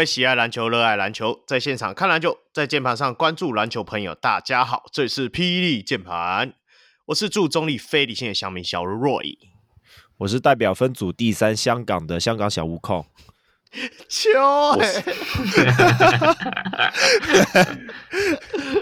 [0.00, 6.54] 位喜爱篮球、热爱篮球，在现场看篮球，在键盘上关注篮球朋友，大家好，这里是霹雳键盘，
[7.04, 9.36] 我是驻中立非理性的乡民小 Roy，
[10.16, 13.04] 我是代表分组第三香港的香港小悟空。
[14.08, 14.30] 秋，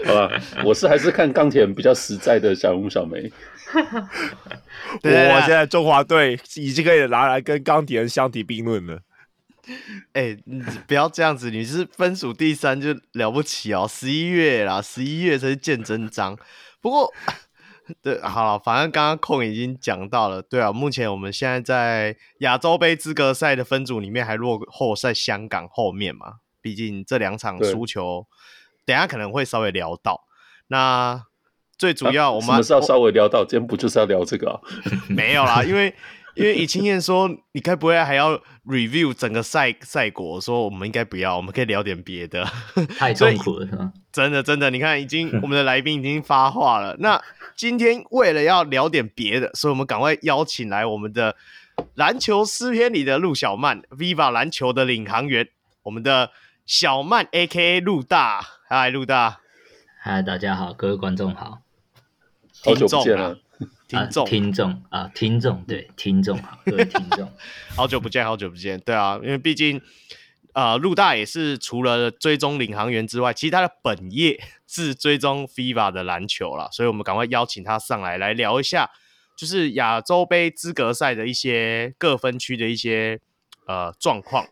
[0.05, 0.31] 好吧，
[0.63, 3.29] 我是还是看钢铁人比较实在的小吴小梅。
[5.03, 9.01] 我现在中华队已经可以拿来跟钢铁人相提并论了。
[10.13, 13.87] 哎、欸，你不要这样子，你是分数第三就了不起哦。
[13.89, 16.37] 十一月啦，十一月才是见真章。
[16.81, 17.13] 不过，
[18.01, 20.41] 对，好了，反正刚刚控已经讲到了。
[20.41, 26.35] 对啊，目前我们现在在亚洲杯资格赛的分组里面还落后在香港后面嘛。
[26.61, 28.27] 毕竟这两场输球，
[28.85, 30.25] 等下可能会稍微聊到。
[30.67, 31.23] 那
[31.77, 33.45] 最主要我们、啊、什么时候稍微聊到？
[33.45, 34.59] 今天不就是要聊这个啊？
[35.07, 35.93] 没有啦，因为。
[36.39, 40.39] 因为以青燕说，你该不会还要 review 整个赛赛果？
[40.39, 42.45] 说我们应该不要，我们可以聊点别的。
[42.97, 43.91] 太痛苦了，是吗？
[44.09, 46.95] 真的真的，你看，已经 我们的来宾已经发话了。
[46.99, 47.21] 那
[47.57, 51.35] 今天为了要聊点别的，所以我们赶快邀请来我们的
[51.95, 55.49] 篮球诗篇里的陆小曼，Viva 篮球的领航员，
[55.83, 56.31] 我们的
[56.65, 58.39] 小曼 AKA 陆大。
[58.69, 59.41] 嗨，陆大。
[59.99, 61.59] 嗨，大家好，各位观众好。
[62.63, 63.37] 好久不见了。
[63.89, 67.27] 听众、啊，听众啊，听众，对，听众好，各位 听众，
[67.75, 69.81] 好久不见，好久不见，对啊，因为毕竟，
[70.53, 78.91] 呃，陆大也是除了追踪领航员之外，其实他的本业是追踪 FIBA 的篮球啦，所以我们赶快邀请他上来来聊一下，
[79.35, 83.19] 就是亚洲杯资格赛的一些各分区的一些
[83.65, 84.45] 呃状况。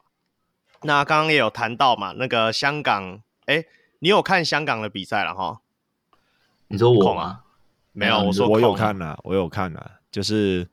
[0.82, 3.64] 那刚刚也有谈到嘛，那个香港，哎，
[4.00, 5.62] 你有看香港的比赛了哈？
[6.70, 7.42] 你说我吗？
[7.98, 10.70] 没有，我说我有看了，我有看了，就是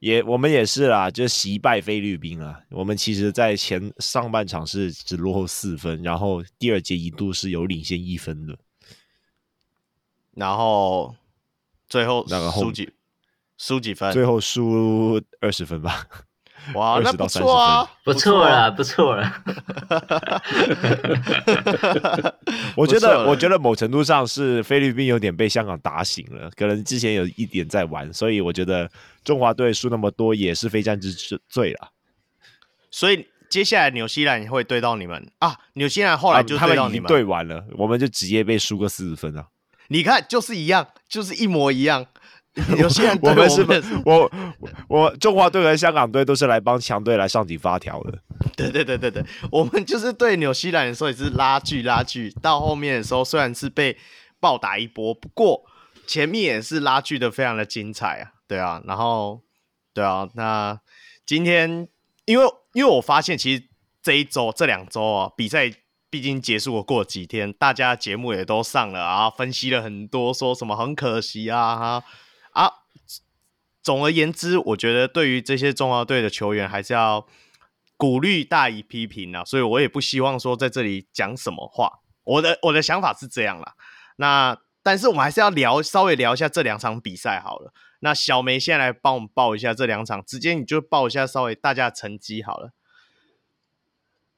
[0.00, 2.60] 也我们也是啦，就惜败菲律宾啊。
[2.70, 8.58] 我们其实，在前上半场是只落后四分，然后第二节一度是有领先一分的，
[10.32, 11.14] 然后
[11.88, 12.92] 最后那个输几
[13.56, 14.12] 输几分？
[14.12, 16.08] 最后输二十分吧。
[16.74, 19.42] 哇，那不错啊，不错了， 不错了。
[22.76, 28.90] 我觉得，我觉得某程度上是菲律宾有点被香港打醒了，可能之前有一点在玩，所以我觉得
[29.22, 31.12] 中华队输那么多也是非战之
[31.48, 31.90] 罪了。
[32.90, 35.56] 所以接下来纽西兰会对到你们啊？
[35.74, 39.46] 纽西兰后来就对到你们，对完了，我们就直接被输个四十分啊！
[39.88, 42.06] 你看，就是一样，就是一模一样。
[42.78, 43.62] 有些人，我们是
[44.04, 44.30] 我我，
[44.88, 48.18] 我中华队和香港队都是来帮强队来上紧发条的。
[48.56, 53.96] 对对对对对，我们就是对纽西兰的时候也是拉锯拉锯，到后面的时候虽然是被
[54.38, 55.64] 暴打一波，不过
[56.06, 58.30] 前面也是拉锯的非常的精彩啊。
[58.46, 59.40] 对啊，然后
[59.92, 60.78] 对啊，那
[61.26, 61.88] 今天
[62.26, 62.44] 因为
[62.74, 63.64] 因为我发现其实
[64.00, 65.72] 这一周这两周啊比赛
[66.08, 71.84] 毕竟结束了过几天，大家节目也都上了啊，分析了很多，说什么很可惜啊哈。
[71.86, 72.04] 啊，
[73.84, 77.26] 总而言之，我觉得对于这些中华队的球员，还是要
[77.98, 79.44] 鼓励大于批评啊。
[79.44, 82.00] 所以我也不希望说在这里讲什么话。
[82.24, 83.74] 我的我的想法是这样啦。
[84.16, 87.74] 那但是我们还是要聊，稍微聊一下这两场比赛好了。
[88.00, 92.70] 那小梅先来帮我们报一下这两场，直接你就报一下稍微大家的成绩好了。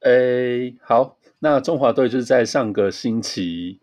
[0.01, 3.81] 诶、好，那中华队就是在上个星期。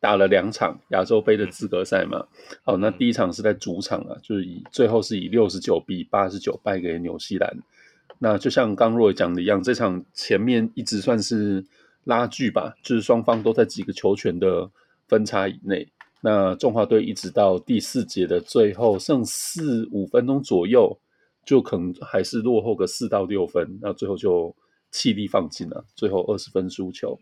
[0.00, 2.24] 打了两场亚洲杯的资格赛嘛，
[2.62, 7.58] 好，那第一场是在主场啊，就是以最后是以六十九比八十九败给纽西兰。
[8.20, 11.64] 那就像刚若讲的一样，这场前面一直算是
[12.04, 14.70] 拉锯吧，就是双方都在几个球权的
[15.08, 15.88] 分差以内。
[16.20, 20.96] 那中华队一直到第四节的最后剩四五分钟左右，
[21.44, 24.54] 就可能还是落后个四到六分，那最后就
[24.92, 27.18] 气力放尽了，最后二十分输球。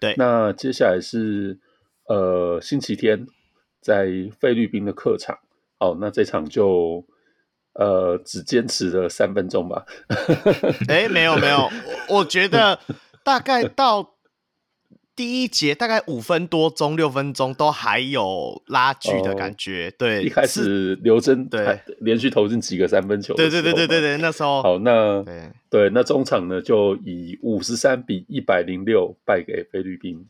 [0.00, 1.58] 对，那接下来是。
[2.08, 3.26] 呃，星期天
[3.80, 4.06] 在
[4.38, 5.38] 菲律宾的客场，
[5.78, 7.04] 哦，那这场就
[7.72, 9.84] 呃只坚持了三分钟吧。
[10.88, 11.68] 哎、欸，没有没有，
[12.08, 12.78] 我觉得
[13.24, 14.14] 大概到
[15.16, 19.88] 第一节大概五分多钟、六分钟都还有拉锯的感觉。
[19.88, 23.34] 哦、对，一开始刘铮对连续投进几个三分球。
[23.34, 30.26] 对对对对对对，那时候好，那对对，那中场呢就以五十三比一百零六败给菲律宾。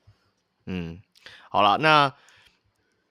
[0.67, 1.01] 嗯。
[1.51, 2.13] 好了，那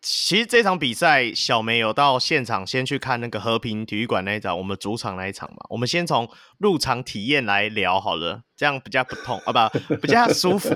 [0.01, 5.57] 其实这场比赛，小梅有到现场先去看那个和平体育馆那一场，我们主场那一场嘛。
[5.69, 6.29] 我们先从
[6.59, 10.69] 入场体验来聊好了，这样比较不痛啊，不 比较舒服。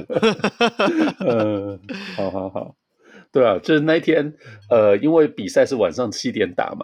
[1.19, 1.79] 呃，
[2.17, 2.75] 好好好，
[3.31, 4.33] 对啊，就是那一天，
[4.71, 6.83] 呃，因为比赛是晚上七点打嘛，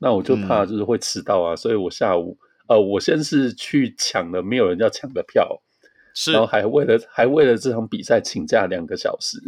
[0.00, 2.36] 那我就怕就是会迟到啊，嗯、所以我下午
[2.66, 5.62] 呃，我先是去抢了没有人要抢的票，
[6.12, 9.38] 是，然后还为了还为了这场比赛请假两个小时。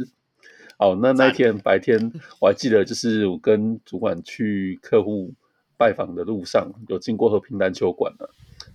[0.79, 5.33] 哦，那那天白天我还记得，就是我跟主管去客户
[5.79, 8.31] 拜访的路上，有经过和平篮球馆了，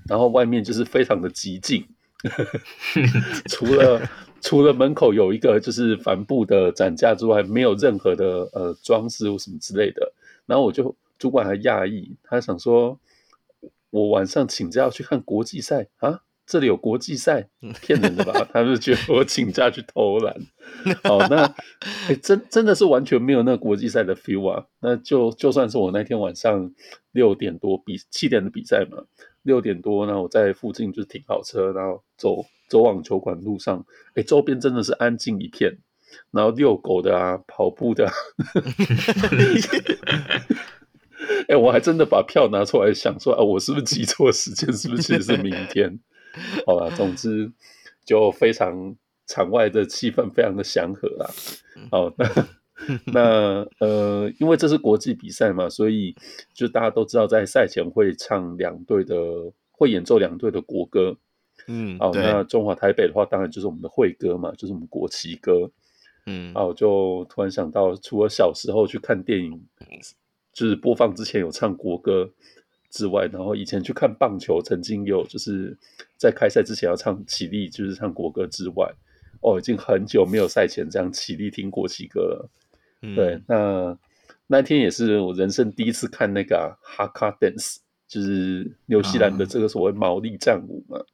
[0.07, 1.86] 然后外面就是非常的寂静，
[3.50, 4.01] 除了
[4.42, 10.12] 除了门口有一个就是帆布的展架之外，没有任何的呃装饰或什么之类的。
[10.47, 13.00] 然后我就主管还讶异，他想说，
[13.92, 16.21] 我晚上请假要去看国际赛啊。
[16.46, 17.48] 这里有国际赛，
[17.82, 18.48] 骗人的吧？
[18.52, 20.36] 他是觉得我请假去偷懒。
[21.04, 21.44] 好，那、
[22.08, 24.66] 欸、真真的是完全没有那个国际赛的 feel 啊！
[24.82, 26.72] 那就就算是我那天晚上
[27.12, 29.04] 六点多比七点的比赛嘛，
[29.44, 35.78] 六点多，那我在附近就停好车，然后走走往球馆路上，哎、欸，周边真的是安静一片，
[36.32, 38.14] 然后遛狗的啊，跑步的、啊，
[41.48, 44.72] 哎、欸，我还真的把票拿出来想说，啊，我是不是记错时间？
[44.74, 46.00] 是不是其实是明天？
[46.66, 47.51] 好了，总之
[48.06, 48.95] 就非常
[49.28, 51.30] 场外的气氛非常的祥和啦。
[51.92, 52.48] 好，那
[53.13, 56.16] 那呃，因为这是国际比赛嘛，所以
[56.54, 59.16] 就大家都知道，在赛前会唱两队的，
[59.72, 61.18] 会演奏两队的国歌。
[61.68, 65.69] 嗯，好，那中华台北的话，当然就是我们的会歌嘛，就是我们国旗歌。
[66.25, 69.62] 嗯，好，就突然想到，除了小时候去看电影，
[70.54, 72.31] 就是播放之前有唱国歌。
[72.94, 75.78] 之外，然后以前去看棒球，曾经有就是
[76.21, 78.94] 在开赛之前要唱起立，就是唱国歌之外，
[79.41, 82.47] 哦，已经很久没有赛前这样起立听国旗歌了。
[83.01, 83.97] 嗯、对，那
[84.45, 87.77] 那天也是我人生第一次看那个哈卡 dance，
[88.07, 91.00] 就是纽西兰的这个所谓毛利战舞嘛。
[91.00, 91.06] 啊、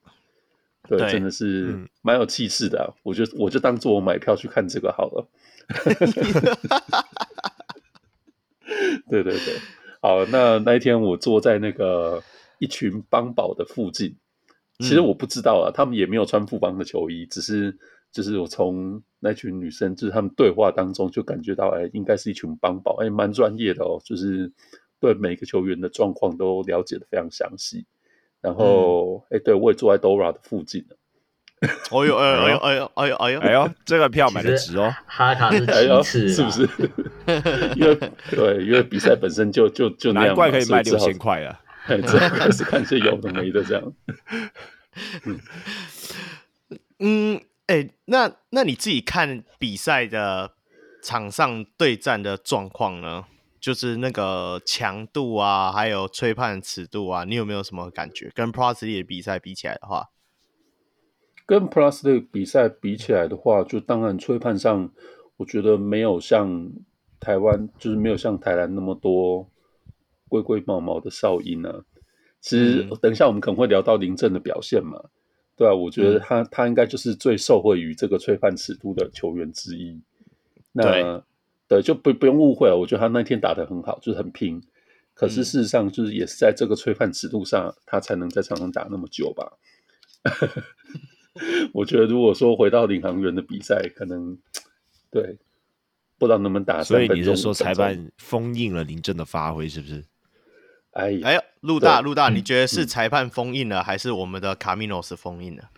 [0.89, 2.92] 对，对真的是蛮有气势的、啊。
[3.04, 5.25] 我就我就当做我买票去看这个好了。
[9.09, 9.57] 对对对。
[10.01, 12.21] 好，那那一天我坐在那个
[12.59, 14.18] 一群邦宝的附近，
[14.80, 17.76] 其实我不知道啊，他们也没有穿富邦的球衣，只是
[18.12, 24.52] 就是我从那群女生就是他们对话当中就感觉到，哎，应该是一群帮宝，哎，蛮专业的哦，就是
[25.00, 27.86] 对每个球员的状况都了解的非常详细。
[28.40, 30.86] 然后，哎、嗯，对我也坐在 Dora 的附近。
[31.60, 36.70] 哎呦哎呦哎呦哎呦哎呦哎呦，这个票买的值哦，哈卡是 其次，是不是？
[37.76, 37.96] 因为
[38.30, 41.60] 对，因为比赛本身就就就那样，难怪可以卖六千块啊！
[41.89, 43.94] 哎，这开始看些有的没的这样。
[45.24, 45.39] 嗯
[47.00, 50.54] 嗯，哎、欸，那那你自己看比赛的
[51.01, 53.25] 场上对战的状况呢？
[53.60, 58.31] 就是那个强度啊，还有吹判尺度啊，你有没有什么感觉？
[58.33, 60.10] 跟 League 的比赛比起来的话？
[61.45, 64.92] 跟 Plus 的比赛比起来的话，就当然吹判上，
[65.38, 66.69] 我觉得没有像
[67.19, 69.50] 台湾，就是没有像台南那么多
[70.28, 71.84] 龟龟毛毛的哨音啊。
[72.40, 75.04] 其实等一下我们可能会聊到林政的表现嘛，
[75.56, 80.00] 对啊，我觉得他、嗯、他应该就是最受惠于这个吹判尺度的球员之一。
[80.72, 81.24] 那对，
[81.68, 84.62] 对，就不不用误会了，我觉得他那天打得很好，就是很拼。
[85.16, 89.57] 可是事实上，就是也是在这个吹判尺度上，他才能在场上打那么久吧。
[91.74, 94.38] 我觉得，如果说回到领航员的比赛，可能
[95.10, 95.40] 对
[96.19, 96.84] 不知道能不能打。
[96.84, 100.06] 所以你是说裁判封印了林政的发挥，是不是？
[100.97, 105.69] 哎呀哎呀，陆大陆大，你觉得是裁判封印了，嗯、还是我们的卡米诺斯封印了？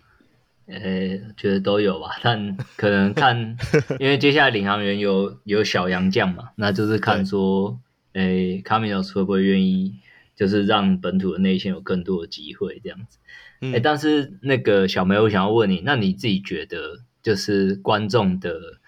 [0.66, 3.56] 呃、欸，觉得都有吧， 但可能看，
[4.00, 7.78] 因为接下来领航员有有小杨将嘛，那就是看说，
[8.14, 9.96] 哎对、欸，卡米诺斯会不会愿意，
[10.34, 13.18] 就是让本土的内线有更多的机会这样子。
[13.60, 18.78] 哎、欸，但是那个小梅，我想要问你，那你自己觉得就是观众的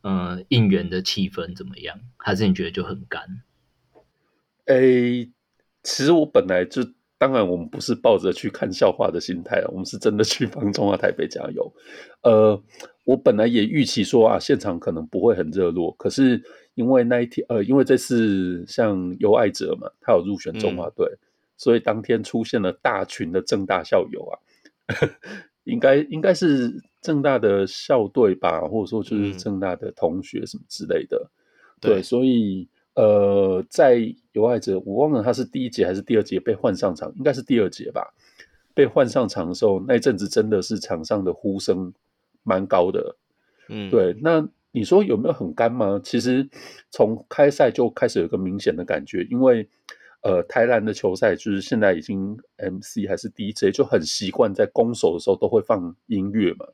[0.00, 2.00] 呃应援的气氛怎么样？
[2.16, 3.42] 还是你觉得就很干？
[4.64, 5.30] 哎、欸，
[5.86, 6.82] 其实我本来就
[7.16, 11.72] 当然我们不是抱着去看笑话的心态了，我们是真的去帮中华台北加油。
[12.22, 12.60] 呃，
[13.04, 16.42] 我本来也预期说啊，现场可能不会很热络，可是
[16.74, 21.06] 因为那一天呃，因为这次像尤爱哲嘛，他有入选中华队。
[21.06, 21.18] 嗯
[21.58, 24.36] 所以当天出现了大群的正大校友啊，
[25.64, 31.16] 应该应该是正大的校队吧，或者说就是正大的同学什么之类的。
[31.16, 31.32] 嗯、
[31.80, 38.12] 对，对，所以呃，在有爱者，我忘了他是第一节还是第二节被换上场，应该是第二节吧。
[38.74, 41.94] 被换上场的时候，那阵子真的是场上的呼声
[42.42, 43.14] 蛮高的。
[43.68, 44.16] 嗯，对。
[44.20, 46.00] 那你说有没有很干吗？
[46.02, 46.48] 其实
[46.90, 49.68] 从开赛就开始有一个明显的感觉，因为。
[50.22, 56.66] 呃，台南的球赛就是现在已经 MC 还是 DJ 就很习惯在攻守的时候都会放音乐嘛。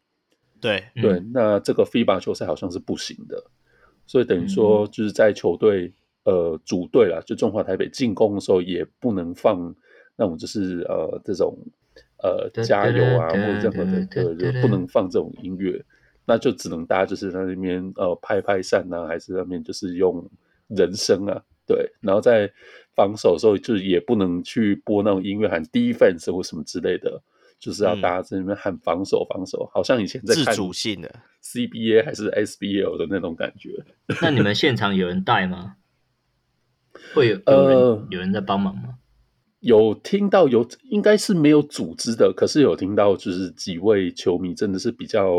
[0.59, 3.45] 对对，那这个 FIBA 球赛好像是不行的，
[4.07, 5.93] 所以等于说就是在球队
[6.25, 9.75] 呃组队啦，就中华台北进攻的时候也不能放
[10.17, 11.57] 那种就是呃这种
[12.23, 15.83] 呃加油啊或者任何的对，就不能放这种音乐，
[16.25, 20.25] 那就只能大家就是在那边呃拍拍扇啊，还是那边就是用
[20.69, 22.50] 人声啊，对，然后在
[22.95, 27.23] 防守的时候就是也不能去播那种音乐喊 defense 或什么之类的。
[27.62, 31.09] 就是要大家在那边喊防守，防守，好像以前在看自主性的
[31.45, 33.71] CBA 还是 SBL 的那种感觉。
[34.21, 35.76] 那你们现场有人带吗？
[37.15, 38.95] 会有呃、有人在帮忙吗？
[39.61, 45.31] 有听到有，应该是没有组织的，可是有听到，就是几位球迷真的是比较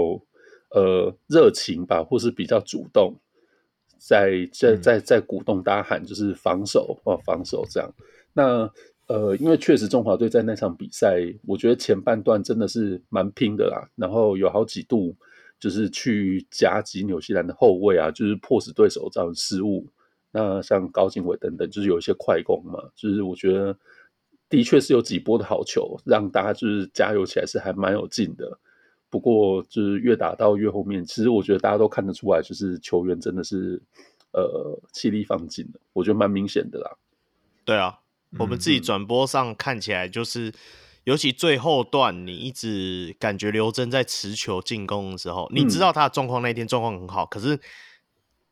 [0.71, 3.19] 呃热情吧，或是比较主动，
[3.97, 7.93] 在在在在鼓动大家喊，就是防守哦，防守这样。
[8.31, 8.71] 那
[9.07, 13.89] 呃，因为确实中华队在那场比赛，我觉得前半段真的是蛮拼的啦。
[13.97, 15.13] 然后有好几度
[15.59, 19.85] 就是去夹击纽西兰的后卫啊，就是迫使对手造成失误。
[20.33, 23.77] 那像高进伟等等，就是有一些快攻嘛，就是我觉得
[24.49, 28.59] 的确是有几波的好球，让大家就是加油起来是还蛮有劲的。
[29.09, 33.81] 不过就是越打到越后面，其实我觉得大家都看得出来，就是球员真的是
[34.33, 36.97] 呃气力放尽了，我觉得蛮明显的啦。
[37.63, 37.99] 对啊。
[38.39, 40.51] 我们自己转播上看起来就是，
[41.03, 47.59] 尤其最后段，你一直感觉刘真在持球进攻的时候，你知道他的状况那天状况很好，可是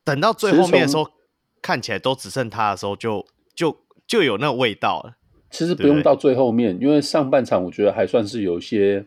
[0.03, 1.09] 等到最后面的时候，
[1.61, 3.25] 看起来都只剩他的时候就，
[3.55, 3.77] 就就
[4.07, 5.17] 就有那个味道了。
[5.49, 9.05] 其实不用到最后面，因为上半场我觉得还算是有一些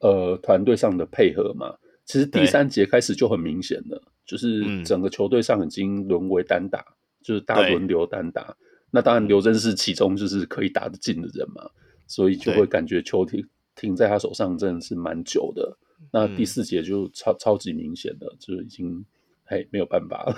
[0.00, 1.76] 呃团队上的配合嘛。
[2.04, 6.84] 其实第三节开始就很明显了，就是整个球队上已经沦为单打，
[7.22, 8.56] 就是大轮流单打。
[8.90, 11.70] 那当然，刘真是其中就是可以打得进的人嘛，
[12.06, 15.78] 所以就会感觉球停停在他手上真的是蛮久的。
[16.12, 19.04] 那第四节就超超级明显的，就已经
[19.44, 20.36] 嘿没有办法了。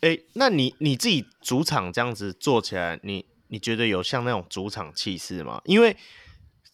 [0.00, 5.60] 哎、欸，那你你自己主场这样子做起来，你你觉得有像那种主场气势吗？
[5.64, 5.96] 因为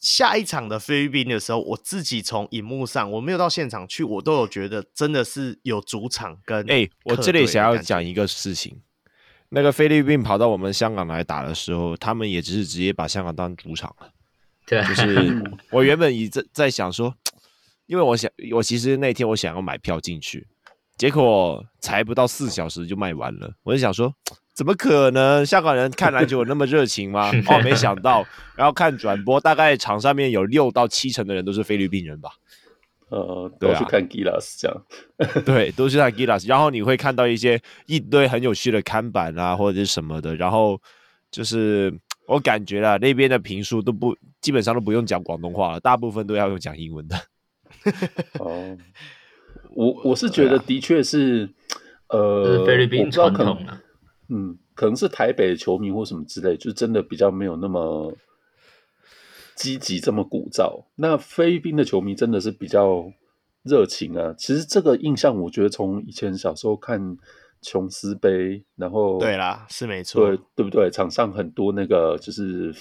[0.01, 8.81] 下一场的菲律宾的时候，我自己从荧幕上我没有到现场去，我都有觉得真的是有主场跟哎、欸，我这里想要讲一个事情。
[9.51, 14.11] 那个菲律宾跑到我们香港来打的时候，他们也只是直接把香港当主场了。
[14.65, 17.13] 对，就是我原本一在在想说，
[17.87, 20.47] 因为我想，我其实那天我想要买票进去，
[21.01, 23.51] 结果才不到四小时就卖完了。
[23.65, 24.15] 我就想说，
[24.53, 25.47] 怎么可能？
[25.47, 27.31] 香港人看篮球有那么热情吗？
[27.49, 28.23] 哦，没想到，
[28.55, 32.29] 然后看转播，大概场上面有六到七成的人都是菲律宾人吧。
[33.09, 34.85] 呃，都去看 Gilas 这样，
[35.43, 40.79] 对，都是看 Gilas，然后你会看到一些一堆很有趣的看板啊，或者是什么的，然后
[41.31, 41.91] 就是
[42.27, 47.17] 我感觉啦，那边的评书都不基本上都不用讲广东话了，大部分都要用讲英文的。
[48.39, 48.77] 哦，
[49.75, 51.49] 我我是觉得的确是，
[52.09, 53.83] 呃，菲律宾传统啊，
[54.29, 58.13] 嗯，可能是台北的球迷或什么之类，就真的比较没有那么。
[59.57, 63.13] 积极这么鼓噪，那菲律宾的球迷真的是比较
[63.63, 64.35] 热情啊。
[64.39, 67.19] 其实这个印象，我觉得从以前小时候看
[67.61, 70.91] 琼斯杯，然后对啦，是没错，对对不对？
[70.91, 72.75] 场上很多那个就是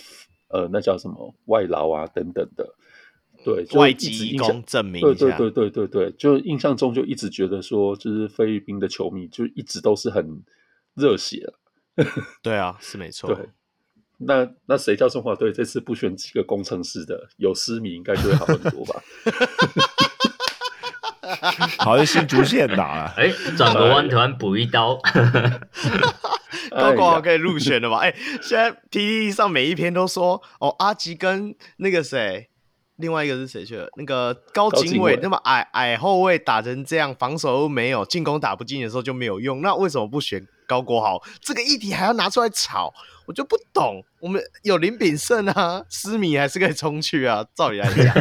[0.48, 2.65] 呃，那叫什么外劳啊等等的，
[3.56, 10.44] 对，外籍移工证明一下，对对对对对对，就印象中就一直觉得说，就是菲律宾的球迷就一直都是很
[10.96, 11.53] 热血。
[12.44, 13.34] 对啊，是没错。
[13.34, 13.50] 对。
[14.22, 17.29] 那那谁叫中华队这次不选几个工程师的？
[17.38, 19.01] 有失迷应该就会好很多吧？
[21.79, 25.00] 好像新竹县打了，哎，转个弯突然补一刀，
[26.72, 28.00] 高光可以入选了吧？
[28.00, 32.49] 哎，现在 PTT 上每一篇都说哦，阿吉跟那个谁，
[33.00, 33.88] 另外一个是谁去了？
[33.98, 41.19] 那个高景伟那么矮矮后卫打成这样，防守又没有，进攻打不进的时候就没有用，那为什么不选高国豪？
[41.41, 42.93] 这个议题还要拿出来炒？
[43.25, 47.45] 我就不懂，我们有林炳胜啊，狮迷还是可以冲去啊。
[47.53, 48.13] 照理来讲，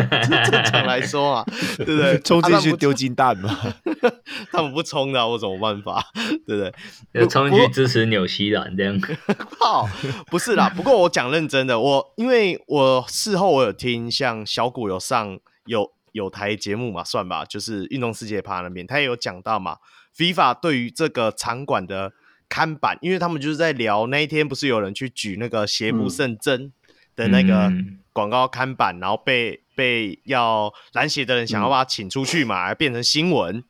[0.50, 1.44] 正常来说啊，
[1.78, 2.18] 对不对？
[2.20, 3.58] 冲进去丢金蛋嘛，
[4.52, 6.04] 他们不冲的，我怎么办法？
[6.46, 6.72] 对不对？
[7.12, 9.00] 要冲进去支持纽西兰这样？
[9.58, 9.88] 好，
[10.26, 10.68] 不是啦。
[10.76, 19.78] 不过我讲认真的，我因为我事后我有听，像小谷有上有有台节目嘛，算吧，就是运动世界趴那边，他也有讲到嘛
[20.14, 22.12] ，FIFA 对于这个场馆的。
[22.48, 26.72] 看板，因为他们就是在聊那一天，不是有人去举那个邪不胜正
[27.14, 27.72] 的那个
[28.12, 33.62] 广告看板，嗯、然后被被要拦鞋的人想要把他请出去嘛，嗯、变成新闻。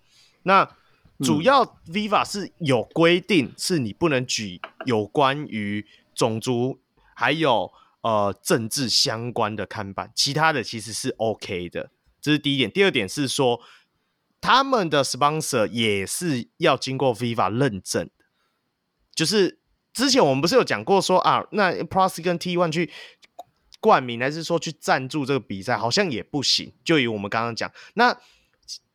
[0.44, 0.68] 那
[1.20, 6.78] 主要 Viva 是有规定，是你不能举有关于种族
[7.14, 11.90] 还有呃政治相关的看板，其他的其实是 OK 的。
[12.20, 12.70] 这是第一点。
[12.70, 13.60] 第二点是说，
[14.40, 18.08] 他们的 sponsor 也是要经过 Viva 认证。
[19.18, 19.58] 就是
[19.92, 22.88] 之前我们不是有讲过说啊，那 Plus 跟 T One 去
[23.80, 26.72] 冠名还是说去赞助这个比赛，好像也不行。
[26.84, 28.16] 就以我们刚刚讲，那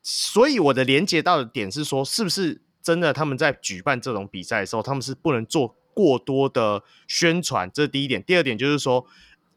[0.02, 7.70] 所以我的连接到的点是说，是不是真的他们在举办这种比赛的时候，他们是不能做过多的宣传？
[7.74, 8.24] 这是第一点。
[8.24, 9.06] 第二点就是说，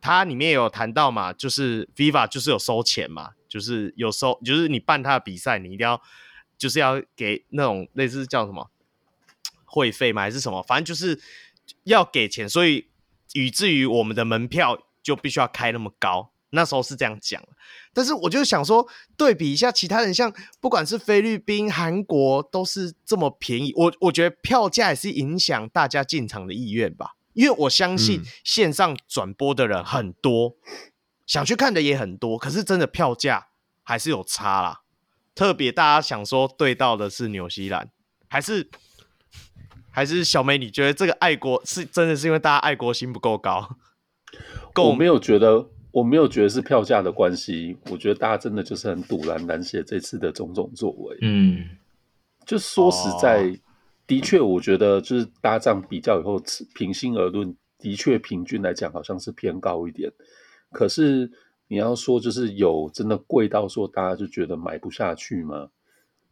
[0.00, 6.02] 它里面有谈到嘛，就是 FIFA 就是有收钱嘛，就是有收，就是你办他的比赛，你一定要
[6.58, 8.68] 就是要给那种类似叫什么
[9.66, 10.22] 会费吗？
[10.22, 10.62] 还是什么？
[10.62, 11.20] 反正就是
[11.84, 12.88] 要给钱，所以
[13.34, 16.32] 以至于我们的门票就必须要开那么高。
[16.50, 17.42] 那时候是这样讲，
[17.92, 23.72] 但是我就想说，对比一下其他人，像不管是菲律宾、韩国，都是这么便宜。
[23.76, 30.92] 我我觉得票价也是影响大家进场的意愿吧，因为我相信线上转播的人很多，嗯、
[31.26, 33.48] 想去看的也很多，可是真的票价
[33.82, 34.82] 还是有差啦。
[35.34, 37.90] 特别大家想说对到的是纽西兰，
[38.28, 38.70] 还是
[39.96, 40.58] 还是小梅？
[40.58, 43.76] 你觉得这个爱国是真的是因为大家爱国心不够高？
[44.74, 45.70] 够我没有觉得。
[45.92, 51.16] 我没有觉得是票价的关系，我觉得大家真的就是很堵然难写这次的种种作为。
[51.22, 51.64] 嗯，
[52.44, 53.56] 就说实在，哦、
[54.06, 56.38] 的确，我觉得就是搭账比较以后，
[56.74, 60.12] 平心而论，的确平均来讲好像是偏高一点。
[60.70, 61.30] 可是
[61.68, 65.70] 你要说就是有真的贵到说大家就觉得买不下去吗？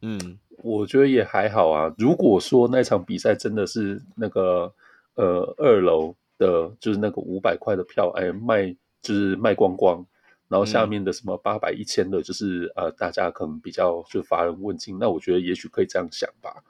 [0.03, 1.93] 嗯，我觉得也还好啊。
[1.97, 4.73] 如果说那场比赛真的是那个
[5.15, 8.75] 呃二楼的，就是那个五百块的票，哎卖。
[9.05, 10.03] 就是卖光光，
[10.47, 14.97] 然后下面的什么八百、一千的，就是、嗯、呃，大家可能比较就乏人问津。
[14.99, 16.63] 那我觉得也许可以这样想吧。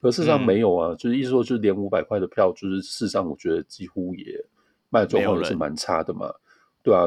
[0.00, 4.44] 可事实上没有啊，嗯、就是意思说，就是连五百块的票，就是事实上我觉得几乎也
[4.90, 6.28] 卖状况也是蛮差的嘛。
[6.86, 7.02] 对啊，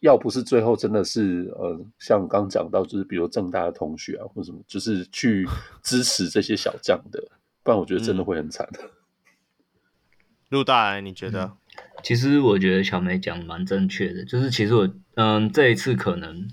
[0.00, 5.46] 要不是最后真的是呃，像刚讲到，就是比如正大的同学啊，或什么，就是去
[5.84, 7.22] 支持这些小将的，
[7.62, 8.68] 不然我觉得真的会很惨。
[10.50, 11.44] 陆、嗯、大，你觉得？
[11.44, 11.56] 嗯
[12.02, 16.48] 其实我觉得小梅讲蛮正确的，就是其实我嗯这一次可能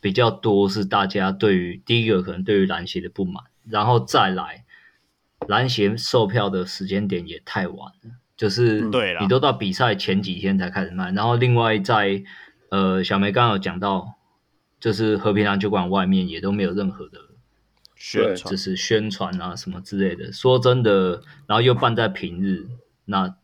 [0.00, 4.64] 比较多是大家对于第一个可能对于篮协的不满，然后再来
[5.48, 12.24] 篮协售票的时间点也太晚了，就是对你都到比赛前几天才开始卖，然后另外在
[12.70, 14.16] 呃小梅刚刚有讲到，
[14.80, 17.20] 就是和平篮球馆外面也都没有任何的
[17.94, 20.32] 宣传，就是宣传啊什么之类的。
[20.32, 22.66] 说真的，然后又办在平日，
[23.04, 23.36] 那。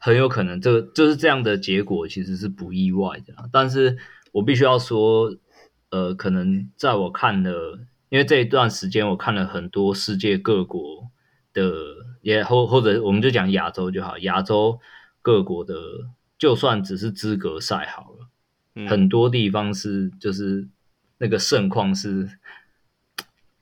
[0.00, 3.34] 很有可能，这个就是这样的结果，其实是不意外的。
[3.50, 3.98] 但是
[4.30, 5.34] 我必须要说，
[5.90, 11.10] 呃，可能在我看了，因为这一段时间我看了很多世界各国
[11.52, 14.80] 的，也或或者我们就讲亚洲就好，亚洲
[15.22, 15.74] 各国的，
[16.38, 18.28] 就算只是资格赛好了，
[18.74, 20.68] 嗯、很多地方是就是
[21.18, 22.28] 那个盛况是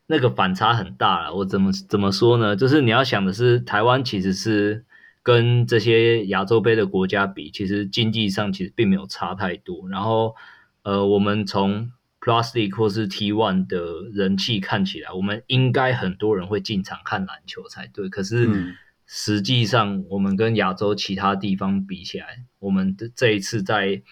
[0.07, 1.35] 那个反差很大了。
[1.35, 2.57] 我怎么怎么说呢？
[2.57, 4.85] 就是你要想的是，台湾其实是。
[5.27, 9.89] 跟这些亚洲杯的国家比，其实经济上其实并没有差太多。
[9.89, 10.37] 然后，
[10.85, 11.91] 呃，我们从
[12.27, 13.79] Plus League 或是 T One 的
[14.13, 18.09] 人气看起来，我们应该很多人会进场看篮球才对。
[18.09, 18.75] 可是
[19.07, 24.03] 实际上，我们跟亚洲其他地方比起来，我们的这一次在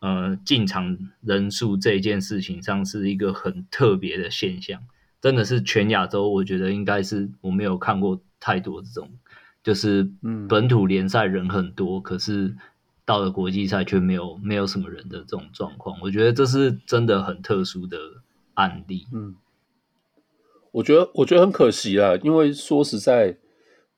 [0.00, 4.82] 呃进场人数这件事情上是一个很特别的现象，
[5.22, 9.10] 真的是全亚洲，我觉得应该是我没有看过太多这种。
[9.62, 10.06] 就是
[10.46, 12.54] 本土联赛人很多，嗯、可是
[13.04, 17.98] 到了国际赛却没有没有什么人的这种状况，我觉得这是真的很特殊的
[18.54, 19.06] 案例。
[19.12, 19.34] 嗯，
[20.72, 23.36] 我觉得我觉得很可惜啦，因为说实在，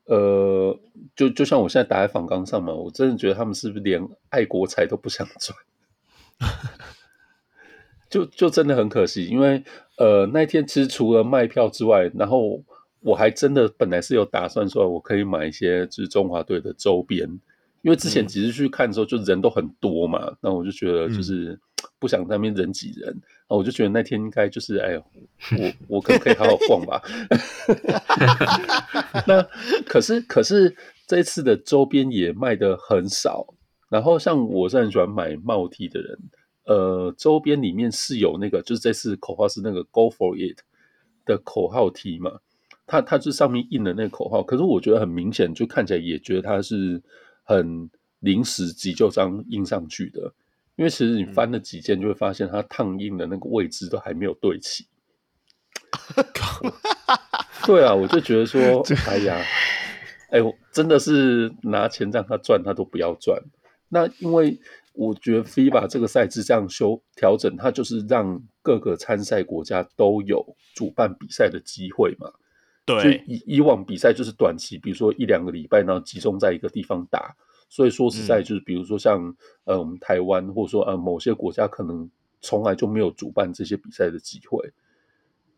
[0.04, 0.78] 呃，
[1.14, 5.58] 就就像我现在打在访纲上嘛，我真的觉得他们是不是连爱国财都不想赚？
[8.10, 9.64] 就就真的很可惜，因为
[9.98, 12.62] 呃那天其实除了卖票之外，然后。
[13.00, 17.38] 我还真的本来是有打算说，我可以买一些就是中华队的周边，
[17.86, 21.56] 因为之前几次去看的时候，就人都很多嘛，那、嗯、我就觉得就是
[22.00, 25.04] 不想在那边人挤人，啊，我就觉得那天应该就是，哎呦，
[25.56, 27.00] 我 我可不可以好好逛吧？
[29.24, 29.40] 那
[29.86, 33.54] 可是可是这次的周边也卖的很少，
[33.88, 36.18] 然后像我是很喜欢买帽 T 的人，
[36.64, 40.58] 呃，周边里面是有那个，就是这次口号是那个 Go for it
[41.24, 42.40] 的口号 T 嘛。
[42.88, 47.00] 它它这上面印的那个口号，可是我觉得很明显，就看起来也觉得它是
[47.46, 47.88] 很
[48.20, 50.34] 临时急救章印上去的。
[50.76, 54.86] 因为其实你翻了几件，就会发现它烫印的那个位置都还没有对齐。
[57.64, 58.60] 对啊，我就觉得说，
[59.08, 59.42] 哎呀，
[60.28, 63.42] 哎，我真的是拿钱让他赚，他都不要赚。
[63.88, 64.60] 那因为
[64.92, 72.30] 我觉得 FIBA 这个赛制这样修调整，它就是让各个参赛国家都有主办比赛的机会嘛。
[72.86, 77.36] 对，就以以往比赛就是短期，比如说一两个礼拜，然后集中在一个地方打。
[77.68, 82.08] 所以说实在就是，比如说像、嗯、呃我们台湾，或者说呃某些国家，可能
[82.40, 84.72] 从来就没有主办这些比赛的机会。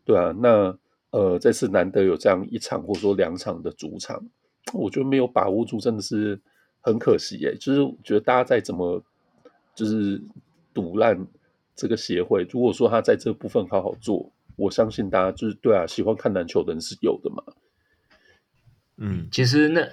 [0.03, 0.75] 对啊，那
[1.11, 4.27] 呃这次难得有这样一场或者说两场的主场，
[4.73, 6.41] 我觉得没有把握住，真的是
[6.81, 7.55] 很可惜耶。
[7.59, 9.03] 就是觉得大家再怎么
[9.75, 10.19] 就是
[10.73, 11.27] 赌烂
[11.75, 17.43] 这个协会，如果说他在这部分好好做，我相信大家就是对啊，喜欢看篮球的人是有的嘛。
[18.97, 19.87] 嗯，其实那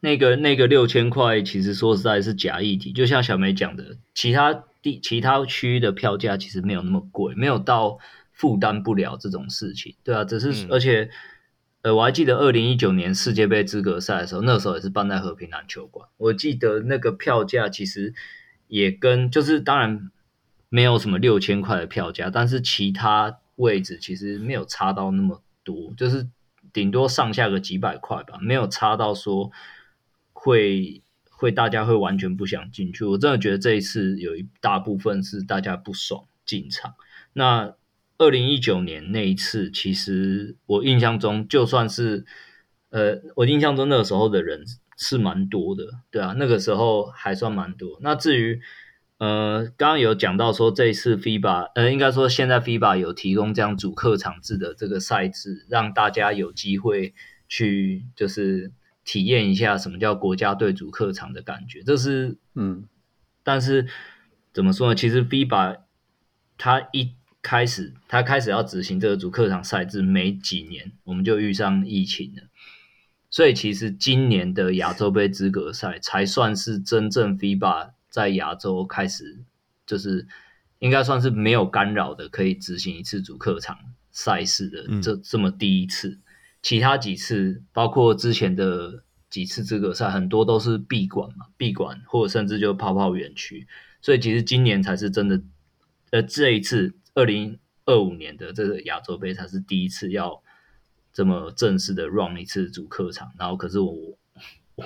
[0.00, 2.92] 那个那个六千块，其实说实在是假议题。
[2.92, 7.98] 就像小梅讲的，其他地其他区域的票价其实没有那么贵，没有到
[8.32, 9.96] 负担不了这种事情。
[10.02, 11.10] 对啊，只是、嗯、而且
[11.82, 16.08] 呃，我还记得二零一九年世界杯资格赛的时候，那时候也是办在和平篮球馆。
[16.16, 18.14] 我记得那个票价其实
[18.66, 20.10] 也跟就是当然
[20.68, 26.26] 没有什么六千块的票价，但是其他位置其实没有差到那么多，就是。
[26.70, 29.50] 顶多上下个几百块吧，没有差到说
[30.34, 33.06] 会会大家会完全不想进去。
[33.06, 36.94] 我真的觉得这一次有一大部分是大家不爽进场。
[37.32, 37.74] 那
[38.18, 42.26] 二零一九年那一次，其实我印象中就算是
[42.90, 44.62] 呃，我印象中那个时候的人
[44.98, 47.98] 是蛮多的，对啊，那个时候还算蛮多。
[48.02, 48.60] 那至于
[49.18, 57.14] 呃，刚刚有讲到说这一次 FIBA，呃，应该说现在 FIBA 有提供这样主客场制的这个赛制，让大家有机会
[57.48, 58.70] 去就是
[59.04, 61.82] 体验一下什么叫国家队主客场的感觉。
[61.82, 62.84] 这是嗯，
[63.42, 63.88] 但是
[64.52, 64.94] 怎么说呢？
[64.94, 65.80] 其实 FIBA
[66.56, 72.44] 它一开始它开始要执行这个主客场赛制没几年，我们就遇上疫情了，
[73.30, 77.90] 所以其实今年的亚洲杯资格赛才算是真正 FIBA。
[78.10, 79.44] 在亚洲开始，
[79.86, 80.26] 就是
[80.78, 83.78] 应该算是没有干扰的，可以执行一次主客场
[84.10, 86.08] 赛事的这这么第一次。
[86.08, 86.22] 嗯、
[86.62, 93.66] 其他几次，包括之前的几次资格赛，很多都是闭馆嘛，闭馆或者甚至就泡泡园区。
[94.00, 95.42] 所以其实今年才是真的，
[96.10, 100.42] 呃，这一次二零二五年的这个亚洲杯才是第一次要
[101.12, 103.32] 这么正式的 run 一次主客场。
[103.38, 104.18] 然后，可是我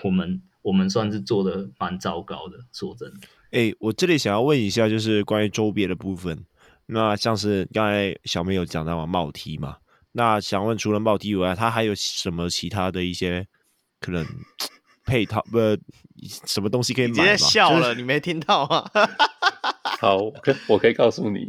[0.03, 0.43] 我们。
[0.63, 3.17] 我们算是做的蛮糟糕的，说真的。
[3.51, 6.45] 哎、欸，我这里想要问一下，就是关于周边的部分。
[6.87, 9.77] 那像是刚才小妹有讲到嘛，帽 T 嘛。
[10.13, 13.47] 那想问，除了帽 T 以外，它还有什么其他的一些
[14.01, 14.27] 可能
[15.05, 15.45] 配套？
[15.53, 15.77] 呃，
[16.47, 17.11] 什么东西可以买？
[17.11, 18.91] 你直接笑了，就是、你没听到吗？
[20.01, 21.47] 好，我可我可以告诉你。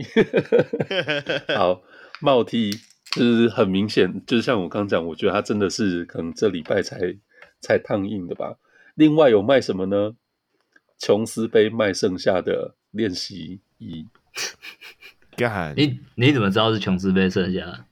[1.55, 1.81] 好，
[2.21, 2.71] 帽 T
[3.11, 6.99] 就是很明显，就是像我刚讲，我觉得它真的是可能这礼拜才
[7.59, 8.55] 才烫印的吧。
[8.95, 10.15] 另外有卖什么呢？
[10.99, 14.05] 琼斯杯卖剩下的练习衣。
[15.35, 17.85] 干，你你怎么知道是琼斯杯剩下的？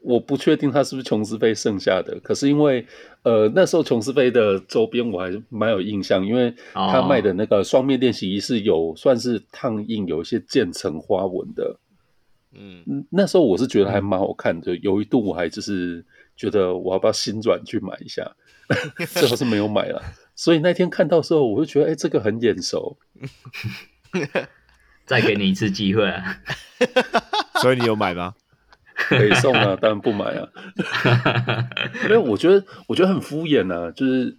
[0.00, 2.18] 我不确定它是不是琼斯杯剩下的。
[2.20, 2.86] 可是因为
[3.22, 11.76] 呃那时候琼斯杯的周边我还蛮有印象，因为他卖的那个双面练习衣是有算是烫印，有一些渐层花纹的。
[12.52, 14.74] 嗯，那时候我是觉得还蛮好看的。
[14.78, 16.02] 有一度我还就是
[16.34, 18.34] 觉得我要不要心软去买一下。
[19.14, 20.02] 最后是没有买了，
[20.34, 22.96] 所以那天看到的时候，我就觉得，哎、欸，这个很眼熟。
[25.06, 26.40] 再给你一次机会啊！
[27.60, 28.34] 所以你有买吗？
[28.94, 30.48] 可以送啊，当然不买啊。
[32.04, 34.38] 因为我觉得，我觉得很敷衍啊，就是，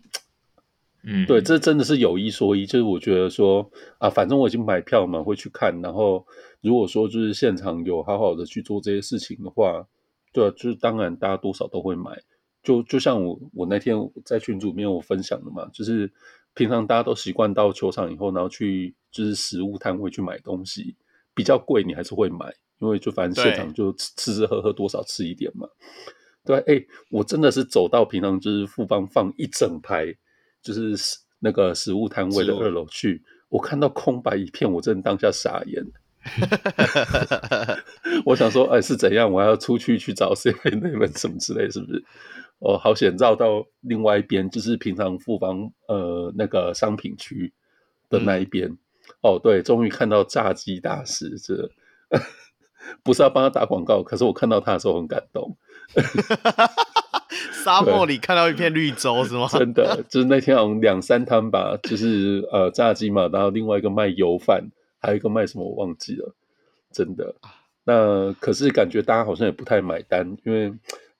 [1.03, 6.25] 嗯，对，这真的是有一说一，就是我觉得说啊，反正我已经买票嘛，会去看，然后
[6.61, 9.85] 如果说就是现场有好好的去做这些事情的话，
[10.31, 12.11] 对啊，就是当然大家多少都会买。
[12.63, 16.11] 就就像我我那天在群组里面我分享的嘛，就是
[16.53, 20.95] 平常大家都习惯到球场以后，然后去就是食物摊位去买东西，
[21.33, 25.67] 比较贵你还是会买，因为就反正现场就吃吃吃喝喝多少吃一点嘛。
[26.43, 30.13] 对，哎、欸，我真的是走到平常就是富邦放一整排
[30.61, 30.95] 就是
[31.39, 35.83] 那个食物摊位的二楼去，我看到空白一片，我真的当下傻眼。
[38.25, 39.31] 我想说，哎、欸，是怎样？
[39.31, 42.03] 我要出去去找 seven 那边什么之类，是不是？
[42.61, 47.51] 哦，好险绕到另外一边，就是平常富邦呃那个商品区
[48.07, 48.69] 的那一边。
[48.69, 48.77] 嗯、
[49.21, 51.71] 哦，对，终于看到炸鸡大师，这
[53.01, 55.57] 不是要帮他打广告，可是我看到他的时候很感动。
[57.63, 59.47] 沙漠里看到一片绿洲是吗？
[59.51, 64.69] 真的，就是那天好像两三摊吧，就是呃炸鸡嘛，然后另外一个卖油饭，
[64.99, 66.35] 还有一个卖什么我忘记了，
[66.91, 67.33] 真的。
[67.85, 70.71] 那可是感觉大家好像也不太买单，因为。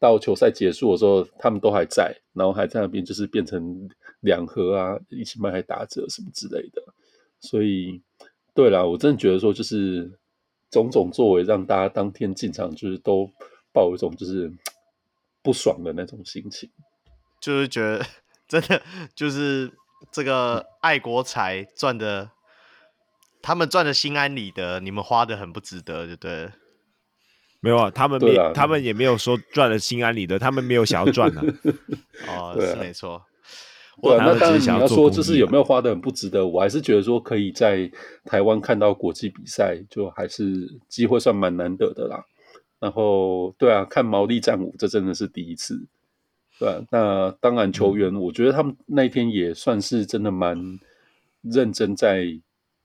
[0.02, 3.88] 到球赛结束的时候，他们都还在，然后还在那边，就是变成
[4.22, 6.82] 两盒啊，一起卖还打折什么之类的。
[7.40, 8.02] 所以，
[8.56, 10.12] 对啦，我真的觉得说，就是
[10.72, 13.30] 种种作为让大家当天进场，就是都
[13.72, 14.52] 抱一种就是
[15.44, 16.68] 不爽的那种心情，
[17.40, 18.04] 就是觉得
[18.48, 18.82] 真的
[19.14, 19.72] 就是
[20.12, 22.32] 这个爱国财赚的，
[23.40, 26.50] 他们赚的心安理得，你们花的很不值得，对不对？
[27.62, 31.43] 没有啊，他们没，他们也没有说赚的心安理得，他们没有想要赚啊。
[32.28, 33.21] 哦，是没错。
[34.02, 37.89] 对啊，那当然你要说就是有没有花的很不值得，我还是觉得说可以在
[38.26, 42.26] 台湾看到国际比赛，就还是机会算蛮难得的啦。
[42.80, 45.86] 然后，对啊，看毛利战舞，这真的是第一次。
[46.58, 50.80] 对啊，那当然球员，我觉得他们那一天也算是真的蛮
[51.43, 52.26] 认真在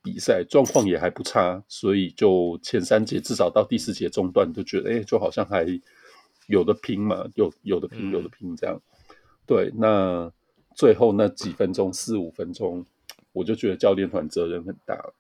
[0.07, 5.67] 比赛，状况也还不差，所以就前三节至少到第四节中段就觉得，哎，就好像还
[6.47, 8.81] 有的拼嘛，有有的拼，有的拼这样。
[9.45, 10.33] 对，那。
[10.79, 12.85] 最后那几分钟，四五分钟，
[13.33, 15.15] 我就觉得教练团责任很大了。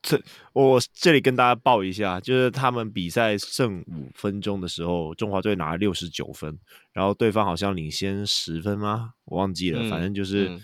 [0.00, 0.18] 这
[0.54, 6.58] 我这里跟大家报一下，就是他们比赛剩五分钟的时候，中华队拿了六十九分，
[6.94, 9.12] 然后对方好像领先十分吗？
[9.26, 10.60] 我忘记了，嗯、反正就是、嗯、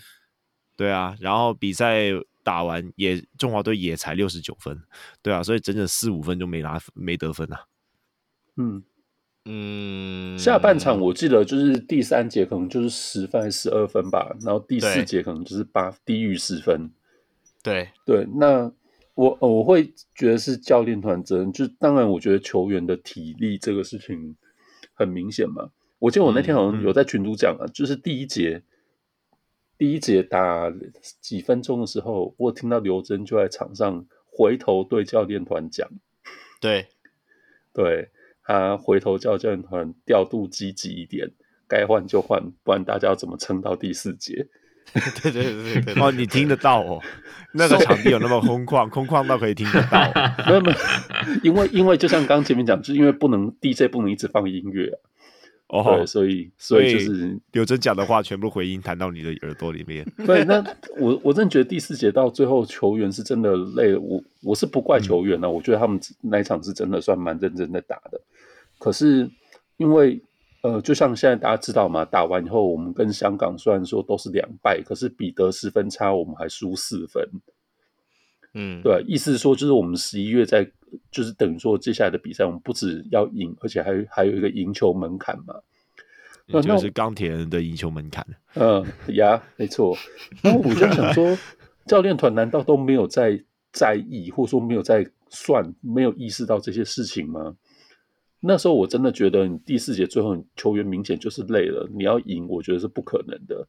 [0.75, 1.15] 对啊。
[1.19, 2.07] 然后比赛
[2.49, 4.75] 打完也中华队也才六十九分，
[5.21, 7.65] 对啊，所以整整四五分就没拿没得分啊。
[8.57, 8.83] 嗯。
[9.45, 16.91] 嗯，下半场我记得就是第三节可能就是十分还是十二分吧，然后第四节可能就是八低于十分。
[17.63, 18.71] 对对，那
[19.15, 24.35] 我我会觉得是教练团责任，就当然我觉得球员的体力这个事情
[24.93, 25.71] 很明显嘛。
[25.99, 28.61] 我记得我那天好像有在群组讲啊，就是第一节
[29.79, 30.71] 第一节打
[31.19, 35.89] 几分钟的时候，我听到刘铮就在场上回头对教练团讲，
[36.61, 36.85] 对
[37.73, 38.09] 对。
[38.43, 41.29] 他回头叫教练团调度积极一点，
[41.67, 44.47] 该换就换，不然大家要怎么撑到第四节？
[45.21, 46.99] 对对对对，哦，你听得到哦？
[47.53, 50.11] 那个场地有那么空旷，空旷到可以听得到？
[50.49, 50.77] 没有没有，
[51.43, 54.97] 因为因为就像刚前面讲，就是因为不能 DJ 不能一直放音乐啊。
[55.69, 60.03] 哦，对，所以所以就是刘真讲的话，全部回音弹到你的耳朵里面。
[60.25, 60.63] 对，那
[60.99, 68.19] 我我真的觉得第四节到最后球员是真的累了，我我是不怪球员啊，嗯、我觉得他们那一场是真的算蛮认真的打的。
[68.79, 69.29] 可是
[69.77, 70.19] 因为
[70.63, 77.23] 呃，就像现在大家知道嘛，打完以后我们跟香港虽然说都是两败，可是比得十分差我们还输四分。
[78.55, 80.71] 嗯，对，意思是说就是我们十一月在。
[81.11, 85.55] 就是等于说，接下来的比赛我们不止要赢，而且还还有一个赢球门槛嘛。
[86.51, 88.25] 那就是钢铁人的赢球门槛。
[88.55, 89.95] 嗯，呀，没错。
[90.41, 91.37] 那我就想说，
[91.85, 93.39] 教练团难道都没有在
[93.71, 97.55] 在意，或者说没有在算，没有意识到这些事情吗？
[98.39, 103.67] 那时候我真的觉得，你第四节最后球员明显就是累了，你要赢，我觉得是不可能的。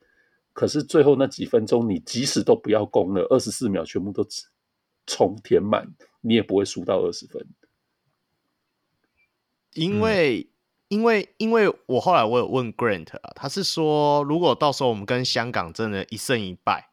[0.52, 4.26] 可是最后那几分钟，你即使都不要攻了，二十四秒全部都
[5.06, 5.86] 充填满。
[6.22, 7.46] 你也不会输到二十分，
[9.72, 10.46] 因为、嗯、
[10.88, 16.90] 因为因为我后来我有问 Grant 啊，他是说如果到时候我们跟香港真的一胜一败，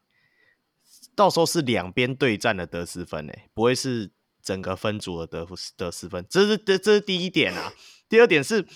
[1.14, 4.10] 到时候是两边对战的得失分诶，不会是
[4.42, 7.74] 整个分组的得得失分，这是这这是第一点啊。
[8.08, 8.66] 第二点是，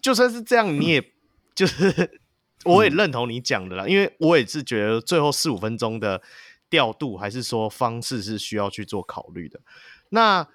[0.00, 1.12] 就算是这样，你也
[1.54, 2.20] 就是
[2.64, 6.22] 我也认同你讲的啦，因为我也是觉得最后四五分钟的。
[6.72, 9.60] 调度还是说方式是需要去做考虑的，
[10.08, 10.48] 那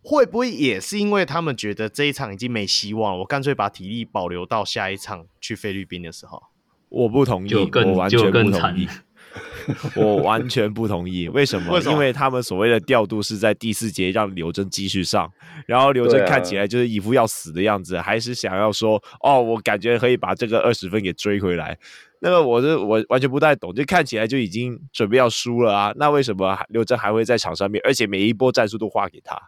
[0.00, 3.18] 会不会也是因为他们觉得这一场已经没希望了？
[3.18, 6.40] 我干脆把体力保留到下一场去菲律宾的时候。
[6.88, 8.88] 我不同意，我完全不同意。
[9.96, 11.72] 我完全不同意，为什么？
[11.74, 11.92] 为什么？
[11.92, 15.30] 因为他们所谓的调度是在第四节让刘铮继续上，
[15.66, 21.78] 然后刘铮看起来就是一副要死的样子，啊、还是想要说哦，我感觉可以把这个二十分给追回来。
[22.20, 25.92] 那个我是我完全不太懂，就看起来就已经准备要输了啊！
[25.96, 29.38] 那为什么刘铮还会在场上面，而且每一波战术都画给他？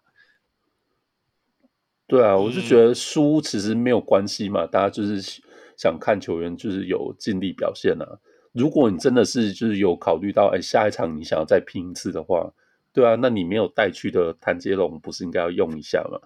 [2.06, 5.40] 对啊，我是觉得输其实没有关系嘛，大家就是
[5.76, 8.18] 想看球员就是有尽力表现啊。
[8.58, 12.52] 如果你真的是就是有考虑到，哎，下一场你想要再拼一次的话，
[12.92, 16.18] 对啊，那你没有带去的谭杰龙不是应该要用一下吗？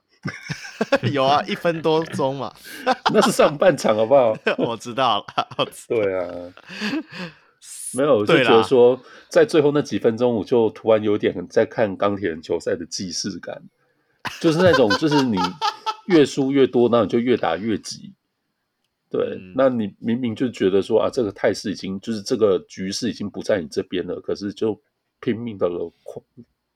[1.12, 2.54] 有啊，一分多钟嘛，
[3.12, 4.34] 那是上半场好不好？
[4.56, 5.68] 我知道了。
[5.88, 6.24] 对啊，
[7.92, 13.62] 没有，我就觉得说，在最后那几分钟，我就突然有点在看钢铁人球赛的既视感，
[14.40, 15.36] 就是那种，就是你
[16.06, 18.14] 越输越多，那你就越打越急。
[19.12, 24.80] 对，嗯、那你明明就觉得说啊，这个态势已经就是这个局势已经不在你这边了，可是就
[25.20, 25.68] 拼命的
[26.02, 26.24] 狂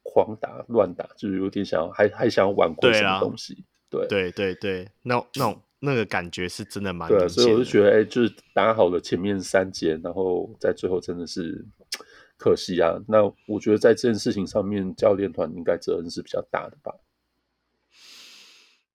[0.02, 3.64] 狂打乱打，就是有点想要还还想要挽回什么东西。
[3.88, 11.64] 对、啊、对对对对，那那种那个感觉是真的蛮对、啊，所以我就觉得，哎，就是打好了前面三节，然后在最后真的是
[12.36, 13.02] 可惜啊。
[13.08, 16.92] 那我觉得在这件事情上面，教练团应该责任是比较大的吧。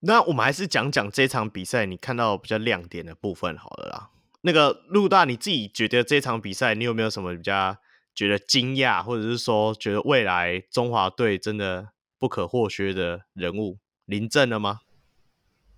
[0.01, 4.09] 那我们还是讲讲这场比赛你看到比较亮点的部分好了啦。
[4.41, 7.77] 那个陆大，你自己觉得这场比赛你有没有什么比较
[8.13, 14.81] 觉得惊讶，或者是说觉得未来中华队真的不可或缺的人物临阵了吗？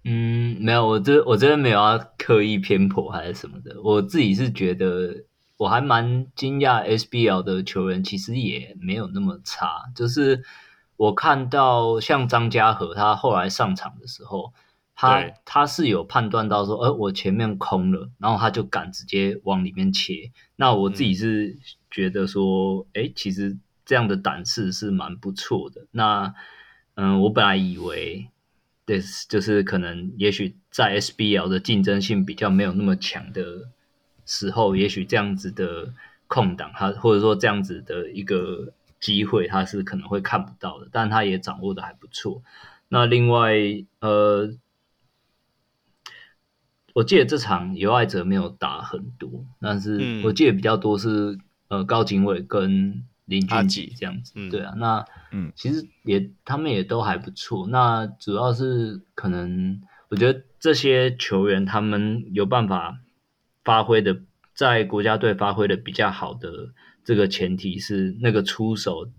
[0.05, 3.81] 嗯，没有，我这我真的没有要刻意偏颇还是什么的。
[3.81, 5.23] 我自己是觉得
[5.57, 9.83] 我还蛮惊讶，SBL 的球员其实也没有那么差。
[9.95, 10.43] 就是
[11.03, 14.53] 我看到像张家和他后来上场的时候，
[14.95, 20.31] 他他是有判断到说，呃，我前面空了，然后他就敢直接往里面切。
[20.55, 21.57] 那我自己是
[21.89, 25.87] 觉得说，哎、嗯，其实这样的胆识是蛮不错的。
[25.91, 26.33] 那
[26.95, 28.27] 嗯，我本来以为。
[28.85, 33.69] 对，就是可能，也许在 SBL 的竞争性比较没有那么强的
[34.25, 35.93] 时候，也许这样子的
[36.27, 40.87] 空档，他或者说这样子的一个机会，他是可能会看不到的。
[40.91, 42.41] 但他也掌握的还不错。
[42.87, 43.53] 那另外，
[43.99, 44.55] 呃，
[46.93, 51.37] 我记得这场尤爱哲没有打很多，但是我记得比较多是
[51.67, 53.03] 呃高景伟跟。
[53.25, 57.65] 林俊杰这样子，嗯、对啊，那嗯，其实也他们也都还不错。
[57.67, 62.99] 那主要是可能，我觉得这些球员他们有办法
[63.63, 64.19] 发挥的，
[64.53, 69.09] 在国家队发挥的比较好的这个前提是，那个出手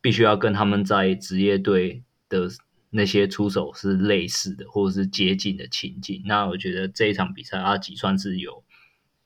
[0.00, 2.48] 必须要跟他们在职业队的
[2.90, 6.22] 那些出手是类似的，或者是接近的情境。
[6.26, 8.64] 那我觉得这一场比赛阿吉算是有。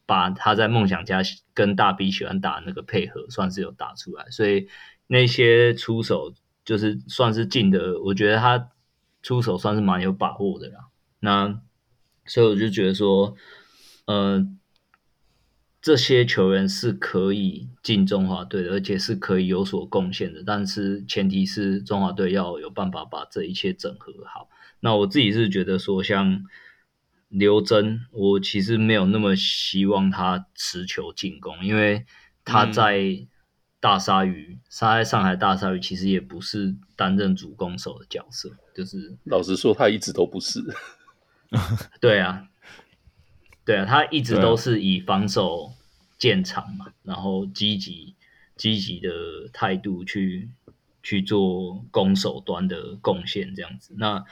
[0.07, 1.23] 把他在梦想家
[1.55, 4.67] 跟大 B 喜欢打那个配合，算是有打出来，所以
[5.07, 6.35] 那些出手
[6.65, 8.71] 就是算是进的，我觉得他
[9.23, 10.89] 出手算是蛮有把握的啦。
[11.21, 11.61] 那
[12.27, 13.37] 所以我就觉得说，
[14.07, 14.45] 呃，
[15.83, 24.49] 这些球员是可以进中华队的，而且是可以有所贡献的，但是前提是中华队要有办法把这一切整合好。
[24.81, 26.45] 那我自己是觉得说，像。
[27.33, 32.05] 刘铮，我其实没有那么希望他持球进攻，因为
[32.45, 33.25] 他在
[33.79, 40.61] 大鲨鱼，他在上海大鲨鱼其实也不是担任主攻手的角色，就是老实说，他一直都不是。
[42.01, 42.49] 对啊，
[43.65, 45.73] 对啊，他一直都是以防守
[46.19, 48.15] 建场嘛，然后积极
[48.57, 49.11] 积极的
[49.53, 50.51] 态度去
[51.03, 53.95] 去做攻守端的贡献，这样子。
[53.97, 54.25] 那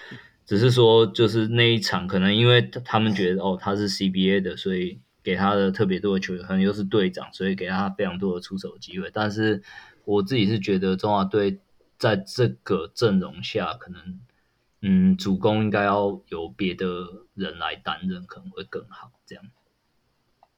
[0.44, 9.10] 只是说，就是那一场，可能因为他们觉得哦，他是 CBA 的，所以给他的特别多的球员，可能又是队长，所以给他非常多的出手机会。
[9.12, 9.62] 但是
[10.04, 11.60] 我自己是觉得中华队
[11.98, 14.18] 在这个阵容下，可能
[14.82, 16.86] 嗯，主攻应该要由别的
[17.34, 19.10] 人来担任，可能会更好。
[19.26, 19.44] 这样，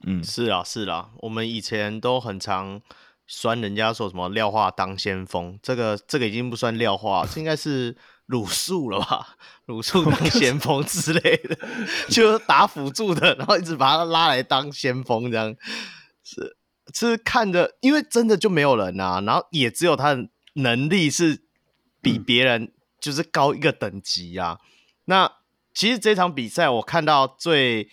[0.07, 2.81] 嗯，是啊，是啊，我们以前都很常
[3.27, 7.97] 酸人家说什么廖化当先锋，这个这个已经不算廖化，这应该是。
[8.31, 9.37] 鲁肃了吧？
[9.67, 11.59] 鲁肃当先锋之类的，
[12.09, 15.53] 就是打辅助的，然后一直把他拉来当先锋，这样
[16.23, 16.57] 是
[16.95, 21.43] 是看着，因为真的就没有人啊，然后也只有他的能力是
[22.01, 24.59] 比别人就是高一个等级啊。
[24.61, 24.67] 嗯、
[25.07, 25.33] 那
[25.73, 27.89] 其实这场比赛我看到最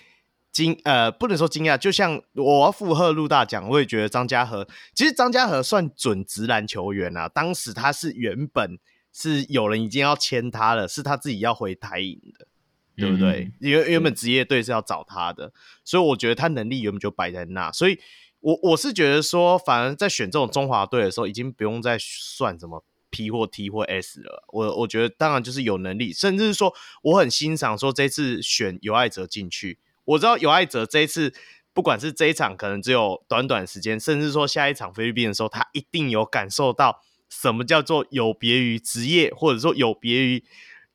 [0.51, 8.77] 惊呃，不能说惊讶，就像我要附和陆大讲，我也觉得张家和其实张家和算准直篮球员啊，当时他是原本。
[9.13, 12.45] 是有人已经要签他了，是他自己要回台银的，
[12.95, 13.51] 对不对？
[13.59, 15.51] 因为、嗯、原本职业队是要找他的，
[15.83, 17.71] 所以我觉得他能力原本就摆在那。
[17.71, 17.99] 所以
[18.41, 24.43] 我我是觉得说，反而在选这种中华队的时候，已经不用再算什么 P 或 T 或 S 了。
[24.53, 29.79] 我我觉得当然就是有能力，甚至是说我很欣赏说这次选尤爱哲进去。
[30.05, 31.33] 我知道尤爱哲这次
[31.73, 37.01] 不管是这一场可能只有短短时间，甚至说下一场菲律宾的时候，他一定有感受到。
[37.29, 40.45] 什么叫做有别于职业，或者说有别于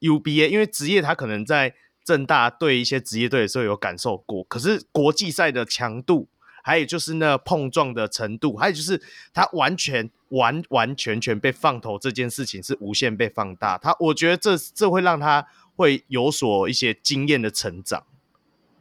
[0.00, 0.48] UBA？
[0.48, 6.30] 因为职业他可能在正大对一些职业队的时候有感受过，可是国际赛的强度，
[6.62, 9.02] 还有就是那碰撞的程度，还有就是
[9.34, 13.76] 他完全完完全全被放投这件事情是无限被放大。
[13.76, 15.46] 他我觉得这这会让他
[15.76, 18.04] 会有所一些经验的成长。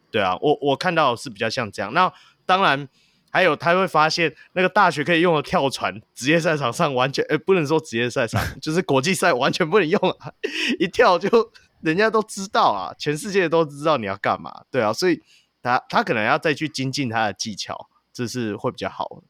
[0.09, 1.93] 对啊，我我看到是比较像这样。
[1.93, 2.13] 那
[2.45, 2.87] 当然。
[3.33, 10.33] 还有他会发现那个大学可以用的跳船，职业赛场上完全，呃，不能说职业赛场， 就是国际赛完全不能用啊！
[10.79, 11.29] 一跳就
[11.79, 15.21] 人家都知道啊，全世界都知道你要干嘛，对啊，所以
[15.61, 19.23] 他他可能要再去精进他的技巧，这是会比较好的，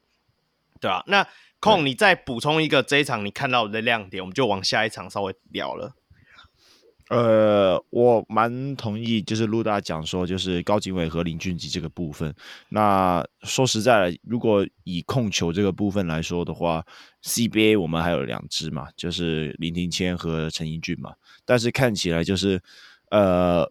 [0.80, 1.02] 对啊。
[1.06, 1.26] 那
[1.60, 5.94] 空你再补充一个这一场你看到的亮点，我们就往下一场稍微聊了。
[7.10, 12.34] 呃，我蛮同意，就是陆大讲说，就是高景伟和林俊杰这个部分。
[12.70, 16.82] 那说实在的，如果以控球这个部分来说的话
[17.22, 21.12] ，CBA 我们还有两支嘛，就是林庭谦和陈英俊嘛。
[21.44, 22.62] 但是看起来就是，
[23.10, 23.70] 呃。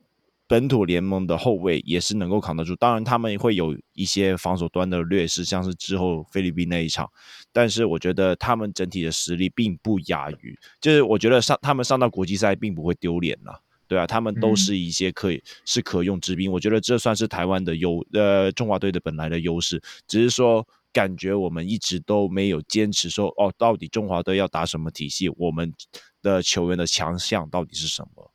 [0.52, 7.10] 本土联盟的后卫也是能够扛得住，当然他们会有一些防守端的劣势，像是之后菲律宾那一场，
[7.54, 25.74] 但是我觉得他们整体的实力并不亚于，就是我觉得上他们上到国际赛并不会丢脸了，对啊，他们都是一些可以、嗯、是可用之兵，我觉得这算是台湾的优呃中华队的本来的优势，只是说感觉我们一直都没有坚持说哦，到底中华队要打什么体系，我们
[26.22, 28.31] 的球员的强项到底是什么？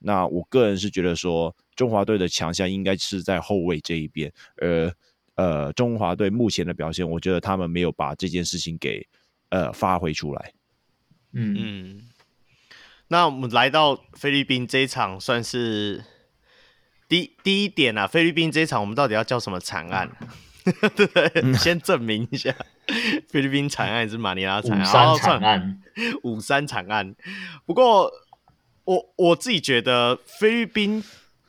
[0.00, 4.94] 那我个人是觉得说，中华队的强项应该是在后卫这一边，而
[5.34, 9.06] 呃，中华队目前的表现，我觉得他们没有把这件事情给
[9.50, 10.52] 呃发挥出来。
[11.32, 12.02] 嗯嗯。
[13.08, 16.04] 那我们来到菲律宾这一场，算是
[17.08, 18.06] 第第一点啊。
[18.06, 20.10] 菲律宾这一场，我们到底要叫什么惨案？
[21.58, 22.54] 先证明一下，
[23.28, 24.82] 菲律宾惨案还是马尼拉惨案？
[24.82, 25.82] 五三惨案，
[26.22, 27.16] 五三惨案。
[27.66, 28.10] 不过。
[28.88, 31.04] 我我自己觉得菲律宾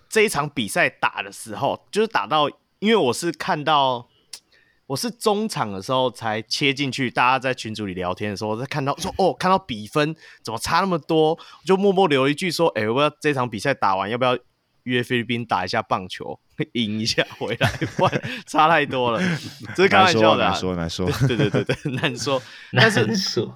[0.09, 4.09] 这一场比赛打的时候，就是打到，因为我是看到
[4.87, 10.13] 我是中场的时候才切进去，大家在群组里聊天的时候，我在看到说哦，看到比分
[10.43, 14.37] 怎么差那么多，我就默默留一句说，哎、欸，我要这场比赛打完，要不要
[14.83, 16.37] 约菲律宾打一下棒球，
[16.73, 17.71] 赢一下回来？
[17.95, 19.21] 不然差太多了，
[19.77, 22.41] 这是开玩笑的、啊，难说难说，难说对对对对，难说，
[22.75, 23.47] 但是。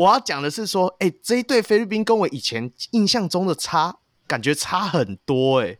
[0.00, 5.72] 我要讲的是说，哎、欸，这一队菲律宾跟我以前印象中的差，感觉差很多、欸。
[5.72, 5.78] 哎，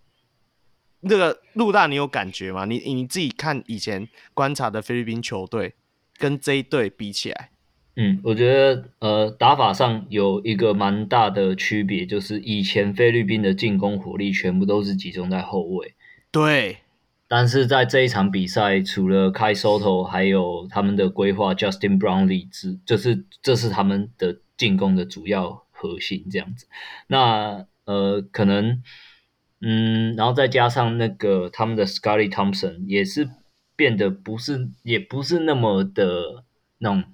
[1.00, 2.66] 那个陆大，你有感觉吗？
[2.66, 5.72] 你你自己看以前观察的菲律宾球队，
[6.18, 7.50] 跟这一队比起来，
[7.96, 15.94] 嗯，我觉得呃，打法上有一个蛮大的区别，就是以前菲律宾的进攻火力全部都是集中在后卫。
[16.30, 16.76] 对。
[17.32, 26.66] 但是在这一场比赛，除了 Kai Sotto，还有他们的规划 Justin Brownlee 之，就是这是他们的进攻的主要核心这样子。
[27.06, 28.82] 那呃，可能
[29.60, 33.28] 嗯，然后再加上那个他们的 Scotty Thompson 也是
[33.76, 36.42] 变得不是，也不是那么的
[36.78, 37.04] 那种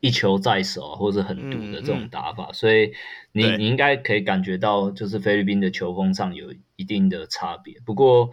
[0.00, 2.92] 一球在手或者很毒的这种打法，嗯嗯，所以
[3.32, 7.80] 你你应该可以感觉到，就是菲律宾的球风上有一定的差别。
[7.86, 8.30] 不过。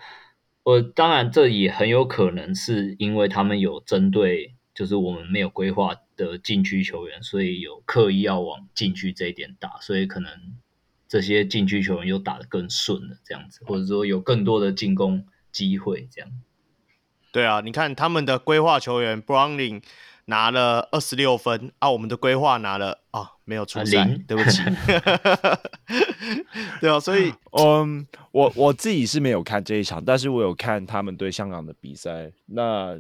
[0.68, 10.30] 我当然，这也很有可能是因为他们有针对，就是我们没有规划的禁区球员，所以有刻意要往禁区这一点打，所以可能
[11.08, 16.30] 这些禁区球员又打得更顺了，这样子，或者说有更多的进攻机会，这样。
[17.32, 19.82] 对啊，你看他们的规划球员 Browning
[20.26, 24.62] 拿了二十六分啊，我们的规划拿了啊，没有出赛，对不起。
[26.82, 32.30] 对啊，所以 嗯，我我自己是没有看这一场，但是我有看他们对香港的比赛。
[32.48, 32.94] 那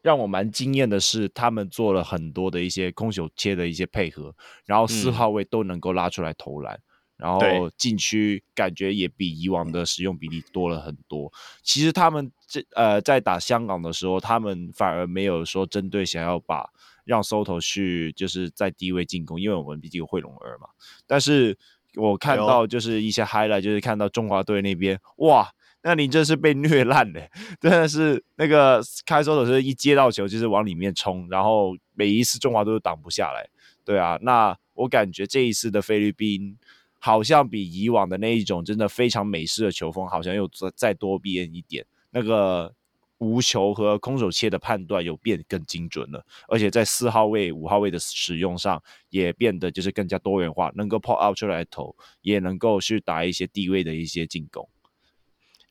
[0.00, 4.34] 让我蛮惊艳的是，他们做了很多的一些空手切的一些配合，
[4.64, 6.80] 然后四号位都能够拉出来投篮，嗯、
[7.18, 11.30] 然后禁区感觉也比以往的使用比例多了很多。
[11.62, 16.70] 其实他们这呃在打香港的时候，他们反而没有说针对想要把
[17.04, 20.68] 让 Soto 去就是在低位进攻，因为我们毕竟有惠龙二嘛，
[21.06, 21.56] 但是。
[21.96, 25.50] 我看到就是一些 highlight，就是看到中华队那边，哇，
[25.82, 27.28] 那你真是被虐烂的，
[27.60, 33.44] 真的是那个开收的时候一接到球就是往里面冲，然后每一次中华队都挡不下来，
[33.84, 36.56] 对啊，那我感觉这一次的菲律宾
[37.00, 42.72] 好像比以往的那一种真的非常美式的球风，好像又再再多变一点，那个。
[43.20, 54.66] 无球和空手切的判断有变更精准了，而且在四号位、五号位的使用上也变得就是更加多元化，能够 pop out 出来投，也能够去打一些低位的一些进攻。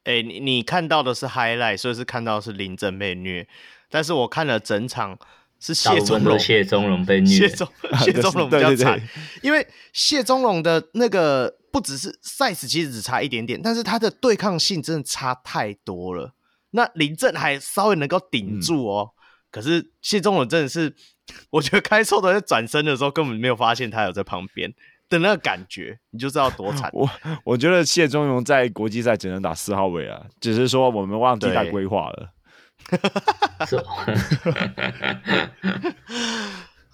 [0.04, 3.48] 哎、欸，你你看到的是 highlight，所以是看到是林振被虐，
[3.90, 5.18] 但是我看了整场
[5.60, 7.68] 是谢宗龙，谢宗龙被虐，谢宗
[8.06, 9.02] 谢宗龙比较惨，
[9.42, 16.36] 因为谢宗龙的那个不只是 size 其实只差一点点，但是他的对抗性真的差太多了。
[16.72, 19.18] 那林振还稍微能够顶住哦，嗯、
[19.52, 20.96] 可是谢宗龙真的是，
[21.50, 24.74] 我觉得开错的在转身的时候根本没有发现他有在旁边
[25.10, 26.90] 的那个感觉，你就知道多惨。
[26.94, 27.10] 我
[27.44, 32.30] 我觉得谢宗荣在国际赛只能打四号位啊，只是说我们忘记他规划了。
[33.68, 33.76] 是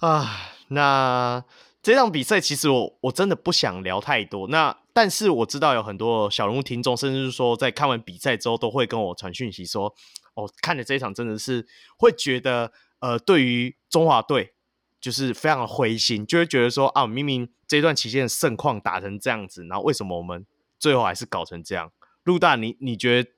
[0.00, 0.30] 啊，
[0.68, 1.44] 那。
[1.82, 9.94] 这场比赛其实我我真的不想聊太多，那但是我知道有很多小人物听众，甚至是说在看完比赛之后都会跟我传讯息说，
[10.32, 11.66] 哦，看了这一场真的是
[11.98, 14.54] 会觉得，呃，对于中华队
[14.98, 20.46] 就是非常的灰心，就会觉得说啊，明明这段期间的盛况打成这样子，然后为什么我们
[20.78, 21.92] 最后还是搞成这样？
[22.24, 23.30] 陆大，你你觉得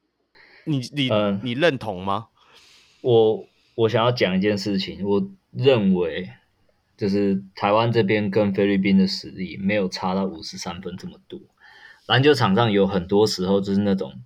[0.66, 2.28] 你你、呃、你认同吗？
[3.00, 3.44] 我
[3.74, 6.30] 我想要讲一件事情，我认为。
[6.98, 11.40] 就是台湾这边跟菲律宾的实力没有差到五十三分这么多，
[12.06, 14.20] 篮球场上有很多时候就是那种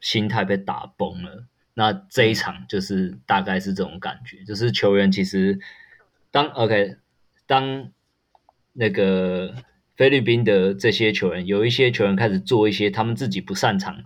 [0.00, 1.46] 心态被打崩了。
[1.74, 5.60] 那这一场就是大概是这种感觉，就是球员其实
[6.30, 6.96] 当 OK
[7.46, 7.90] 当
[8.72, 9.54] 那个
[9.94, 14.04] 菲律宾的这些球员，有一些球员开始做一些他们自己不擅长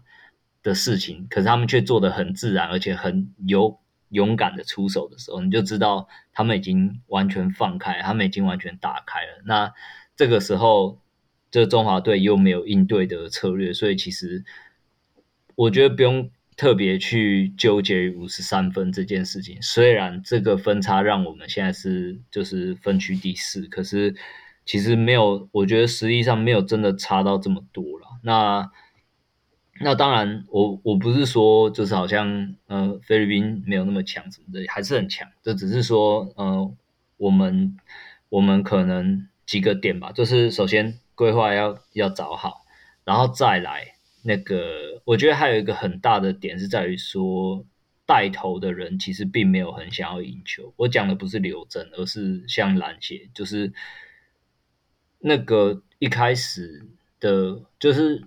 [0.62, 3.78] 的事情，可是他们却做得很自然，而且很有
[4.10, 9.42] 勇敢的出手的时候，你就知道他们已经完全放开，他们已经完全打开了。
[9.46, 9.72] 那
[10.14, 11.00] 这个时候，
[11.50, 14.44] 这中华队又没有应对的策略，所以其实
[15.54, 16.30] 我觉得不用。
[16.56, 24.14] 特别去纠结于五十三分这件事情，虽然这个分差让我们现在是就是分区第四，可是
[24.66, 28.20] 其实没有，我觉得实际上没有真的差到这么多了。
[28.22, 28.70] 那
[29.80, 35.28] 那当然我，我不是说就是好像呃菲律宾没有那么强什么的，还是很强。
[35.42, 36.74] 这只是说呃
[37.16, 37.76] 我们
[38.28, 42.64] 我们可能几个点吧，就是首先规划要要找好，
[43.04, 43.94] 然后再来。
[44.22, 47.64] 那个，我觉得还有一个很大的点是在于说，
[48.04, 50.74] 带头的人其实并没有很想要赢球。
[50.76, 53.72] 我讲的不是刘铮，而是像篮协，就是
[55.20, 56.86] 那个一开始
[57.18, 58.22] 的，就是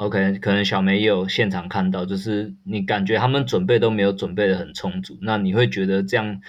[0.00, 6.40] OK，可能小梅也有现场看到，就是你感觉他们准备都没有准备的很充足，那你会觉得这样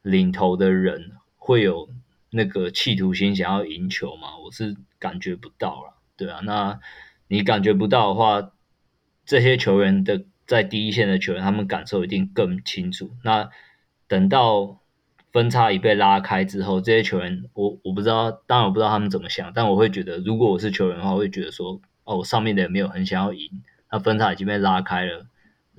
[0.00, 1.90] 领头的人会有
[2.30, 4.38] 那个企图心想要赢球吗？
[4.42, 6.80] 我是感觉不到了，对啊，那。
[7.26, 8.52] 你感觉不到的话，
[9.24, 13.10] 这些球员的在第一线的球员，他们感受一定更清楚。
[13.24, 13.48] 那
[14.06, 14.82] 等到
[15.32, 23.50] 分差已被拉开之后，这些球员，我我不知道，当然我不知道他们怎么想，但我会觉得，如果我是球员的话，我会觉得说，哦，我上面的也没有很想要赢，
[23.90, 25.26] 那分差已经被拉开了，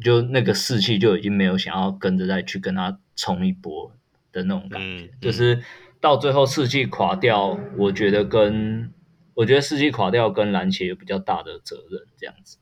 [0.03, 3.91] 就那个士气就已经没有想要跟着再去跟他冲一波
[4.31, 5.63] 的那种感觉，嗯嗯、就是
[6.01, 8.91] 到最后士气垮掉，我觉得跟。
[9.37, 12.57] 我觉得士气垮掉跟篮协有比较大的责任，这样子。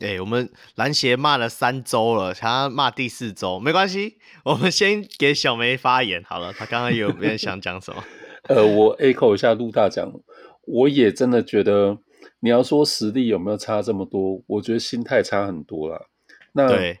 [0.00, 6.52] 哎、欸，我们篮协骂了三周了，想要骂第四周，没关系，我们先给小梅发言好了。
[6.52, 8.04] 他刚刚有没有想讲什么？
[8.50, 10.12] 呃，我 echo 一下陆大讲，
[10.66, 11.96] 我也真的觉得，
[12.44, 15.98] 你要说实力有没有差这么多，我觉得心态差很多啦。
[16.52, 17.00] 那对，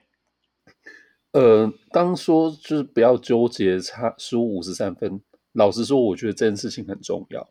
[1.32, 5.20] 呃，当说就是不要纠结差输五十三分，
[5.52, 7.46] 老实说，我觉得这件事情很重要。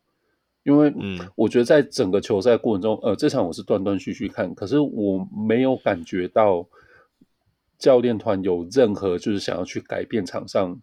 [0.64, 6.68] 因为，嗯，我觉得在整个球赛过程中，呃，这场我是断断续续看，可是我没有感觉到
[7.78, 10.82] 教练团有任何就是想要去改变场上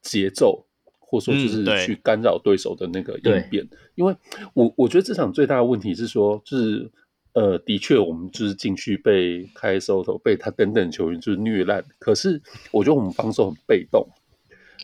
[0.00, 0.64] 节奏，
[1.06, 3.66] 或者说就是去干扰对手的那个应变。
[3.94, 4.14] 因为
[4.52, 6.90] 我我觉得这场最大的问题是说，就是
[7.32, 12.42] 呃，的确我们就是进去被开 SOTO 被他等等球员就是虐烂，可是
[12.72, 14.06] 我觉得我们防守很被动，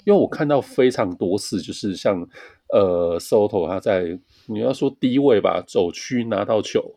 [0.05, 2.27] 因为我看到非常多次就是像
[2.69, 4.19] 呃 SOTO 他在。
[4.47, 6.97] 你要说低位吧，走区拿到球，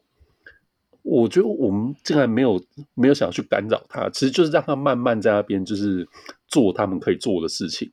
[1.04, 2.60] 我觉得我们竟然没有
[2.96, 6.06] 没有想要去干扰他，其实就是让他慢慢在那边就是
[6.48, 7.88] 做他们可以做的事情。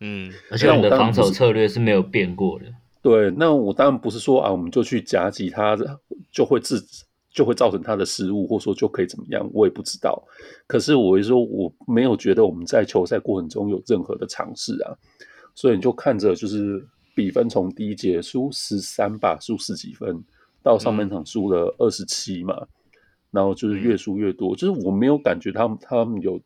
[0.00, 2.66] 嗯，而且我们的防守策略是没有变过的。
[3.02, 5.76] 对，那我当然不是说啊，我们就去夹击他，
[6.30, 6.84] 就会自
[7.30, 10.22] 就会造成他的失误，或者说就可以怎么样，我也不知道。
[10.66, 14.94] 可是我会说，我没有觉得我们在球赛过程中有任何的尝试啊，
[15.54, 16.86] 所以你就看着就是。
[17.16, 20.22] 比分从第一节输十三吧，输十几分，
[20.62, 22.68] 到上半场输了二十七嘛，嗯、
[23.30, 26.38] 然后就是越输越多，就是我没有感觉他们他们有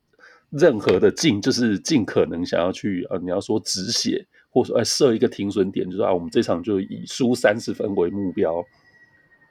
[0.51, 8.65] 任何的尽，就是尽可能想要去啊，你要说止血，或者说哎设一个停损点，就是啊，我们这场就以输三十分为目标，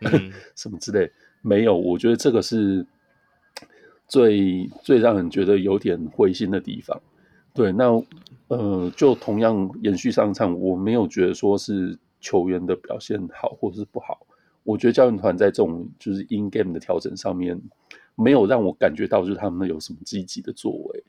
[0.02, 2.86] 嗯、 什么之类，没有，我觉得这个是
[4.08, 7.02] 最最让人觉得有点灰心的地方。
[7.54, 8.04] 对，那。
[8.50, 14.26] 呃，就同样延续上场，我没有觉得说是球员的表现好或者是不好。
[14.64, 17.62] 我觉得教练团在这种就是 in game 的调整上面，
[18.22, 21.04] 没有让我感觉到就是他们有什么积极的作为。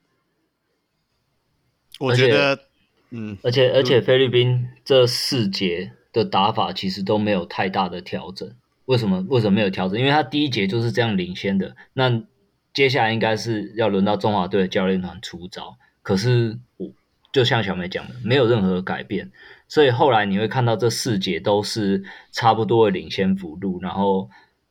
[1.98, 2.58] 我觉得，
[3.10, 8.50] 嗯，而且而且菲律宾这四节的打法其实都没有太大的调整。
[8.86, 9.24] 为什么？
[9.28, 9.98] 为什么没有调整？
[9.98, 12.22] 因为他第一节就是这样领先的，那
[12.72, 15.76] 接下来应该是要轮到中华队的教练团出招。
[16.02, 16.92] 可是我。
[17.32, 19.30] 就像小梅讲的，没有任何改变，
[19.68, 22.02] 所以后来你会看到这四节都是
[22.32, 24.28] 差不多的领先幅度，然后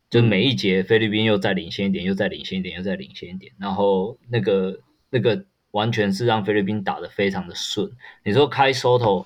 [0.10, 4.80] 就每一节菲律宾又再领先一点，又再领先一点，又再领先一点，然后那个
[5.10, 7.91] 那个完全是让菲律宾打得非常的顺。
[8.24, 9.26] 你说开 SOTO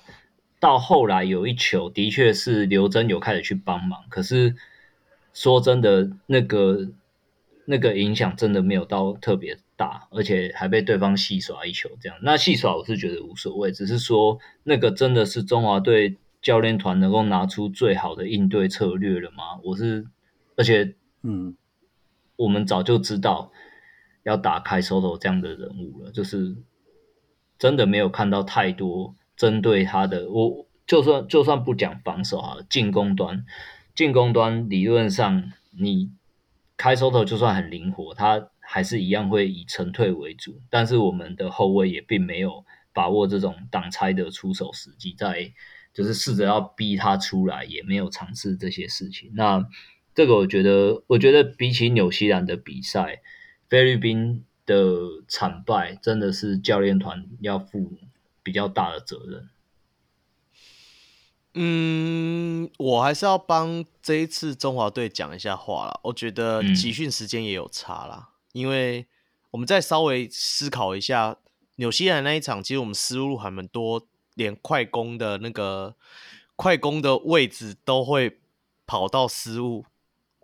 [0.60, 4.54] 到后来有一球，的确是刘铮有开始去帮忙，可是
[5.32, 6.88] 说真的，那个
[7.64, 9.58] 那个影响真的没有到特别。
[9.76, 12.16] 大，而且还被对方戏耍一球，这样。
[12.22, 19.58] 那戏耍我是觉得无所谓，只是说那个真的是中华队教练团能够拿出最好的应对策略了吗？
[19.64, 20.06] 我是
[20.56, 21.56] 而且，嗯，
[22.36, 23.52] 我们早就知道
[24.22, 26.56] 要打开 Soto 这样的人物了，就是
[27.58, 30.30] 真的没有看到太多针对他的。
[30.30, 33.44] 我就算就算不讲防守啊，进攻端，
[33.94, 36.12] 进攻端理论上你
[36.76, 40.60] 开 Soto 就算很灵活，他还是一样会以沉退为主。
[40.70, 45.52] 但是我们的后卫也并没有把握这种挡拆的出手时机，在
[45.92, 49.30] 就是试着要逼他出来，也没有尝试这些事情。
[49.34, 49.64] 那
[50.14, 53.20] 这个我觉得，我觉得比起纽西兰的比赛，
[53.68, 57.92] 菲律宾的惨败真的是教练团要负
[58.42, 59.48] 比较大的责任。
[61.54, 66.00] 嗯，我还是要帮这一次中华队讲一下话啦。
[66.04, 69.06] 我觉得集训时间也有差啦，嗯、因为
[69.50, 71.36] 我们再稍微思考一下，
[71.76, 75.94] 纽西兰那一场，其实我们失误还蛮多，连快攻的那个
[76.56, 78.38] 快攻的位置都会
[78.86, 79.84] 跑到失误。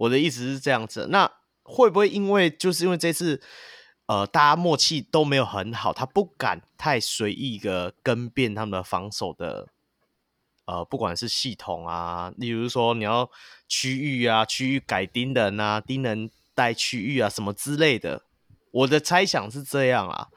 [0.01, 1.31] 我的意思是这样子，那
[1.63, 3.39] 会不会因为就是因为这次，
[4.07, 9.69] 呃，大家默契都没有很好，他不敢太随意的更变他们的防守的，
[10.65, 13.31] 呃，不管是系统啊，例如说你要
[13.69, 18.23] 区域啊，区域改盯人啊，盯人带区域啊，什么之类的，
[18.71, 20.29] 我的猜想是这样啊。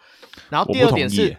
[0.49, 1.37] 然后第二点是，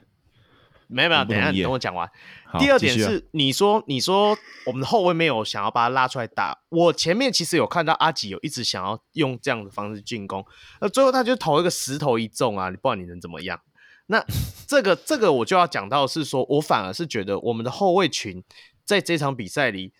[0.86, 2.10] 没有没有，等一下你等我讲完。
[2.58, 4.36] 第二点是，你说你说
[4.66, 6.56] 我们的后卫没有想要把他拉出来打。
[6.68, 10.44] 我前面其实有看到阿吉有一直想要用这样的方式进攻，
[10.80, 13.60] 那最后他就投一个石头一中啊，你不知道你能怎么样。
[14.06, 14.24] 那
[14.68, 18.42] 这个这个我就要讲到是说，我反而是觉得我们的后卫群
[18.84, 19.92] 在这场比赛里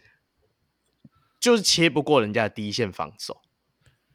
[1.40, 3.40] 就是切不过人家的第一线防守，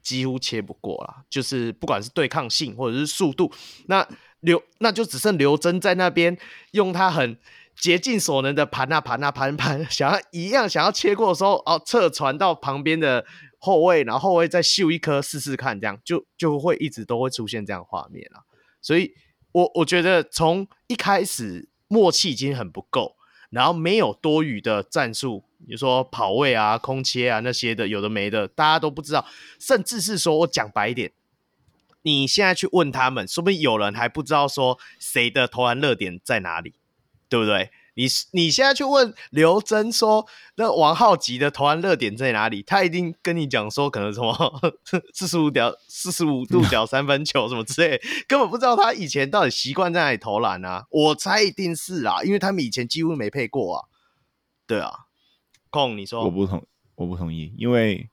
[0.00, 3.52] 几乎切不过啦，就是不管是对抗性或者是速度，
[3.86, 4.06] 那
[4.40, 6.38] 刘那就只剩刘铮在那边
[6.70, 7.36] 用他很。
[7.80, 13.24] 竭尽所能的盘啊盘啊盘盘， 想要一样想要切过的时候，哦，侧传到旁边的
[13.58, 18.44] 后卫，然后后卫再秀一颗试试看，这样就就会一直都会出现这样画面了。
[18.82, 19.14] 所以
[19.52, 23.16] 我我觉得从一开始默契已经很不够，
[23.50, 29.26] 然后没有多余的战术，比如说跑位啊、空切啊那些的，有的没的，大家都不知道，
[29.58, 31.12] 甚至是说我讲白一点，
[32.02, 36.74] 你现在去问他们，说不定有人还不知道说谁的投篮热点在哪里。
[37.30, 37.70] 对不对？
[37.94, 40.26] 你你现在去问刘铮说，
[40.56, 42.62] 那王浩吉的投篮热点在哪里？
[42.62, 44.34] 他一定跟你讲说，可能什么
[45.12, 50.86] 四十五角、四十五度角三分球什么之类，根本不知道他以前到底习惯在哪里投篮啊！
[50.90, 53.88] 我猜一定是啊，因为他们以前几乎没配过啊。
[54.66, 54.90] 对啊，
[55.68, 56.64] 控你说，我不同，
[56.94, 58.08] 我不同意，因为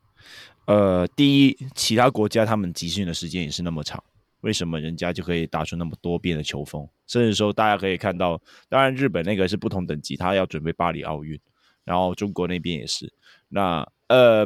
[0.65, 4.03] 呃，第一，其他国家他们集训的时间也是那么长。
[4.47, 6.87] 为什么人家就可以打出那么多变的球风？
[7.05, 11.37] 甚至说，大家可以看到，当然日本那个是不同等级，他要准备巴黎奥运，
[11.83, 13.11] 然后中国那边也是。
[13.49, 14.45] 那呃，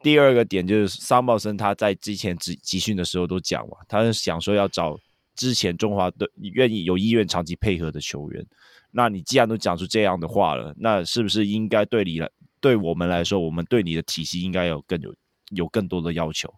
[0.00, 4.98] 第二个点就是桑茂森他在之前集集训的时候都讲嘛，他想说要找
[5.34, 8.46] 之前中华队愿意有意愿长期配合的球员。
[8.90, 12.30] 那你既然都讲出这样的话了，那是不是应该对你来，
[12.60, 15.14] 对我们来说，我们对你的体系应该有更有
[15.50, 16.50] 有更多的要求？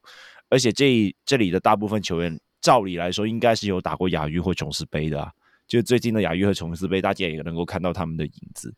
[0.48, 5.32] 而且这这里的大部分球员，照理来说应该是有打过亚运或琼斯杯的。
[5.66, 8.74] 就最近的亚运和琼斯杯，大家也能够看到他们的影子。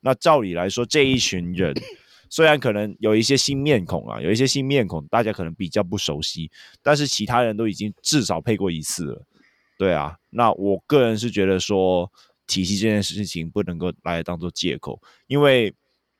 [0.00, 1.74] 那照理来说，这一群人
[2.28, 6.50] 虽然可能有一些新面孔啊，有一些新面孔，大家可能比较不熟悉，
[6.82, 9.22] 但是其他人都已经至少配过一次了。
[9.78, 12.12] 对啊，那我个人是觉得说，
[12.46, 15.74] 体系这件事情不能够来当做借口，因为。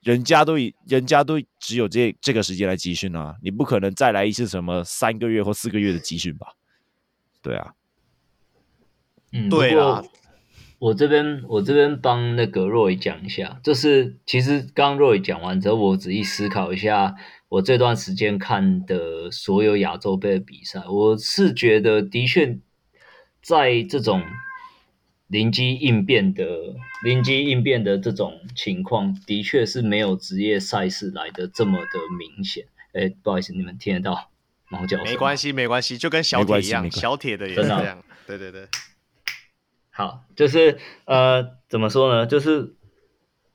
[0.05, 6.53] 人家都以人家都只有这这个时间来集训啊，你不可能再来一次什么三个月或四个月的集训吧？
[7.41, 7.73] 对啊，
[9.33, 10.03] 嗯，对啊。
[10.77, 17.15] 我这边我这边帮那个若雨讲一下，就是其实刚 Roy 讲完之后，我仔细思考一下，
[17.49, 22.59] 我这段时间看的所有亚洲杯的比赛，我是觉得的确
[23.41, 24.21] 在这种。
[25.35, 26.45] 灵机应变的
[27.03, 32.65] 灵机应变的这种情况，的确是没有职业赛事来的这么的明显。
[32.93, 34.31] 哎，不好意思，你们听得到
[34.69, 35.03] 猫叫声？
[35.03, 38.01] 没关系，没关系，就跟小铁一样，小铁的也是这样。
[38.25, 38.65] 对对对，
[39.89, 42.25] 好，就是呃，怎么说呢？
[42.25, 42.73] 就是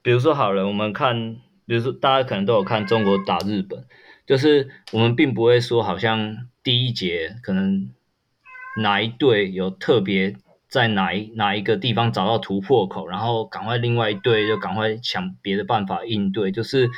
[0.02, 3.86] 比如说好了，我们看，比如说大家可能都有看中国打日本，
[4.26, 7.90] 就是我们并不会说好像第一节可能
[8.76, 10.36] 哪一队有特别。
[10.70, 16.88] 在哪一哪一个地方找到突破口，然后赶快另外一队就赶快想别的办法应对，就是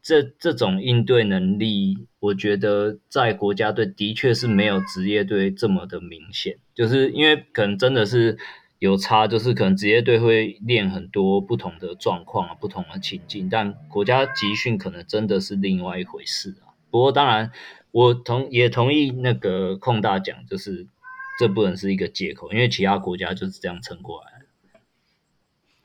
[0.00, 8.38] 这这种应对能力，我觉得在国家队的确是没有职业队这么的明显，就是因为可能真的是
[8.78, 16.78] 有差，就是可能职业队会练很多不同的状况啊，不同的情境，但国家集训可能真的是另外一回事啊。
[16.92, 17.50] 不过当然，
[17.90, 20.86] 我同也同意那个控大讲，就是
[21.38, 24.32] 这不能是一个借口，因为其他国家就是这样撑过来。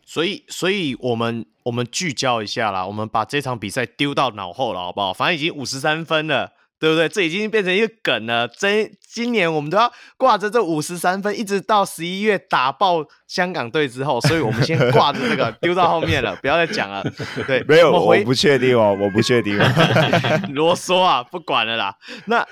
[0.06, 5.14] 所以，所以我们我们聚焦一下啦，我们把这场比赛丢到脑后了，好不好？
[5.14, 7.08] 反正已经五十三分了，对不对？
[7.08, 8.46] 这已经变成一个梗了。
[8.46, 17.02] 这今年我们都要挂着这五十三分，一直到十一月打爆香港队之后，所以我们先挂着这个 丢到后面了，不要再讲了。
[17.48, 19.58] 对，没有，我，我不确定哦，我不确定。
[20.54, 21.96] 啰嗦啊，不管了啦。
[22.26, 22.46] 那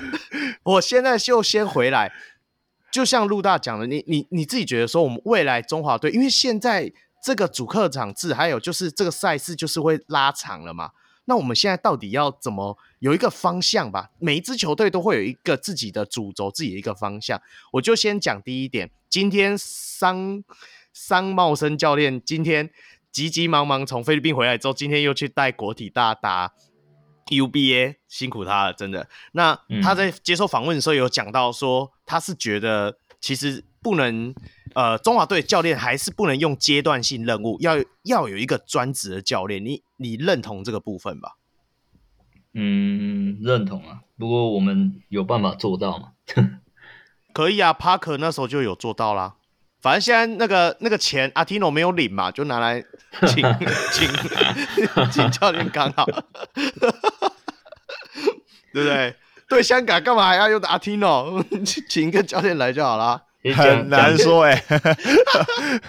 [0.63, 2.09] 我现在就先回来，
[2.91, 6.91] 就像陆大讲的，你你你自己觉得说，我们未来中华队，因为现在。
[7.21, 10.91] 这个主客场制，还有就是这个赛事就是会拉长了嘛？
[11.25, 14.09] 那我们现在到底要怎么有一个方向吧？
[14.19, 17.41] 每一支球队都会有一个自己的主轴，自己的一个方向。
[17.73, 20.41] 我就先讲第一点，今天桑
[20.93, 22.69] 桑茂生教练今天
[23.11, 26.53] 急急忙忙从菲律宾回来之后，今天又去带国体大打
[27.29, 29.07] UBA，辛苦他了，真的。
[29.33, 34.33] 那他在接受访问的时候有讲到说，他是觉得其实不能。
[34.75, 39.65] 呃，中华队教练还是不能用阶段性任务，要要有一个专职的教练。
[39.65, 41.37] 你你认同这个部分吧？
[42.53, 44.01] 嗯，认同啊。
[44.15, 46.11] 不过我们有办法做到吗？
[47.33, 49.37] 可以啊，帕克那时候就有做到啦。
[49.81, 52.79] 反正现在那个那个钱，阿提诺没有领嘛，就拿来
[53.27, 53.43] 请
[53.91, 54.07] 请
[55.09, 56.05] 请教练刚好，
[58.73, 59.15] 对不对？
[59.49, 61.43] 对香港干嘛还要用阿提诺？
[61.65, 63.23] 请一个教练来就好了。
[63.55, 65.81] 很难说哎、欸，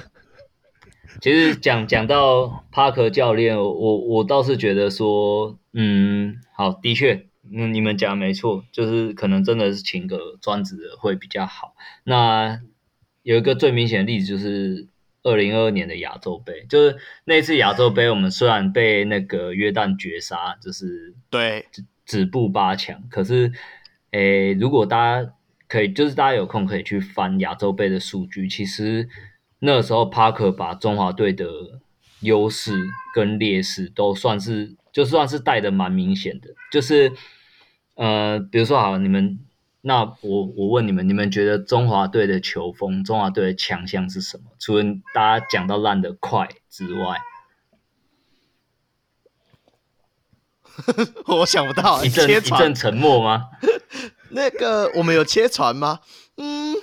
[1.21, 11.75] 其实讲 讲到帕克教练，我我倒是觉得说，嗯，好，的确，嗯，你们讲没错，就是可能真的是请个专职的会比较好。
[12.05, 12.61] 那
[13.23, 14.87] 有一个最明显的例子就是
[15.23, 21.67] 二零二二年的亚洲杯，就是那次亚洲杯，我们虽然被那个约旦绝杀，就是对
[22.11, 23.53] 止步八强，可是，
[24.11, 25.33] 诶，如果大家。
[25.73, 28.49] 可以，就是大家有空可以去翻亚洲杯的数据。
[28.49, 29.09] 其实
[29.61, 31.47] 那时候帕克把中华队的
[32.23, 32.73] 优势
[33.15, 36.49] 跟劣势都算是，就算是带的蛮明显的。
[36.73, 37.13] 就是
[37.95, 39.39] 呃，比如说好，你们
[39.83, 44.51] 那我我问你们，你们觉得中华队的球风，中华队的强项是什么？
[44.59, 44.85] 除了
[45.15, 47.17] 大家讲到烂的快之外，
[51.27, 53.47] 我想不到，一阵一阵沉默吗？
[54.31, 56.01] 那个我们有切船吗？
[56.37, 56.75] 嗯，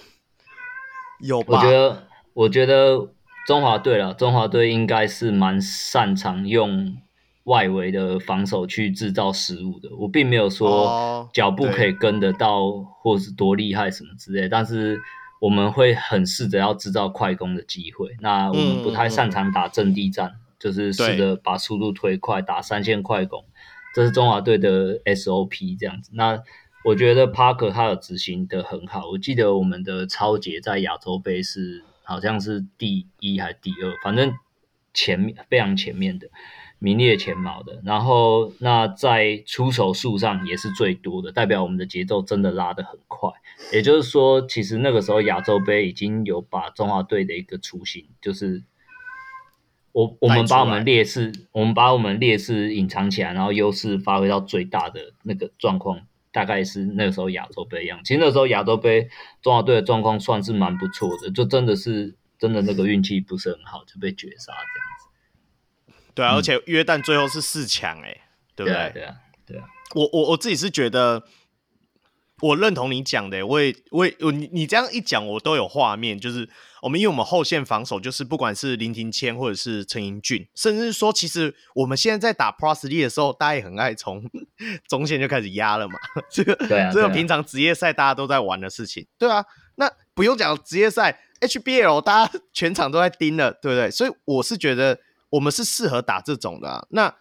[1.22, 1.58] 有吧。
[1.58, 3.10] 我觉得，我觉得
[3.48, 6.98] 中华队了，中华队应该是蛮擅长用
[7.45, 9.89] 外围的防守去制造失误的。
[9.98, 14.50] 我并没有说脚步可以跟得到，哦、或是多厉害什么之类。
[14.50, 15.00] 但是
[15.39, 18.10] 我们会很试着要制造快攻的机会。
[18.20, 23.45] 那我们不太擅长打阵地战，嗯、就是试着把速度推快，打三线快攻。
[23.98, 26.12] 这是中华队的 SOP 这样子。
[26.14, 26.43] 那
[26.86, 29.10] 我觉得帕克他有执行的很好。
[29.10, 34.36] 我记得我们的抄截在亚洲杯是好像是第一还是第二，反正
[34.93, 36.30] 前面非常前面的，
[36.78, 37.82] 名列前茅的。
[37.84, 43.32] 然后那在出手数上也是最多的，代表我们的节奏真的拉得很快。
[43.74, 48.62] 也就是说，其实那个时候亚洲杯已经有把中华队的一个雏形，就是
[49.98, 56.02] 我我们把我们劣势，我们把我们劣势隐藏起来，然后优势发挥到最大的那个状况。
[56.30, 59.10] 大概是那个时候亚洲杯一样，其实那时候亚洲杯
[59.41, 66.12] 中华队的状况算是蛮不错的，就真的是真的那个运气不是很好，就被绝杀这样子。
[66.14, 68.16] 对啊，嗯、而且约旦最后是四强哎，
[68.56, 68.74] 对不对？
[68.74, 69.16] 对啊，对啊。
[69.48, 71.24] 对啊，我我我自己是觉得。
[72.39, 76.20] 我认同你讲的，我也我也我你你这样一讲，我都有画面。
[76.20, 76.48] 就是
[76.82, 84.23] 我们因为我们后线防守，就是不管是林庭谦或者是陈英俊，甚至说，其实我们现在在打 Pro 3的时候，大家也很爱从
[84.88, 85.95] 中线就开始压了嘛。
[86.30, 89.45] 这个对啊，这个平常职业赛大家都在玩的事情，对啊。
[89.75, 93.91] 那不用讲职业赛，HBL 大家全场都在盯了，对不对？
[93.91, 94.99] 所以我是觉得
[95.30, 96.86] 我们是适合打这种的啊。
[96.89, 97.15] 那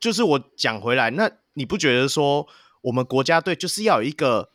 [0.00, 2.46] 就是我讲回来，那你不觉得说？
[2.82, 4.50] 我们国家队就是要有一个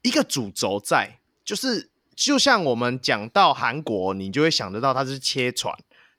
[0.00, 5.72] 一个主轴在，就是就像我们讲到韩国，你就会想得到他是切传，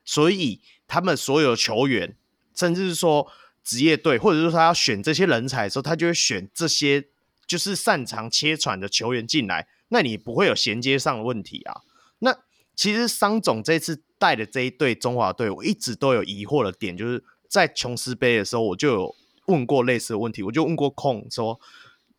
[0.06, 2.16] 所以他们所有球员，
[2.56, 3.28] 甚至是说
[3.64, 7.10] 职业队，或者是说他要选这些人才的时候，他就会选这些
[7.46, 11.82] 就是擅长切传的球员进来，那你不会有衔接上的问题啊。
[12.20, 12.38] 那
[12.76, 19.16] 其实桑总这次带的这一队中华队，我一直都有疑惑的点，就是在琼斯杯的时候，我就有。
[19.46, 21.60] 问过类似的问题，我就问过控说，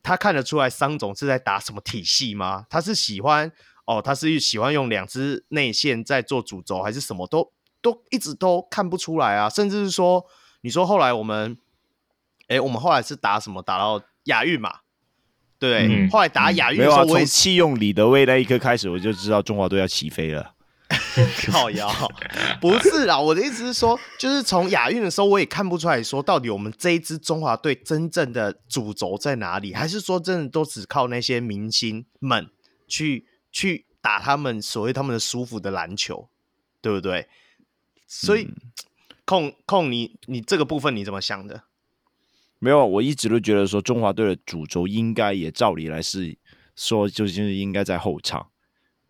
[0.02, 2.66] 他看得出来桑总是在打什么体系吗？
[2.68, 3.52] 他是喜欢
[3.90, 7.50] 哦，他是喜欢用两支内线在做主轴，还是什么都
[7.82, 9.50] 都一直都看不出来啊。
[9.50, 10.24] 甚至是说，
[10.60, 11.58] 你说后来我们，
[12.46, 13.60] 哎，我们后来是打什么？
[13.60, 14.80] 打到亚运嘛，
[15.58, 20.54] 对，嗯、后来打亚运没有啊，我弃用李德威那一刻开始，我就知道中华队要起飞了。
[21.50, 21.88] 靠腰，
[22.60, 32.50] 不是啦，我的意思是说，就是从亚运的时候，我也看不出来说，到底我们这一支中华队真正的主轴在哪里，还是说真的都只靠那些明星们
[32.88, 36.28] 去去打他们所谓他们的舒服的篮球，
[36.80, 37.28] 对不对？
[38.06, 38.48] 所以，
[39.24, 41.64] 控、嗯、控你你这个部分你怎么想的？
[42.58, 46.36] 没有，我一直都觉得说中华队的主轴应该也照理来是
[46.76, 48.48] 说，就是应该在后场。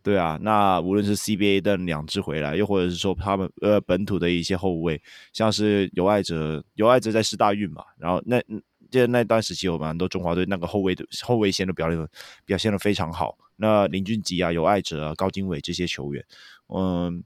[0.02, 8.42] 对啊，那无论是 CBA 的两支回来，又或者是说他们呃本土的一些后卫，像是尤爱哲，尤爱哲在师大运嘛，然后那
[8.90, 12.08] 就那段时期有蛮多中华队那个后卫的后卫线都表现
[12.46, 13.36] 表现的非常好。
[13.60, 16.24] 那林俊杰啊、尤爱哲啊、高经纬这些球员，
[16.68, 17.22] 嗯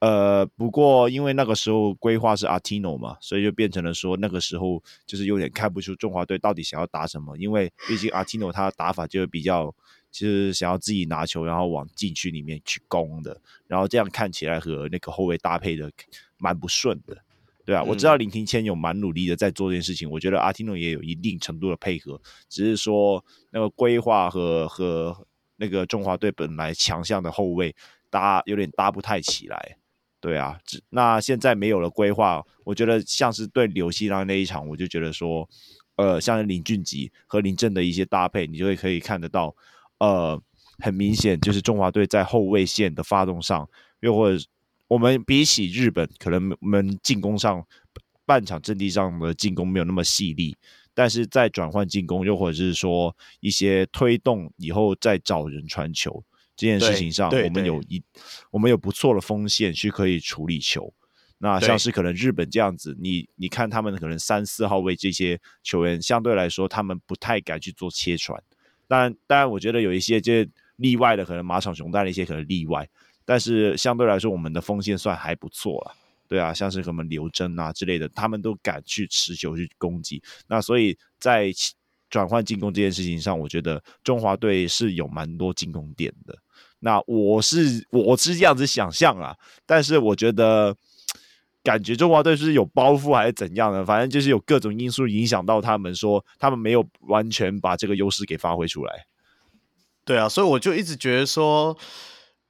[0.00, 9.74] 呃，不过因为那个时候规划是 Artino 嘛，所以就变成了说那个时候就是有点看不出中华队到底想要打什么，因为毕竟 Artino 他的打法就是比较。
[10.14, 15.90] 就是想要自己拿球，然后往禁区里面去攻的，然后这样看起来和那个后卫搭配的
[16.38, 17.18] 蛮不顺的，
[17.64, 25.26] 对啊，嗯、我知道林庭谦有蛮努力的在做这件事情，我觉得阿提诺也有一定程度的配合，只是说那个规划和和
[25.56, 27.74] 那个中华队本来强项的后卫
[28.10, 29.76] 搭有点搭不太起来，
[30.20, 30.58] 对啊，
[30.90, 35.48] 那现在没有了规划，我觉得像是对纽西兰那一场，我就觉得说，
[35.96, 39.54] 呃，像是林俊杰和林振的一些搭配，你就会可以看得到。
[39.98, 40.40] 呃，
[40.80, 43.66] 很明显就是中华队在后卫线的发动上，
[44.00, 44.44] 又或者
[44.88, 47.64] 我们比起日本，可能我们进攻上
[48.26, 50.54] 半场阵地上的进攻没有那么细腻，
[50.94, 56.24] 但是在转换进攻，又或者是说一些推动以后再找人传球
[56.56, 58.02] 这件事情上，我们有一
[58.50, 60.94] 我们有不错的锋线去可以处理球。
[61.38, 68.40] 那像是可能日本这样子，你你看他们可能三四号位这些球员，相对来说他们不太敢去做切传。
[68.86, 72.88] 当然，当然，我觉得有一些就是例外的，可能马场雄大的一些可能例外，
[73.24, 75.96] 但是相对来说，我们的锋线算还不错了。
[76.28, 80.22] 对啊，像是什么刘铮啊之类的，他们都敢去持球去攻击。
[80.46, 81.52] 那所以在
[82.08, 86.36] 转换进攻这件事情上，我觉得中华队是有蛮多进攻点的。
[86.80, 90.76] 那我是我是这样子想象啊，但是我觉得。
[91.64, 93.82] 感觉中华队是有包袱还是怎样的？
[93.86, 99.06] 反正就是有各种因素影响到他们，说他们没有完全把这个优势给发挥出来。
[100.04, 101.74] 对啊，所以我就一直觉得说，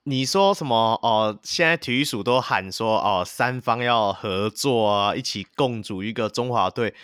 [0.04, 6.94] 你说什么哦、现在体育署都喊说哦、三方要合作啊，一起共组一个中华队。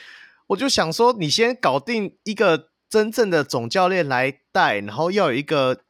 [0.46, 5.82] 我就想说，你先搞定一个真正的总教练来带，然后要有一个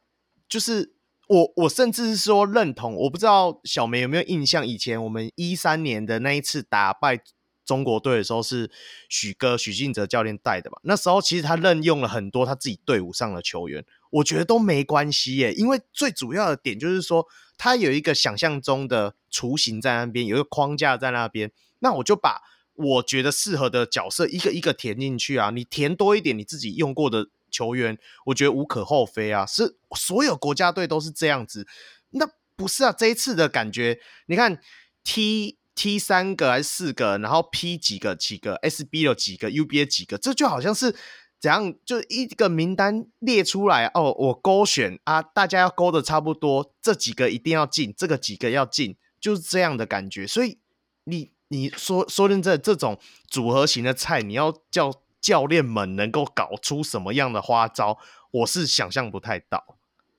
[0.49, 0.95] 就是。
[1.27, 7.21] 我我甚至是说认同，我不知道小梅有没有印象，以前我们一三年的那一次打败
[7.65, 8.69] 中国队的时候，是
[9.09, 10.79] 许哥许晋哲教练带的吧？
[10.83, 22.41] 那时候其实他任用了很多他自己队伍上的球员，我觉得都没关系耶，因为最主要的点就是说他有一个想象中的雏形在那边，有一个框架在那边，那我就把
[22.75, 27.27] 我觉得适合的角色一个一个填进去啊，你填多一点你自己用过的。
[27.53, 27.97] 球员，
[28.27, 31.67] 我觉得无可厚非啊，是所有国家队都是这样子。
[32.11, 34.61] 那不是啊，这一次的感觉，你看
[35.03, 40.91] T T 三个还是四个，然后 P 几个几个，SB 有几个，UBA 几个，这就好像是
[41.39, 50.27] 怎样，就一个名单列出来哦，我勾选啊，大家要勾的差不多，这几个一定要进，这个几个要进，就是这样的感觉。
[50.27, 50.59] 所以
[51.05, 55.01] 你你说说认真这种组合型的菜，你要叫。
[55.21, 57.99] 教练们能够搞出什么样的花招，
[58.31, 59.77] 我是想象不太到，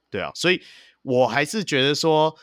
[0.08, 0.62] 对啊，所以
[1.02, 2.36] 我还是觉得说，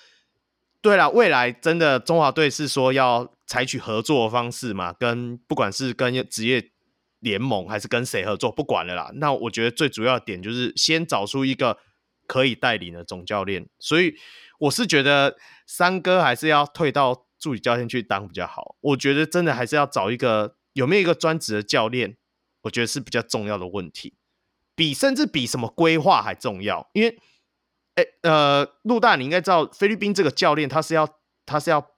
[0.81, 6.71] 对了，未来真的中华队是说要采取合作的方式嘛，跟不管是跟职业
[7.19, 9.11] 联盟还是跟谁合作，不管了啦。
[9.15, 11.77] 那我觉得最主要的点就是先找出一个
[12.27, 14.15] 可以带领的总教练，所以
[14.59, 18.75] 我是觉得三哥还是要退到助理教练去当比较好。
[18.81, 22.17] 我觉得真的还是要找一个有没有一个专职的教练。
[22.63, 24.15] 我觉得是比较重要的问题，
[24.75, 26.89] 比甚至比什么规划还重要。
[26.91, 27.17] 因为，
[27.99, 31.07] 哎，呃，陆大，你应该知道菲律宾这个教练他是要
[31.45, 31.91] 他是要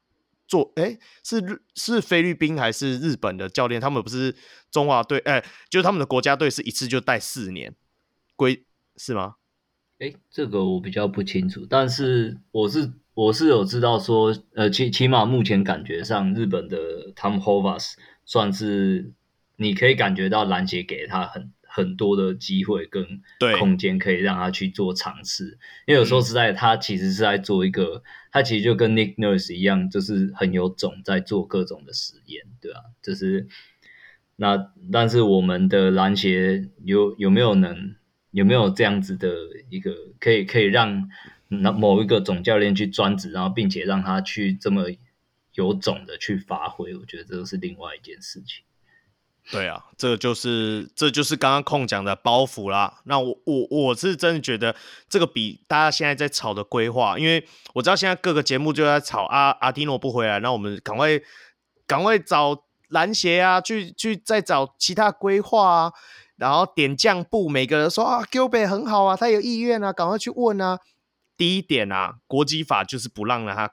[0.48, 3.80] 做，哎，是是菲律宾还是日本的教练？
[3.80, 4.36] 他们不是
[4.72, 7.76] 中华队，哎，就是他们的国家队是一次就带四年，
[8.36, 8.66] 归
[8.98, 9.36] 是吗？
[10.00, 17.94] 哎，这个我比较不清楚，但是我是我是有知道说，呃，起起码目前感觉上，日本的 Tom Hovass
[18.26, 19.14] 算是。
[19.58, 23.22] 你可以感觉到篮协给他很很多的机会跟
[23.58, 25.58] 空间，可以让他去做尝试。
[25.86, 33.48] 因为有时候实在，他其实是在做一个，他其实就跟 Nick Nurse 一样，就是很有种在做各种的实验，对啊，就是
[34.36, 37.96] 那但是我们的篮协有有没有能
[38.32, 39.30] 有没有这样子的
[39.70, 41.10] 一个可以可以让
[41.48, 44.86] 那某一个总教练去专职，然后并且让他去这么
[45.54, 48.66] 有种的去发挥，我觉得这是另外一件事情。
[49.50, 53.02] 对啊，这就是这就是刚刚空讲的包袱啦。
[53.06, 54.76] 那我我我是真的觉得
[55.10, 61.20] 这个比大家现在在吵的规划，因为我知道现在各个节目就在吵阿阿提诺不回来，那我们赶快
[61.88, 65.94] 赶快找篮协啊，去去再找其他规划啊，
[66.38, 70.78] 然后点将部，每个人说啊，Gilbert 很好啊，他有意愿啊，赶快去问啊。
[71.36, 73.72] 第一点啊，国际法就是不让他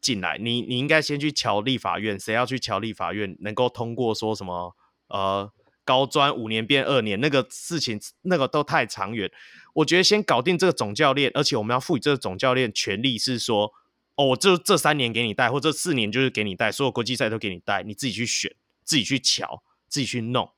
[0.00, 4.76] 进来，你你应该先去乔立法院，谁要去乔立法院能够通过说什么？
[5.10, 5.52] 呃，
[5.84, 9.30] 高专五年变二年那个事情，那个都太长远。
[9.74, 13.72] 我觉得先搞定这个总教练，而且我们要赋予这个总教练权力，是说，
[14.16, 18.54] 哦，我这这三年给你带，或者四年就是给你带，所有国际赛都给你带，你自己去选，
[18.84, 20.50] 自己去瞧，自己去弄，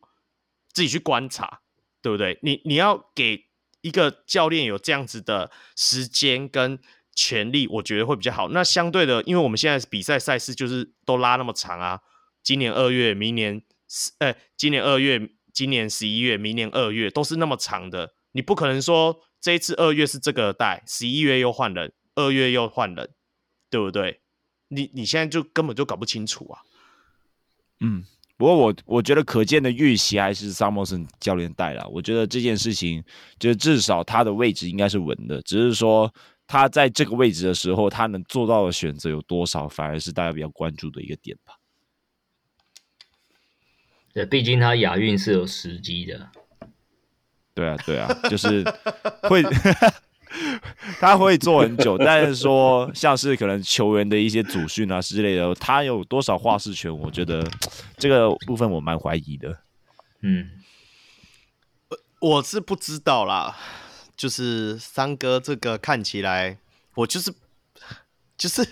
[0.72, 1.60] 自己去观察，
[2.00, 2.38] 对不对？
[2.42, 3.46] 你你要给
[3.80, 6.78] 一个教练有这样子的时间跟
[7.14, 8.48] 权力，我觉得会比较好。
[8.48, 12.00] 那相对的，因为我们现在比赛赛事就是都拉那么长啊，
[12.42, 13.62] 今年二月，明年。
[14.18, 15.20] 呃，今年二月，
[15.52, 23.10] 今年十一月，明年二月都是那么长的，你不可能说这一次二月是这个带，十一月又换人，二月又换人，
[23.68, 24.20] 对不对？
[24.68, 26.60] 你你现在就根本就搞不清楚啊。
[27.80, 28.02] 嗯，
[28.38, 31.86] 不过我我觉得可见的预期还是萨默森教练带了。
[31.88, 33.04] 我觉得这件事情，
[33.38, 36.10] 就至少他的位置应该是稳的，只是说
[36.46, 41.54] 他在这个位置的时候，他能做到的选择有多少，反而是大家比较关注的一个点吧。
[44.12, 46.28] 对，毕竟他亚运是有时机的。
[47.54, 48.62] 对啊，对啊，就是
[49.22, 49.42] 会，
[51.00, 56.94] 他会做很久，但是说像是可能球员的一些祖训啊之类的，他有多少话事权？
[56.94, 57.46] 我觉得
[57.96, 59.58] 这个部分我蛮怀疑的。
[60.20, 60.50] 嗯，
[62.20, 63.56] 我是不知道啦，
[64.16, 66.58] 就是三哥这个看起来，
[66.94, 67.32] 我就是
[68.36, 68.66] 就是。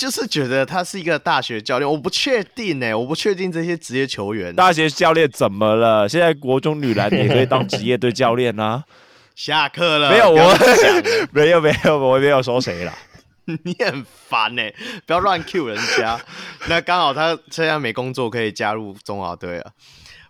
[0.00, 4.56] 就是觉得他是一个大学教练，我不确定哎，我不确定这些职业球员。
[4.56, 6.08] 大学教练怎么了？
[6.08, 8.82] 现在国中女篮也可以当职业队教练啊。
[9.36, 10.56] 下课了，没有我，
[11.32, 12.94] 没有没有，我没有说谁了。
[13.62, 14.72] 你很烦哎，
[15.04, 16.18] 不要乱 Q 人家。
[16.66, 19.70] 那刚好他现在没工作，可以加入中华队啊。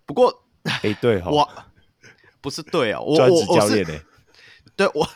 [0.04, 1.48] 不过，哎、欸，对哈，我
[2.40, 4.00] 不是对啊，我专职教练哎，
[4.74, 5.08] 对我。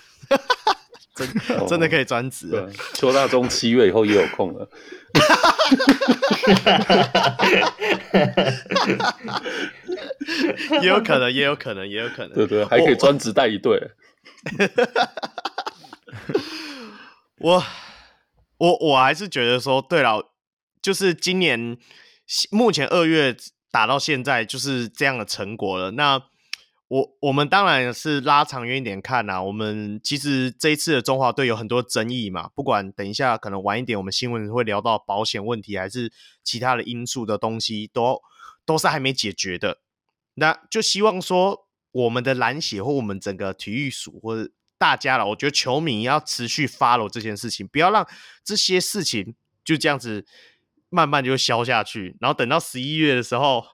[1.14, 1.28] 真
[1.68, 4.68] 真的可以专职、哦，邱大中七月以后也有空了，
[10.82, 13.90] 也有可能，也有可能，也有可能，对对，还可以专职带一队。
[17.38, 17.64] 我
[18.58, 20.32] 我我还是觉得说，对了，
[20.82, 21.78] 就是今年
[22.50, 23.36] 目前二月
[23.70, 25.92] 打到现在就是这样的成果了。
[25.92, 26.20] 那
[26.88, 29.42] 我我们当然是拉长远一点看呐、啊。
[29.42, 36.12] 我们其实这一次的中华队有很多争议嘛，不管等一下可能晚一点，我们新闻会聊到保险问题，还是
[36.42, 38.20] 其他的因素的东西，都
[38.66, 39.78] 都是还没解决的。
[40.34, 48.06] 那就希望说，我们的篮协或我们整个体育署或者大家了，我觉得球迷要持续 follow 这件事情，不要让
[48.44, 50.26] 这些事情就这样子
[50.90, 53.64] 慢慢就消下去，然后等到十一月的时候，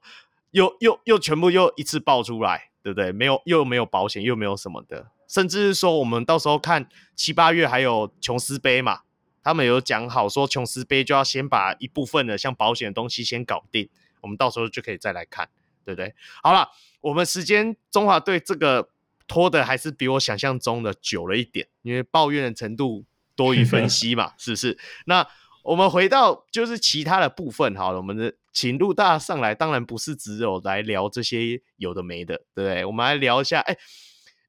[0.52, 2.69] 又又又全部又一次爆出来。
[2.82, 3.12] 对不对？
[3.12, 9.00] 没有，又没有保险，又没有什么的，甚至是说，我们到时候看七八月还有琼斯杯嘛，
[9.42, 13.88] 他们有讲好说，琼斯杯就要先把一部分的像保险的东西先搞定，
[14.22, 15.48] 我们到时候就可以再来看，
[15.84, 16.14] 对不对？
[16.42, 16.68] 好了，
[17.00, 18.88] 我们时间中华队这个
[19.26, 23.04] 拖的还是比我想象中的久了一点，因为抱怨的程度
[23.36, 24.78] 多于分析嘛，是不是？
[25.04, 25.26] 那
[25.62, 28.34] 我们回到就是其他的部分，好了，我们的。
[28.52, 32.84] 请陆大上来，当然不是只有来聊这些有的没的，对不对？
[32.84, 33.76] 我们来聊一下，哎，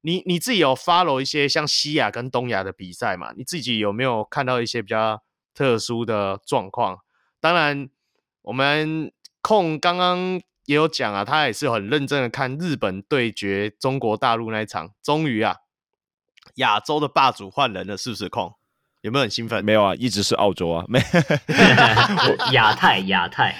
[0.00, 3.32] 你你自己有 follow 一些像西亚跟东亚的比赛嘛？
[3.36, 5.22] 你自己有没有看到一些比较
[5.54, 6.98] 特殊的状况？
[7.40, 7.88] 当然，
[8.42, 15.58] 我们控刚刚也有讲啊，他也是很认真的看日本对决中国大陆那一场，终于啊，
[16.56, 18.54] 亚洲的霸主换人了，是不是控？
[19.02, 19.64] 有没有很兴奋？
[19.64, 20.98] 没有啊，一直是澳洲啊，没
[22.52, 23.54] 亚太亚太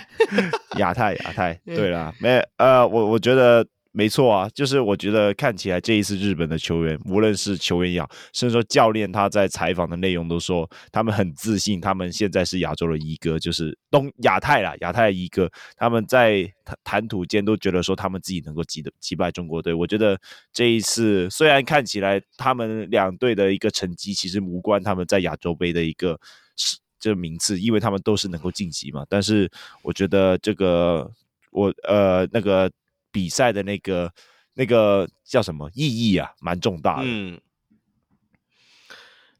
[0.78, 1.55] 亚太亚太。
[1.66, 3.66] 对啦，没呃，我我觉得。
[3.95, 15.51] 没错啊，就是我觉得看起来这一次日本的球员，无论是球员也好，甚至说教练他在采访的内容都说，他们很自信，他们现在是亚洲的一哥，就是东亚太啦，亚太一哥。
[15.76, 19.74] 他们在谈谈吐间都觉得说，他们自己能够击的击败中国队。
[19.74, 20.18] 我觉得
[20.55, 26.18] 这一次虽然看起来他们两队的一个成绩其实无关他们在亚洲杯的一个
[26.57, 29.05] 是这名次，因为他们都是能够晋级嘛。
[29.07, 29.51] 但是
[29.82, 31.12] 我觉得这个。
[31.55, 32.70] 我呃那个
[33.13, 34.13] 比赛的那个
[34.55, 37.03] 那个叫什么意义啊，蛮重大的。
[37.05, 37.41] 嗯，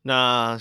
[0.03, 0.61] 那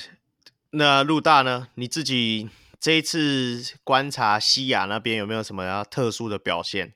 [0.71, 1.67] 那陆大呢？
[1.75, 2.49] 你自己
[2.79, 6.93] 这一次观察西亚那边有没有什么要特殊的表现？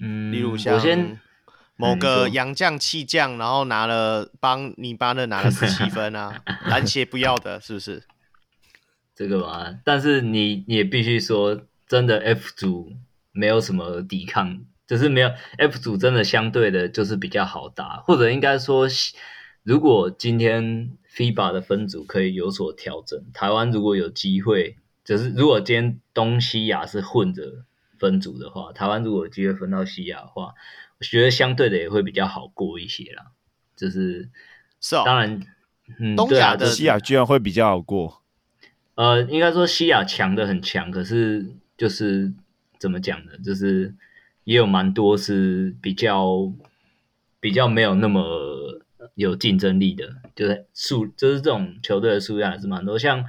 [0.00, 1.18] 嗯，例如像
[1.76, 8.02] 某个洋将弃将，然后拿了帮尼巴勒拿了十七分啊， 篮协不要的，是不是？
[9.14, 12.92] 这个嘛，但是你你也必须说，真的 F 组
[13.32, 18.86] 没有什么抵抗，就是没有 F 组真的相对的，就是比较好打，或者应该说，
[19.62, 27.64] 如果今天 FIBA 的分组可以有所调整，台湾如果有机会，就是如果今天东西亚是混着
[27.98, 30.54] 分组的话，台湾如果有机会分到西亚的话，
[30.98, 33.32] 我觉得相对的也会比较好过一些啦。
[33.74, 34.30] 就是
[34.80, 35.40] 是哦，当然，
[35.98, 38.22] 嗯，东亚的西亚居然会比较好过。
[38.94, 41.44] 呃，应该说西亚强的很强，可是
[41.76, 42.32] 就是
[42.78, 43.32] 怎么讲呢？
[43.44, 43.94] 就是
[44.46, 46.50] 也有蛮多是比较
[47.38, 48.80] 比较没有那么
[49.16, 52.98] 有竞争力的，就是数就是这种球队的数量还是蛮多。
[52.98, 53.26] 像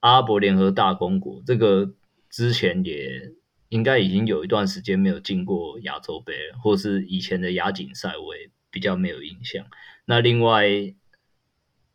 [0.00, 1.92] 阿拉伯联合大公国，这个
[2.30, 3.32] 之前也
[3.68, 9.66] 应该已经有一段时间没有进过亚洲杯了，或是以前的亚锦赛，我也比较没有印象。
[10.06, 10.94] 那另外。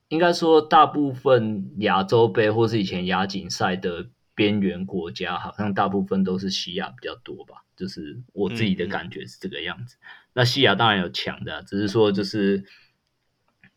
[0.10, 7.64] 应该说，大部分亚洲杯或是以前亚锦赛的边缘国家，好像大部分都是西亚比较多吧。
[7.76, 9.98] 就是我自己的感觉是这个样子。
[10.00, 12.64] 嗯嗯、那西亚当然有强的、啊，只是说就是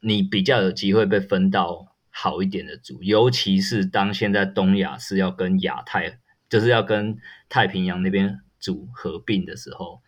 [0.00, 10.02] 你比较有机会被分到好一点的组，尤其是当现在东亚是要跟亚太，就是要跟太平洋那边组合并的时候。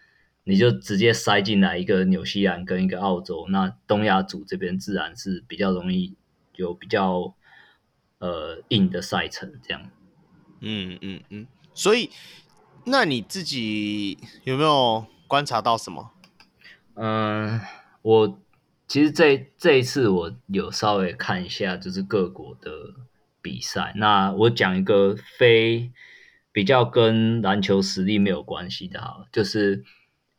[0.45, 6.17] 你就直接塞进来一个纽西兰跟一个澳洲，那东亚组这边自然是比较容易
[6.55, 7.35] 有比较
[8.19, 9.91] 呃硬的赛程这样。
[10.61, 12.11] 嗯嗯嗯，所以
[12.85, 16.11] 那你自己有没有观察到什么？
[16.95, 17.61] 嗯、呃，
[18.03, 18.39] 我
[18.87, 22.71] 其实这这一次我有稍微看一下，就是各国的
[23.41, 23.93] 比赛。
[23.97, 25.91] 那我讲一个非
[26.53, 29.85] 比较跟篮球实力没有关系的哈，就是。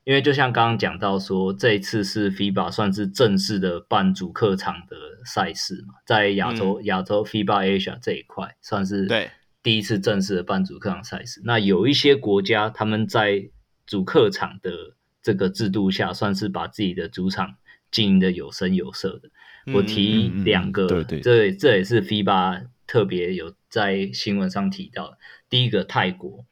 [0.05, 9.29] 因为就像刚刚讲到说，这一次是 FIBA 算是正式的办主客场的赛事嘛，在亚洲、嗯、亚洲 FIBA Asia 这一块算是对
[9.61, 11.41] 第一次正式的办主客场赛事。
[11.43, 13.49] 那有一些国家他们在
[13.85, 17.55] 主客场的这个制度下，算是把自己的主场
[17.91, 19.29] 经营的有声有色的。
[19.65, 25.17] 嗯、我提两个，对对，这这也是 FIBA 特别有在新闻上提到的。
[25.49, 26.45] 第一个泰国，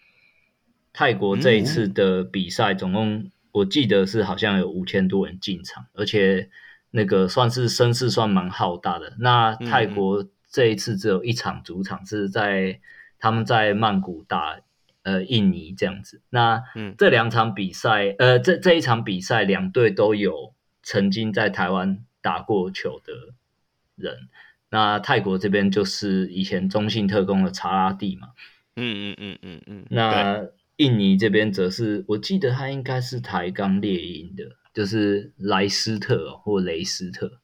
[0.94, 3.32] 泰国这一次的比赛总共。
[3.54, 6.52] 我记得是好像有五千多人进场，而且
[6.92, 9.16] 那个算是声势算蛮浩大的。
[9.18, 12.80] 那泰国这一次只有一场主场是在
[13.20, 14.60] 他们在曼谷打
[15.04, 16.22] 呃印尼这样子。
[16.30, 16.64] 那
[16.98, 20.54] 这两场比赛，呃这这一场比赛两队都有
[20.84, 23.14] 曾经在台湾打过球的
[23.96, 24.30] 人。
[24.70, 28.30] 那泰国这边就是以前中信特工的查拉蒂嘛。
[28.76, 29.86] 嗯嗯嗯嗯嗯。
[29.90, 30.46] 那
[30.76, 37.40] 印尼这边则是，我记得他应该是台钢猎鹰的，就是莱斯特或雷斯特，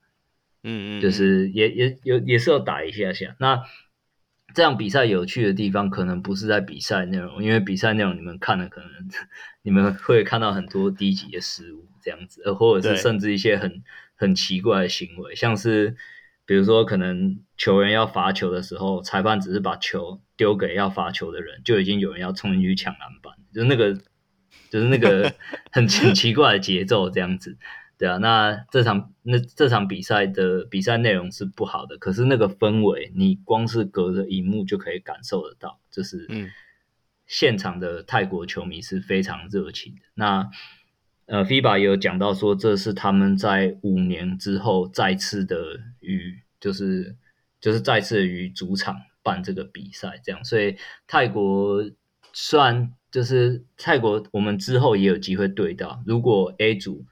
[0.63, 3.35] 嗯嗯，就是也也有也是要打一下下。
[3.39, 3.63] 那
[4.53, 8.89] 这样比赛有趣的地方，可能不是在比赛内容，因为比赛内容你们看了，可能
[9.61, 13.83] 你们会看到很多低级的失误这样子，呃，或者是甚至一些很
[14.15, 15.95] 很奇怪的行为，像是。
[16.45, 23.93] 比如说，可能球员要罚球的时候，裁判只是把球丢给要罚球的人，就已经有人要冲进去抢篮板，就是那个，
[24.69, 25.33] 就是那个
[25.71, 27.57] 很很奇怪的节奏这样子，
[28.03, 28.17] 对啊。
[28.17, 36.27] 那这场那这场比赛的比赛内容是不好的，可是那个氛围，你光是隔着荧幕就可以感受得到，就是
[37.25, 40.01] 现场的泰国球迷是非常热情的。
[40.15, 40.49] 那
[41.27, 47.15] 呃，FIBA 也有讲到说，这是他们在五年之后再次的与，就是
[47.61, 50.43] 就是再次与主场办这个比赛，这样。
[50.43, 50.75] 所以
[51.07, 51.89] 泰国
[52.33, 56.03] 虽然就是泰国，我们之后也有机会对到。
[56.05, 57.05] 如果 A 组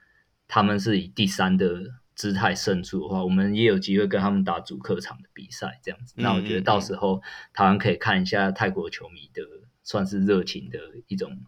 [0.52, 6.12] 他们是以第三的姿态胜出的话，我们也有机会跟他们打主客场的比赛，这样子。
[6.18, 7.22] 那我觉得到时候
[7.54, 9.42] 台湾可以看一下泰国球迷的，
[9.82, 11.38] 算是热情的一种。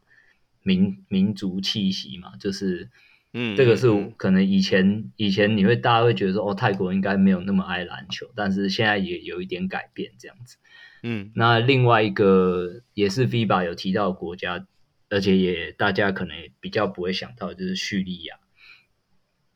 [0.66, 2.88] 民民族气息嘛，就是，
[3.34, 3.86] 嗯，这个是
[4.16, 10.56] 可能以前、嗯、以前你会大家会觉得说，哦，泰国应该没有那么爱篮球，但是现在也有一点改变这样子，
[11.02, 14.66] 嗯，那另外一个也是 FIBA 有提到的国家，
[15.10, 18.36] 而且也大家可能也比较不会想到，就是叙利亚，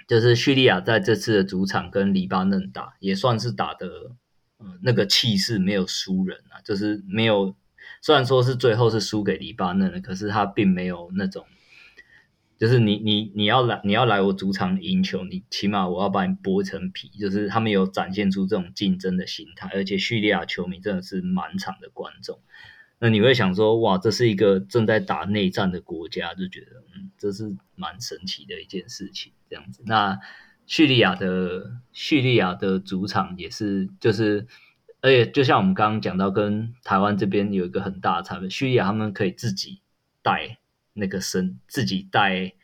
[0.09, 3.87] 就是叙利亚在这次的主场跟黎巴嫩打，也算是打的，
[4.59, 7.55] 嗯，那个气势没有输人啊，就是没有。
[8.01, 11.45] 虽然说是最后是输给黎巴嫩的，可是他并没有那种，
[12.57, 22.39] 就是你你你要来你要来我主场赢球，你起码我要把你剥成皮，就是他们有展现出这种竞争的心态，而且叙利亚球迷真的是满场的观众。
[22.99, 29.83] 那你会想说，哇，这是一个正在打内战的国家，就觉得，嗯，这是蛮神奇的一件事情，这样子。
[29.87, 30.19] 那
[30.67, 34.47] 叙利亚的叙利亚的主场也是，就是，
[35.01, 39.81] 而且就像我们刚刚讲到，跟台湾这边有一个很大的差别，叙利亚他们可以自己
[40.23, 40.59] 带
[40.93, 42.55] 那个声，自己带。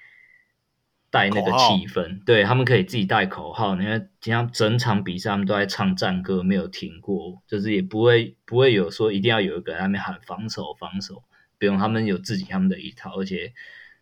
[1.14, 3.76] 带那个气氛，对，他们可以自己带口号。
[3.76, 11.22] 你看，经常整场比赛他们都在唱战歌，没有停过，就是也不会不会有说一定要有一个人在那边喊防守防守，
[11.56, 13.52] 不用，他们有自己他们的一套，而且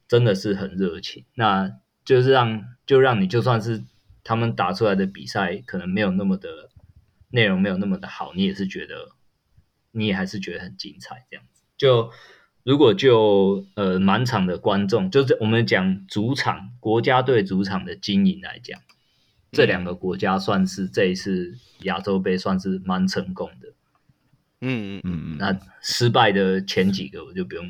[0.09, 1.27] 真的是很热情。
[1.35, 1.71] 那
[2.03, 3.85] 就是让就让你就算是
[4.25, 6.71] 他们打出来的比赛可能没有那么的
[7.29, 9.11] 内容没有那么的好，你也是觉得
[9.91, 12.11] 你也还是觉得很精彩这样子就。
[12.65, 18.81] 如果就呃满场的观众，就是我们讲主场国家队主场的经营来讲，
[19.51, 23.69] 这两个国家算是这一次亚洲杯算是蛮成功的。
[24.61, 25.37] 嗯嗯嗯嗯。
[25.39, 27.69] 那失败的前几个我就不用，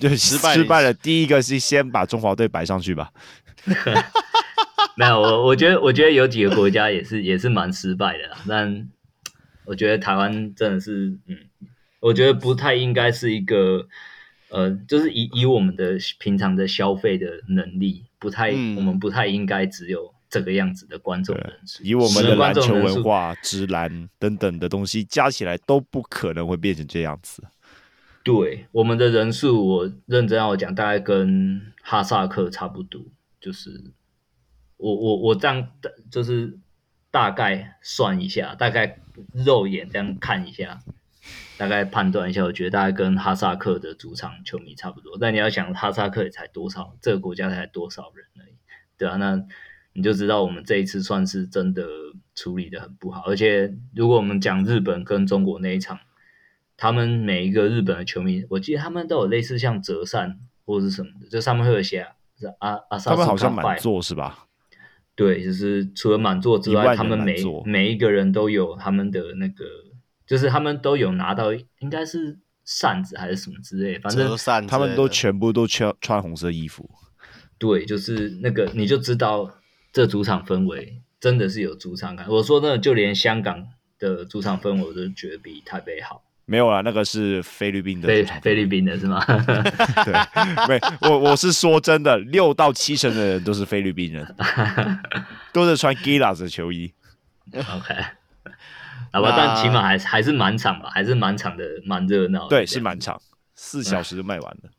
[0.00, 0.92] 就 失败失败了。
[0.92, 3.12] 第一个是先把中华队摆上去吧。
[4.96, 8.88] 没有，我我觉得我觉得有几个国家也是也是蛮失败的啦，但
[9.64, 11.38] 我觉得台湾真的是嗯。
[12.04, 13.88] 我觉得不太应该是一个，
[14.50, 21.82] 呃，就是以以我们的平常的消费的能力，不太，嗯、我们不太应该只有这个样子的观众人数。
[21.82, 27.42] 以我们的篮球文化、直篮等等的东西加起来，都不可能会变成这样子。
[28.22, 33.00] 对，我们的人数，我认真要讲，大概跟哈萨克差不多。
[33.40, 33.82] 就是
[34.76, 36.58] 我我我这样的，就是
[37.10, 38.98] 大概算一下，大概
[39.32, 40.82] 肉眼这样看一下。
[41.56, 45.16] 大概判断一下，我觉得大概跟哈萨克的主场球迷差不多。
[45.20, 48.54] 但你要想，哈萨克也才多少，这个国家才多少人而已，
[48.98, 49.40] 对啊，那
[49.92, 51.86] 你就知道我们这一次算是真的
[52.34, 53.22] 处理的很不好。
[53.26, 56.00] 而且，如果我们讲日本跟中国那一场，
[56.76, 62.04] 他们每一个日本的球迷，我记得他们都有类似像折扇或者是什么的，就上面会有写
[62.36, 64.46] 是阿阿萨克，他们好像满座是吧？
[65.14, 69.64] 对，就是除了满座之外，他们每每一个人都有他们的那个。
[70.26, 76.88] 就是他们都有拿到，应该是扇子还是什么之类，反正他们都全部都穿穿红色衣服。
[77.58, 79.50] 对，就是那个你就知道
[79.92, 82.26] 这主场氛围真的是有主场感。
[82.28, 83.66] 我说那就连香港
[83.98, 86.22] 的主场氛围我都觉得比台北好。
[86.46, 89.24] 没有啦，那个是菲律宾的菲菲律宾的是吗？
[90.04, 90.12] 对，
[90.68, 90.78] 没，
[91.08, 94.34] 我我是说真的，六到七成的人都是菲律宾人，
[95.54, 96.92] 都是穿 Gilas 的球衣。
[97.54, 97.94] OK。
[99.14, 102.48] 好吧，但起码还是还是满场吧，还是满场的，蛮热闹。
[102.48, 103.22] 对，是满场，
[103.54, 104.70] 四小时就卖完了。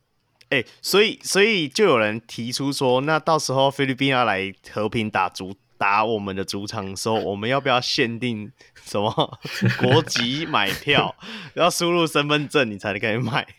[0.50, 8.52] 哎、欸，所以所以就有人提出说，那到时候菲律宾要来和平打主打我们的主场的时候，我们要不要限定
[8.84, 9.38] 什么
[9.80, 11.16] 国籍买票，
[11.54, 13.46] 要输入身份证你才能可以买，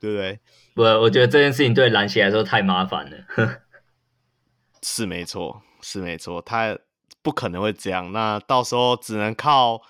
[0.00, 0.40] 对不对？
[0.74, 3.62] 不，我觉得这件事情对篮协来说太麻烦了。
[4.82, 6.76] 是没错，是没错，他。
[7.22, 9.80] 不可能会这样，那到时候只能靠，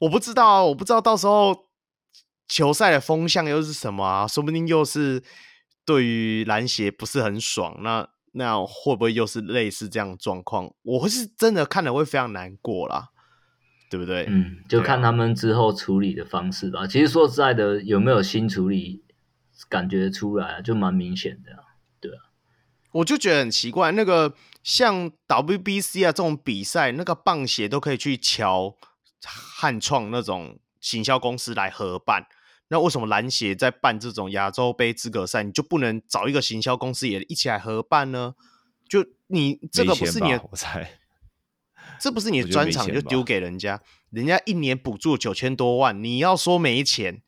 [0.00, 1.68] 我不知道啊，我不知道到时候
[2.46, 4.26] 球赛的风向又是什么啊？
[4.28, 5.22] 说不定又是
[5.84, 10.72] 对于篮协不是很爽，那那会不会又是类似这样的状况？
[10.82, 13.08] 我会是真的看了会非常难过啦，
[13.90, 14.26] 对不对？
[14.28, 16.86] 嗯，就看他们之后处理的方式吧。
[16.86, 19.04] 其实说实在的，有没有新处理，
[19.68, 21.64] 感觉出来就蛮明显的啊，
[22.00, 22.31] 对啊。
[22.92, 24.34] 我就觉得很奇怪，那个。
[24.64, 28.76] 像 WBC 啊这种比赛，那个棒协都可以去乔
[29.24, 32.28] 汉创那种行销公司来合办，
[32.68, 38.36] 那为什么篮协在办这种亚洲杯资格赛，你就不能找一个行销公司也一起来合办呢？
[38.88, 41.00] 就你这个不是你的，我猜，
[41.98, 47.20] 这不是你的专场，就丢给人家，人家一年补助九千多万，你要说没钱，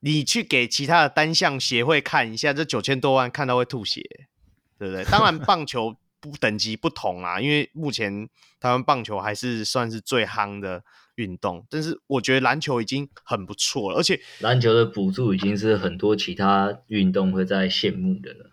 [0.00, 4.02] 你去给其他的单项协会看一下，这九千多万看到会吐血，
[4.80, 5.04] 对不对？
[5.04, 5.94] 当然棒球。
[6.22, 8.28] 不等级不同啦，因为目前
[8.60, 10.84] 台湾棒球还是算是最夯的
[11.14, 18.50] 运动，但是我觉得篮球已经很不错了，而且篮球的补助已经是很多其他运动会在羡慕的了。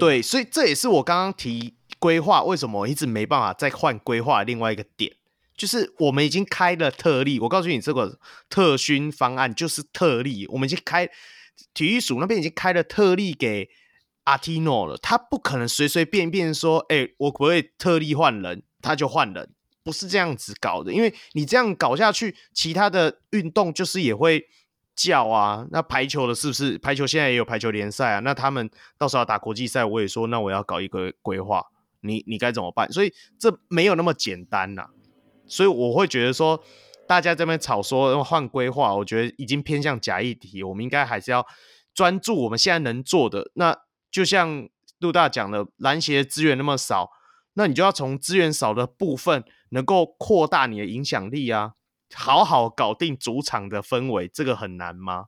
[0.00, 5.12] 对，所以这也是我刚刚提规划为什么我一直没办法再换规划的另外一个点，
[5.56, 8.18] 就是我们已经开了特例，我告诉你这个
[8.50, 11.08] 特训方案就是特例，我们已经开
[11.72, 13.70] 体育署那边已经开了特例给。
[14.24, 19.50] 阿提诺了，他不可能随随便便说，哎、欸，我不会特例换人，他就换人，
[19.82, 20.92] 不是这样子搞的。
[20.92, 24.46] 因为你这样搞下去，其他的运动就是也会
[24.96, 25.66] 叫啊。
[25.70, 28.20] 那排球的是不是排球现在也有排球联赛啊？
[28.20, 31.62] 那他们到时候要打国际赛，我也说那我要搞一个规划，
[32.00, 32.90] 你你该怎么办？
[32.90, 34.86] 所以这没有那么简单呐、
[35.46, 36.62] 所以我会觉得说，
[37.06, 40.62] 大家这边吵说换规划，我觉得已经偏向假议题。
[40.62, 41.46] 我们应该还是要
[41.92, 43.50] 专注我们现在能做的。
[43.54, 43.76] 那
[44.14, 44.68] 就像
[45.00, 47.10] 陆大讲的，篮协资源那么少，
[47.54, 51.72] 那你就要从资源少的部分，能够扩大你的影响力啊，
[52.14, 55.24] 好好搞定主场的氛围，这个很难吗？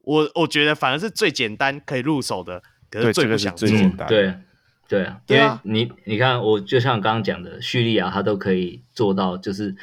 [0.00, 3.68] 我我觉得反而是最简单可以入手的，可是最不想做。
[3.68, 4.08] 对，这个、最简单。
[4.08, 4.34] 对。
[4.86, 9.74] 对啊，因为你你看，我就像刚刚讲的，叙利亚他都可以做到，就是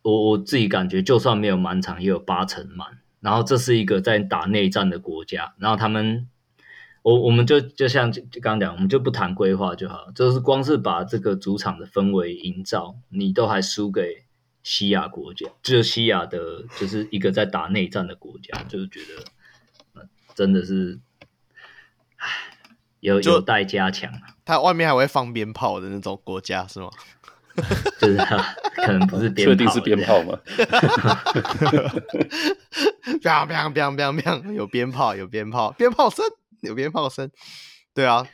[0.00, 2.88] 我我自己感觉，就算没有满场，也有八成满。
[3.20, 6.28] 然后这是一个在打内战的国家，然后他们，
[7.02, 8.10] 我我们就就像
[8.40, 14.24] 刚刚讲，我们就不谈规划就好，就是光是把这个主场的氛围营造，你都还输给
[14.62, 16.38] 西亚国家，就是西亚的，
[16.78, 19.00] 就是一个在打内战的国家，就是觉
[19.94, 21.00] 得，真的是，
[22.16, 22.28] 唉。
[23.00, 24.20] 有有待加强啊！
[24.44, 26.88] 它外面还会放鞭炮的那种国家是吗？
[27.98, 28.36] 就是它
[28.76, 30.38] 可能不是鞭炮，确定是鞭炮吗？
[33.20, 34.52] 砰砰砰砰砰！
[34.52, 36.24] 有鞭炮，有鞭炮，鞭炮声，
[36.62, 37.30] 有鞭炮声。
[37.94, 38.26] 对啊，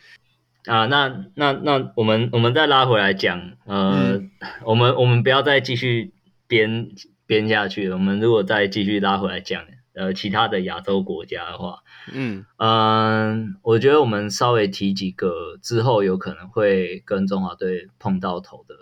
[0.66, 4.30] 啊，那那那我们我们再拉回来讲，呃，嗯、
[4.64, 6.12] 我们我们不要再继续
[6.46, 6.90] 编
[7.26, 7.96] 编下去了。
[7.96, 9.64] 我们如果再继续拉回来讲，
[9.94, 11.80] 呃，其他的亚洲国家的话。
[12.12, 18.74] 嗯嗯，我觉得我们稍微提几个之后有可能会跟中华队碰到头的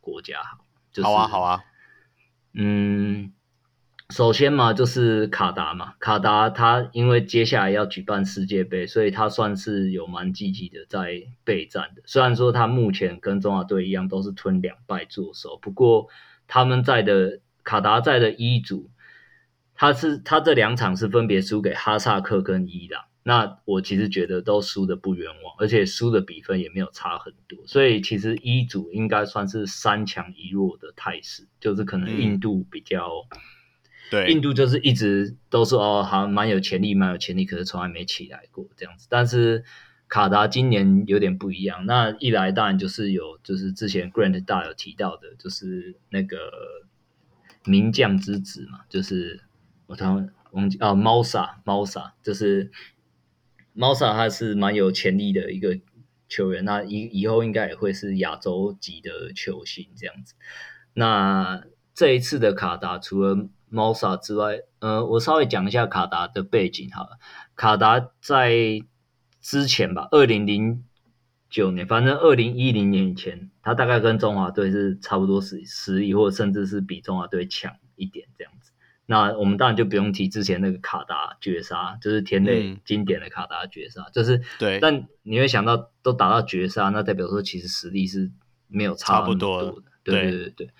[0.00, 0.38] 国家，
[0.92, 1.60] 就是，好啊好啊。
[2.54, 3.32] 嗯，
[4.10, 12.02] 首先嘛，就是卡达嘛，卡达他因为接下来要举办世界杯，所以他算是有蛮积极的在备战的。
[12.06, 16.08] 虽然说他目前跟中华队一样都是吞两败作手，不过
[16.46, 18.90] 他们在的卡达在的一组。
[19.76, 33.10] 他是他这两场是分别输给哈萨克跟伊朗，那我其实觉得都输的不冤枉，而且输的比分也没有差很多，所以其实一组应该算是三强一弱的态势，就是可能印度比较，
[34.14, 39.06] 对，印度就是一直都是哦，好像蛮有潜力，蛮有潜力，可是从来没起来过这样子。
[39.10, 39.64] 但是
[40.08, 46.36] 卡达今年有点不一样，那一来当然就是有，就是之前 Grant 大有提到的，就是那个
[47.64, 49.40] 名将之子嘛，就是。
[49.86, 52.70] 我突然忘记啊，猫萨猫萨就是
[53.74, 55.78] 猫萨，他是蛮有潜力的一个
[56.26, 60.32] 球员，那以以后应该也会是亚洲级的球星这样子。
[60.94, 67.18] 那这一次的卡达除了猫萨之外，呃，我稍微讲一下卡达的背景好了。
[67.56, 68.82] 卡达在
[69.40, 70.84] 之前吧，二零零
[71.50, 78.70] 九年，反正二零一零年以前，他大概跟中华队是差不多实实力，或者甚至是比中华队强一点这样子。
[79.06, 84.78] 那我们当然就不用提之前那个卡达绝杀，就是田内经典的卡达绝杀，嗯、就是对。
[84.80, 88.30] 但你会想到都打到绝杀，那代表说其实实力是
[88.66, 89.70] 没有差那么多的。
[89.72, 90.70] 多对对对对。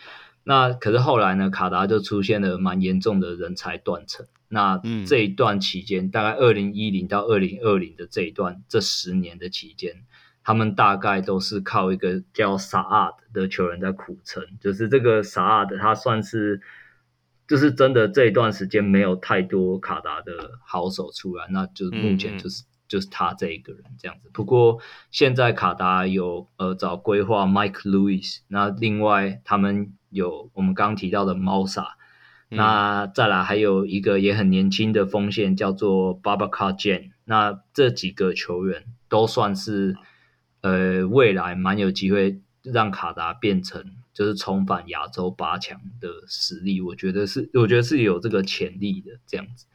[0.44, 4.26] 那可是后来呢，卡达就出现了蛮严重的人才断层。
[4.48, 10.04] 那这一段期间，嗯、大概二零一零到二零二零的这一段这十年的期间，
[10.44, 14.44] 他们大概都是靠一个叫萨阿德的球员在苦撑。
[14.60, 16.60] 就是这个萨阿德，他算是。
[17.46, 20.32] 就是真的这一段时间没有太多卡达的
[20.64, 24.30] 好手出来，那就目前就是、嗯、就是他这一个人这样子。
[24.32, 24.78] 不过
[25.10, 31.98] 现在卡达有呃找规划 Mike Lewis，那另外他们有我们刚刚提到的猫萨，
[32.48, 39.96] 嗯、那再来还有一个也很年轻的锋线叫做 Babacar Dieng，那这几个球员都算是
[40.62, 43.96] 呃未来蛮有机会让卡达变成。
[44.14, 49.66] 就是重返亚洲八强的实力，我觉得是，我觉得是有这个潜力的这样子，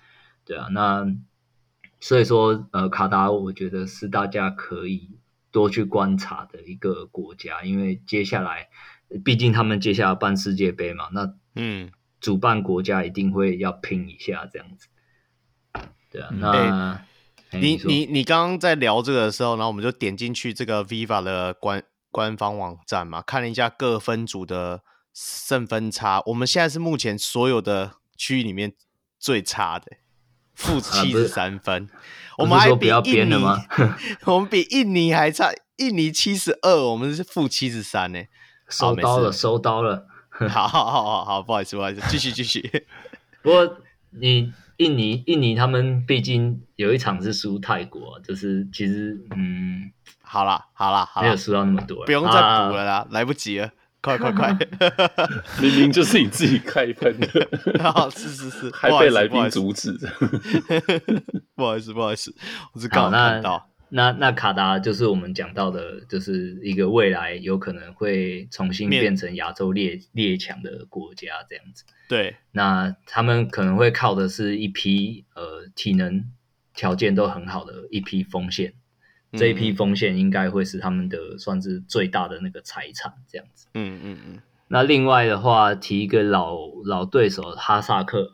[0.46, 1.14] 对啊，那
[2.00, 5.10] 所以说，呃，卡达我觉得是大家可以
[5.52, 8.70] 多去观察的一个国家，因为接下来，
[9.24, 14.88] 毕竟他们接下来办世界杯嘛，那嗯，主办国家一定会要拼一下这样子，
[16.12, 17.06] 对啊，那、
[17.60, 21.84] 你你你刚刚在聊这个的时候，然后我们就点进去这个 Viva 的官。
[22.12, 24.82] 官方网站嘛，看了一下各分组的
[25.14, 28.74] 胜分差，我们现在是目前所有的区域里面
[29.20, 29.86] 最差的，
[30.56, 31.84] 负七十三分。
[31.84, 31.90] 啊、
[32.40, 33.36] 我们还比印尼，
[34.26, 38.24] 我们比印尼还差，印尼七十二，我们是负七十三呢。
[38.70, 40.06] 收刀了，收刀了。
[40.50, 42.86] 好好好好好，不好意思，不好意思， 继续继续。
[43.42, 43.78] 不过
[44.12, 49.92] 你印尼印尼他们毕竟有一场是输泰国，就是其实嗯。
[50.22, 53.72] 好啦，好啦，没有输到那么多，不用再补了啦，啊、来不及了。
[54.02, 54.56] 快快快！
[55.60, 59.92] 明明就是你自己开喷的，啊，是是是，还被来宾阻止。
[61.56, 62.34] 不好意思，不好意思，
[62.74, 63.68] 我是刚看到。
[63.90, 71.84] 那那卡达就是我们讲到的，就是一个未来有可能会重新变成亚洲列列强的国家这样子。
[72.08, 76.26] 对，那他们可能会靠的是一批呃体能
[76.74, 78.74] 条件都很好的一批锋线。
[79.34, 83.68] 这一批锋线应该会是他们的算是最大的那个财产，这样子。
[83.76, 84.40] 嗯嗯嗯。
[84.68, 88.34] 那另外的话，提一个老老对手哈萨克。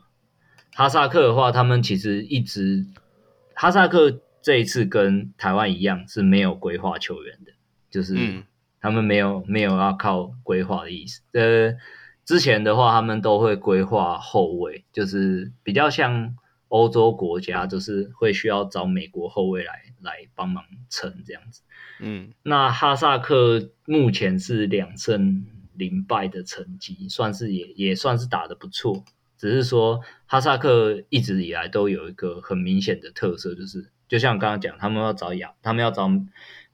[0.72, 2.86] 哈萨克的话，他们其实一直
[3.54, 7.50] 哈萨克这一次跟台湾一样是没有规划球员的，
[7.90, 8.44] 就是
[8.80, 11.20] 他们没有没有要靠规划的意思。
[11.32, 11.74] 呃，
[12.24, 16.36] 之前的话，他们都会规划后卫，就是比较像。
[16.68, 21.62] 欧洲国家就是会需要找美国后卫来来帮忙撑这样子，
[22.00, 29.04] 嗯，那哈萨克目前是两胜零败的成绩，算是也也算是打得不错。
[29.38, 36.10] 只是说哈萨克一直以来都有一个很明显的特色，就是就像刚刚讲，他们要找亚，他们要找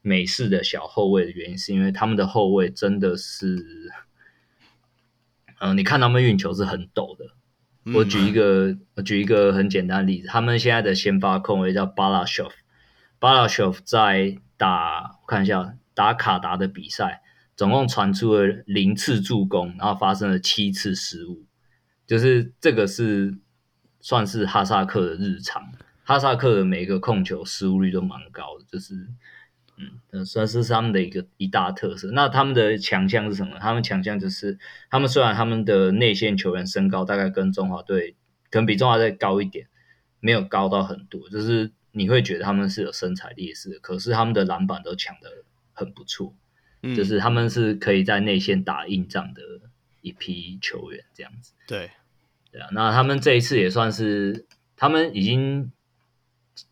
[0.00, 3.90] 美式的小后卫的原因，是因为他们的后卫真的是，
[5.60, 7.26] 嗯、呃，你看他们运球是很抖的。
[7.94, 12.50] 我举一个，嗯、我举一个很简单的例子，他们现在的先发控卫叫巴拉什夫，
[13.18, 17.22] 巴拉什夫在打，我看一下，打卡达的比赛，
[17.56, 21.44] 总共传出了零次助攻，然后发生了七次失误，
[22.06, 23.36] 就是这个是
[24.00, 25.72] 算是哈萨克的日常，
[26.04, 29.08] 哈萨克的每一个控球失误率都蛮高的，就是。
[30.12, 32.10] 嗯，算是他们的一个一大特色。
[32.12, 33.58] 那他们的强项是什么？
[33.58, 34.58] 他们强项就是，
[34.90, 38.14] 他们虽然他们的内线球员身高大概跟中华队
[38.50, 39.66] 可能比中华队高一点，
[40.20, 43.78] 没有高到很多，就是你会觉得他们是有身材劣势的。
[43.80, 45.42] 可是他们的篮板都抢得
[45.72, 46.34] 很不错，
[46.82, 49.42] 嗯，就是他们是可以在内线打硬仗的
[50.02, 51.54] 一批球员，这样子。
[51.66, 51.90] 对，
[52.52, 52.68] 对啊。
[52.72, 54.46] 那他们这一次也算是，
[54.76, 55.72] 他们已经，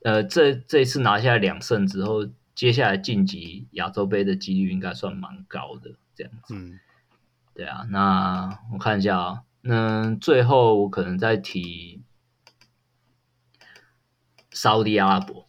[0.03, 2.29] 呃，这这一次拿下两胜之后。
[2.53, 6.55] 接下来晋级亚洲杯的几率应该算蛮高的，这样子。
[6.55, 6.79] 嗯，
[7.55, 7.87] 对啊。
[7.89, 12.03] 那我看一下啊、哦，那最后我可能再提
[14.51, 15.47] 沙地阿拉伯。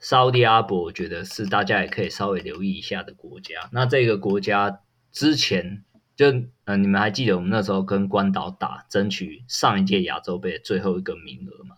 [0.00, 3.68] 沙地阿拉伯，我觉得是大家也可以稍微留意一下的国家。
[3.70, 4.80] 那这个国家
[5.12, 5.84] 之前
[6.16, 6.26] 就
[6.64, 11.76] 呃，你们还记得我们那时候跟关岛打，争取上一届亚洲杯的最后一个名额吗？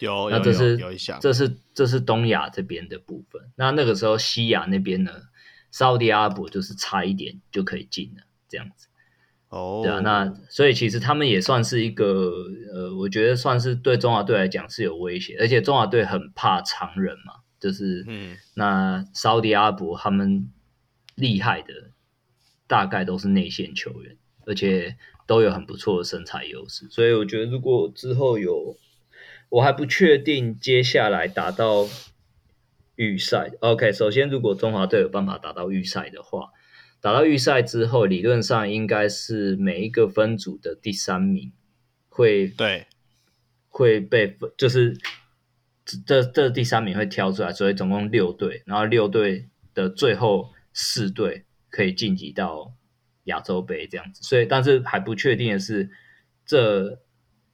[0.00, 3.40] 有，那这是有，有一项，这是这是东亚这边的部分。
[3.54, 5.12] 那那个时候西亚那边呢，
[5.70, 8.88] 沙乌地阿拉伯就是差一点就可以进了，这样子。
[9.50, 12.32] 哦，对啊，那所以其实他们也算是一个，
[12.72, 20.50] 呃，我觉得算是对中华队来讲是有威胁，而且中华队很怕常人嘛，就是，嗯，那沙乌地阿拉伯他们
[21.14, 21.74] 厉害的
[22.66, 24.16] 大概都是内线球员，
[24.46, 24.96] 而且
[25.26, 28.78] 都有很不错的身材优势，所以我觉得如果之后有。
[29.50, 31.88] 我还不确定接下来打到
[32.94, 33.50] 预赛。
[33.60, 36.50] OK，首先，如果中华队有办法打到预赛的话，
[37.00, 41.52] 打到预赛之后，理论上应该是每一个分组的第三名
[42.08, 42.86] 会对
[43.68, 44.96] 会被分，就是
[46.06, 52.72] 这这第三名会挑出来，所以总共六队，然后六队的最后四队可以晋级到
[53.24, 54.22] 亚洲杯这样子。
[54.22, 55.90] 所以，但是还不确定的是
[56.46, 57.00] 这。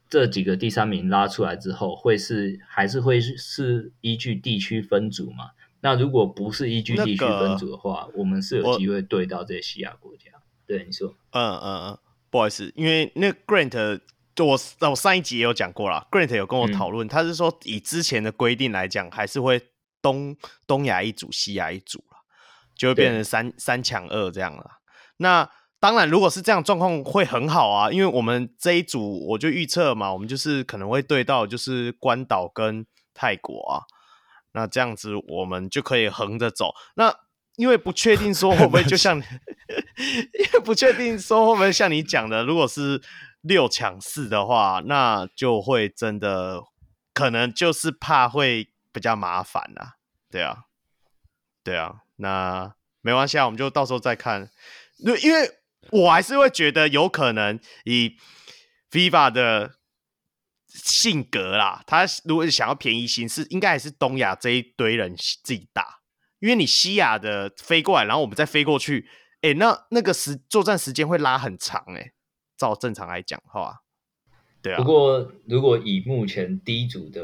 [0.09, 5.51] 这几个第三名拉出来之后，会是还是会是依据地区分组嘛？
[5.81, 10.31] 那如果不是依据地区分组的话，那个、我们是有机会对到这些西亚国家。
[10.65, 14.01] 对，你说，嗯嗯嗯，不好意思，因为那 Grant
[14.35, 19.61] 就我我上一集也有讲过了，Grant 有跟我讨论，嗯、他是说以之前的规定来讲，还是会
[20.01, 20.35] 东
[20.65, 22.17] 东亚一组，西亚一组了，
[22.75, 24.79] 就会变成三三抢二这样了。
[25.17, 32.83] 那当然，如果是这样状况会很好啊，因为我们这一组我就预测嘛，我们就是可能会对到就是关岛跟
[33.13, 33.85] 泰国啊，
[34.53, 36.73] 那这样子我们就可以横着走。
[36.95, 37.13] 那
[37.57, 39.17] 因为不确定说会不会就像，
[39.97, 42.99] 因为不确定说会不会像你讲的，如果是
[43.41, 46.63] 六抢四的话，那就会真的
[47.13, 49.93] 可能就是怕会比较麻烦啊。
[50.31, 50.63] 对啊，
[51.63, 54.49] 对啊，那没关系啊，我们就到时候再看，
[55.21, 55.56] 因为。
[55.91, 58.15] 我还是会觉得有可能以
[58.91, 59.75] FIFA 的
[60.67, 66.01] 性格啦，他如果想要便宜行事，应该还是东亚这一堆人自己打，
[66.39, 69.07] 因为你西亚的飞过来，然后我们再飞过去，
[69.41, 72.11] 哎、那那个时作战时间会拉很长、欸，哎，
[72.57, 73.81] 照正常来讲，好吧？
[74.61, 74.77] 对啊。
[74.77, 77.21] 不过如果以目前第一组的，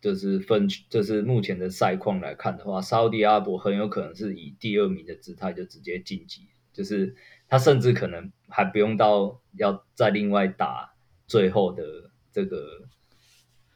[0.00, 7.16] 就是分，就是目前的赛况来看的话，沙乌地阿伯很有可能是以第二名的姿态就直接晋级，就是。
[7.52, 10.94] 他甚至可能还不用到要再另外打
[11.26, 12.88] 最后的这个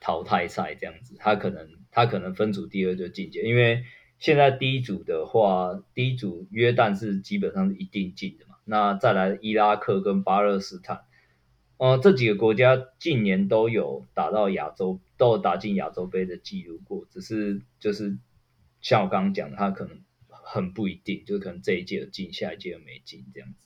[0.00, 3.84] 淘汰赛这样子，他可能他可能分组第二就进阶，因为
[4.18, 11.02] 现在第一组的话，第一组约旦是基本上是一定进的嘛，那再来伊拉克跟巴勒斯坦，
[11.76, 18.16] 呃，这几个国家近年都有打到亚洲，都有打进亚洲杯的记录过，只是就是
[18.80, 20.00] 像我刚刚讲的，他可能。
[20.48, 23.65] 很不一定，就是可能这一届有进，下一届又没进这样子。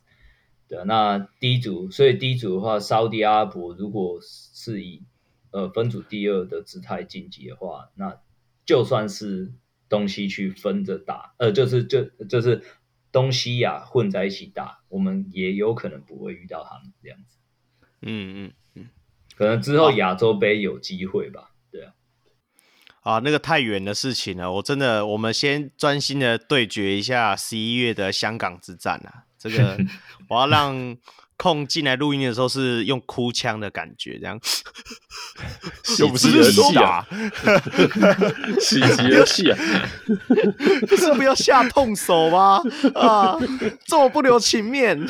[0.71, 5.03] 对，那第一组，所以第一组的话，沙乌地阿拉伯如果是以
[5.51, 8.17] 呃分组第二的姿态晋级的话，那
[8.65, 9.53] 就算是
[9.89, 12.63] 东西区分着打，呃，就是就就是
[13.11, 17.37] 东西亚混在一起打，我们也有可能不会遇到他们这样子。
[18.03, 18.89] 嗯嗯嗯，
[19.35, 21.49] 可能之后亚洲杯有机会吧。
[23.03, 29.25] 啊，那个太远的事情了，我真的，我们先专心的对决一下十一月的香港之战啊！
[29.41, 29.77] 这个
[30.29, 30.97] 我要让
[31.37, 34.39] 空进来录音的时候是用哭腔的感觉，这样，
[35.99, 37.07] 又不是人戏啊，
[38.61, 39.57] 喜极而泣啊，
[40.99, 42.61] 是不要下痛手吗？
[42.95, 43.39] 啊，
[43.87, 45.01] 这么不留情面，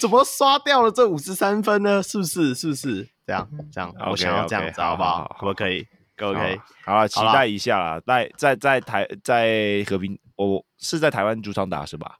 [0.00, 2.02] 怎么刷掉了这五十三分呢？
[2.02, 2.52] 是不是？
[2.52, 3.08] 是不是？
[3.24, 5.08] 这样，这样，okay, 我想要这样子，好不好？
[5.10, 5.86] 好好好，可不可以
[6.20, 8.00] ？OK，好了，期待一下啦。
[8.04, 12.16] 在在在台在和平，我是在台湾主场打是吧？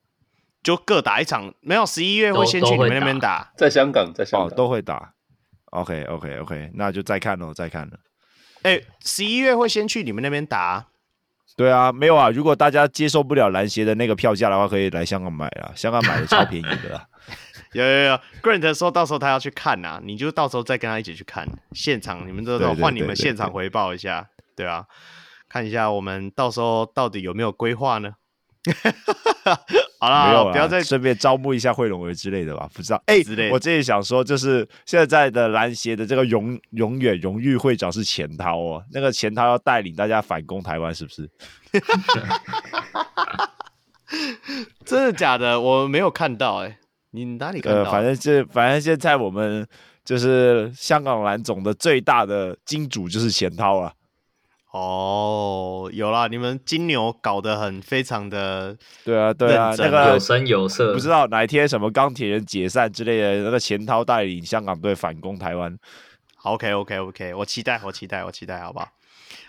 [0.62, 5.14] 就各打一场，没有十一月会先去你们那边打，在香港，在香港、哦、都会打。
[5.70, 7.98] OK OK OK，那就再看喽，再看了。
[8.62, 10.86] 哎、欸，十一月会先去你们那边打？
[11.56, 12.30] 对啊，没有啊。
[12.30, 17.06] 如果大家接受不了篮协的那个票价的话，可以来香港买啊，香港买的超便宜的 啦。
[17.72, 24.86] 有有有，Grant 说到时候他要去看呐、啊，你就到时候再跟他一起去看现场，你们都都换你们现场回报一下，对啊，
[25.48, 28.14] 看一下我们到时候到底有没有规划呢？
[30.01, 33.03] 好啦，没有，不要再顺便招募一下惠龙儿之类的吧，不知道。
[33.07, 41.28] 哎、欸，我这里想说，就是现在的篮协的这个永永远荣誉会长是钱涛哦，那个钱涛要带领大家反攻台湾，是不是？
[44.85, 45.61] 真的假的？
[45.61, 46.78] 我没有看到哎、欸。
[47.11, 47.78] 你哪里看到？
[47.81, 49.66] 呃，反正这反正现在我们
[50.05, 53.93] 就是香港篮总的最大的金主就是钱涛啊。
[54.78, 60.94] 哦，有啦，你们金牛搞得很非常的，对啊，对啊，那个有声有色。
[60.94, 65.76] 不知道哪一天什么钢铁人解散之类的，那个钱涛带领香港队反攻台湾。
[66.42, 68.88] OK，OK，OK，我期待，我期待，我期待，好不好？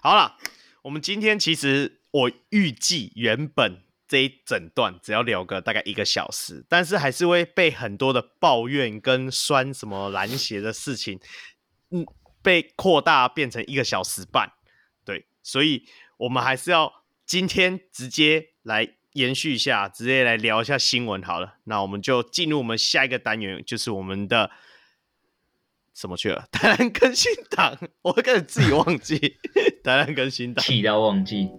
[0.02, 0.36] 好了，
[0.82, 3.84] 我们今天其实我预计原本。
[4.10, 11.20] 这一整段只要聊个大概一个小时，但是还是会被很多的抱怨跟酸什么篮协的事情，
[11.92, 12.04] 嗯，
[12.42, 14.59] 被扩大变成一个小时半，对，
[15.50, 15.84] 所以
[16.18, 16.94] 我们还是要
[17.26, 21.56] 今天直接来延续一下，直接来聊一下新闻好了。
[21.64, 24.52] 那我们就进入我们下一个单元，就是我们的
[25.96, 26.46] 什么去了？
[26.54, 29.18] 台南更新档，我会开始自己忘记
[29.84, 31.50] 台南更新档，气到忘记。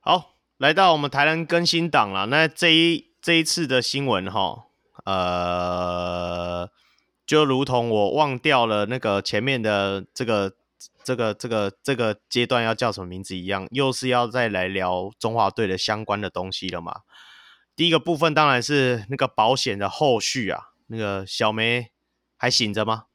[0.00, 2.26] 好，来到我们台南更新档了。
[2.26, 4.66] 那这一这一次的新闻哈，
[5.04, 6.70] 呃，
[7.26, 10.52] 就如同我忘掉了那个前面的这个
[11.02, 17.00] 这个这个这个阶段要叫什么名字一样，又是要再来聊中华队的相关的东西了嘛。
[17.74, 21.88] 第一个部分当然是那个保险的后续啊，那个小梅
[22.36, 23.06] 还醒着吗？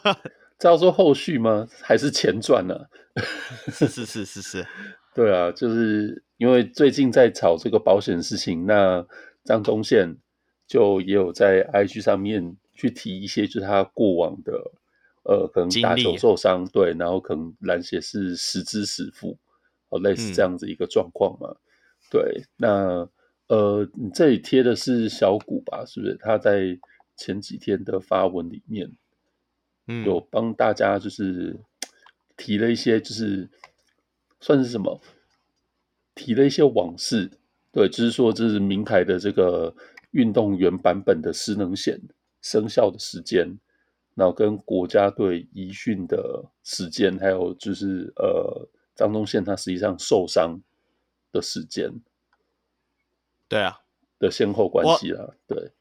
[0.60, 1.66] 要说后续吗？
[1.80, 2.74] 还是前传呢？
[3.72, 4.66] 是是是是是，
[5.14, 6.22] 对啊，就是。
[6.36, 9.06] 因为最近在炒这个保险的事情，那
[9.44, 10.16] 张宗宪
[10.66, 14.72] 就也有在 IG 上面去提一些，就是他过往的
[15.24, 19.38] 呃，可能打球受伤，对，然后可能篮协是实支实付，
[19.88, 21.48] 哦，类似这样子一个状况嘛。
[21.50, 21.56] 嗯、
[22.10, 23.08] 对，那
[23.46, 25.84] 呃，你这里贴的是小谷吧？
[25.86, 26.14] 是不是？
[26.16, 26.78] 他在
[27.16, 28.90] 前几天的发文里面，
[29.86, 31.58] 嗯，有帮大家就是
[32.36, 33.48] 提了一些，就是
[34.40, 35.00] 算是什么？
[36.14, 37.30] 提了一些往事，
[37.74, 39.74] 对，就是说这是明台的这个
[40.12, 42.00] 运动员版本的失能险
[42.40, 43.58] 生效的时间，
[44.14, 50.60] 然后跟国家队移训的时间，还有就是呃张宗宪他实际上受伤
[51.32, 51.90] 的时间，
[53.48, 53.80] 对啊
[54.20, 55.72] 的先后关系啊，对，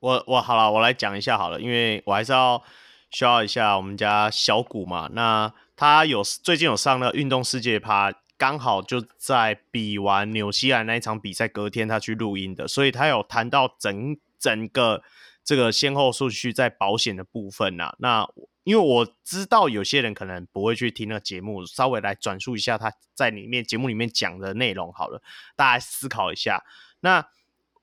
[0.00, 2.62] 我我好了，我来讲一下好了，因为我还是要
[3.08, 8.12] 需要一下我们家小古嘛，那他有最近有上了运动世界趴。
[8.36, 15.02] 刚好就在比完纽西兰那一场比赛隔天，他去录音的，所以他有谈到整整个
[15.44, 17.96] 这个先后顺序在保险的部分呐、啊。
[17.98, 18.28] 那
[18.64, 25.22] 因为我知道有些人可能不会去听那个节目，稍微来转述一下他在里面节目里面讲的内容好了，
[25.54, 26.64] 大家思考一下。
[27.00, 27.28] 那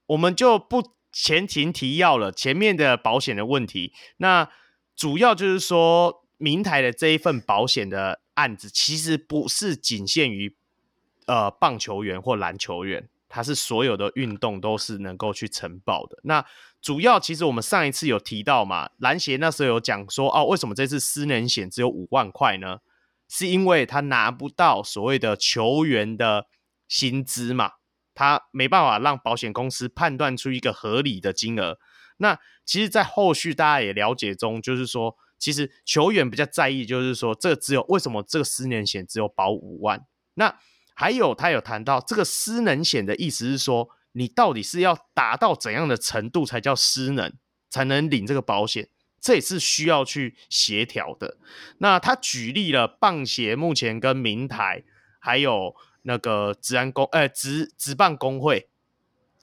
[0.07, 4.49] 我们就不前情提要了，前面的保险的问题，那
[4.95, 10.55] 主要就是说明台的这一份保险的案子，其实不是仅限于
[11.27, 13.07] 呃棒球员或篮球员。
[13.33, 16.19] 它是所有的运动都是能够去承保的。
[16.23, 16.45] 那
[16.81, 22.79] 主要其实我们上一次有提到嘛，篮协那时候有讲说，哦，为什么这次失能险只有五万块呢？
[23.29, 26.47] 是因为他拿不到所谓的球员的
[26.89, 27.75] 薪资嘛，
[28.13, 31.79] 他没办法让保险公司判断出一个合理的金额。
[32.17, 40.05] 那其实，在后续大家也了解中，就是说，其实球员比较在意，就是说，这个只有为什么这个失能险只有保五万？
[40.35, 40.55] 那
[40.93, 47.33] 还有，他有谈到这个失能险的意思是说，你到底是要达到怎样的程度才叫失能，
[47.71, 48.87] 才能领这个保险？
[49.19, 51.37] 这也是需要去协调的。
[51.79, 54.83] 那他举例了棒协目前跟明台，
[55.19, 58.69] 还有那个职安工，呃，职职棒工会、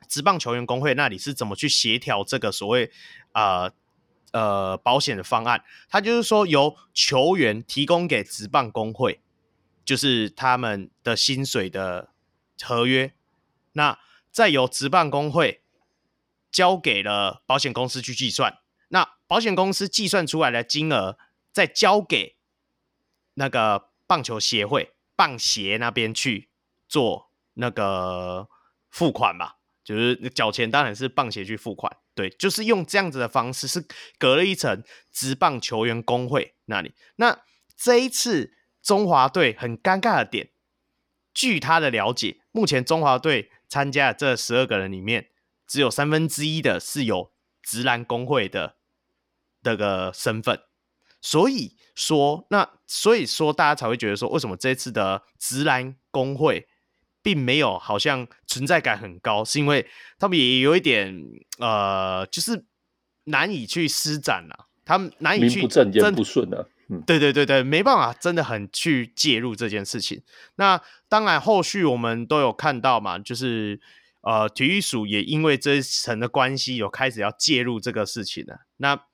[0.09, 2.91] 职棒球员工会那里是怎么去协调这个所谓
[3.33, 3.73] 呃
[4.33, 5.65] 呃保险的方案？
[5.89, 9.21] 他就是说由球员提供给职棒工会。
[9.85, 12.11] 就是他们的薪水的
[12.63, 13.15] 合约，
[13.73, 13.99] 那
[14.31, 15.63] 再由职棒工会
[16.51, 21.17] 交给了保险公司去计算，那保险公司计算出来的金额
[21.51, 22.37] 再交给
[23.33, 26.51] 那个棒球协会棒协那边去
[26.87, 28.47] 做那个
[28.91, 29.55] 付款嘛，
[29.95, 33.85] 就是缴钱当然是棒协去付款，对，就是用这样子的方式，是
[34.19, 34.83] 隔了一层
[35.13, 37.41] 职棒球员工会那里，那
[37.77, 38.55] 这一次。
[38.81, 40.49] 中华队很尴尬的点，
[41.35, 45.29] 据他的了解，目前中华队参加这十二个人里面，
[45.67, 47.31] 只有三分之一的是有
[47.63, 48.77] 直篮工会的
[49.63, 50.63] 这个身份，
[51.21, 56.67] 所以说，那所以说大家才会觉得说，为什么这次的直篮工会
[57.23, 59.87] 并没有好像存在感很高，是因为
[60.19, 61.15] 他们也有一点
[61.59, 62.65] 呃，就是
[63.25, 66.65] 难以去施展啊，他们难以去名不正言不顺啊。
[67.07, 70.23] 对对对对，没办法，真的很去介入这件事情。
[70.55, 73.79] 那当然，后续我们都有看到嘛，就是
[74.23, 78.61] 呃，体育署也因为这一层的关系，有开始要介入这个事情了。
[78.79, 79.05] 那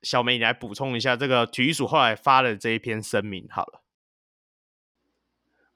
[0.00, 3.82] 小梅，你来补充一下，这个体育署后来发了这一篇声明好了。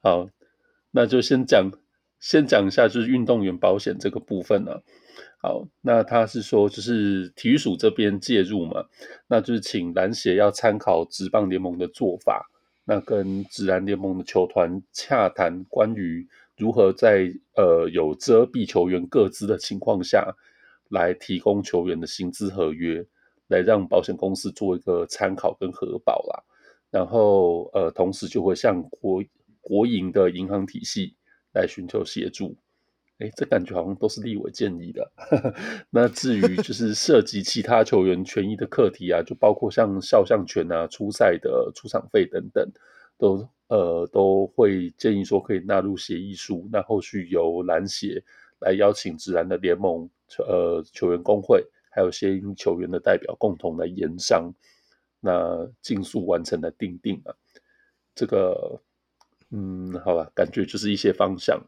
[0.01, 0.29] 好，
[0.97, 1.73] 那就先讲，
[2.21, 4.81] 先讲一下就是运动员保险这个部分呢、啊。
[5.43, 8.85] 好，那他是说，就是体育署这边介入嘛，
[9.27, 12.49] 那就是请篮协要参考职棒联盟的做法，
[12.85, 16.27] 那跟职篮联盟的球团洽谈，关于
[16.57, 20.37] 如何在呃有遮蔽球员各资的情况下，
[20.89, 23.05] 来提供球员的薪资合约，
[23.49, 26.45] 来让保险公司做一个参考跟核保啦。
[26.91, 29.21] 然后呃，同时就会向国
[29.65, 31.17] 国营的银行体系
[31.53, 32.57] 来寻求协助。
[33.19, 35.13] 哎，这感觉好像都是立委建议的。
[35.89, 42.69] 那至于就是涉及其他球员权益的课题啊，就包括像肖像权啊、出赛的出场费等等，
[43.17, 46.69] 都呃都会建议说可以纳入协议书。
[46.73, 48.21] 那后续由篮协
[48.59, 54.53] 来邀请职篮的联盟、呃球员工会，还有些球员的代表共同来研商，
[55.21, 57.33] 那尽速完成的定定啊。
[58.13, 58.81] 这个
[59.57, 61.63] 嗯，好吧，感觉就是一些方向。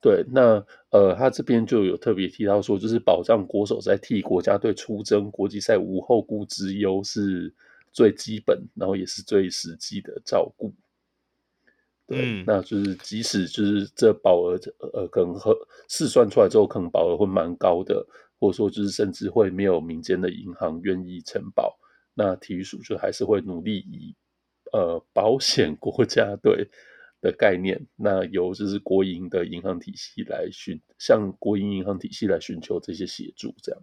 [0.00, 7.54] 对，那呃，他这边就有特别提到说，就是保障国手在替国家队出征国际赛无后顾之忧是
[7.92, 10.72] 最基本，然后也是最实际的照顾。
[12.08, 14.58] 对，嗯、那就是即使就是这保额
[14.92, 15.56] 呃，可能和
[15.88, 18.04] 试算出来之后，可能保额会蛮高的，
[18.40, 21.78] 或者说就是甚至会没有民间的银行愿意承保，
[22.14, 24.12] 那体育署就还是会努力以
[24.72, 26.68] 呃保险国家队。
[27.20, 33.82] 的概念，那由就是国营的银行体系来寻，向国营银行体系来寻求这些协助，这样。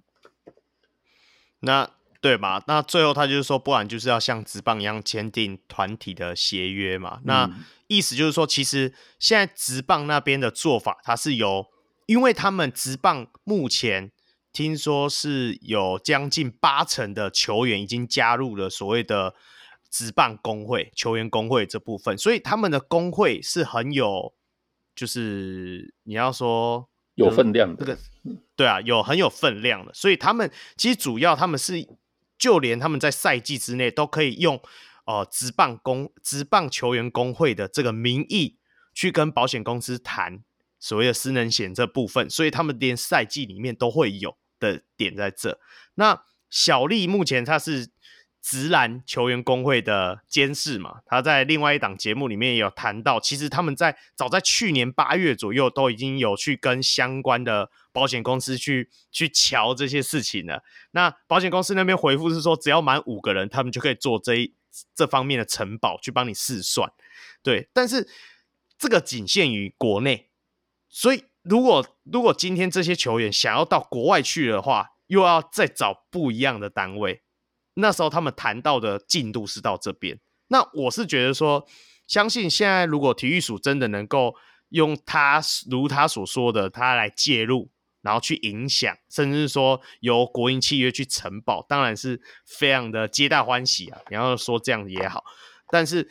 [1.60, 1.90] 那
[2.22, 2.64] 对嘛？
[2.68, 7.20] 那最后他就是说，不然就是要像职棒一样签订团体的协约嘛。
[7.26, 7.50] 那
[7.88, 11.68] 意思就是说，其实现在职棒那边的做法，它是由，
[12.06, 14.12] 因为他们职棒目前
[14.54, 19.36] 听说是有将近八成的球员已经加入了所谓的。
[19.96, 24.34] 职棒工会、球员工会这部分，所以他们的工会是很有，
[24.94, 28.00] 就是你要说有分量的，这个
[28.58, 29.94] 对啊，有很有分量的。
[29.94, 31.88] 所以他们其实主要他们是，
[32.38, 34.62] 就连他们在赛季之内都可以用
[35.06, 38.58] 呃职棒工、职棒球员工会的这个名义
[38.94, 40.44] 去跟保险公司谈
[40.80, 44.38] 所谓的私能险这部分，所以他们连赛季里面都会有。
[44.58, 45.60] 的点在这。
[45.96, 47.90] 那小丽目前他是
[48.46, 60.62] 直男球员工会的监事嘛，他在另外一档节目里面也有谈到，其实他们在早在去年八月左右都已经有去跟相关的保险公司去去瞧这些事情了。
[60.92, 64.54] 那保险公司那边回复是说，只要满五个人，他们就可以做这一
[64.94, 66.92] 这方面的承保去帮你试算。
[67.42, 68.08] 对，但是
[68.78, 70.30] 这个仅限于国内，
[70.88, 77.24] 所以如果如果今天这些球员想要到国外去的话，又要再找不一样的单位。
[77.76, 81.68] 那时候他们谈到的进度是到这边，那我是觉得说，
[82.08, 84.34] 相信现在如果体育署真的能够
[84.70, 87.70] 用他如他所说的，他来介入，
[88.02, 94.00] 然后去影响，甚至说由国营契约去承保，当然是非常的皆大欢喜啊。
[94.10, 95.26] 然后说这样也好，
[95.70, 96.10] 但是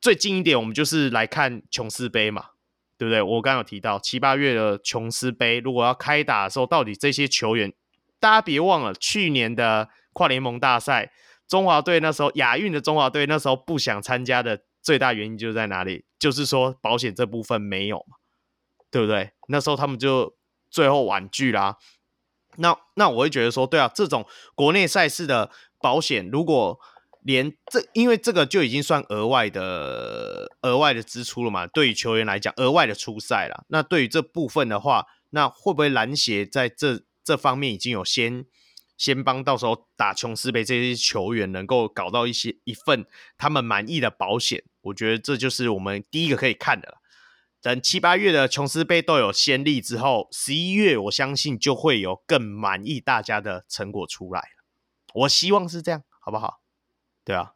[0.00, 2.50] 最近一点，我们就是来看琼斯杯嘛，
[2.96, 3.20] 对不对？
[3.20, 7.72] 我刚刚有提到七八月的琼斯杯，如果要开打的时候，到底这些球员，
[8.20, 9.88] 大家别忘了去年的。
[10.18, 11.12] 跨联盟大赛，
[11.46, 16.04] 中华队那时候亚运的中华队那时候不想参加的最大原因就在哪里？
[16.18, 18.16] 就是说保险这部分没有嘛，
[18.90, 19.30] 对不对？
[19.46, 20.34] 那时候他们就
[20.68, 21.76] 最后婉拒啦。
[22.56, 24.26] 那那我会觉得说，对啊，这种
[24.56, 26.76] 国内赛事的保险，如果
[27.22, 33.64] 连这，因为这个就已经算额外的额外的支出了嘛，对于球员来讲，额外的出赛了。
[33.68, 38.46] 那对于这部分的话，那会不会篮协在这这方面已经有先？
[38.98, 43.06] 先帮到时候打琼斯杯这些球员能够搞到一些一份
[43.38, 46.94] 他们满意的保险，我觉得这就是我们第一个可以看的了。
[47.62, 54.64] 等七八月的琼斯杯都有先例之后，十一月我相信就会有更满意大家的成果出来了。
[55.14, 56.60] 我希望是这样，好不好？
[57.24, 57.52] 对啊，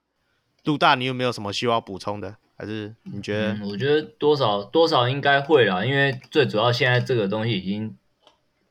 [0.65, 2.37] 陆大，你有没有什么需要补充的？
[2.57, 3.59] 还是你觉得？
[3.67, 7.97] 我觉得多少多少应该会啦，因为最主要现在这个东西已经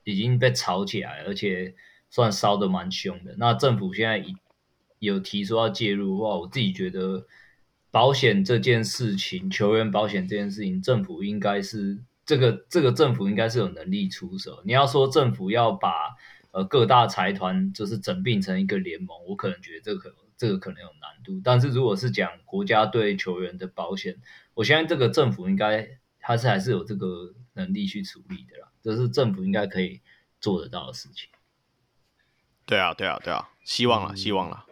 [0.05, 1.75] 已经被炒起来了，而且。
[2.11, 3.33] 算烧得蛮凶的。
[3.39, 4.23] 那政府现在
[4.99, 7.25] 有提出要介入的话，我自己觉得
[7.89, 14.61] 保险这件事情，球员保险这件事情，政府应该是这个这个政府应该是有能力出手。
[14.63, 16.15] 你要说政府要把
[16.51, 21.41] 呃各大财团就是整并成一个联盟，我可能觉得这个可能这个可能有难度。
[21.43, 24.15] 但是如果是讲国家队球员的保险，
[24.53, 25.87] 我相信这个政府应该
[26.19, 28.67] 还是还是有这个能力去处理的啦。
[28.83, 30.01] 这是政府应该可以
[30.39, 31.29] 做得到的事情。
[32.71, 34.65] 对啊，对啊，对啊，希望了，希望了。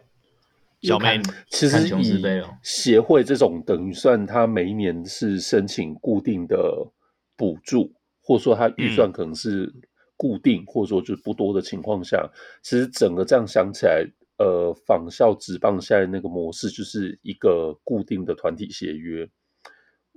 [0.81, 6.89] 小妹，其实以协会这种等于算他每一年是申请固定的
[7.35, 9.69] 补助，或者说他预算可能是
[10.15, 12.25] 固定，嗯、或者说就是不多的情况下，
[12.63, 14.07] 其实整个这样想起来，
[14.37, 19.29] 呃，仿效职棒现在那个模式，就是一个固定的团体协约，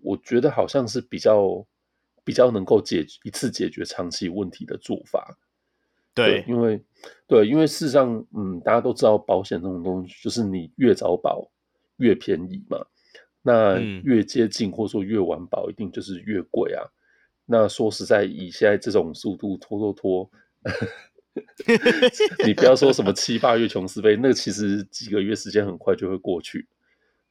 [0.04, 1.66] 我觉得好像是比较
[2.22, 5.36] 比较能够解一次解决长期问题的做法。
[6.14, 6.78] 对，因为
[7.26, 11.50] 对，因为事实上，嗯，大家都知道保险这种东西，就是你越早保
[11.96, 12.78] 越便宜嘛。
[13.40, 16.84] 那越接近或者说越晚保，一定就是越贵啊。
[17.46, 20.30] 那说实在，以现在这种速度拖拖拖，
[22.46, 26.68] 你不要说什么七八月琼斯杯，那其实几个月时间很快就会过去。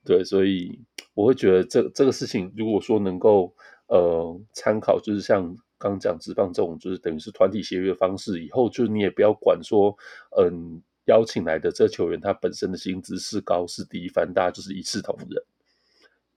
[0.03, 0.81] 对，所以
[1.13, 3.55] 我会觉得这这个事情，如果说能够
[3.87, 5.55] 呃参考，就是像。
[5.81, 9.97] 刚讲职棒这种就是等于是团体协约方式，以后就你也不要管说，
[10.37, 15.43] 嗯，邀请来的这球员他本身的薪资是高是低，反正大家就是一视同仁，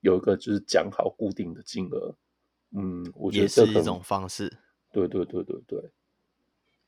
[0.00, 2.14] 有一个就是讲好固定的金额，
[2.70, 4.50] 嗯，我觉得这也是一种方式。
[4.90, 5.90] 对对对对对，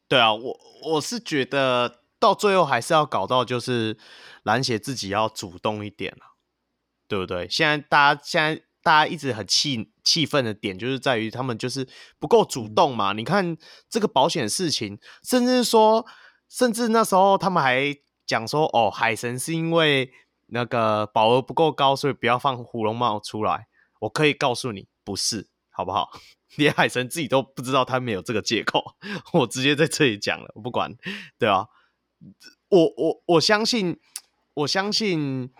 [0.08, 3.96] 对啊，我我是觉得到最后还是要搞到就是
[4.44, 6.34] 篮协自己要主动一点了，
[7.06, 7.46] 对不对？
[7.50, 8.62] 现在大家现在。
[8.86, 11.88] 大家一直很气气愤的点，就是在于他们就是
[12.20, 13.12] 不够主动嘛。
[13.12, 13.56] 你看
[13.90, 16.06] 这个保险事情，甚至说，
[16.48, 17.92] 甚至那时候他们还
[18.24, 20.12] 讲说，哦，海神是因为
[20.50, 23.66] 那个保额不够高，所以不要放胡龙帽出来。
[24.02, 26.08] 我可以告诉你，不是，好不好？
[26.54, 28.94] 连海神自己都不知道他没有这个借口，
[29.34, 30.94] 我直接在这里讲了，我不管，
[31.40, 31.66] 对啊，
[32.68, 33.98] 我我我相信，
[34.54, 35.52] 我相信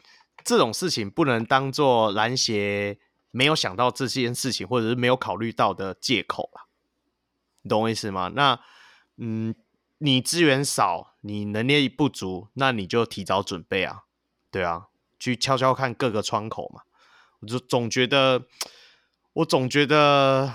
[0.45, 3.01] 这种事情不能当做篮协。
[3.37, 6.65] 没有想到这件事情，或者是没有考虑到的借口啦，
[7.61, 8.33] 你懂我意思吗？
[8.35, 8.59] 那，
[9.19, 9.55] 嗯，
[9.99, 14.05] 你资源少，你能力不足，那你就提早准备啊，
[14.51, 14.87] 对啊，
[15.19, 16.81] 去悄悄看各个窗口嘛。
[17.41, 18.47] 我就总觉得，
[19.35, 20.55] 我总觉得，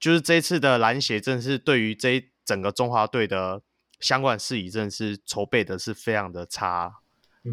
[0.00, 3.62] 就是这次的篮协，正是对于这一整个中华队的
[4.00, 6.96] 相关事宜，正是筹备的是非常的差，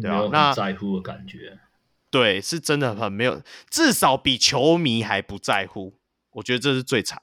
[0.02, 1.60] 对啊，那在乎的感觉。
[2.16, 5.98] 对，是真的很没有，至少比球迷还不在乎。
[6.32, 7.20] 我觉得这是最惨，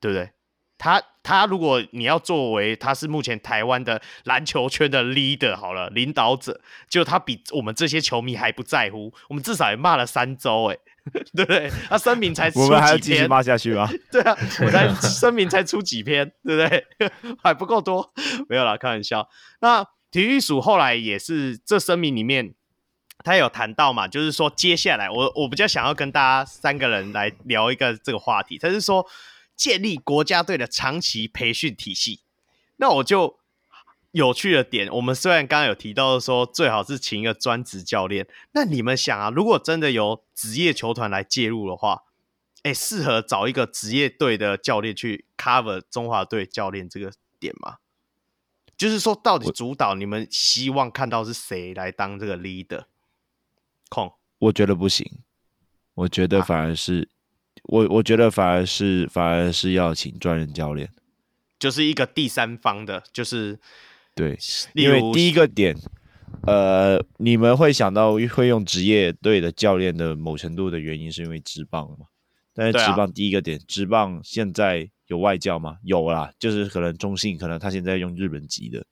[0.00, 0.30] 对不对？
[0.78, 10.78] 他他如果你要作为他是目前台湾的篮球圈的 leader 好了，领导者，就他比我们这些球迷还不在乎，我们至少也骂了三周哎，
[11.36, 11.70] 对不对？
[11.88, 13.88] 他声明才出几篇，我们还要继续骂下去吗？
[14.10, 16.86] 对啊，我才声明才出几篇，对不对？
[17.42, 18.12] 还不够多，
[18.48, 19.28] 没有啦，开玩笑。
[19.60, 22.54] 那体育署后来也是这声明里面。
[23.22, 29.06] 他有谈到嘛，就是说接下来我我比较想要跟大家三个人来聊一个这个话题，他是说
[29.56, 32.20] 建立国家队的长期培训体系。
[32.76, 33.38] 那我就
[34.10, 42.02] 有趣的点，我们虽然刚刚有提到说最好是请一个专职教练，那你们想啊，如果真的有职业球团来介入的话，
[42.62, 47.76] 哎，适合找一个职业队的教练去 cover 中华队教练这个点吗？
[48.76, 52.84] 就是说，到底主导你们希望看到是谁来当这个 leader？
[53.88, 55.06] 控，我觉得不行，
[55.94, 57.08] 我觉得反而是、啊、
[57.64, 60.90] 我，我觉得反而是反而是要请专人教练，
[61.58, 63.58] 就是一个第三方的，就是
[64.14, 64.36] 对，
[64.74, 65.76] 因为第一个点，
[66.46, 72.06] 呃，你们会想到会用职业队的教练的某程度的原因，是因为职棒嘛？
[72.52, 75.78] 但是职棒第一个点，职、啊、棒现在有外教吗？
[75.82, 78.84] 有啦，就是可能中信，可能他现在用日本籍的，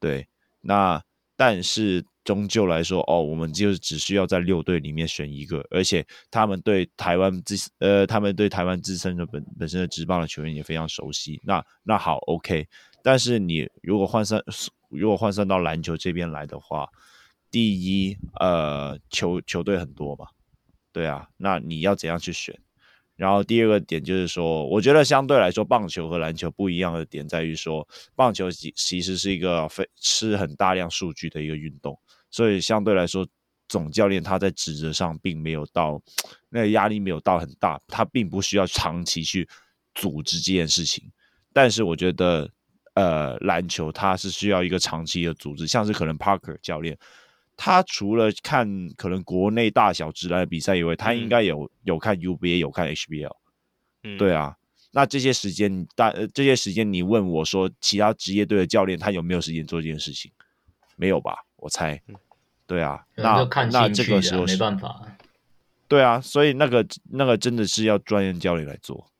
[0.00, 0.28] 对，
[0.60, 1.02] 那
[1.36, 2.04] 但是。
[2.28, 11.40] 终究来说，哦，我们就只需要在六队里面选一个，而且他们对台湾自呃，他们对台湾自身的本本身的职棒的球员也非常熟悉。
[11.42, 12.68] 那那好，OK。
[13.02, 14.42] 但是你如果换算，
[14.90, 16.86] 如果换算到篮球这边来的话，
[17.50, 20.26] 第一，呃，球球队很多嘛，
[20.92, 22.54] 对啊，那你要怎样去选？
[23.16, 31.98] 然后第二个点就是说，我觉得相对来说，棒球和篮球不一样的点在于说，棒球其其实是一个非吃很大量数据的一个运动。
[32.30, 33.26] 所以相对来说，
[33.68, 36.00] 总教练他在职责上并没有到
[36.48, 39.48] 那个压力没有到很大，他并不需要长期去
[39.94, 41.10] 组织这件事情。
[41.52, 42.50] 但是我觉得，
[42.94, 46.96] 呃，篮球它是需要一个长期的组织，像是可能 Parker 教练，
[47.56, 53.36] 他除了看可能国内大小职篮的比赛以外，他应该有有看 UBA，有看 HBL。
[54.04, 54.54] 嗯，对啊。
[54.92, 60.30] 那这些时间，大这些时间，你问我说，其他职业队的教练他有没有时间做这件事情？
[60.96, 61.34] 没有吧？
[61.58, 62.02] 我猜，
[62.66, 65.16] 对啊，那那这个时候没办法，
[65.86, 69.10] 对啊，所以那个那个真的是要专业教练来做。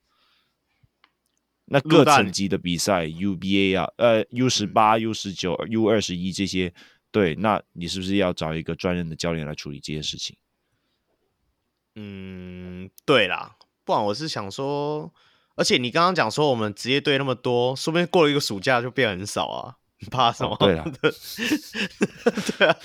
[1.70, 6.72] 那各层级的比赛，UBA 啊，呃，U 十八、U 十九、U 二十一这些，
[7.10, 10.36] 对，那你是不是要找一个专任的教练来处理这件事情？
[11.94, 15.12] 嗯，对啦，不然我是想说，
[15.56, 19.76] 而且你刚刚讲说我们职业队那么多，说不定过了一个暑假就变很少啊。
[20.10, 20.56] 怕什么？
[20.60, 20.84] 对啊，
[22.58, 22.76] 对啊，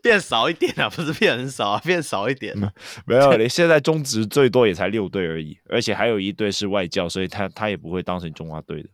[0.00, 2.56] 变少一点啊，不是变很少啊，变少一点。
[3.06, 8.88] 没有，你现在中职最多也才六队而已，而且还有一队是外教，所以他他也不会当成中华队的，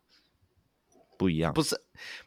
[1.18, 1.52] 不一样。
[1.52, 1.78] 不是，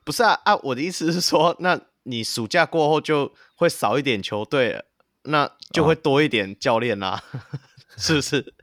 [0.04, 0.56] 不是啊啊！
[0.58, 4.84] 我的意思是说，那你暑假过后就会少一点球队，
[5.24, 7.24] 那就会多一点教练啦、
[7.98, 8.54] 是不是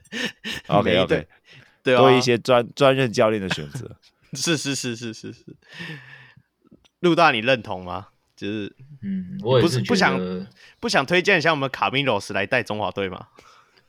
[0.68, 1.26] ？OK OK，
[1.82, 3.96] 对、啊，多一些专专任教练的选择。
[4.34, 5.44] 是是是是是是。
[7.00, 8.08] 陆大，你认同吗？
[8.36, 10.46] 就是，嗯，我也是不是不想
[10.80, 13.26] 不想推荐像我们卡米罗斯来带中华队吗？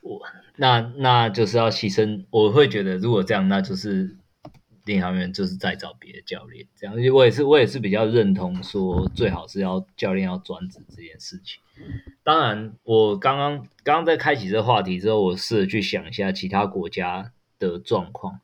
[0.02, 0.20] 我
[0.56, 4.14] 那那就是要牺牲，我会觉得如果这样，那就是
[4.84, 6.94] 领航员就是再找别的教练这样。
[7.14, 11.62] 我也是我也是比较认同说，最好是要教练要专职这件事情。
[12.22, 18.40] 当然，我刚刚刚刚在开启这个话题之后，我试着去想一下其他国家的状况。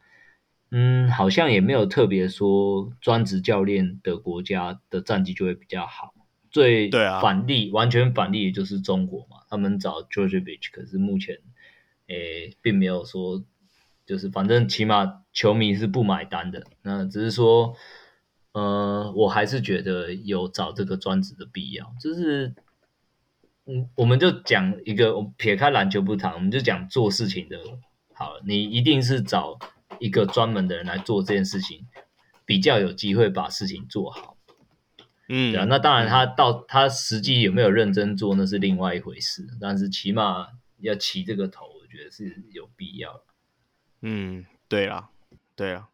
[0.70, 6.12] 嗯，好像也没有特别说专职教练的国家的战绩就会比较好。
[6.50, 11.36] 最反例，啊、完全反例，也就是中国嘛，他们找 Djordjevic，可是目前
[12.08, 13.42] 诶、欸、并没有说，
[14.04, 16.64] 就是反正起码球迷是不买单的。
[16.82, 17.74] 那只是说，
[18.52, 21.94] 呃，我还是觉得有找这个专职的必要。
[21.98, 22.54] 就是，
[23.64, 27.58] 嗯，我们就讲一个，撇开篮球不谈，我们就讲做事情的。
[28.12, 29.58] 好了，你一定是找。
[29.98, 31.86] 一个专门的人来做这件事情，
[32.44, 34.36] 比较有机会把事情做好。
[35.28, 39.46] 嗯，对啊，那当然，他到他实际有没有认真做，那是另外一回事。
[39.60, 40.48] 但是起码
[40.78, 43.22] 要起这个头，我觉得是有必要。
[44.00, 45.10] 嗯，对啦，
[45.54, 45.88] 对啊。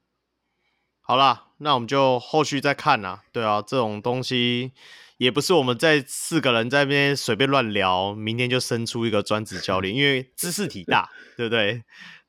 [1.00, 3.24] 好啦，那我们就后续再看啦。
[3.32, 4.72] 对啊，这种东西
[5.16, 11.82] 也不是我们在四个人在那边随便乱聊，明天就生出一个专职教练，因为知识体大，对不对？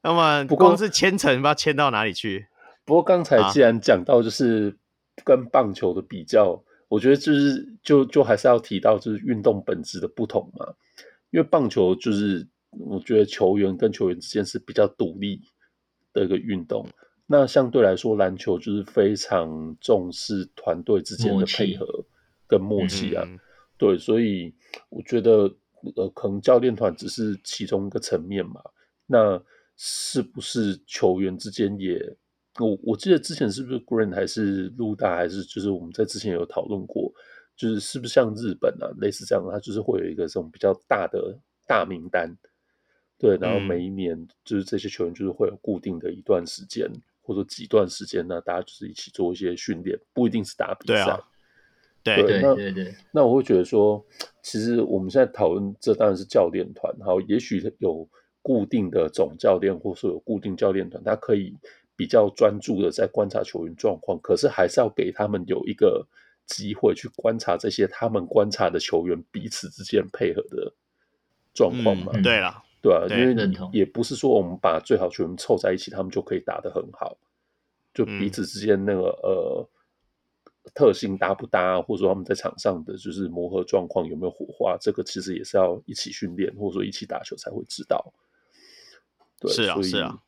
[0.06, 2.45] 那么不光是签成，不知道签到哪里去。
[2.86, 4.77] 不过刚才既然讲到就是
[5.23, 10.68] 跟棒球的比较，啊、我觉得就是就就还是要提到就是运动本质的不同嘛。
[11.32, 15.41] 因为棒球就是我觉得球员跟球员之间是比较独立
[16.14, 16.88] 的一个运动，
[17.26, 21.88] 那相对来说，篮球就是非常重视团队之间的配合
[22.48, 23.23] 跟默契啊。
[23.26, 23.40] 嗯、
[23.76, 24.53] 对，所以
[24.90, 25.52] 我觉得
[25.95, 28.61] 呃，可能教练团只是其中一个层面嘛。
[29.07, 29.41] 那
[29.76, 32.15] 是不是球员之间也？
[32.60, 37.14] 我我记得之前是不是 Grant 还是陆大还是就是我们在之前有讨论过，
[37.56, 41.38] 就是是不是像日本啊类似这样，它就是会有一个这种比较大的
[41.68, 42.34] 大名单，
[43.18, 46.89] 对，然后每一年就是这些球员就是会有固定的一段时间。
[47.27, 51.19] 或者几段时间呢，大家就是一起做一些训练，不一定是打比赛。
[52.03, 52.93] 对对对对。
[53.11, 54.06] 那我会觉得说，
[54.43, 58.07] 其实我们现在讨论这当然是教练团，好，也许有
[58.45, 61.57] 固定的总教练，或者说有固定教练团，他可以
[61.95, 66.05] 比较专注的在观察球员状况，可是还是要给他们有一个
[66.45, 70.72] 机会去观察这些他们观察的球员彼此之间配合的
[71.55, 72.11] 状况嘛。
[72.13, 72.61] 嗯、对了。
[72.84, 73.35] 对啊，因为
[73.72, 77.17] 也不是说我们把最好球员凑在一起，他们就可以打得很好。
[77.95, 79.69] 就彼此之间那个、嗯、呃
[80.76, 88.13] 特性搭不搭，或者说他们在场上的就是磨合状况有没有火花，这个其实也是要一起训练，或者说一起打球才会知道。
[89.40, 90.22] 对，是啊，所以是啊。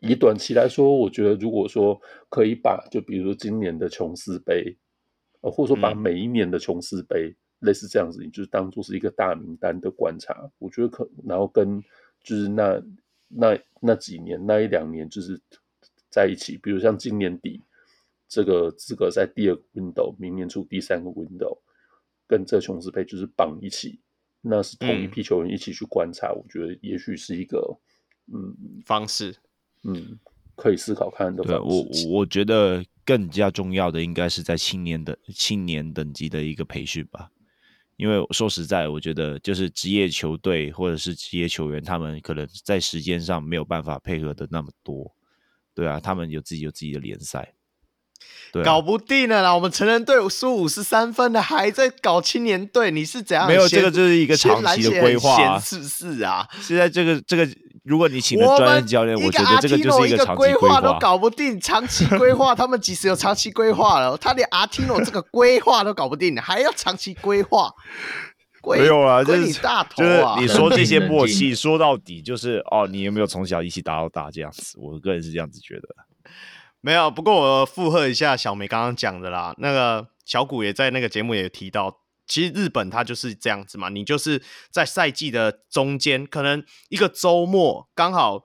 [0.00, 4.76] 以短期来说，我觉得如果说可以把，就比如说今年的琼斯杯，
[5.40, 7.30] 呃，或者说把每一年的琼斯杯。
[7.30, 11.82] 嗯类似这样子，你就是当做是一个大名单的观察，我觉得可，然后跟
[12.22, 12.82] 就是那
[13.26, 15.40] 那那几年那一两年就是
[16.10, 17.62] 在一起，比如像今年底
[18.28, 21.56] 这个资格赛第二个 window，明年初第三个 window，
[22.26, 23.98] 跟这琼斯杯就是绑一起，
[24.42, 27.74] 那是同一批球员一起去观察，嗯、我觉得也许是一个
[28.32, 29.34] 嗯方式，
[29.82, 30.18] 嗯，
[30.56, 32.06] 可以思考看的方式。
[32.08, 37.30] 我我觉得更加重要的应该是在青年的青年等级的一个培训吧。
[37.96, 45.14] 因为说实在，我觉得就是职业球队或者是职业球员，他们可能在时间上没有办法配合的那么多，
[45.72, 47.54] 对啊，他们有自己有自己的联赛，
[48.52, 49.54] 对啊，搞不定了啦。
[49.54, 53.46] 我们成人队输五十三分的，还在搞青年队，你是怎样？
[53.46, 56.46] 没有这个，就是一个长期的规划啊，是不是啊？
[56.60, 57.48] 现在这个这个。
[57.84, 67.70] 如果你请了专业教练，我觉得这个就是一个长期规划都搞不定，长期规划他们即使有长期规划了，他连阿提诺这个规划都搞不定，还要长期规划？
[68.66, 70.36] 没有啊，就是你大头啊！
[70.36, 74.78] 就是、你说这些默契， 说到底就是哦，你有没有从小一起打到大这样子？
[74.80, 75.88] 我个人是这样子觉得。
[76.84, 82.02] 没有，不过我附和一下小梅刚刚讲的啦，那个小古也在那个节目也提到。
[82.26, 88.44] 其实日本它就是这样子嘛，你就是在赛季的中间，可能一个周末刚好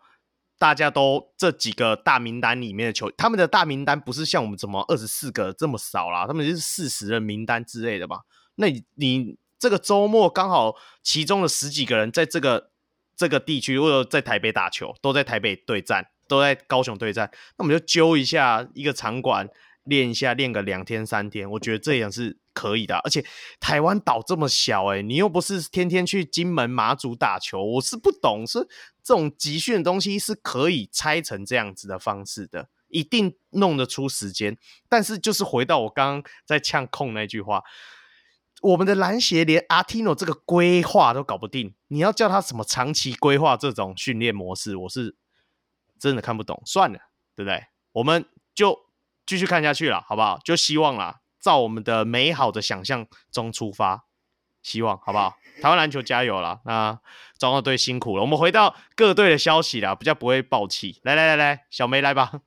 [0.58, 8.20] 大家都这几个大名单里面的球，他们的大名单不是像我们怎么二十四个这么少啦，他们就是四十人名单之类的嘛。
[8.56, 12.72] 那你你这个周末刚好其中的十几个人在这个
[13.18, 19.50] 这个地区或者在台北打球，都在台北对战，都在高雄对战，那我们就揪一下一个场馆。
[19.86, 22.98] 练一下，练个两天三天，我觉得这样是可以的。
[22.98, 23.26] 而且
[23.60, 28.60] 台湾岛这么小，欸，诶，你又不是天天去金门马祖打球，我是不懂，是
[29.02, 34.56] 这种集训的东西是可以拆成这样子的方式的，一定弄得出时间。
[34.88, 37.64] 但是就是回到我刚刚在呛控那句话，
[38.62, 45.16] 我们的篮协连阿提诺这个规划都搞不定，你要叫他什么长期规划这种训练模式，我是
[46.00, 46.62] 真的看不懂。
[46.66, 47.00] 算了，
[47.36, 47.66] 对不对？
[47.92, 48.88] 我们就。
[49.26, 50.40] 继续看下去了，好不好？
[50.44, 54.06] 就希望啦，照我们的美好的想象中出发，
[54.64, 55.38] 希望好不好？
[55.62, 56.62] 台湾篮球加油啦！
[56.66, 57.00] 那
[57.38, 58.24] 中国队辛苦了。
[58.24, 61.00] 我们回到各队的消息啦，比较不会爆气。
[61.04, 62.42] 来来来来，小梅来吧。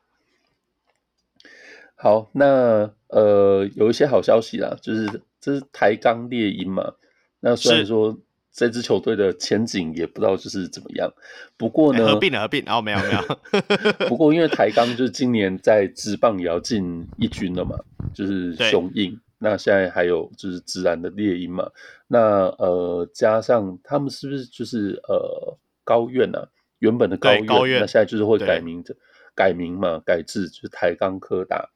[1.95, 6.95] 好，那呃，有一些好消息啦，就是这是台钢猎鹰嘛。
[7.39, 8.19] 那虽然说。
[8.53, 11.11] 这支球队的前景也不知道就是怎么样，
[11.57, 13.21] 不过呢，合并了合并，哦、没有没有。
[14.09, 17.79] 不过因为台钢就是今年在职棒也要进一军了嘛，
[18.13, 21.71] 就是雄鹰，那现在还有就是自然的猎鹰嘛，
[22.07, 26.47] 那呃加上他们是不是就是呃高院啊？
[26.81, 28.95] 原本的高院，那现在就是会改名的
[29.35, 31.71] 改名嘛，改制就是台钢科大。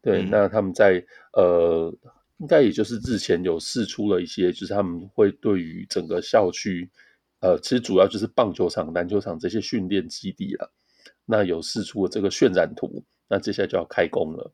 [0.00, 1.92] 对，嗯、那他们在呃。
[2.42, 6.90] 应该也就是日前有试出了一些，就是他们会对于整个校区，
[7.38, 10.72] 呃，其实主要就是棒球场、篮球场这些训练基地了。
[11.24, 14.52] 那有试出了这个渲染图，那接下来就要开工了。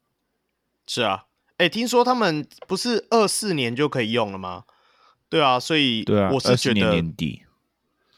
[0.86, 1.24] 是啊，
[1.56, 4.64] 哎、欸，听说他们不是二四年就可以用了吗？
[5.30, 6.04] 对啊，所以
[6.34, 7.44] 我是觉得年年底，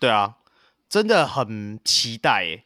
[0.00, 0.38] 对啊，
[0.88, 2.64] 真的很期待哎。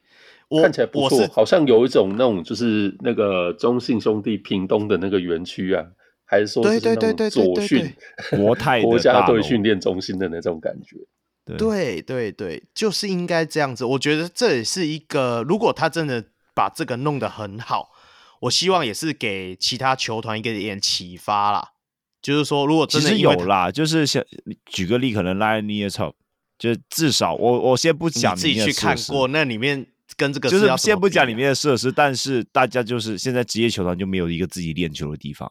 [0.48, 5.85] 我看起来不错，好像有一种那种就是那个中信兄弟屏东的那个园区啊。
[6.35, 7.93] 还是说是那种左训
[8.36, 10.97] 国泰国家队训练中心的那种感觉，
[11.56, 13.85] 对对对，就是应该这样子。
[13.85, 16.24] 我觉得这也是一个，如果他真的
[16.55, 17.90] 把这个弄得很好。
[18.40, 21.70] 我希望也是给其他球团一个点启发啦。
[22.20, 24.23] 就是说，如果真的其实有啦，就是像
[24.66, 26.12] 举个例，可能 Linear Talk，
[26.59, 29.86] 就是至少我我先不讲，你自己去看过那里面
[30.16, 35.51] 跟这个就是先不讲里面的设施，但是大家就是现在职业球团就没有一个自己练球的地方。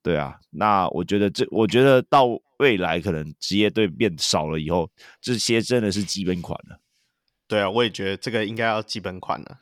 [0.00, 2.24] 对啊，那我觉得这，我觉得到
[2.58, 4.88] 未来可能职业队变少了以后，
[5.20, 6.78] 这些真的是基本款了。
[7.46, 9.58] 对啊，我也觉得这个应该要基本款了。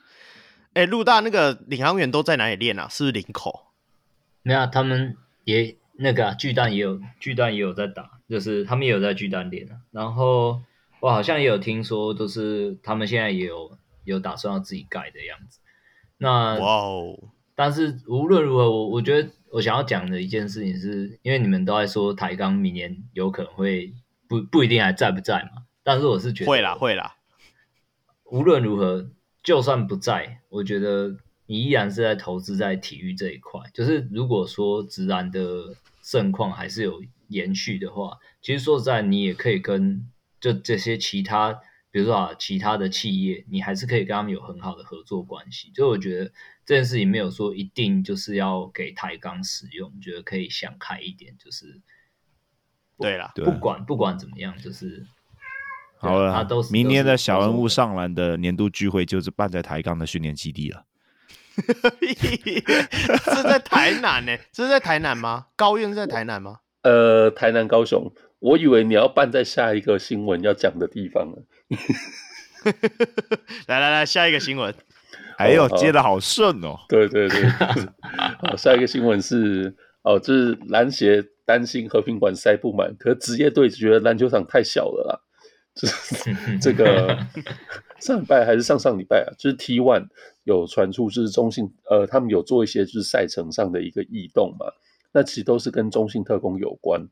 [0.75, 2.87] 哎，陆大那个领航员都在哪里练啊？
[2.89, 3.73] 是不是林口？
[4.43, 9.81] 没有，他们也那个、啊、巨蛋也有，巨蛋也有在打，就是他们也有在巨蛋练啊。
[9.91, 10.61] 然后
[11.01, 15.59] 我好像也有听说，就是他们现在也有有打算要自己盖的样子。
[16.19, 17.19] 那哇哦！
[17.57, 19.31] 但是无论如何，我我觉得。
[19.57, 23.95] 我想要讲的一件事情是，因为你们都在说台钢明年有可能会
[24.29, 27.17] 不不一定还在不在嘛，但是我是觉得会啦会啦。
[28.25, 29.11] 无论如何，
[29.43, 31.17] 就算不在，我觉得
[31.47, 33.63] 你依然是在投资在体育这一块。
[33.73, 40.07] 就是如果说直男的盛况还是有延续的话，其实说实在，你也可以跟
[40.39, 41.61] 就这些其他。
[41.91, 45.71] 比如说啊，其他的企业，你还是可以跟他们有很好的合作关系。
[45.75, 46.31] 就我觉得
[46.67, 51.81] 这件事情没有说一定就是要给台钢使用，我觉得可以想开一点，就是
[52.99, 55.07] 对啦，不管不管怎么样，就是
[55.97, 56.45] 好了。
[56.45, 60.85] 都是明年的小人物上篮的年度聚会就是办在台钢的训练基地了。
[61.57, 64.37] 是在台南呢？
[64.53, 65.47] 这是在台南吗？
[65.57, 66.61] 高院是在台南吗？
[66.83, 68.13] 呃，台南高雄。
[68.39, 71.43] 我以为你要办在下一个新闻要讲的地方了。
[73.67, 74.75] 来来来，下一个新闻。
[75.37, 76.77] 哎呦，接的好顺哦。
[76.89, 77.49] 对对对。
[78.41, 85.21] 好，下一个新闻是哦，就是篮协担心和平馆塞不满，可是职业队觉得篮球场太小了啦。
[85.75, 87.19] 就是 这个
[88.01, 90.07] 上礼拜还是上上礼拜啊，就是 T One
[90.45, 94.67] 有传出就是中信呃，他们有做一些就是赛程上的一个异动嘛，
[95.13, 97.07] 那其实都是跟中信特工有关。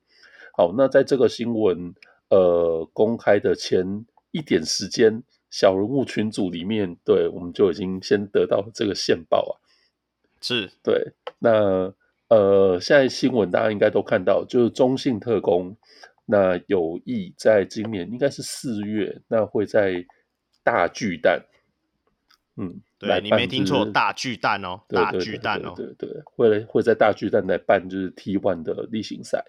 [0.56, 1.94] 好，那在这个新闻
[2.30, 5.22] 呃公开的前一点时间，
[5.54, 9.54] 小人物群组里面，对，我们就已经先得到这个线报啊，
[10.40, 11.12] 是对。
[11.38, 11.94] 那
[12.26, 15.76] 呃，现在新闻大家应该都看到，就是中信特工
[16.24, 20.04] 那有意在今年应该是四月，那会在
[20.64, 21.40] 大巨蛋，
[22.56, 29.44] 嗯，对，你没听错，大巨蛋哦，大巨蛋哦，对对，对，会会在大巨蛋来办就是 T1 的例行赛。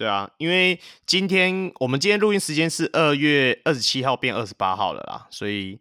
[0.00, 5.78] 对啊，因为今天我们今天录音时间是二月二十七号变二十八号了啦，所以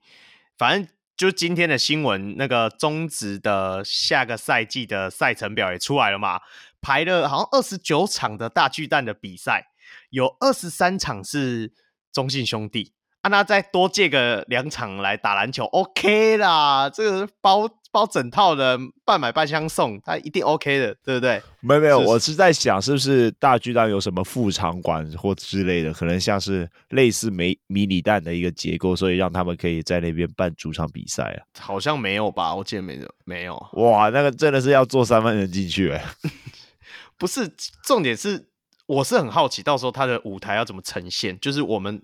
[0.58, 0.86] 反正
[1.16, 6.42] 就今天的新闻，那个中职的下个赛季的赛程表也出来了嘛，
[6.82, 9.68] 排了好像二十九场的大巨蛋的比赛，
[10.10, 11.72] 有二十三场是
[12.12, 12.92] 中信兄弟。
[13.22, 21.42] 啊，那再多借个两场来打篮球，OK 啦，这个包包整套的，半买半相送，他一定 OK 的，对不对？
[21.60, 31.44] 没有没有，我是在想，是不是大巨蛋有什么副场馆或之类的，可能像是类似迷迷你蛋的一个结构，所以让他们可以在那边办主场比赛啊？
[31.60, 33.68] 好像没有吧，我记得没有，没有。
[33.74, 36.06] 哇，那个真的是要坐三万人进去哎。
[37.18, 37.52] 不是，
[37.84, 38.48] 重点是，
[38.86, 42.02] 我是很好奇，到时候他的舞台要怎么呈现，就是我们。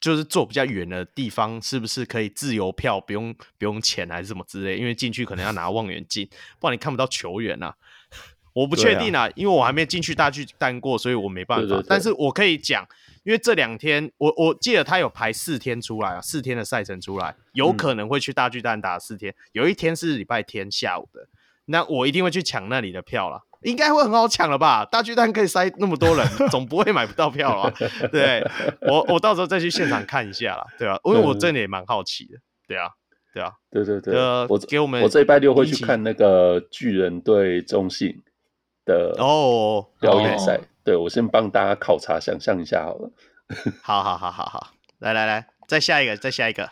[0.00, 4.78] 就是坐比较远的地方，是不是可以自由票，不用不用钱，还是什么之类？
[4.78, 6.28] 因为进去可能要拿望远镜，
[6.58, 7.74] 不然你看不到球员啊。
[8.52, 11.62] 我不确定啊，啊因为我还没进去大巨蛋过，所以我没办法。
[11.62, 12.84] 对对对，但是我可以讲，
[13.22, 21.28] 因为这两天我我记得他有排四天出来啊，四天的赛程出来，有可能会去大巨蛋打四天，嗯、有一天是礼拜天下午的，
[21.66, 23.46] 那我一定会去抢那里的票了。
[23.62, 24.84] 应该会很好抢了吧？
[24.84, 27.72] 大巨蛋可以塞那么多人， 总不会买不到票了。
[28.10, 28.42] 对，
[28.80, 32.38] 我我到时候再去现场看一下啦，对啊，因为我真的也蛮好奇的。
[32.66, 32.88] 对啊，
[33.34, 34.14] 对啊，对对对。
[34.14, 38.22] 呃，我给我们，我这礼拜六会去看那个巨人对中信
[38.86, 40.58] 的哦表演赛。
[40.82, 43.10] 对，我先帮大家考察，想象一下好了。
[43.82, 44.68] 好好好好好，
[45.00, 46.70] 来来来，再下一个，再下一个。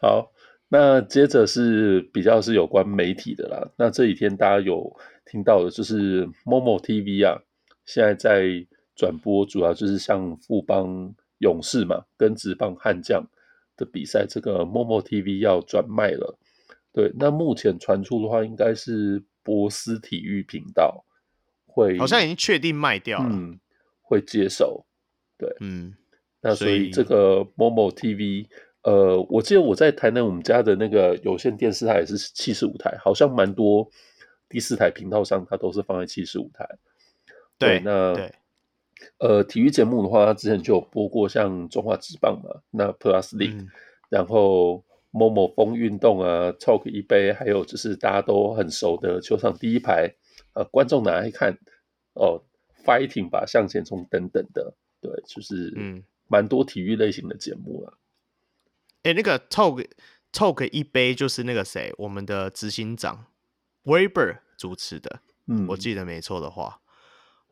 [0.00, 0.30] 好，
[0.68, 3.68] 那接着是比较是有关媒体的啦。
[3.76, 4.96] 那这几天大家有。
[5.28, 7.38] 听到的就是 Momo TV 啊，
[7.84, 13.22] 现在在转播，主要就是像富邦勇士嘛，跟职棒悍将
[13.76, 16.38] 的比赛，这个 Momo TV 要转卖了。
[16.92, 21.04] 对，那目前传出的话，应该是波斯体育频道
[21.66, 23.60] 会，好像已经确定卖掉了，嗯，
[24.00, 24.86] 会接手。
[25.36, 25.94] 对，嗯，
[26.40, 28.46] 那所以这个 Momo TV，
[28.82, 33.88] 呃，我记得我在台南我们家的那个有线电视台也是七十五台，好像蛮多。
[34.48, 36.66] 第四台频道上，它都是放在七十五台。
[37.58, 38.34] 对，对那对
[39.18, 43.68] 呃，体育节目的话，它之前就有播过像中华职棒嘛，那 Plus League，、嗯、
[44.08, 50.12] 然后某某风运动啊，Talk 一杯，还有就是大家都很熟的球场第一排，
[50.54, 51.56] 呃，观众拿来看
[52.14, 52.42] 哦
[52.84, 57.94] ，Fighting 吧，向前冲等等的，对，就是嗯，蛮多体育类型的节目啊。
[59.04, 59.86] 哎、那个 Talk
[60.32, 63.26] Talk 一杯就是那个谁，我们的执行长
[63.88, 66.80] Weber 主持的，嗯，我记得没错的话，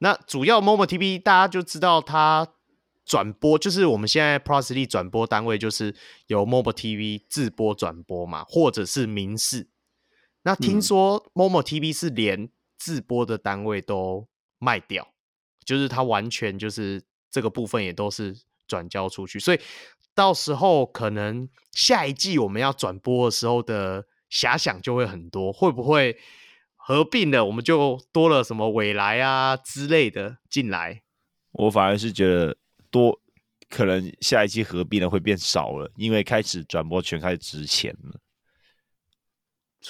[0.00, 2.52] 那主要 Momo TV 大家就知道它。
[3.06, 5.94] 转播就是我们现在 League 转播单位，就是
[6.26, 9.68] 由 Momo TV 自播转播嘛，或者是民视。
[10.42, 14.26] 那听说 Momo TV 是连自播的单位都
[14.58, 15.14] 卖掉，嗯、
[15.64, 17.00] 就是它完全就是
[17.30, 18.36] 这个部分也都是
[18.66, 19.60] 转交出去，所以
[20.12, 24.04] 到时候可能下一季我们要转播的时候的
[24.36, 26.16] 遐想就会很多，会不会
[26.76, 31.02] 合并了，我们就多了什么未来啊之类的进来？
[31.52, 32.56] 我反而是觉得。
[32.88, 33.20] 多
[33.68, 38.18] 可能下一期合并的会变少了，因为开始转播权开始值钱了，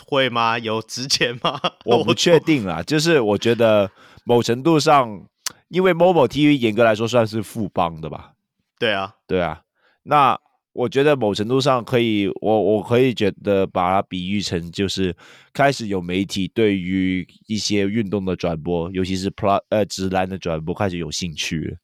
[0.06, 0.58] 会吗？
[0.58, 1.60] 有值钱吗？
[1.84, 3.88] 我不确定啦，就是我觉得
[4.24, 5.28] 某程度上，
[5.68, 8.32] 因为 Momo TV 严格来说算是富邦的吧？
[8.78, 9.62] 对啊，对啊。
[10.04, 10.40] 那
[10.76, 15.16] 我觉得某程度上可以，我我可以觉得把它比喻成就是
[15.52, 21.76] 开始有媒体对于一些运动的转播，尤其是 Plus 呃直男的转播开始有兴趣了。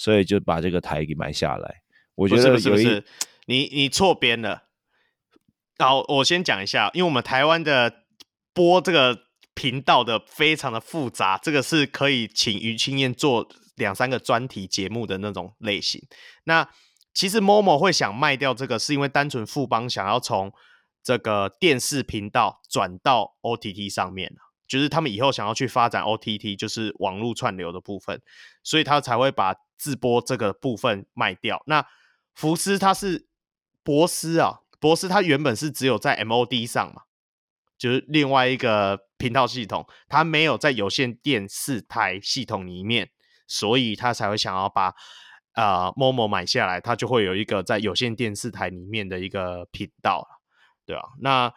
[0.00, 1.82] 所以就把这个台给买下来。
[2.14, 3.04] 我觉得有一，不是不是
[3.46, 4.68] 你你错边了。
[5.76, 7.92] 好，我先讲一下，因为我们台湾的
[8.54, 9.18] 播这个
[9.54, 16.00] 频道的非常的复杂，这个是可以请于青燕做两三个专题节目的那种类型。
[16.44, 16.68] 那
[17.18, 20.52] 其实 Momo 会想卖掉这个，是因为单纯富邦想要从
[21.02, 24.32] 这个电视频道转到 OTT 上面，
[24.68, 28.22] 就是他们以后想要去发展 OTT，就是网络串流的部分，
[28.62, 29.56] 所以他才会把。
[29.80, 31.86] 自播这个部分卖掉，那
[32.34, 33.28] 福斯它是
[33.84, 37.02] 博斯啊，博斯它原本是只有在 MOD 上嘛，
[37.78, 43.10] 就是另外一个频道系统，它没有在有线电视台系统里面，
[43.46, 44.92] 所以他才会想要把
[45.58, 50.24] 呃 Momo 买下来，它就会有一个在有线电视台里面的一个频道，
[50.86, 51.52] 对啊，那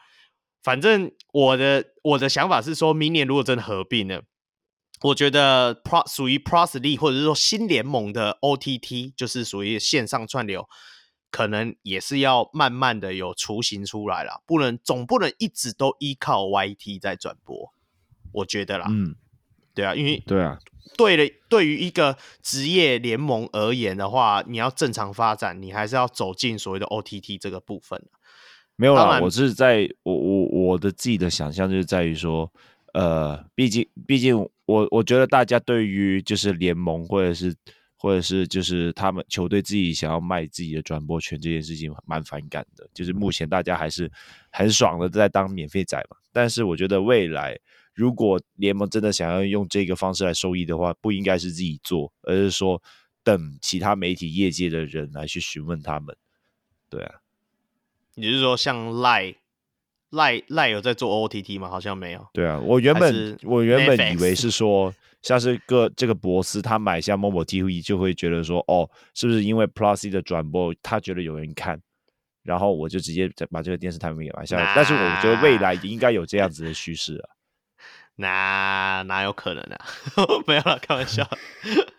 [0.64, 4.24] 反正我的我的想法是说，明年如果真的合并了。
[5.04, 10.68] 我觉得 Pro 属于 Prosly 或者是说新联盟的 OTT，就是属于线上串流，
[11.32, 17.74] 可能也是要慢慢的有雏形出来了，不能总不能一直都依靠 YT 在转播，
[18.32, 19.16] 我觉得啦，嗯，
[19.74, 20.58] 对啊，因为对啊，
[20.98, 28.02] 对了，对于一个职业联盟而言的话，你要正常发展，你还是要走进所谓的 OTT 这个部分。
[28.76, 32.52] 没有啦，我是在我我我的自己的想象就是在于说。
[32.94, 37.56] 呃，毕竟，毕竟我我觉得大家对于就是联盟或者是
[37.96, 42.86] 或者是就是他们球队自己想要卖自己的转播权这件事情蛮反感的。
[42.94, 44.12] 就是目前大家还是
[44.52, 46.18] 很爽的在当免费仔嘛。
[46.34, 47.58] 但是我觉得未来
[48.02, 52.82] 如果联盟真的想要用这个方式来收益的话，不应该是自己做，而是说
[53.24, 56.18] 等其他媒体业界的人来去询问他们。
[56.90, 57.14] 对啊，
[58.16, 59.36] 你是说像赖？
[60.10, 61.70] 赖赖有在做 OTT 吗？
[61.70, 62.28] 好像没有。
[62.34, 64.92] 对啊，我原本我原本以为是说，
[65.22, 71.80] 像是个这个博斯他买下 Momo TV 就会觉得说，哦，是不是因为 Plus 的转播他觉得有人看，
[72.44, 74.74] 然后我就直接再把这个电视台给买下来。
[74.76, 77.30] 但是我觉得未来应该有这样子的趋势啊。
[78.22, 79.86] 那哪有可能啊？
[80.48, 81.28] 没有了，开玩笑。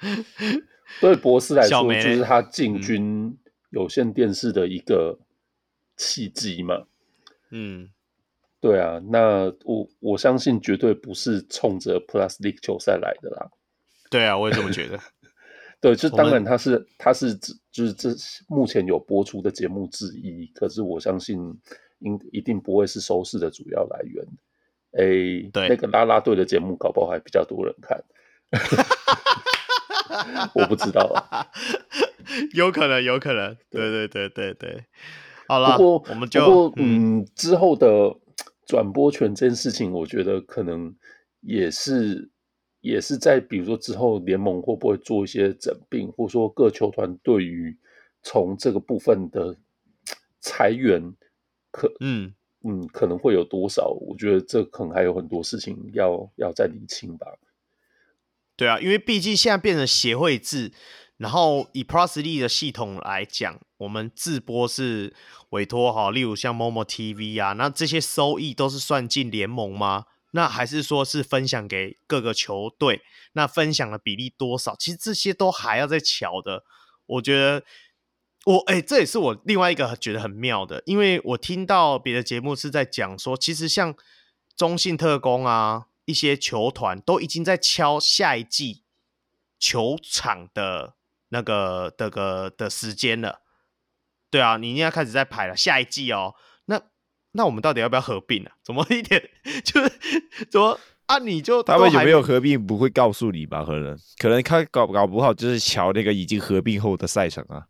[1.02, 3.36] 对博士来说，就是他进军
[3.70, 5.18] 有线电视的一个
[5.96, 6.86] 契机嘛。
[7.50, 7.90] 嗯。
[8.60, 13.50] 对啊，那我我相信绝对不是冲着 Plus League 球赛来的啦。
[14.08, 14.96] 对啊，我也这么觉得。
[15.80, 17.34] 对，就当然他是他是
[17.72, 18.10] 就是这
[18.46, 21.36] 目前有播出的节目之一，可是我相信
[21.98, 24.24] 应一定不会是收视的主要来源。
[24.92, 25.04] 哎，
[25.52, 28.02] 对，那个拉拉队的节目搞不好还比较多人看。
[30.54, 31.46] 我不知道啊，
[32.54, 33.56] 有可能，有可能。
[33.70, 34.84] 对对对对对。
[35.48, 38.16] 好了，不过我们就不过嗯，嗯之后的。
[38.64, 40.94] 转播权这件事情，我觉得可能
[41.40, 42.30] 也是
[42.80, 47.76] 也是在比如说之后联盟会不会做一些整并，或者说各球团对于
[48.22, 49.54] 从这个部分的
[50.40, 51.14] 裁员
[51.70, 52.32] 可嗯
[52.64, 53.88] 嗯可能会有多少？
[53.88, 57.26] 我觉得这可能还有很多事情要要再理清吧。
[58.56, 60.72] 对啊，因为毕竟现在变成协会制。
[61.18, 65.14] 然后以 Plus League 的系统来讲，我们自播是
[65.50, 70.06] 委托哈，例如像 Momo TV 啊，那这些收益都是算进联盟吗？
[70.32, 73.02] 那还是说是分享给各个球队？
[73.34, 74.74] 那分享的比例多少？
[74.76, 76.64] 其实这些都还要再瞧的。
[77.06, 77.62] 我觉得
[78.44, 83.94] 我哎、欸，这也是我另外一个觉得很妙的，因为我听到别的节目是在讲说，其实像
[84.56, 88.82] 中信特工啊，一些球团都已经在敲下一季
[89.60, 90.94] 球场的
[91.28, 93.42] 那个的个的时间了。
[94.28, 96.34] 对啊，你应该开始在排了下一季哦。
[96.64, 96.80] 那
[97.32, 98.52] 那我们到底要不要合并啊？
[98.64, 99.22] 怎么一点
[99.64, 99.92] 就是
[100.50, 101.18] 怎么啊？
[101.18, 103.64] 你就他们有没有合并不会告诉你吧？
[103.64, 107.68] 可能可能他搞搞不好就是瞧那个已经合并后的赛程啊。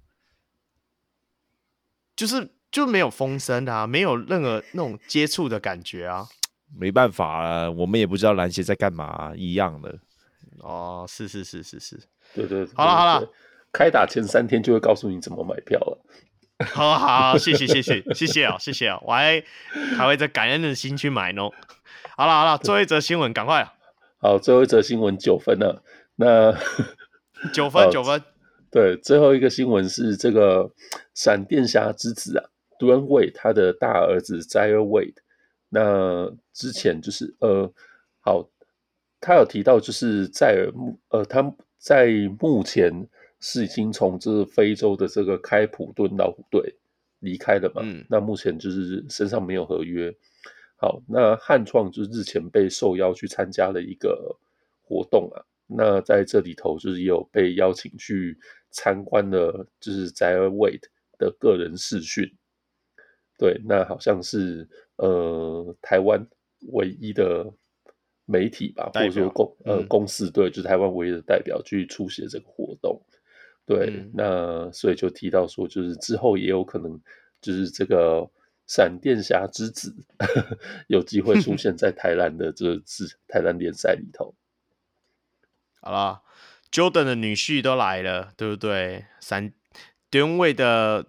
[2.22, 6.24] 就是就没有风声啊，没有任何那种接触的感觉啊。
[6.78, 9.92] 没办法啊，我们也不知道篮协在干嘛、啊，一样的。
[10.60, 12.00] 哦，是是是是是，
[12.32, 13.28] 对对，好了好了，
[13.72, 15.98] 开打前三天就会告诉你怎么买票了。
[16.66, 19.42] 好好，谢谢谢谢谢谢哦，谢谢哦，我还
[19.98, 21.42] 还会在感恩的心去买呢。
[22.16, 23.68] 好了好了，最后一则新闻，赶快。
[24.20, 25.82] 好，最后一则新闻九分了，
[26.14, 26.56] 那
[27.52, 28.22] 九分 九分。
[28.72, 30.72] 对，最后一个新闻是这个
[31.14, 32.44] 闪电侠之子啊
[32.78, 35.18] Wade 他的大儿子 Zaire Wade。
[35.68, 37.70] 那之前就是呃，
[38.20, 38.48] 好，
[39.20, 42.08] 他有提到就是在目呃，他在
[42.40, 43.06] 目前
[43.40, 46.74] 是已经从这非洲的这个开普敦老虎队
[47.18, 47.82] 离开了嘛。
[47.84, 48.02] 嗯。
[48.08, 50.10] 那目前就是身上没有合约。
[50.76, 54.34] 好，那汉创就是日前被受邀去参加了一个
[54.80, 55.44] 活动啊。
[55.66, 58.38] 那在这里头就是有被邀请去。
[58.72, 60.88] 参观了就是 Wade
[61.18, 62.36] 的个人视讯，
[63.38, 66.26] 对，那好像是呃台湾
[66.72, 67.52] 唯一的
[68.24, 73.00] 媒体吧，或者说公呃公司对，就是台湾唯一的代表去出席这个活动，
[73.66, 77.00] 对，嗯、那所以就提到说，就是之后也有可能
[77.40, 78.28] 就是这个
[78.66, 79.94] 闪电侠之子
[80.88, 84.34] 有机会出现在台南的这次台南联赛里头，
[85.80, 86.22] 好了。
[86.72, 89.04] Jordan 的女婿都来了，对不对？
[89.20, 89.52] 三
[90.10, 91.06] Dwyane Wade 的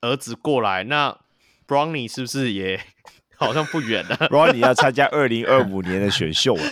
[0.00, 1.18] 儿子过来，那
[1.66, 2.80] Brownie 是不是也
[3.36, 6.62] 好像不远了？Brownie 要参加二零二五年的选秀了，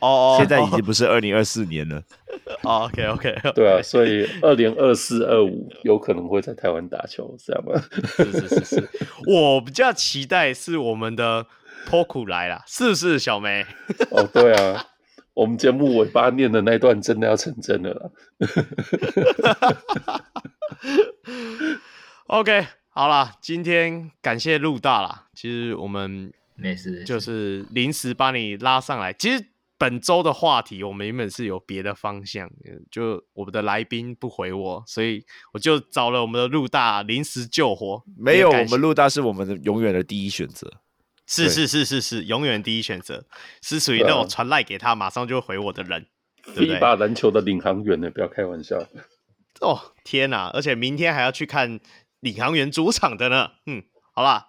[0.00, 2.02] 哦，现在已经不是二零二四年了。
[2.62, 7.82] 哦、oh,，OK OK，对啊，所以二零二四二五有可能会在台湾打球，是这样吗？
[8.16, 8.88] 是是是是，
[9.26, 11.46] 我比较期待是我们的
[11.88, 13.64] Poku 来了，是不是小梅？
[14.10, 14.86] 哦，对啊。
[15.38, 18.10] 我们节目尾巴念的那段真的要成真了啦。
[22.26, 25.28] OK，好了，今天感谢陆大啦。
[25.34, 29.12] 其实我们没事，就是临时把你拉上来。
[29.12, 29.46] 其实
[29.78, 32.50] 本周的话题我们原本是有别的方向，
[32.90, 38.02] 就我们的来宾不回我，所以我就找了我们的陆大临时救火。
[38.16, 40.68] 没有，我们陆大是我们的永远的第一选择。
[41.28, 43.26] 是是是是是，永远第一选择，
[43.62, 46.06] 是属于那种传赖给他马上就会回我的人，
[46.42, 46.76] 对不对？
[46.76, 48.78] 一把篮球的领航员呢，不要开玩笑。
[49.60, 51.80] 哦天哪，而且明天还要去看
[52.20, 53.50] 领航员主场的呢。
[53.66, 53.82] 嗯，
[54.14, 54.48] 好啦，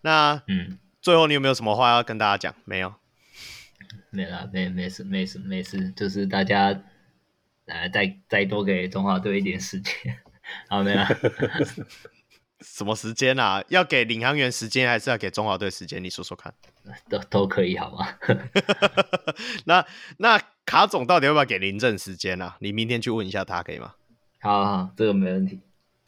[0.00, 2.54] 那嗯，最后你有没有什么话要跟大家讲？
[2.64, 2.94] 没有，
[4.10, 6.82] 没啦，没没事没事没事，就是大家
[7.66, 9.94] 来再再多给中华队一点时间。
[10.70, 11.06] 好，没啦。
[12.60, 13.62] 什么时间啊？
[13.68, 16.02] 要给领航员时间，还是要给中华队时间？
[16.02, 16.52] 你说说看。
[17.10, 18.06] 都都可以，好吗？
[19.66, 19.84] 那
[20.18, 22.56] 那卡总到底要不要给林正时间啊？
[22.60, 23.92] 你明天去问一下他，可以吗？
[24.40, 25.60] 好，好，这个没问题。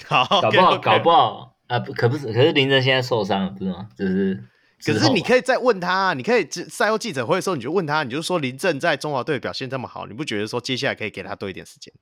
[0.06, 0.82] 好，搞不好，okay, okay.
[0.82, 3.88] 搞不好啊，不，可不是，可是林正现在受伤了，不是吗？
[3.96, 4.44] 就是，
[4.80, 11.92] 可是你可以再问他，你可以赛后记者会的时候，你就问他，你就说林正在中华队表现这么好，你不觉得说接下来可以给他多一点时间？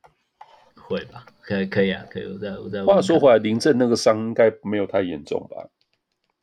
[0.89, 2.25] 会吧，可以可以啊，可以。
[2.33, 2.85] 我再我再。
[2.85, 5.69] 话说回来，林政那个伤应该没有太严重吧？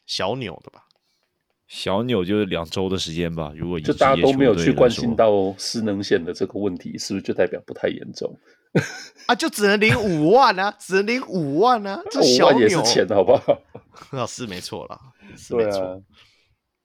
[0.05, 0.83] 小扭的吧？
[1.67, 3.51] 小扭就是两周的时间吧。
[3.55, 8.37] 如果就大家都没有去关心到失能险的这个问题，是不是就代表不太严重？
[9.27, 13.59] 啊，就只能领五万啊，只能领五万啊，这五万也是钱，好不好？
[14.11, 14.99] 那 是没错啦，
[15.49, 15.95] 对啊，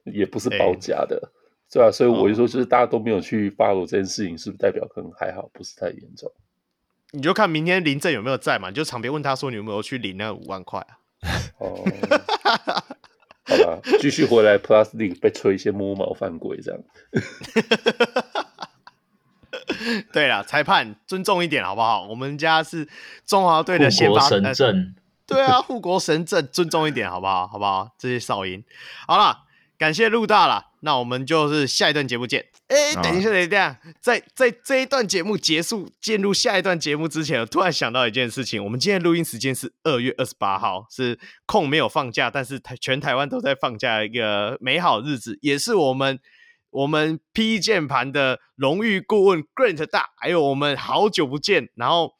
[0.04, 1.32] 也不是包夹的，
[1.72, 6.30] 对啊，所以我就说，就是大家都没有去 follow 这件事情，是不是代表可能还好，不是太严重？
[7.12, 8.68] 你就看明天林正有没有在嘛？
[8.68, 10.98] 你就场边问他说：“你有没有去领那五万块啊？”
[11.58, 11.82] 哦，
[13.44, 16.80] 好吧，继续回来 Plus League 被吹一些摸毛犯规这样。
[20.12, 22.06] 对了，裁判尊重一点好不好？
[22.06, 22.86] 我们家是
[23.24, 24.94] 中华队的先发神阵，
[25.26, 27.48] 对啊，护国神阵，尊重一点好不好？
[27.48, 27.90] 好不好？
[27.98, 28.62] 这些哨音，
[29.06, 29.44] 好了，
[29.78, 32.46] 感谢陆大了，那我们就是下一段节目见。
[32.68, 38.62] 哎，等一下，等一下，在在这一段节目结束，进入下一段节目之前，我突然想到一件事情。
[38.62, 46.20] 我们今天录音时间是二月二十八号，是空没有放假，但是台全台湾都在放假一个美好日子，也是我们
[46.70, 52.12] 我们 PE 键盘的荣誉顾问 Grant 大，还有我们好久不见，然后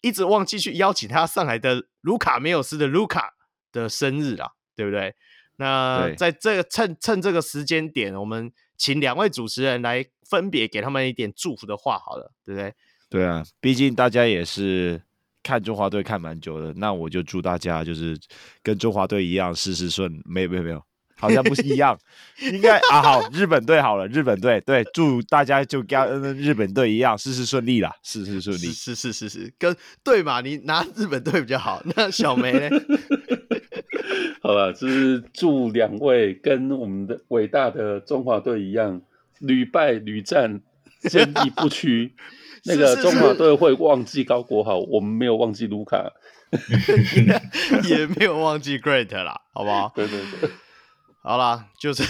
[0.00, 3.34] 一直忘记去邀请他上来的卢卡梅尔斯的卢卡
[3.70, 5.14] 的生日啦，对不对？
[5.62, 12.74] 那在这个趁趁这个时间点，我们请两位主持人来分别给他们一点祝福的话，好了，对不对？
[13.08, 15.00] 对啊，毕竟大家也是
[15.42, 18.18] 看中华队看蛮久的，那我就祝大家就是
[18.62, 20.10] 跟中华队一样事事顺。
[20.24, 20.82] 没有没有没有，
[21.18, 21.98] 好像不是一样，
[22.40, 28.72] 应该啊好，日本队好了，日本队对，祝大家就跟日本队一样事事顺利啦，事事顺利。
[28.72, 30.40] 是是是是，跟对嘛？
[30.40, 31.82] 你拿日本队比较好。
[31.94, 32.70] 那小梅呢？
[34.52, 39.00] 好了，就是祝两位跟我们的伟大的中华队一样，
[39.40, 40.60] 屡败屡战，
[41.00, 42.14] 坚毅不屈。
[42.64, 46.12] 那个中华队会忘记高国豪，我们没有忘记卢卡，
[47.88, 49.90] 也没有忘记 Great 啦，好不好？
[49.96, 50.50] 对对对，
[51.24, 52.04] 好啦，就是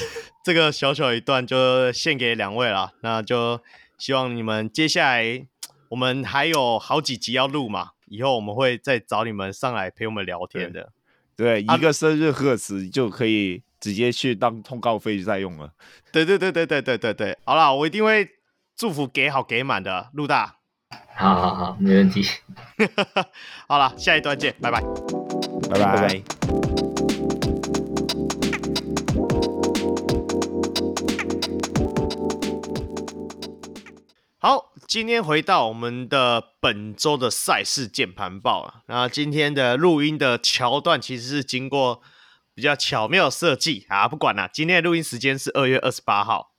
[0.45, 2.93] 这个小小一段就献给两位了。
[3.01, 3.61] 那就
[3.97, 5.47] 希望你们接下来，
[5.89, 10.93] 我们还有好几集要录嘛，以后我们会再找你们上来陪我们聊天的。
[11.37, 15.73] 对，一个生日贺词就可以直接去当通告费再用了。
[16.13, 18.29] 对对对对对对对对，好了，我一定会
[18.77, 20.57] 祝福给好给满的，陆大。
[21.15, 22.23] 好好好，没问题。
[23.67, 24.83] 好了，下一段见，拜拜，
[25.71, 25.97] 拜拜。
[25.97, 26.62] 拜拜。
[34.93, 38.83] 今天回到我们的本周的赛事键盘报了。
[38.89, 42.03] 那今天的录音的桥段其实是经过
[42.55, 46.53] 比较巧妙设计啊，不管了，今天的录音时间是二月二十八号。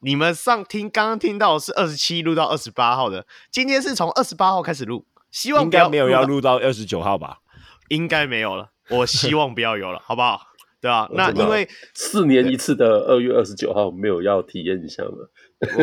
[0.00, 7.38] 你们上听刚刚听到的是二十七录到二十八号的，今天是从二十八号开始录，希望应该没有要录到二十九号吧？
[7.88, 10.47] 应该没有了，我希望不要有了，好不好？
[10.80, 11.08] 对啊？
[11.12, 15.10] 那因为四年一次的二月二十九号没有要体验一下吗？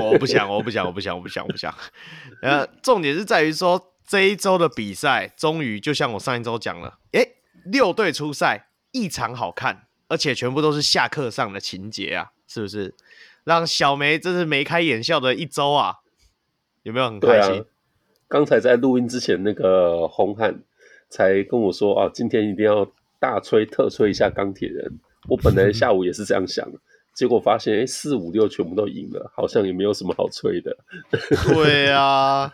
[0.02, 1.74] 我不想，我不想，我不想，我不想，我不想。
[2.42, 7.36] 呃，重点是在于说这一周的比赛终于就像我上一周讲了，诶，
[7.66, 12.94] 六队出赛异常好看，而且全部都是下课上的情节啊，是不是？
[13.44, 15.98] 让小梅真是眉开眼笑的一周啊，
[16.84, 17.66] 有没有很开心？
[18.28, 20.64] 刚、啊、才在录音之前，那个红汉
[21.10, 22.92] 才跟我说啊，今天一定要
[23.26, 25.00] 大吹特吹一下钢铁人。
[25.28, 26.64] 我本来 下午也是这样想，
[27.16, 30.78] 结果发现哎，四五六全部都赢了，好像也没有什么好吹的。
[31.52, 32.52] 对啊，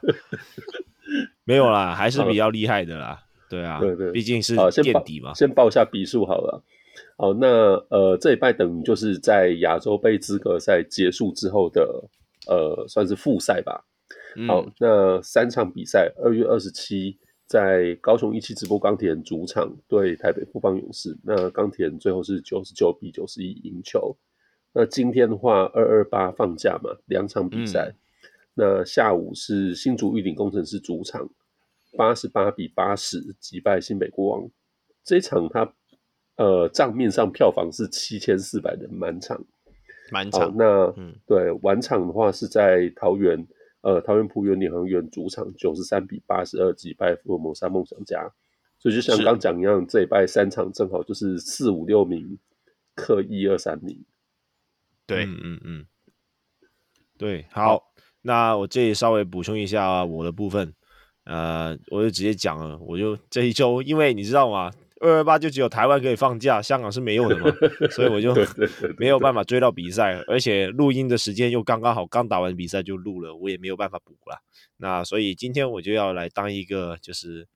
[1.44, 3.20] 没有啦，还是比较厉害的啦。
[3.50, 5.34] 对啊，对对，毕竟是垫底嘛。
[5.34, 6.64] 先报一下比数好了。
[7.18, 11.82] 好，那呃，这一拜等于就是在亚洲杯资格赛结束之后的
[12.48, 13.84] 呃，算是复赛吧。
[14.38, 17.18] 嗯、好，那三场比赛，二月二十七
[17.52, 24.16] 在高雄一期直播钢铁人主场对台北富邦勇士，那钢铁人最后是九十九比九十一赢球。
[24.72, 27.92] 那今天的话，二二八放假嘛，两场比赛。
[27.92, 27.96] 嗯、
[28.54, 31.30] 那下午是新竹玉林工程师主场
[31.98, 34.50] 八十八比八十击败新北国王，
[35.04, 35.74] 这一场他。
[36.38, 39.46] 呃，账面上票房是七千四百人，满场，
[40.12, 40.52] 满场。
[40.58, 43.46] 那、嗯、对晚场的话是在桃园，
[43.82, 48.32] 呃，桃园璞园领航员主场九十三比八十二击败福尔摩沙梦想家。
[48.80, 52.40] 所以就像刚讲一样，这一拜三场正好就是四五六名
[52.96, 54.04] 克一二三名。
[55.06, 55.86] 对，嗯嗯嗯，
[57.18, 60.74] 对，好，好，那我这里稍微补充一下我的部分，
[61.26, 64.72] 呃，我就直接讲了，我就这一周，因为你知道吗？
[65.02, 67.52] 二二八就只有台湾可以放假，香港是没有的嘛，
[67.90, 68.36] 所以我就
[68.98, 74.40] 没有办法追到比赛，而且录音的时间又刚刚好，刚打完比赛就录了，我也没有办法补了。
[74.78, 77.48] 那所以今天我就要来当一个就是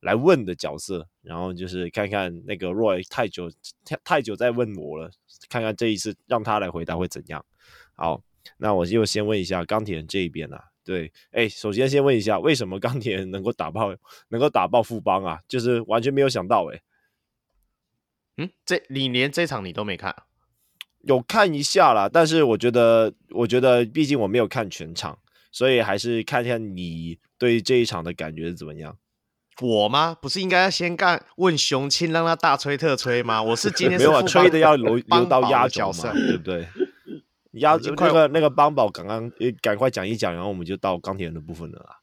[0.00, 3.50] 来问的角色，然后就是看看那个 Roy 太久
[3.84, 5.10] 太太久在问我了，
[5.48, 7.44] 看看这一次让他来回答会怎样。
[7.96, 8.22] 好，
[8.58, 10.62] 那我就先问一下钢铁人这一边啊。
[10.84, 13.92] 对，哎，首先先问一下，为什么钢铁人能够打爆
[14.28, 15.40] 能够打爆富邦啊？
[15.48, 16.80] 就是完全没有想到哎。
[18.42, 20.14] 嗯，这你连这场你都没看？
[21.04, 25.18] 有看一下啦，但是我觉得，我觉得毕竟我没有看全场，
[25.50, 28.96] 所以还是看一下你对这一场的感觉是怎么样。
[29.60, 30.16] 我吗？
[30.22, 33.42] 不是应该要先干问雄青，让他大吹特吹吗？
[33.42, 36.68] 我是今天是没有啊，吹的要留留到压轴嘛，对不对？
[37.60, 39.28] 压那个那个邦宝刚刚
[39.60, 41.98] 赶快讲一讲，然后我们就到钢铁人的部分了啦。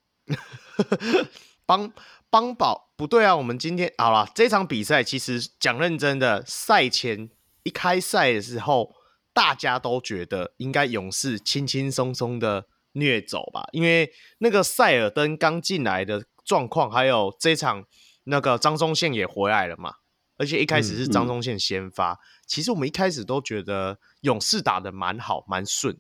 [1.65, 1.91] 邦。
[2.31, 3.35] 邦宝不对啊！
[3.35, 7.29] 我们今天好了，这场比赛其实讲认真的，赛前
[7.63, 8.93] 一开赛的时候，
[9.33, 17.85] 大家都觉得应该勇士轻轻松松的虐走吧，因为那个塞尔登刚进来的状况，还有这场
[18.25, 19.95] 那个张宗宪也回来了嘛，
[20.37, 25.97] 而且一开始是张宗宪先发，嗯嗯、其实我们一开始都觉得勇士打的蛮好，蛮顺。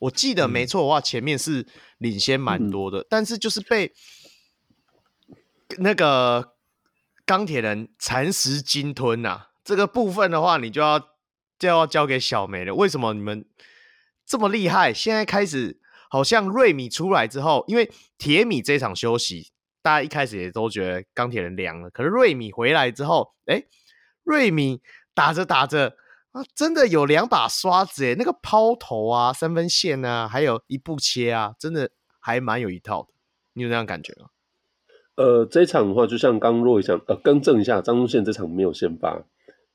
[0.00, 1.64] 我记得没错的话，前面是
[1.98, 3.92] 领先蛮多的，嗯、但是就是被。
[5.78, 6.54] 那个
[7.24, 10.98] 钢铁人蚕食鲸吞啊，这个部分的话，你就要
[11.58, 12.74] 就要交给小梅了。
[12.74, 13.44] 为什么你们
[14.26, 14.92] 这么厉害？
[14.92, 15.80] 现在开始
[16.10, 21.90] 好像瑞米出来之后，因为铁米这场休息，大家一开始也都觉得钢铁人凉了。
[21.90, 23.64] 可是瑞米回来之后，哎，
[24.24, 24.80] 瑞米
[25.14, 25.96] 打着打着
[26.32, 33.12] 啊，真的有两把刷子诶，那个抛投啊，三分线啊，还有一步切啊，真的还蛮有一套的。
[33.52, 34.28] 你有那样感觉吗？
[35.16, 39.24] 呃，这一场的话，就像刚若讲，呃，更正一下，张宗宪这场没有先发，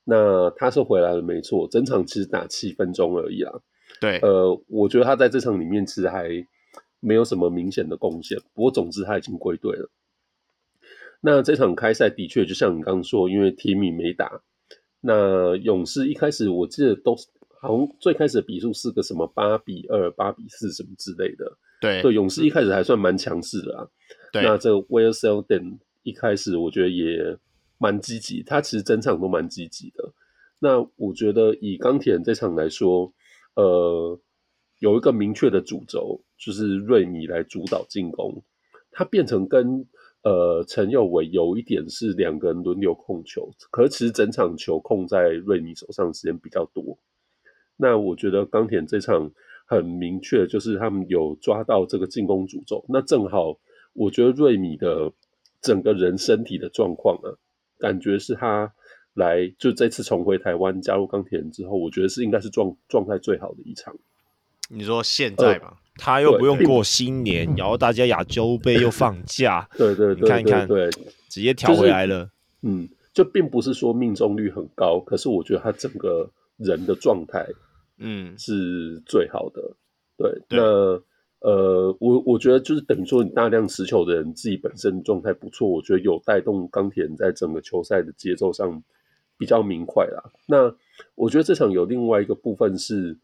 [0.04, 3.52] 那他是回来了，没错，整场其实打七分钟而已啦。
[4.00, 6.28] 对，呃，我觉得他在这场里面其实还
[7.00, 9.88] 没有什么明显的贡献，不过总之他已经归队了。
[11.20, 14.40] 那这场开赛的确就像你刚刚说，因为铁米没打，
[15.00, 17.16] 那勇士一开始我记得都
[17.60, 21.56] 好像最开始的比数是个什么八比二、八比四什么之类的。
[21.80, 23.84] 对，对，勇士一开始还算蛮强势的啊。
[23.84, 27.36] 对，那这个 Ware Selden 一开始我觉得也
[27.78, 30.12] 蛮积极，他其实整场都蛮积极的。
[30.58, 33.12] 那我觉得以钢铁人这场来说，
[33.54, 34.18] 呃，
[34.78, 38.42] 有一个明确的主轴，就是瑞米来主导进攻，
[38.90, 39.86] 他变成跟
[40.22, 46.98] 呃陈佑伟有一点是两个人轮流控球，可是其实整场球控在瑞米手上时间比较多。
[47.76, 49.30] 那我觉得钢铁这场。
[49.70, 52.82] 很明确，就是他们有抓到这个进攻主轴。
[52.88, 53.58] 那正好，
[53.98, 55.12] 我觉得瑞米的
[55.60, 57.34] 整个人身体的状况啊，
[57.78, 58.72] 感觉是他
[59.14, 63.92] 来就这次重回台湾加入钢铁人之后，我觉得是应该是状状态最好的一场。
[64.70, 70.88] 你说现在吧，他又不用过新年，然后大家亚洲杯又放假， 对对，对，你看一看，对，
[71.28, 72.20] 直接调回来了。
[72.20, 72.30] 就是，
[72.62, 77.44] 嗯，就并不是说命中率很高，可是我觉得他整个人的状态。
[77.96, 79.60] 嗯，是最好的。
[80.16, 81.02] 对，对那
[81.40, 88.82] 呃，我我觉得就是等于说，你大量持球的人自己本身状态不错，我觉得有带动钢铁人在整个球赛的节奏上
[89.36, 90.30] 比较明快啦。
[90.46, 90.74] 那
[91.14, 93.16] 我觉得这场有另外一个部分是，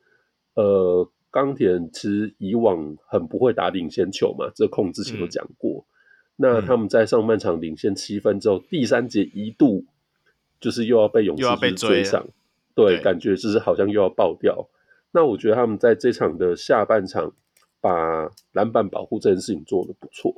[0.55, 5.85] 呃，钢铁人其实以往很不会打领先球嘛，这控之前都讲过。
[5.85, 5.91] 嗯、
[6.37, 9.85] 那他们在上半场领先七分之后，嗯、第三节一度
[10.61, 12.25] 就是又要被勇士追上。
[12.77, 14.69] 对，感觉就是好像又要爆掉。
[15.13, 17.33] 那我觉得他们在这场的下半场
[17.85, 20.35] 把篮板保护这件事情做得不错。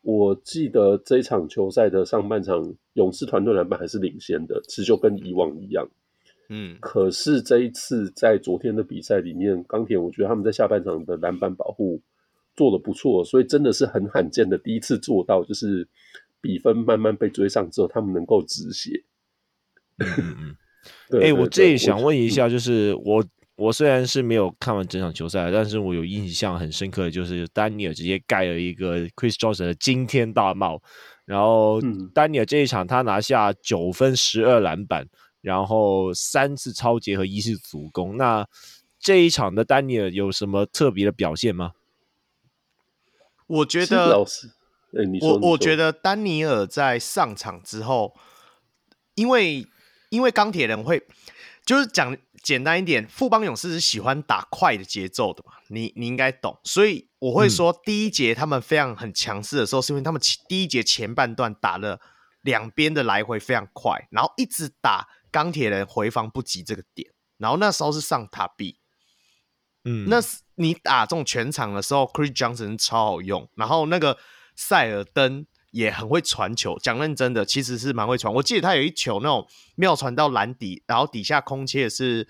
[0.00, 5.88] 我记得这一场球赛的上半场，勇士团队篮板还是领先的，其实就跟以往一样。
[6.48, 12.00] 嗯，可是这一次在昨天的比赛里面，钢铁我觉得他们在下半场的篮板保护
[12.56, 15.86] 做得不错，所以真的是很罕见的第一次做到，就是
[16.40, 19.04] 比分慢慢被追上之后，他们能够止血。
[19.98, 20.56] 嗯嗯。
[21.22, 23.24] 哎、 欸，我这里想问一下，就是我
[23.62, 30.82] 我虽然是没有看完整场球赛，但是我有印象很深刻的就是丹尼尔直接盖了一个 Chris Johnson 的惊天大帽，
[31.24, 31.80] 然后
[32.12, 35.06] 丹尼尔这一场他拿下九分十二篮板，
[35.40, 38.16] 然后三次超节和一次助攻。
[38.16, 38.44] 那
[38.98, 41.74] 这一场的丹尼尔有什么特别的表现吗？
[43.46, 44.18] 我觉得，
[45.20, 48.16] 我我觉得丹尼尔在上场之后，
[49.14, 49.66] 因为。
[50.10, 51.02] 因为钢铁人会，
[51.64, 62.00] 就是讲简单一点，富邦勇士是喜欢打快的节奏的嘛，你你应该懂，所以我会说第一节他们非常很强势的时候，是因为他们第一节前半段打了
[62.42, 67.08] 两边的来回非常快，然后一直打钢铁人回防不及这个点，
[67.38, 68.78] 然后那时候是上塔比，
[69.84, 70.18] 嗯，那
[70.56, 74.18] 你打这种全场的时候，Chris Johnson 超好用，然后那个
[74.56, 75.46] 塞尔登。
[75.72, 78.32] 也很会传球，讲认真的，其实是蛮会传。
[78.34, 82.28] 我记得他有一球那种妙传到篮底，然后底下空切是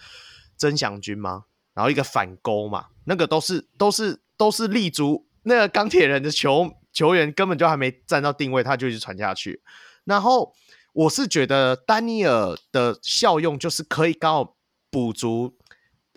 [0.57, 1.45] 曾祥军吗？
[1.75, 9.61] 然后一个反勾嘛，那个都是都是都是立足那个钢铁人的球球员根本就还没站到定位，他就一直传下去。
[10.05, 10.55] 然后
[10.93, 14.57] 我是觉得丹尼尔的效用就是可以刚好
[14.89, 15.57] 补足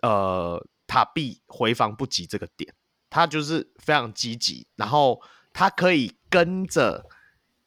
[0.04, 2.72] 呃塔比回防不及这个点，
[3.10, 5.20] 他就是非常积极，然后
[5.52, 7.04] 他可以跟着。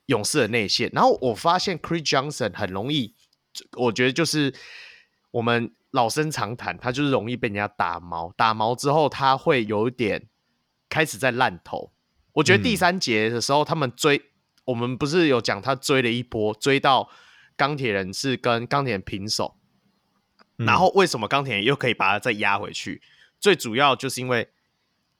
[0.09, 3.14] 勇士的内线，然后我发现 Chris Johnson 很容易，
[3.76, 4.55] 我觉得就是
[5.30, 10.26] 我们老生常谈，他就是容易被人家打毛，打毛之后他会有一点
[10.89, 11.93] 开始在烂头。
[12.32, 14.22] 我觉得第三节的时候，他们追、嗯、
[14.66, 17.10] 我们不是有讲他追了一波，追到
[17.55, 19.56] 钢铁人是跟钢铁人平手，
[20.56, 23.02] 嗯、然后为什么钢铁人又可以把他再压回去？
[23.39, 24.48] 最主要就是因为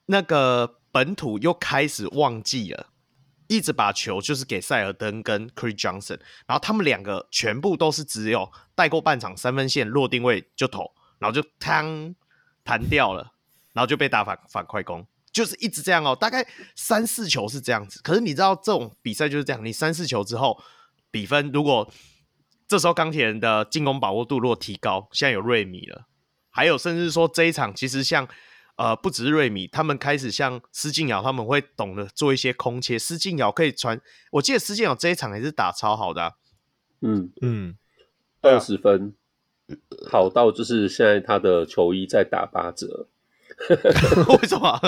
[0.07, 2.88] 那个本土又开始忘记了。
[3.49, 12.15] 一直把球就是给塞尔登跟 Chris Johnson，然后他们两个全部都是只有带过半场三分线落定位就投，然后就弹
[12.63, 13.33] 弹掉了，
[13.73, 15.05] 然后就被打反反快攻。
[15.31, 16.45] 就是一直这样哦，大概
[16.75, 17.99] 三四球是这样子。
[18.03, 20.61] 可是你知道这种比赛就是这样，你三四球之后
[21.11, 21.91] 比分，如果
[22.67, 26.07] 这时候钢铁人的进攻把握度如果提高，现在有瑞米了，
[26.51, 28.27] 还有甚至说这一场其实像
[28.79, 33.99] 呃不只是瑞米，他们开始像施晋尧他们会懂得做一些空切，施晋尧可以传，
[34.31, 36.31] 我记得施晋尧这一场也是打超好的、啊，
[37.01, 37.75] 嗯嗯，
[38.41, 39.13] 二十分。
[40.09, 43.07] 好到就是现在他的球衣在打八折，
[43.69, 44.79] 为什么？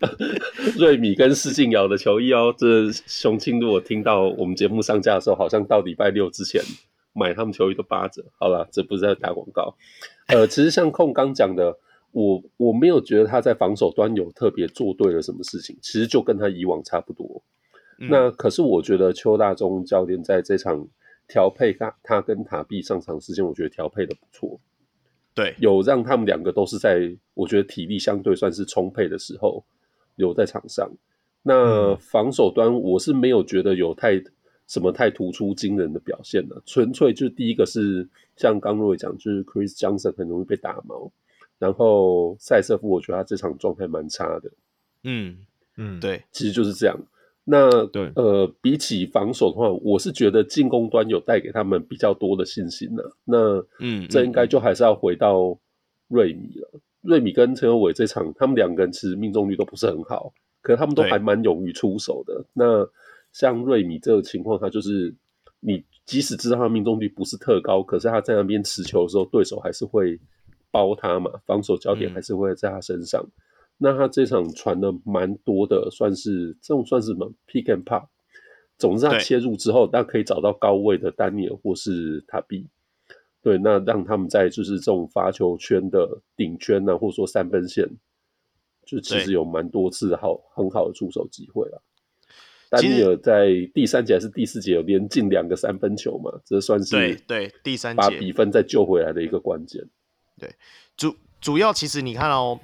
[0.76, 6.62] 瑞米跟施晋尧的球衣哦，这雄青如果听到我们节目上架的时候，好像到礼拜六之前
[7.14, 8.22] 买他们球衣都八折。
[8.38, 9.74] 好了，这不是在打广告。
[10.26, 11.78] 呃，其实像控刚讲的，
[12.12, 17.42] 我我没有觉得他在防守端有特别做对了什么事情，其实就跟他以往差不多。
[17.98, 20.88] 嗯、那可是我觉得邱大中教练在这场。
[21.28, 24.60] 调配他他跟塔碧上场时间，我觉得调配的不错。
[25.32, 29.64] 对，有让他们两个都是在我觉得体力相对算是充沛的时候
[30.16, 30.90] 留在场上。
[31.42, 34.20] 那防守端我是没有觉得有太
[34.66, 38.06] 什么太突出惊人的表现的，纯粹就是第一个是
[38.36, 41.10] 像刚若伟讲，就是 Chris Johnson 很容易被打毛，
[41.62, 44.50] 然后塞瑟夫我觉得他这场状态蛮差的。
[45.04, 45.38] 嗯
[45.76, 46.98] 嗯，对，其实就是这样。
[47.44, 53.04] 那对，呃，比起防守的话，我是觉得进攻端有带给他们比较多的信心的。
[53.24, 55.56] 那嗯，这应该就还是要回到
[56.08, 56.68] 瑞米了。
[56.74, 60.32] 嗯嗯、瑞米跟陈友伟这场，他们两个人其实命中率都不是很好，
[60.62, 62.44] 可是他们都还蛮勇于出手的。
[62.52, 62.84] 那
[63.32, 65.14] 像瑞米这个情况，他就是
[65.60, 70.18] 你即使知道他命中率不是特高，可是他在那边持球的时候，对手还是会
[70.72, 73.22] 包他嘛，防守焦点还是会在他身上。
[73.22, 73.32] 嗯
[73.78, 78.06] 那他这场传的蛮多的，算是这种算是什么 pick and pop，
[78.78, 82.68] 总之他切入之后，那可以找到高位的丹尼尔或是塔比，
[83.42, 87.84] 对，那让他们在就是这种罚球圈的顶圈呢、啊，或者说三分线，
[88.86, 91.82] 就其实有蛮多次好很好的出手机会了。
[92.70, 99.84] 丹尼尔在第三节还是第四节有连进两个三分球嘛，这算是对对第三节把比分再救回来的一个关键。
[100.42, 100.56] 对，
[100.96, 102.58] 主主要其实你看哦。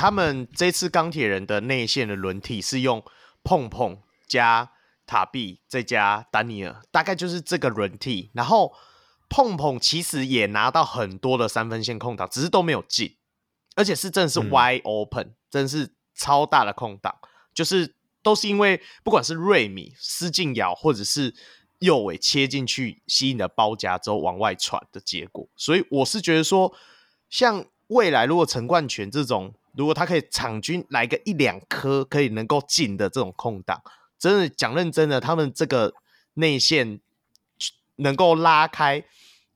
[0.00, 3.02] 他们这次钢铁人的内线的轮替是用
[3.42, 4.70] 碰碰加
[5.08, 8.30] 塔比再加丹尼尔，大概就是这个轮替。
[8.32, 8.72] 然后
[9.28, 13.16] 碰碰其实也拿到很多的三分线空档，只是都没有进，
[13.74, 17.16] 而且是真的是 wide open，、嗯、真的是超大的空档，
[17.52, 21.34] 就是都是因为不管是瑞米、施晋尧或者是
[21.80, 25.48] 右尾切进去吸引的包夹之后往外传的结果。
[25.56, 26.72] 所以我是觉得说，
[27.28, 29.54] 像未来如果陈冠权这种。
[29.76, 33.80] 如果他可以场均来个一两颗可以能够进的这种空档，
[34.18, 35.94] 真的讲认真的，他们这个
[36.34, 36.98] 内线
[37.96, 39.04] 能够拉开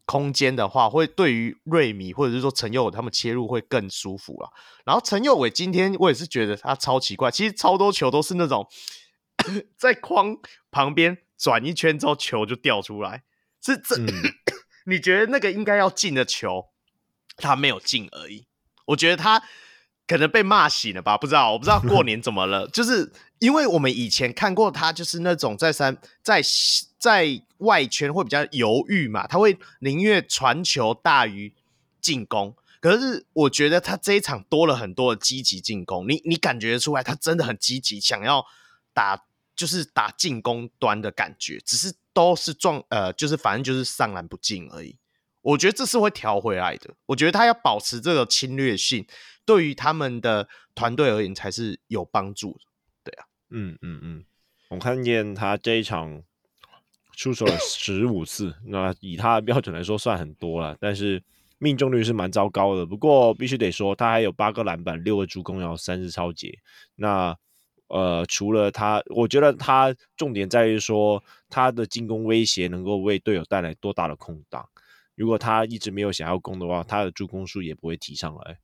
[0.05, 4.51] 空间的话，会对于瑞米或者是说陈佑伟他们切入会更舒服啊。
[4.84, 8.68] 然后陈佑伟今天我也是觉得他超奇怪，其实超多球都是那种
[9.76, 10.36] 在框
[10.70, 13.25] 旁边转一圈之后球就掉出来，
[13.60, 14.07] 是这、嗯、
[14.86, 16.67] 你觉得那个应该要进的球，
[17.36, 18.47] 他没有进而已。
[18.86, 19.43] 我觉得他。
[20.05, 21.17] 可能被骂醒了吧？
[21.17, 22.69] 不知道，我不知道过年怎么了。
[22.75, 26.43] 就是因为我们以前看过他，就是那种在三在
[26.99, 31.55] 在外圈会比较犹豫嘛，他会宁愿传球大于
[32.01, 32.55] 进攻。
[32.81, 38.44] 可是我觉得他这一场多了很多的积极进攻，你你感觉出来他真的很积极，想要
[38.93, 39.25] 打
[39.57, 44.99] 就是打进攻端的感觉，只是都是撞呃，就是反正就是上篮不进而已。
[45.43, 46.95] 我觉得这是会调回来的。
[47.07, 49.07] 我觉得他要保持这个侵略性。
[49.45, 52.61] 对于他们的团队而言才是有帮助的，
[53.03, 54.25] 对啊，嗯嗯嗯，
[54.69, 56.23] 我看见他这一场
[57.17, 61.21] 出手了十五次，那以他的标准来说算很多了，但是
[61.59, 62.87] 命中率是蛮糟糕的。
[62.87, 66.57] 不过必须得说，他还有八个篮板、六个助攻，然后三次超截。
[66.95, 67.37] 那
[67.89, 74.69] 呃，除了他，我觉得他重点在于说他的进攻威胁能够为队友带来多大的空档。
[75.15, 78.58] 如果他一直没有想要攻的话，他的助攻数也不会提上来。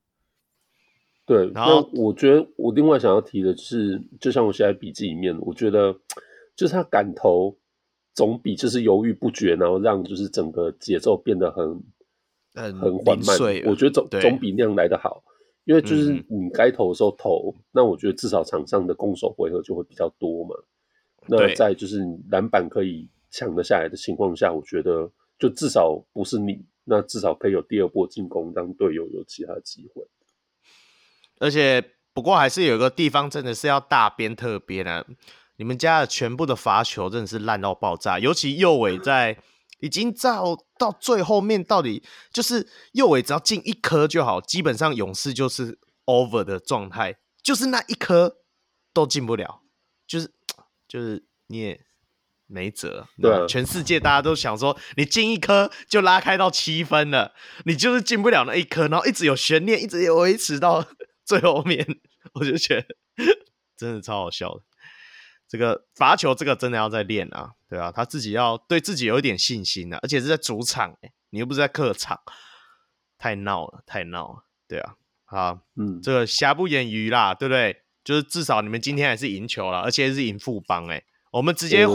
[1.25, 5.95] 对，然后我觉得我另外想要提的是，就像我写在笔记里面，我觉得
[6.55, 7.55] 就是他敢投
[8.15, 11.83] 总比就是犹豫不决，然后让就是整个节奏变得很
[12.55, 13.37] 很很缓慢。
[13.67, 15.23] 我觉得总总比那样来的好，
[15.65, 20.55] 因为就是你该投的时候投，嗯、那我觉得至少场上的攻守回合就会比较多嘛。
[21.27, 21.99] 那在就是
[22.31, 30.05] 篮板可以抢得下来的情况下，我觉得就至少不是你，那至少可以有第二波进攻，让队友有其他机会。
[31.39, 35.05] 而且，不过还是有一个地方真的是要大编特编啊！
[35.55, 39.37] 你们家的全部的罚球真的是烂到爆炸，尤其右尾在
[39.79, 47.17] 已经到到最后面，到底就是右尾只要进一颗就好，基本上勇士就是 over 的状态。
[47.41, 48.37] 就是那一颗
[48.93, 49.61] 都进不了，
[50.05, 50.29] 就是
[50.87, 51.85] 就是你也
[52.49, 53.45] 没辙，对吧？
[53.47, 57.33] 全世界大家都想说，你进一颗就拉开到七分了，
[57.65, 60.85] 你就是进不了那一颗，然后一直有悬念，一直有维持到
[61.23, 61.85] 最后面，
[62.33, 62.87] 我就觉得
[63.77, 64.61] 真的超好笑的。
[65.47, 72.19] 这个罚球，这个真的要再练啊，对啊，他自己要对自己有一点信心啊，而且是在主场，欸，你又不是在客场，
[73.17, 74.95] 太闹了，太闹了，对啊。
[75.25, 77.83] 啊，嗯，这个瑕不掩瑜啦，对不对？
[78.03, 81.03] 就是至少你们今天还是赢球了，而且是赢富邦哎，
[81.33, 81.85] 我们直接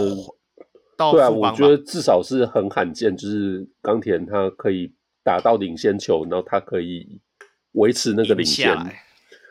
[0.97, 4.93] 到，对啊，我觉得至少是很罕见，就是冈田他可以
[5.23, 7.19] 打到领先球，然后他可以
[7.73, 8.71] 维持那个领先。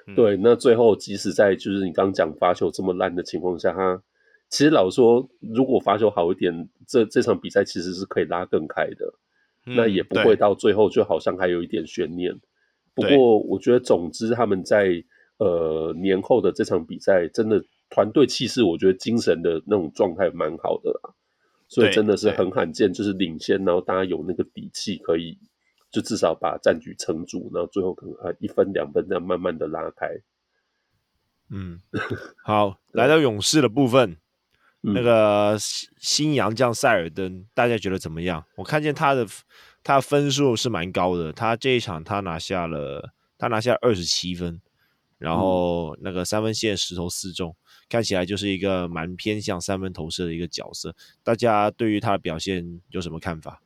[0.07, 4.03] 嗯、对，那最后即使在就是你刚刚讲罚球这么烂的情况下，他
[4.51, 9.15] 其实老实说，如果罚球好一点，这这场比赛其实是可以拉更开的，
[9.67, 12.39] 嗯、那也不会到最后就好像还有一点悬念。
[12.95, 15.03] 不过，我觉得总之他们在
[15.39, 21.15] 呃年后的这场比赛，真的团队气势，我觉得精神的那种状态蛮好的啦。
[21.69, 25.39] 所以真的是很罕见，就是领先，然后大家有那个底气，可以
[25.91, 30.09] 就至少把战局撑住，然后最后可能啊一分两分这样慢慢的拉开。
[31.51, 31.81] 嗯，
[32.45, 34.17] 好，来到勇士的部分，
[34.83, 38.45] 嗯、那个新洋将塞尔登，大家觉得怎么样？
[38.57, 39.27] 我看见他的。
[39.87, 44.59] 他分数是蛮高的，他这一场他拿下了，他拿下二十七分，
[45.19, 47.55] 然后那个三分线十投四中，
[47.89, 50.95] 看起来就是一个蛮偏向三分投射的一个角色。
[51.23, 53.61] 大家对于他的表现有什么看法？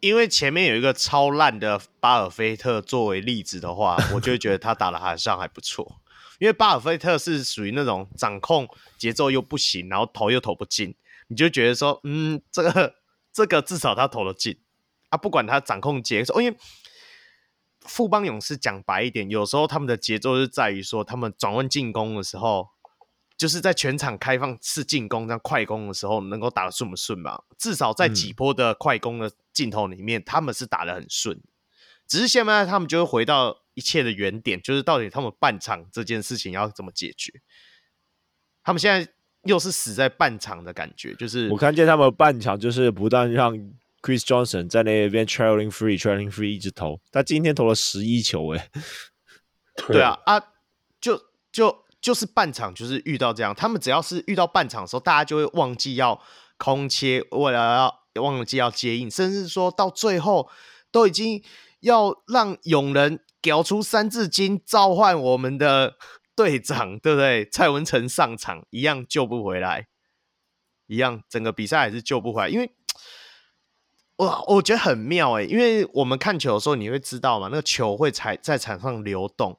[0.00, 6.00] 因为前面有一个超烂的巴尔菲特作为例子的话，我就觉得他打得还算还不错。
[6.38, 10.94] 因为巴尔菲特是属于那种掌控节奏又不行，然后投又投不进，
[11.28, 12.94] 你就觉得说，嗯，这个
[13.32, 14.58] 这个至少他投得进。
[15.08, 16.54] 啊，不管他掌控节奏，因为
[17.80, 22.68] 富邦勇士讲白一点，有时候他们的节奏是在于说，他们转换进攻的时候，
[23.36, 27.42] 就是在全场开放式进攻，这样快攻的时候，能够打得顺不顺嘛？
[27.58, 31.40] 至少在几波的快攻的镜头里面，嗯、他们是打得很顺。
[32.06, 37.32] 只是现在他们就会回到一切的原点，就是到底他们半场这件事情要怎么解决？
[38.62, 39.12] 他们现在
[39.44, 43.58] 又是死在半场的感觉，就是我看见他们半场就是不断让。
[44.02, 48.70] Chris Johnson 在那边 trailing free trailing free 一直投，他今天投了十一球， 哎，
[49.88, 50.40] 对啊啊，
[51.00, 56.22] 就就就是半场就是遇到这样，他们只要是遇到半场的时候，大家就会忘记要
[56.56, 60.48] 空切，为了要忘记要接应，甚至说到最后
[60.92, 61.42] 都已经
[61.80, 65.96] 要让勇人屌出三字经召唤我们的
[66.36, 67.44] 队长，对不对？
[67.44, 69.88] 蔡文成上场一样救不回来，
[70.86, 72.70] 一样整个比赛还是救不回来，因为。
[74.18, 79.58] 哇，我觉得很妙诶，因为我们看球的时候，你会知道嘛，那个球会在在场上流动，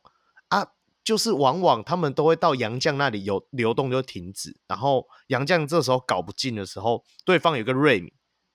[1.07, 8.11] 就是往往他们都会到杨绛那里有流动就停止，然后杨绛这时候搞不进的时候，对方有个瑞米，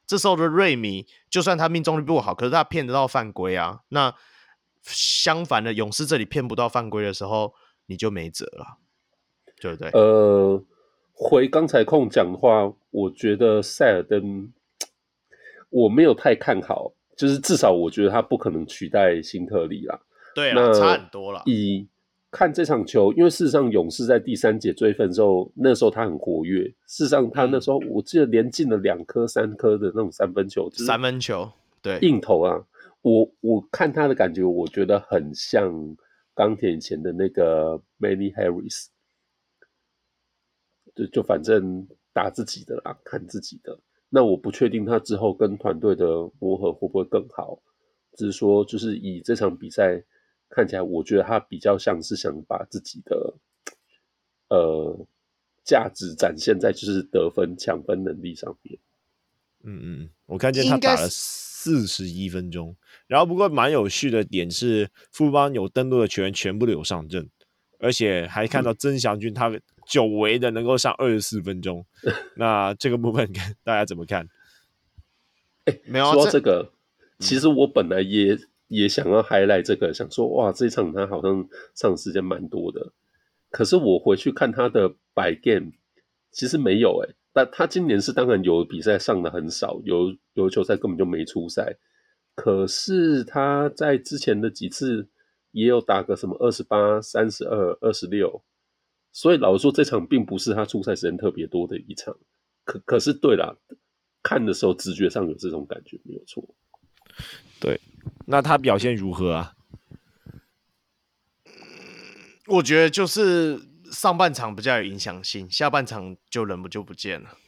[0.06, 3.80] 这时候的瑞米就算他命中率不好，可是他骗得到犯规啊。
[3.88, 4.14] 那
[4.82, 7.54] 相反的，勇士这里骗不到犯规的时候，
[7.86, 8.76] 你就没辙了，
[9.58, 9.88] 对不对？
[9.94, 10.62] 呃，
[11.14, 14.52] 回刚才空讲的话，我觉得塞尔登。
[15.70, 19.98] 我没有太看好，就是至少我觉得他不可能取代辛特利啦。
[20.34, 21.42] 对啊，差很多了。
[21.46, 21.88] 以
[22.32, 26.64] 看这场球，因为事实上勇士在第三节追分之后，那时候他很活跃。
[26.86, 31.52] 事实上，他那时候我记得连进了两颗、三颗的那种三分球，三分球，
[31.82, 32.66] 对，硬投啊。
[33.02, 35.70] 我我看他的感觉，我觉得很像
[36.34, 38.86] 钢铁以前的那个 Manny Harris，
[40.94, 43.78] 就就反正打自己的啦，看自己的。
[44.08, 46.06] 那我不确定他之后跟团队的
[46.38, 47.60] 磨合会不会更好，
[48.16, 50.02] 只是说，就是以这场比赛
[50.54, 53.34] 看起来，我觉得他比较像是想把自己的
[54.48, 55.06] 呃
[55.64, 58.78] 价值展现在就是得分抢分能力上面。
[59.64, 67.28] 嗯嗯，我看见他打了四十一分钟，然后不过蛮有趣的点是，富邦有登陆的球员全部都有上阵，
[67.78, 69.48] 而且还看到曾祥军他。
[69.48, 71.84] 嗯久违的能够上二十四分钟，
[72.36, 73.28] 那这个部分
[73.64, 74.28] 大家怎么看？
[75.64, 76.72] 哎、欸，没有说这个，
[77.18, 82.90] 其实我本来也、嗯、也想要 highlight 这个，想说哇，这场他好像上时间蛮多的。
[83.50, 85.72] 可是我回去看他的百 game，
[86.30, 87.14] 其实没有哎、欸。
[87.34, 91.76] 但他今年是当然有比赛上的很少，有有球赛根本就没出赛。
[92.34, 95.06] 可是他在之前的几次
[95.50, 98.42] 也有打个什么二十八、三十二、二十六。
[99.12, 102.16] 所以老实说，这场并不是他出赛时间特别多的一场。
[102.64, 103.54] 可可是，对啦，
[104.22, 106.42] 看的时候直觉上有这种感觉，没有错。
[108.22, 109.54] 对，那他表现如何啊？
[112.48, 113.60] 我觉得就是
[113.92, 117.38] 上半场比较有影响性，下半场就人不就不见了。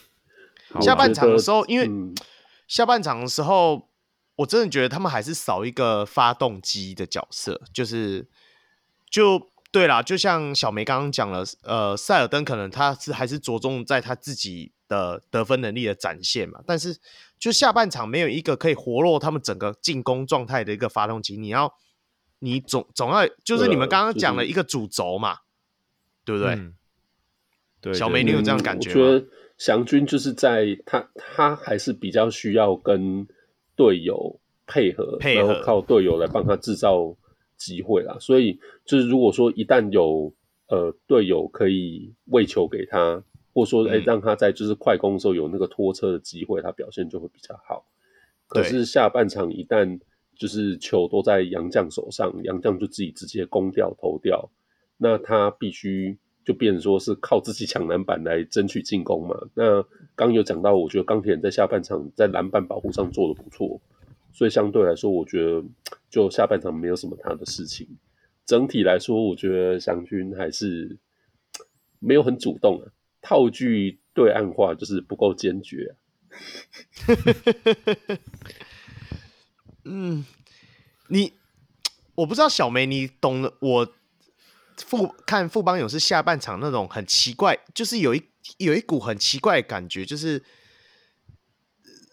[0.80, 1.88] 下半场的时候，因为
[2.66, 3.90] 下半场的时候，
[4.36, 8.28] 我真的觉得他们还是少一个发动机的角色，就是
[9.10, 16.98] 就对啦，就像小梅刚刚讲了，呃，塞尔登可能他是还是着重在他自己的得分能力的展现嘛，但是
[17.38, 21.74] 就下半场没有一个可以活络他们整个进攻状态的一个发动机，你要
[22.38, 25.38] 你总总要就是你们刚刚讲了一个主轴嘛，
[26.24, 26.54] 对，啊就是、对不对？
[26.54, 26.74] 嗯、
[27.80, 29.24] 对，小梅，你有这样感觉吗？
[29.56, 33.26] 翔军就是在他，他还是比较需要跟
[33.76, 37.16] 队友配合，配合然后靠队友来帮他制造
[37.56, 38.16] 机会啦。
[38.18, 40.34] 所以就是如果说一旦有
[40.66, 43.22] 呃队友可以喂球给他，
[43.54, 47.86] 或者说哎、欸、让他在就是快攻的时候有那个拖车的机会，他表现就会比较好。
[48.48, 49.98] 可是下半场一旦
[50.36, 54.50] 就是球都在杨绛手上，杨绛就自己直接攻掉投掉，
[54.98, 56.18] 那他必须。
[56.46, 59.34] 就变成说是靠自己抢篮板来争取进攻嘛。
[59.54, 59.82] 那
[60.14, 63.80] 刚有讲到，我觉得钢铁人在下半场在篮板保护上做得不错，
[64.30, 65.64] 所以相对来说，我觉得
[66.10, 67.88] 就下半场没有什么他的事情。
[68.44, 70.98] 整体来说，我觉得翔军还是
[71.98, 72.92] 没有很主动啊。
[73.24, 75.96] 套句对岸话就是不够坚决啊。
[79.84, 80.24] 嗯，
[81.08, 81.32] 你
[82.14, 83.92] 我不知道小梅，你懂了我。
[84.76, 88.20] 富看富邦勇士下半场那种很奇怪，就是有一
[88.58, 90.42] 有一股很奇怪的感觉，就是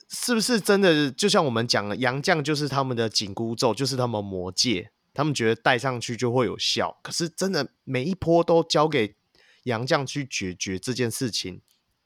[0.08, 1.10] 是不是真的？
[1.10, 7.00] 就像我们讲的，杨绛就是他们的紧箍咒，就是他们魔戒，他们觉得戴上去就会有效。
[7.02, 9.16] 可是真的每一波都交给
[9.64, 11.62] 洋将去解决这件事情，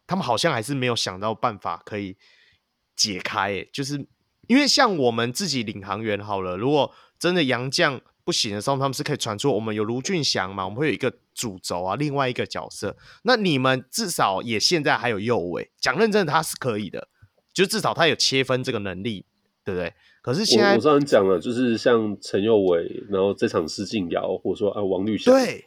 [0.07, 2.17] 他们好像还是没有想到办法可以
[2.95, 3.53] 解开。
[3.53, 4.05] 哎，就是
[4.47, 8.01] 因为像我们自己领航员好了，如果真的杨将。
[8.25, 10.65] 不行的时候，他们是可以传出我们有卢俊祥嘛？
[10.65, 12.97] 我们会有一个主轴啊，另外一个角色。
[13.21, 17.07] 那你们至少也现在还有右卫，讲认真的他是可以的，
[17.53, 19.27] 就至少他有切分这个能力，
[19.63, 19.93] 对不对？
[20.23, 25.63] 可是现在我刚刚讲了，就是像陈佑伟，然后这场施静瑶，或者说啊王绿翔，对，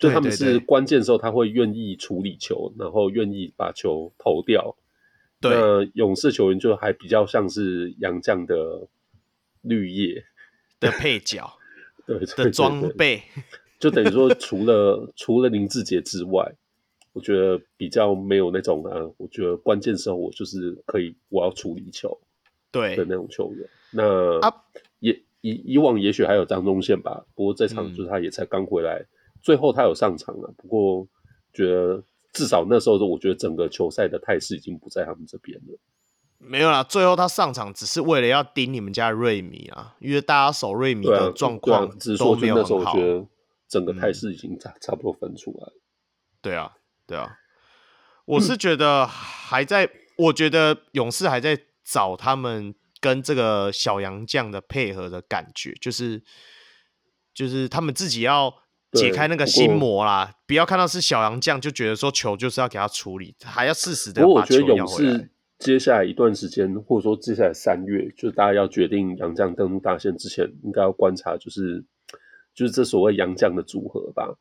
[0.00, 4.74] 就他们是关键时候他会愿意处理球，然后愿意把球投掉。
[5.40, 8.88] 对，那勇士球员就还比较像是杨绛的
[9.60, 10.24] 绿叶
[10.80, 11.48] 的配角。
[12.06, 13.22] 对，的装备，
[13.78, 16.50] 就等于说，除了除了林志杰之外，
[17.12, 19.08] 我觉得比较没有那种啊。
[19.16, 22.18] 我觉得关键时候我就是可以，我要处理球，
[22.72, 23.68] 对的那种球员。
[23.92, 24.52] 那啊，
[24.98, 29.06] 也以以往也许还有张宗宪吧，不过这场就是他也才刚回来，嗯，
[29.42, 30.52] 最后他有上场了。
[30.56, 31.06] 不过
[31.52, 32.02] 觉得
[32.32, 35.78] 至少那时候，我觉得整个球赛的态势已经不在他们这边了。
[36.38, 41.86] 没有啦，最后他上场只是为了要盯你们家瑞米啊，因为大家守瑞米的状况
[42.18, 42.92] 都没有很好。
[42.92, 43.26] 我觉得
[43.68, 45.72] 整个态势已经差差不多分出来了。
[46.40, 46.72] 对啊，
[47.06, 47.36] 对啊，
[48.24, 56.22] 我是觉得还在，嗯、我觉得勇士还在找他们跟这个小杨将的配合的感觉，就是
[57.34, 58.54] 就是他们自己要
[58.92, 65.28] 解开那个心魔啦，不，要看到是小杨将就觉得说球就是要给他处理，还要适时的把球要回来。
[65.58, 71.84] 接下来一段时间，或者说接下来三月，就大家要决定杨将登陆大线之前，应该要观察，就是
[72.54, 74.34] 就是这所谓杨将的组合吧，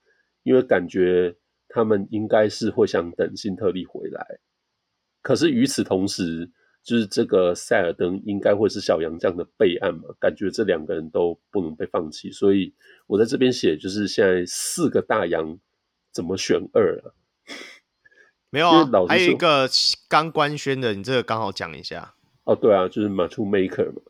[0.43, 1.35] 因为感觉
[1.67, 4.39] 他们应该是会想等辛特利回来，
[5.21, 6.49] 可是与此同时，
[6.89, 12.73] 就是这个塞尔登应该会是小杨这样的备案嘛，感觉这两个人都不能被放弃，所以
[13.05, 15.59] 我在这边写，就是现在四个大洋
[16.11, 17.13] 怎么选二啊？
[18.49, 19.69] 没有啊，还有一个
[20.07, 22.15] 刚官宣的，你这个刚好讲一下。
[22.45, 24.01] 哦，对啊，就是 Matou Maker 嘛，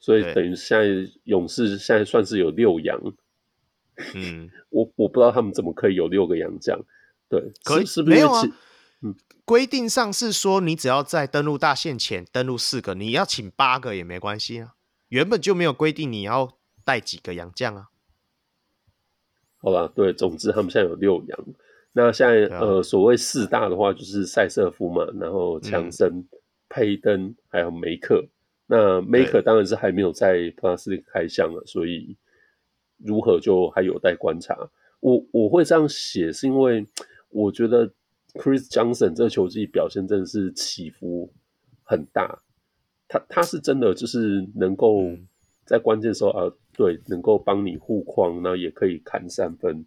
[0.00, 2.98] 所以等于现在勇士现在算是有六羊。
[4.14, 6.80] 嗯， 我我不知道他们怎么可以有六个洋将。
[7.28, 8.40] 对，可是是不是没有啊？
[8.42, 8.52] 嗯，
[9.44, 14.74] 规定上是说你只要在登录大线前登录四个，你要请八个也没关系啊。
[15.08, 17.88] 原本就没有规定你要带几个洋将啊。
[19.58, 21.38] 好吧，对，总之他们现在有六洋。
[21.92, 26.28] 那现在、啊、呃，所谓四大的话，就是塞瑟夫嘛，然后强森、嗯、
[26.68, 28.26] 佩登，还有梅克。
[28.66, 32.16] 那梅克当然是还没有在 Plus League 开箱了，所以
[32.96, 34.56] 如何就还有待观察。
[35.00, 36.86] 我我会这样写，是因为
[37.28, 37.92] 我觉得
[38.34, 41.32] Chris Johnson 这个球技表现真的是起伏
[41.82, 42.42] 很大。
[43.08, 45.10] 他他是真的就是能够
[45.64, 49.84] 在关键时候啊，对，能够帮你护框，然后也可以砍三分。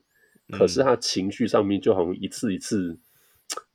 [0.50, 2.98] 可是他情绪上面就好像一次一次，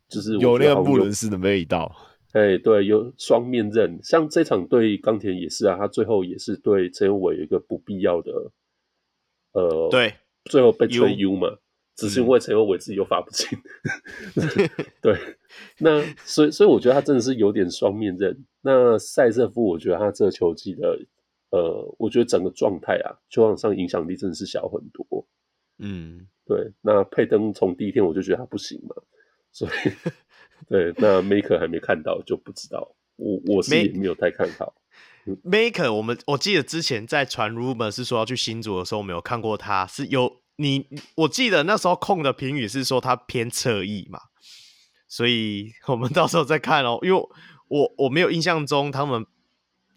[0.08, 1.94] 就是有那个布伦斯的味道。
[2.32, 4.00] 哎，对，有双面刃。
[4.02, 8.32] 像这场对钢铁也是啊，他最后也是对陈友伟有一个不必要的，
[9.52, 10.14] 呃，对
[10.46, 11.58] 最后被吹 U 嘛，
[11.94, 13.48] 只是因为陈友伟自己又发不进。
[15.00, 15.18] 对，
[15.78, 18.44] 那所以所以我觉得他真的是有点双面刃。
[18.60, 20.98] 那塞瑟夫，我觉得他这个球季的，
[21.50, 25.26] 呃，我觉得整个状态啊，球场上影响力真的是小很多。
[25.78, 26.72] 嗯，对。
[26.80, 28.94] 那佩登从第一天我就觉得他不行嘛，
[29.50, 29.70] 所以
[30.68, 32.94] 对，那 Maker 还没看到就不知道。
[33.16, 34.74] 我我是也没有太看好。
[35.44, 44.20] Maker，我们我记得之前在传 rumor 是说要去新竹的时候，我们有看过他，是有你，我记得那时候控的评语是说他偏侧翼嘛，
[45.08, 47.28] 所以我们到时候再看哦，因为
[47.68, 49.26] 我我没有印象中他们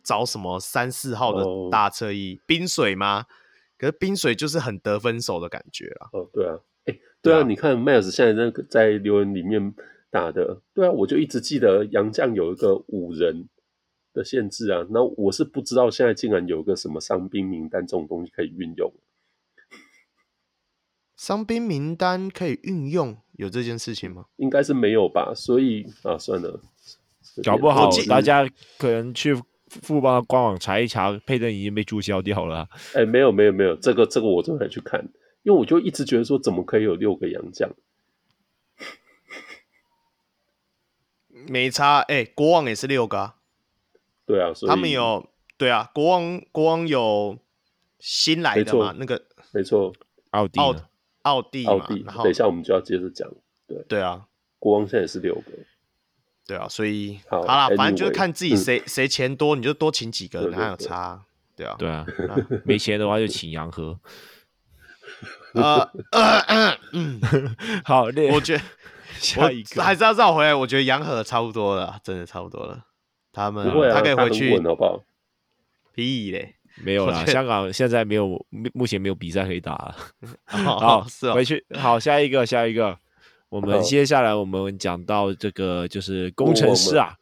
[0.04, 2.70] 找什么三四号的大侧翼，冰、oh.
[2.70, 3.26] 水吗？
[3.78, 6.10] 可是冰水就是很得分手的感觉啊。
[6.12, 9.74] 哦，oh, 对啊，哎、欸，对啊，你看 Miles 现在那个在留言里面
[10.10, 13.48] 打的，对啊，我就一直记得杨绛有一个五人。
[14.16, 18.90] 的限制啊，那我是不知道现在竟然有个什么伤兵名单这种东西可以运用。
[21.16, 24.26] 伤兵名单可以运用，有这件事情吗？
[24.38, 25.34] 应该是没有吧。
[25.36, 26.60] 所以啊，算了，
[27.44, 29.36] 搞不好大家可能去
[29.68, 32.68] 富邦的官网查一查，佩登已经被注销掉了。
[32.94, 35.02] 哎、欸，没有没有没有，这个这个我都还去看，
[35.44, 37.70] 因为我就一直觉得说，怎么可以有六个洋将？
[41.48, 43.36] 没差，哎、欸，国王也是六个啊。
[44.26, 47.38] 对啊，所以他们有对啊，国王国王有
[48.00, 48.96] 新来的嘛？
[48.98, 49.94] 那个没错，
[50.32, 50.76] 奥迪奥
[51.26, 52.04] 奥迪奥迪。
[52.04, 53.30] 等一下我们就要接着讲。
[53.68, 54.26] 对对啊，
[54.60, 55.52] 国王现在也是六个。
[56.48, 61.26] 对啊，所以好啦，反正就是看自己谁谁钱多，你就多请几个人，还有差。
[61.56, 62.06] 对啊，对啊，
[62.64, 64.00] 没钱的话就请洋河。
[65.54, 67.20] 呃呃嗯，
[67.86, 68.64] 好，我觉得
[69.18, 70.54] 下一个还是要绕回来。
[70.54, 72.86] 我觉得洋河差不多了，真的差不多了。
[73.32, 75.04] 他们啊，他可以回去，好不好？
[75.94, 77.26] 屁嘞，没有啦。
[77.26, 79.96] 香港现在没有，目前没有比赛可以打了。
[80.46, 81.66] 好，是哦，回去。
[81.76, 82.98] 好，下一个，下一个。
[83.50, 87.16] 我们接下来我们讲到这个就是工程师啊，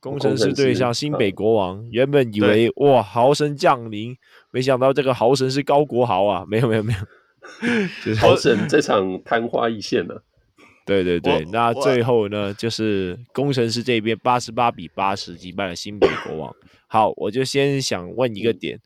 [0.00, 1.86] 工程师对上新北国王。
[1.90, 4.16] 原本以为哇，豪神降临，
[4.50, 6.44] 没想到这个豪神是高国豪啊！
[6.48, 10.22] 没有，没有，没有， 豪神这场昙花一现 了。
[10.86, 16.54] 对对对，那最后呢，就是工程师这边八十八比八十击败了新北国王。
[16.94, 18.78] 好，我就先想问一个点，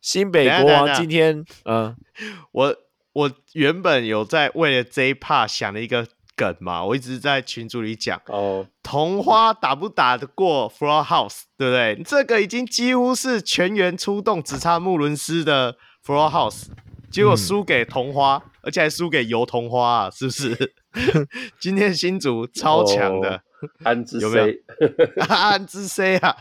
[0.00, 1.96] 新北国王今天，嗯，
[2.52, 2.76] 我
[3.14, 6.06] 我原本有在为了这一 part 想了一个
[6.36, 12.00] 梗嘛，我一直在群组里讲，哦，同花打不打得过 Floor House，对不对？
[12.04, 16.66] 这个已经几乎是全员出动，只差穆伦斯的 Floor House，
[17.10, 20.74] 结果输给同花，嗯、而且还输给油同花啊，是不是？
[21.58, 23.42] 今天新竹超强的，
[23.82, 25.24] 安之 C 有没有？
[25.26, 26.36] 安之 C 啊，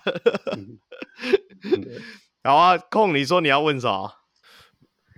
[2.43, 4.15] 好啊，空你说你要问啥？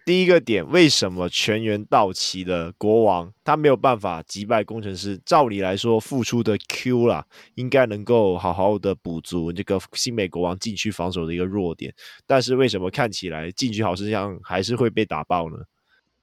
[0.06, 5.18] 第一个点，为什么全员到齐的国王他没有办法击败工程师？
[5.26, 7.26] 照理来说，付出的 Q 啦，
[7.56, 11.96] 应该能够好好的补足这个新美国王禁区防守的一个弱点，
[12.28, 15.56] 但是为什么看起来禁区好像还是会被打爆呢？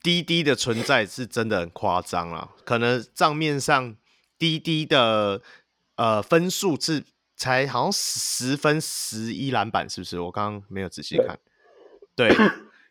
[0.03, 2.51] 滴滴的存在是真的很夸张啊！
[2.65, 3.97] 可能账面上
[4.39, 5.41] 滴滴的
[5.97, 7.03] 呃分数是
[7.41, 10.21] 才好像十分十一篮板，是不是？
[10.21, 11.39] 我刚刚没有仔细看。
[12.15, 12.31] 对，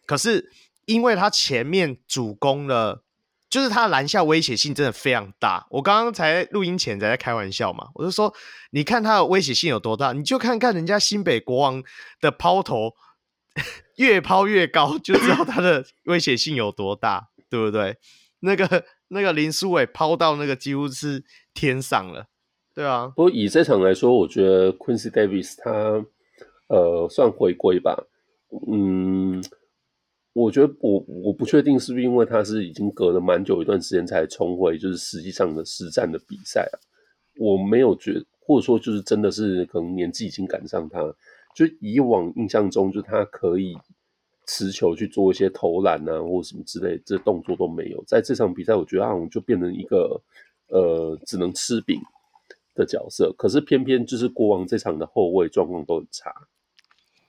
[0.08, 0.52] 可是
[0.86, 3.04] 因为他前面主攻了，
[3.48, 5.68] 就是他篮下威胁性真的非常大。
[5.70, 8.34] 我刚刚才录音前才在开玩笑嘛，我就说，
[8.72, 11.84] 你看他的威胁性有多大，你就看看人家新北国王
[12.20, 12.96] 的抛投。
[13.98, 17.98] 越抛越高，就知道他的威胁性有多大，对不对？
[18.40, 22.28] 那个那个林书伟抛到那个几乎是天上了，
[22.80, 23.12] 对啊。
[23.14, 26.02] 不过以这场来说，我觉得 Quincy Davis 他
[26.68, 28.02] 呃算回归吧。
[28.72, 29.44] 嗯，
[30.32, 36.80] 我觉得我我不确定是不是因为他是已经隔了蛮久一段时间才重回就是实际上的实战的比赛啊。
[37.38, 41.02] 我没有觉，或者说就是真的是可能年纪已经赶上他。
[41.54, 43.78] 就以往印象中，就他可以
[44.48, 48.02] 持球去做一些投篮啊，或什么之类，这动作都没有。
[48.08, 50.22] 在这场比赛，我觉得阿龙就变成一个
[50.70, 52.00] 呃，只能吃饼
[52.80, 53.34] 的角色。
[53.38, 56.34] 可是偏偏就是国王这场的后卫状况都很差。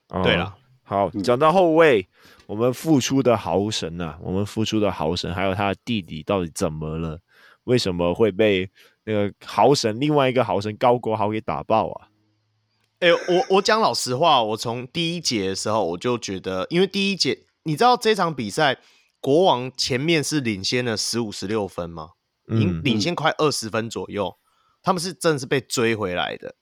[0.08, 2.08] 哦、对了，好，讲到后卫，
[2.46, 7.18] 我们付出的豪神啊，我们付出的豪神，还有他的弟弟到底怎么了？
[7.64, 8.70] 为什么会被
[9.04, 12.08] 那个豪神另外一个豪神高国豪给打爆啊？
[13.00, 18.78] 哎、欸，我我讲老实话，我从第一节的时候我就觉得，因为第一节你知道这场比赛
[19.20, 22.10] 国王前面是领先了十五十六分吗？
[22.46, 24.34] 领领先快二十分左右，嗯、
[24.82, 26.54] 他们是真的是被追回来的，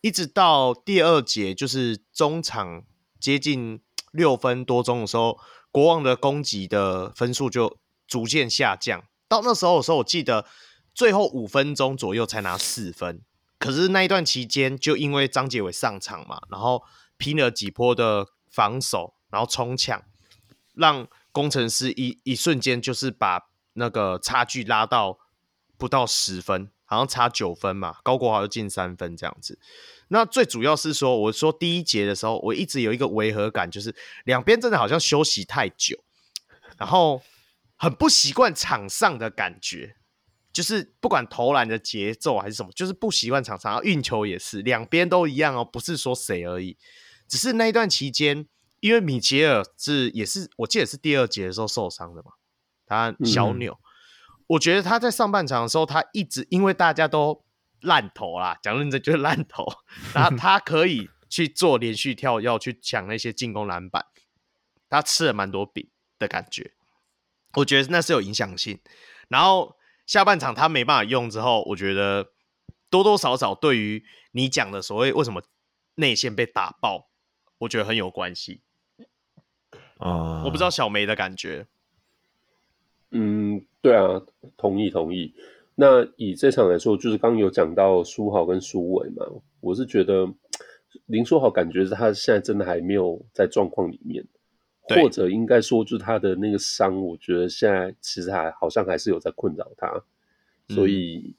[0.00, 2.84] 一直到第二节就是中场
[3.20, 3.80] 接近
[4.12, 5.38] 六分多钟的时候，
[5.70, 9.04] 国王的攻击的分数就逐渐下降。
[9.28, 10.46] 到那时候的时候，我记得
[10.94, 13.22] 最后五分钟左右才拿四分。
[13.58, 16.82] 可是那一段期间，就因为张杰伟上场嘛，然后
[17.16, 20.02] 拼了几波的防守，然后冲抢，
[20.74, 25.18] 让工程师一一瞬间就是把那个差距拉到
[25.76, 27.96] 不到十分，好像差九分嘛。
[28.02, 29.58] 高国豪就进三分这样子。
[30.08, 35.98] 那最主要是说，我说第一节的时候，我一直有一个违和感，就是两边真的好像休息太久，
[36.78, 37.20] 然后
[37.76, 39.96] 很不习惯场上的感觉，
[40.52, 43.82] 就是不管投篮的节奏还是什么，就是不习惯场上。
[43.82, 46.78] 运球也是，两边都一样哦，不是说谁而已，
[47.26, 48.46] 只是那一段期间，
[48.78, 52.30] 因为米切尔是也是我记得是第二节的时候受伤的嘛，
[52.86, 53.85] 他小扭，嗯、
[54.48, 57.44] 我觉得他在上半场的时候，他一直因为大家都。
[57.82, 59.64] 烂投啦，讲认真就是烂投。
[60.14, 64.06] 然后 他可以去做连续跳，要去抢那些进攻篮板，
[64.88, 65.86] 他吃了蛮多饼
[66.18, 66.72] 的感觉。
[67.56, 68.80] 我觉得那是有影响性。
[69.28, 69.76] 然后
[70.06, 72.32] 下半场他没办法用之后，我觉得
[72.88, 74.02] 多多少少对于
[74.32, 75.42] 你讲的所谓为什么
[75.96, 77.10] 内线被打爆，
[77.58, 78.62] 我觉得很有关系。
[79.98, 81.66] 啊，我不知道小梅的感觉。
[83.10, 84.20] 嗯，对啊，
[84.56, 85.32] 同意同意。
[85.78, 89.26] 那以这场来说，就是刚刚有讲到书豪跟书伟嘛，
[89.60, 90.26] 我是觉得
[91.04, 94.24] 林书豪感觉是他现在真的还没有在状况里面，
[94.88, 100.02] 或者应该说就是他的那个伤，我觉得现在其实还好像还是有在困扰他，
[100.74, 101.34] 所以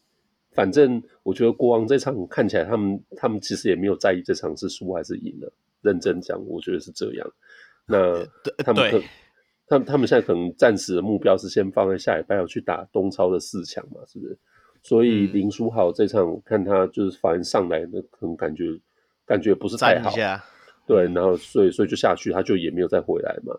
[0.52, 7.28] 反正我觉得国王这场看起来他们他们其实也没有在意这场是输还是赢了，认真讲，我觉得是这样。
[7.88, 8.24] 那
[8.64, 9.02] 他们可。
[9.68, 14.38] 他他们现在可能暂时的目标是先放在下礼拜要去打东超的四强嘛，是不是？
[14.82, 18.80] 所以林书豪这场我看他就是反正上来的可能感觉
[19.26, 20.12] 感觉不是太好，
[20.86, 23.54] 对，然后所以所以就下去，他就也没有再回来嘛。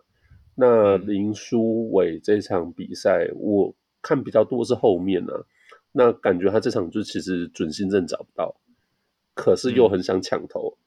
[0.55, 5.45] 那林书伟这场比赛我看比较多是后面呢、啊，
[5.93, 8.57] 那感觉他这场就其实准心证找不到，
[9.35, 10.79] 可是又很想抢头，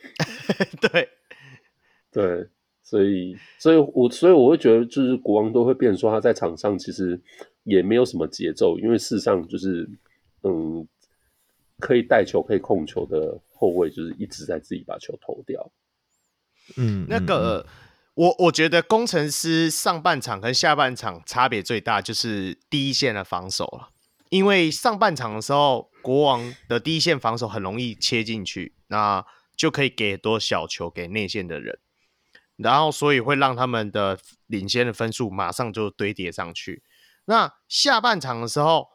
[0.80, 1.08] 对。
[2.10, 2.48] 对。
[2.88, 7.20] 所以，所以我所以我会觉得，就是国王都会变成说他在场上其实
[7.64, 9.90] 也没有什么节奏，因为事实上就是，
[10.44, 10.86] 嗯，
[11.80, 15.72] 可以带球、可以控球的后卫，就是一直在自己把球投掉。
[16.76, 17.66] 嗯，那个
[18.14, 23.88] 我我觉得工程师上半场跟下半场差别最大就是第一线的防守了，
[24.30, 31.80] 因为上半场的时候，国王的第一线防守很容易切进去，那就可以给多小球给内线的人。
[32.56, 36.82] 然后，所以会让他们的领先的分数马上就堆叠上去。
[37.26, 38.88] 那下半场的时候，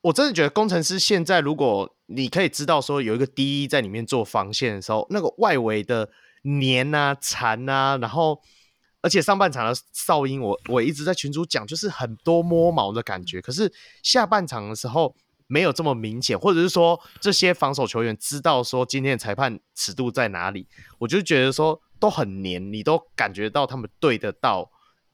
[0.00, 6.10] 我真的觉得工程师现在，如果你可以知道说有一个 D 在里面做防线的时候，那个外围的
[6.42, 8.40] 黏啊、缠啊，然后
[9.02, 13.40] 而且上半场的哨音我，我一直在群主讲，就是很多摸毛的感觉。
[13.40, 15.14] 可是下半场的时候
[15.46, 20.66] 没有这么明显，或者是说这些防守球员知道说今天的裁判尺度在哪里，
[20.98, 21.80] 我就觉得说。
[22.00, 24.70] 都很黏，你都感觉到他们对得到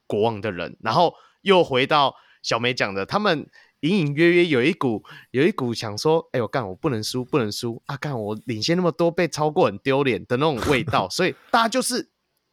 [0.06, 3.50] 国王的人，然后又回到小梅讲的，他们
[3.80, 7.96] 隐隐约约有一股有一股想说，哎呦干，我不能输，不能输啊！
[7.96, 12.10] 干我领先那么多，被超过很丢脸的那种味道， 所以大家就是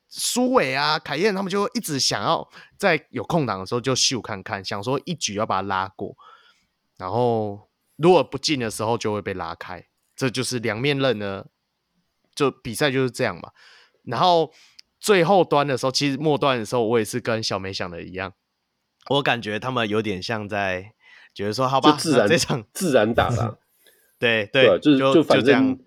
[0.10, 2.48] 苏伟啊、凯燕他们就一直想要
[2.78, 6.16] 在有空档的时候就秀看看，想说一举要把他拉过，
[6.98, 11.46] 然后如果不进的时候就会被拉开，这就是两面刃呢，
[12.36, 13.52] 就比赛就是这样嘛。
[14.04, 14.52] 然后
[15.00, 18.34] 最后端的时候，其实末端的时候，我也是跟小梅想的一样，
[19.10, 20.94] 我感觉他们有点像在
[21.34, 23.60] 觉得说，好吧，就自然这场自然打了，
[24.20, 25.84] 对对，对，就是就，就反正就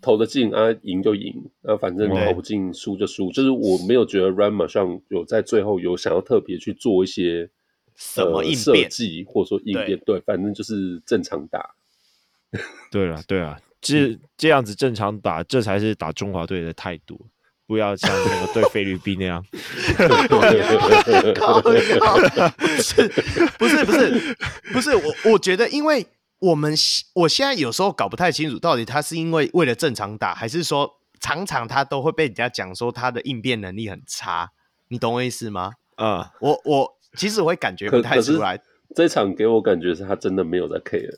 [0.00, 1.32] 投的进啊，赢就赢，
[1.62, 7.48] 啊，反正投不进输就输，就是我没有觉得 Rama 上有在最后有想要特别去做一些
[7.94, 11.74] 什么应变、呃、设计，或者说应变，对，对，反正就是正常打。
[12.90, 17.28] 对了对啊，这这样子正常打，这才是打中华队的态度。
[17.72, 19.56] 不要像那个对菲律宾那样，不
[22.82, 23.08] 是
[23.58, 24.36] 不是不是。
[24.74, 26.06] 不是我我觉得，因为
[26.38, 26.74] 我们
[27.14, 34.50] 我现在有时候搞不太清楚，到底他是因为为了正常打，还是说常常他都会被人家讲说他的应变能力很差，
[34.88, 35.72] 你懂我意思吗？
[35.94, 38.60] 啊、uh,，我我其实我会感觉不太出来，
[38.94, 41.16] 这场给我感觉是他真的没有在 care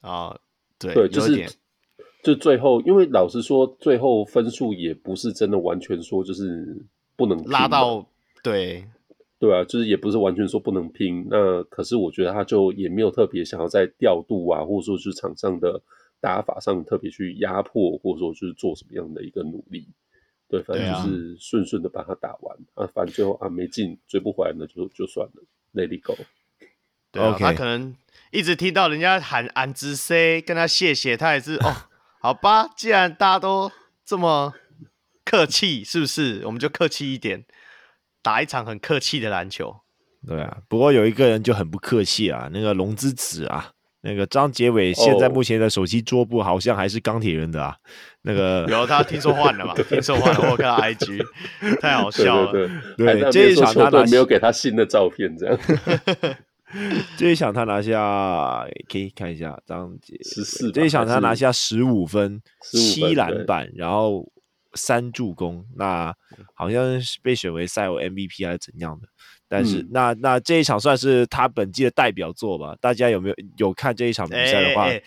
[0.00, 0.36] 啊，uh,
[0.78, 1.46] 对对，就是。
[2.22, 6.76] 就最后，因为老实说，最后分数也不是真的完全说就是
[7.16, 8.06] 不能拉到，
[8.42, 8.84] 对
[9.38, 11.26] 对啊，就是也不是完全说不能拼。
[11.30, 15.80] 那可是我觉得他就也没有特别想要在调度啊，或者说是场上的
[16.20, 19.88] 打法上特别去压迫，或者说就是做什么样的一个努力。
[20.46, 25.42] 对，反正就是顺顺的把它打完啊，啊，反正最后啊没进，追不回来那就就算了
[25.72, 26.14] ，Let it go。
[27.12, 27.96] 对.他可能
[28.30, 31.88] 一直听到人家喊安之 C 跟他谢谢，他也是哦，
[32.20, 33.72] 好吧，既然大家都
[34.04, 34.52] 这么
[35.24, 36.42] 客气，是不是？
[36.44, 37.44] 我们就客气一点，
[38.22, 39.80] 打一场很客气的篮球。
[40.26, 43.70] 对啊，不过有一个人就很不客气啊，那个龙之子啊，
[44.02, 47.74] 那个张杰伟现在目前的手机桌布好像还是钢铁人的啊，
[48.20, 51.24] 那个有他听说换了嘛， 听说换了，我看到 IG
[51.80, 52.68] 太好笑了，对
[52.98, 55.58] 对对，对这一场他没有给他新的照片，这样。
[57.16, 62.40] 这一场他拿下，可以看一下张杰十四，这一场他拿下十五分，
[62.72, 64.30] 七篮板，然后
[64.74, 66.14] 三助攻，那
[66.54, 69.08] 好像是被选为赛后 MVP 还是怎样的？
[69.48, 72.76] 但是、嗯、那那这一场算是他本季的代表作吧？
[72.80, 74.84] 大家有没有有看这一场比赛的话？
[74.84, 75.04] 欸欸、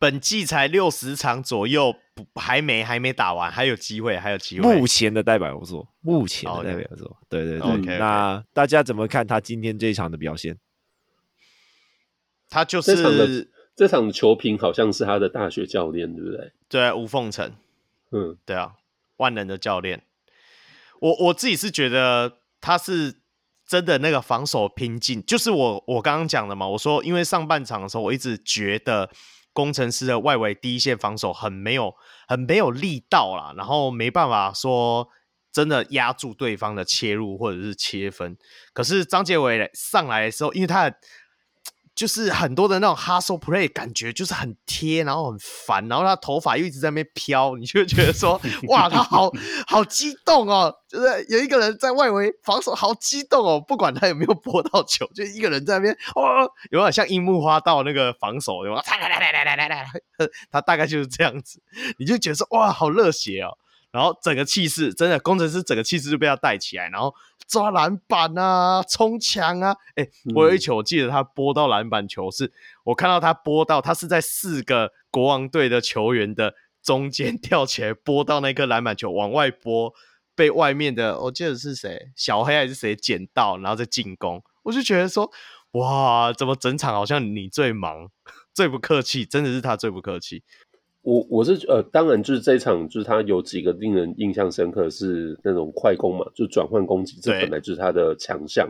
[0.00, 1.94] 本季才六十场左右，
[2.32, 4.74] 不还没还没打完，还有机会，还有机会。
[4.74, 7.68] 目前的代表作，目前的代表作.对对对。
[7.68, 7.96] Okay.
[7.96, 10.58] 那大家怎么看他今天这一场的表现？
[12.48, 16.52] 他就是这场的这场球评好像是他的大学教练，对不对？
[16.68, 17.52] 对，吴凤成。
[18.12, 18.72] 嗯，对啊，
[19.16, 20.02] 万能的教练。
[21.00, 23.20] 我我自己是觉得他是。
[23.68, 26.68] 真的那个防守拼劲，就是我我刚刚讲的嘛。
[26.68, 29.10] 我说，因为上半场的时候，我一直觉得
[29.52, 31.92] 工程师的外围第一线防守很没有
[32.28, 35.08] 很没有力道啦，然后没办法说
[35.50, 38.38] 真的压住对方的切入或者是切分。
[38.72, 40.96] 可是张杰伟上来的时候，因为他的。
[41.96, 49.32] 就是很多的那种 hustle play，感觉就是很贴，然后很烦，然后他头发又一直在那边飘，你就会觉得说， 哇，他好
[49.66, 50.72] 好激动哦！
[50.86, 58.82] 就是有一个人在外围防守，好激动哦，不管他有没有拨到球，就一个人在那边，哦，有点像樱木花道那个防守，对吧？
[58.86, 59.86] 来来来来来来来，
[60.50, 61.62] 他大概就是这样子，
[61.98, 63.56] 你就觉得说，哇，好热血哦！
[63.90, 67.14] 然后整个气势，真的工程师整个气势就被他带起来，然后
[67.46, 72.52] 抓篮板啊，冲墙啊，哎，我有一球，我记得他拨到篮板球是，
[72.84, 79.94] 我看到他拨到，他是在四个国王队的球员的中间跳起来拨到那颗篮板球往外拨，
[80.34, 85.30] 被外面的我记得是谁，小黑还是谁捡到，然后再进攻，我就觉得说，
[85.72, 88.10] 哇，怎么整场好像你最忙，
[88.52, 90.42] 最不客气，真的是他最不客气。
[91.06, 98.68] 我我是呃，当然就是这一场，就是他有几个令人印象深刻，是那种快攻嘛，就转换攻击，这本来就是他的强项。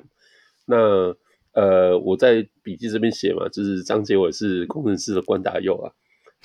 [0.67, 1.17] 那
[1.55, 5.91] 呃，我在笔记这边写嘛，就是张杰伟是工程师的关大佑啊，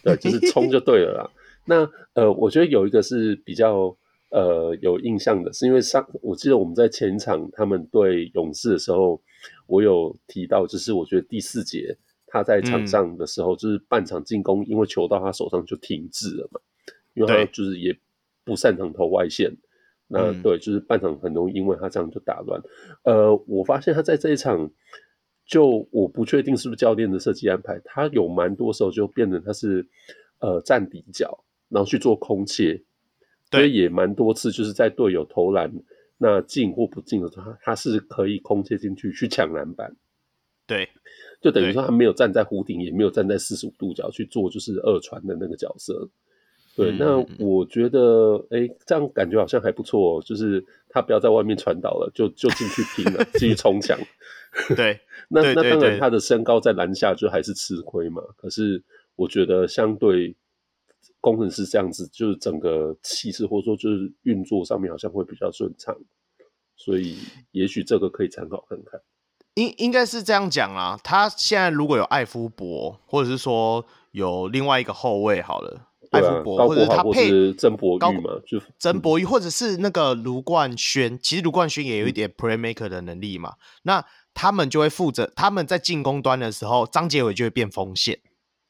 [0.02, 1.30] 对，就是冲就对了啦。
[1.68, 3.94] 那呃，我觉得有一个是比较
[4.30, 9.22] 呃有印象的，是因为上我记得我们在前一场他们对勇士的时候，
[9.68, 11.98] 我有提到，就是我觉得第四节。
[12.32, 16.62] 他在场上的时候，就是半场进攻，因为球到他手上就停滞了嘛，
[17.14, 17.94] 因为他就是也
[18.46, 19.52] 不擅长投外线，
[20.08, 22.62] 那对，就是半场很容易因为他这样就打乱。
[23.04, 24.72] 呃，我发现他在这一场，
[25.46, 29.86] 就我不确定是不是教练的设计安排，他有蛮多时候就变成他是
[30.40, 32.82] 呃站底角，然后去做空切，
[33.52, 35.70] 所以也蛮多次就是在队友投篮
[36.18, 39.94] 那进或不进的时候，他是可以空切进去去抢篮板，
[40.66, 40.88] 对。
[41.42, 46.08] 就等于说他没有站在弧顶，也没有站在四十五度角去做，就是二传的那个角色。
[46.74, 50.22] 对，那我觉得，哎、欸，这样感觉好像还不错。
[50.22, 54.00] 就是他不要在外面传导了，就就进去拼了， 继续冲抢。
[54.76, 54.98] 对，
[55.28, 58.22] 那那当然他的身高在篮下就还是吃亏嘛。
[58.38, 58.82] 可是
[59.16, 60.34] 我觉得相对
[61.20, 65.94] 工程师这样子，就是整个气势或者说就是运作上面好像会比较顺畅，
[66.78, 67.18] 所以
[67.52, 69.02] 也许这个可以参考看看。
[69.56, 88.20] 应应该是这样讲啦，他现在如果有艾夫伯，或者是说有另外一个后卫好了，啊、艾夫伯，或者是他配曾博玉嘛，就曾博玉，或者是那个卢冠轩，其实卢冠轩也有一点 playmaker 的能力嘛，嗯、那他们就会负责，他们在进攻端的时候，张杰伟就会变锋线，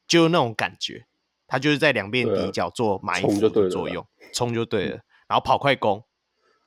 [0.08, 1.06] 就那种感觉，
[1.46, 6.02] 他就是在两边底角做埋伏的作用，冲就对了，然后跑快攻，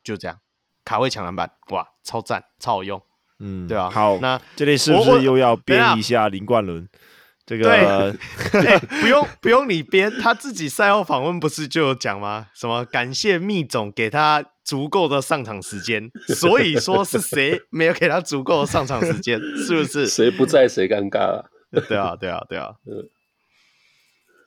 [0.01, 0.39] 就这样，
[0.85, 3.01] 卡位抢篮板，哇，超赞，超好用。
[3.39, 6.87] 嗯，对啊，好，那这里是不是又要编一下林冠伦？
[7.45, 7.65] 这个
[8.51, 12.47] 对、欸， 不用不用你编，他自己赛后访问不是就有讲吗？
[12.55, 19.39] 什么感谢密总给他足够的上场时间， 所以说是谁没有给他足够的上场时间？
[19.67, 20.07] 是不是？
[20.07, 21.51] 谁不在谁尴尬了？
[21.87, 22.71] 对啊，对啊，对啊。
[22.87, 23.07] 嗯，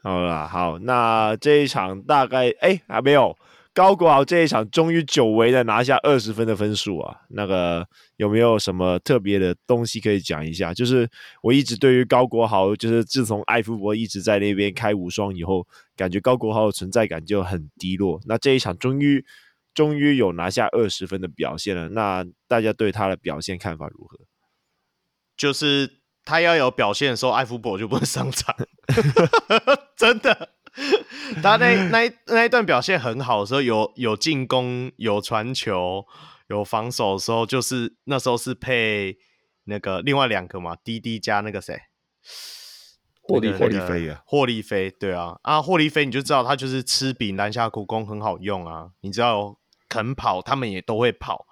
[0.02, 3.36] 好啦，好，那这一场大概哎、欸、还没有。
[3.78, 7.16] 高国豪这一场终于久违的拿下二十分的分数啊！
[7.28, 10.74] 那个有没有什么特别的东西可以讲一下？
[10.74, 11.08] 就是
[11.44, 18.20] 我一直对于高国豪，就是自从艾夫伯一直在那边开无双以后，感觉高国豪的存在感就很低落。
[18.26, 19.24] 那这一场终于
[19.72, 21.88] 终于有拿下二十分的表现了。
[21.90, 24.18] 那大家对他的表现看法如何？
[25.36, 28.56] 就是他要有表现的时候，艾夫伯就不能上场，
[29.96, 30.48] 真的。
[31.42, 36.06] 他那那一那一段表现很好的时候，有有进攻、有传球、
[36.48, 39.18] 有防守的时候，就是那时候是配
[39.64, 41.78] 那个另外两个嘛，滴滴加那个谁，
[43.22, 51.46] 霍利霍利菲啊，霍利菲，对啊，啊，霍利菲你就知道他就是吃饼篮下苦功很好用啊，你知道肯跑，他们也都会跑，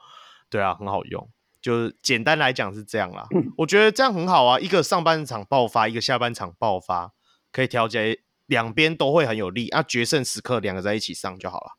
[0.49, 1.29] 对啊，很好用。
[1.61, 7.13] 就是简单来讲是这样啦，嗯， 我觉得这样很好啊，一个上半场爆发，一个下半场爆发，
[7.51, 8.21] 可以调节。
[8.47, 11.71] 两边都会很有利啊，决胜时刻两个在一起上就好了，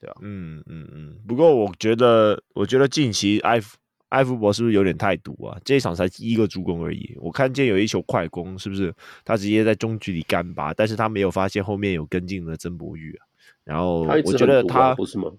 [0.00, 1.18] 对啊，嗯嗯嗯。
[1.26, 3.76] 不过我觉得，我觉得近期艾夫
[4.08, 5.58] 艾弗伯是不是有点太毒啊？
[5.64, 10.74] 这一场才一个助攻而已，我看见有一球快攻，是不是他直接在中距离干拔？
[10.74, 13.26] 但是他没有发现后面有跟进的曾博玉啊。
[13.64, 15.30] 然后我觉得他，他不是吗？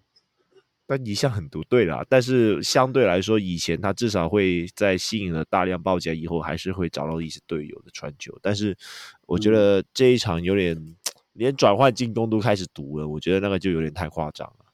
[0.85, 8.37] 但一向很独对啦，但是相对来说，以前他至少会在吸引了大量报价以后，还是会找到一些队友的传球。
[8.41, 8.77] 但是
[9.25, 10.95] 我觉得这一场有点、嗯、
[11.33, 14.65] 连转换进攻都开始毒了，我觉得那个就有点太夸张了。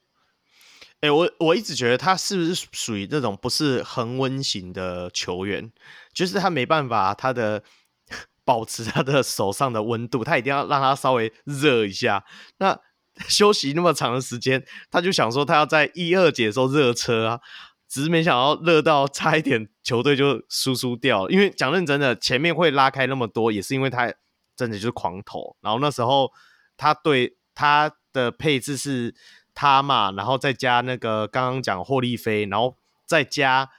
[1.01, 5.71] 哎、欸，我我一直觉得他是不是属于那种不是恒温型的球员，
[6.13, 7.63] 就是他没办法他的
[8.43, 12.25] 保持他的手上的温度，他一定要让他稍微热一下。
[12.57, 12.77] 那
[13.27, 17.39] 休息那么长的时间，他就想说他要在一二节的时候热车啊，
[17.87, 21.31] 只是没想到热到差一点球队就输输掉了。
[21.31, 24.13] 因为讲认真的，前面会拉开那么多，也是因为他
[24.55, 25.55] 真的就是狂投。
[25.61, 26.31] 然后那时候
[26.77, 29.13] 他对他的配置是
[29.53, 33.69] 他嘛，然后再加那个刚刚讲霍利菲，然后再加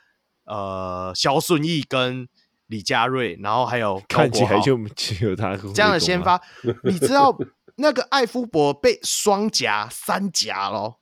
[0.45, 2.29] 呃肖顺义跟
[2.67, 6.41] 李佳瑞，然后还有看起来就只有他这样的先发，
[6.85, 7.37] 你知道？
[7.81, 11.01] 那个艾夫伯被双夹三夹咯，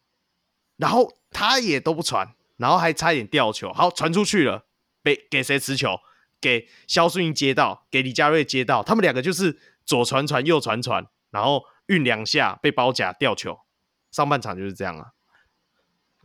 [0.77, 4.67] 然后他也都不传，然后还差一点掉球，好传出去了，
[5.03, 5.99] 被给谁持球？
[6.41, 13.59] 给肖顺英接到，给李佳瑞接到，他们两个就是左传传右传传，然后运两下被包夹掉球，
[14.13, 15.07] 上半场就是这样啊。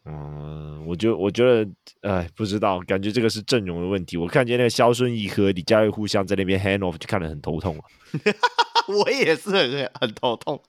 [0.06, 1.68] 嗯，我就我觉得，
[2.02, 4.16] 哎，不知道，感觉这个是阵容的问题。
[4.16, 7.86] 我看见那个肖顺义和李佳瑞互相在那边 hand off，就看得很头痛啊。
[8.88, 10.62] 我也是很很头痛，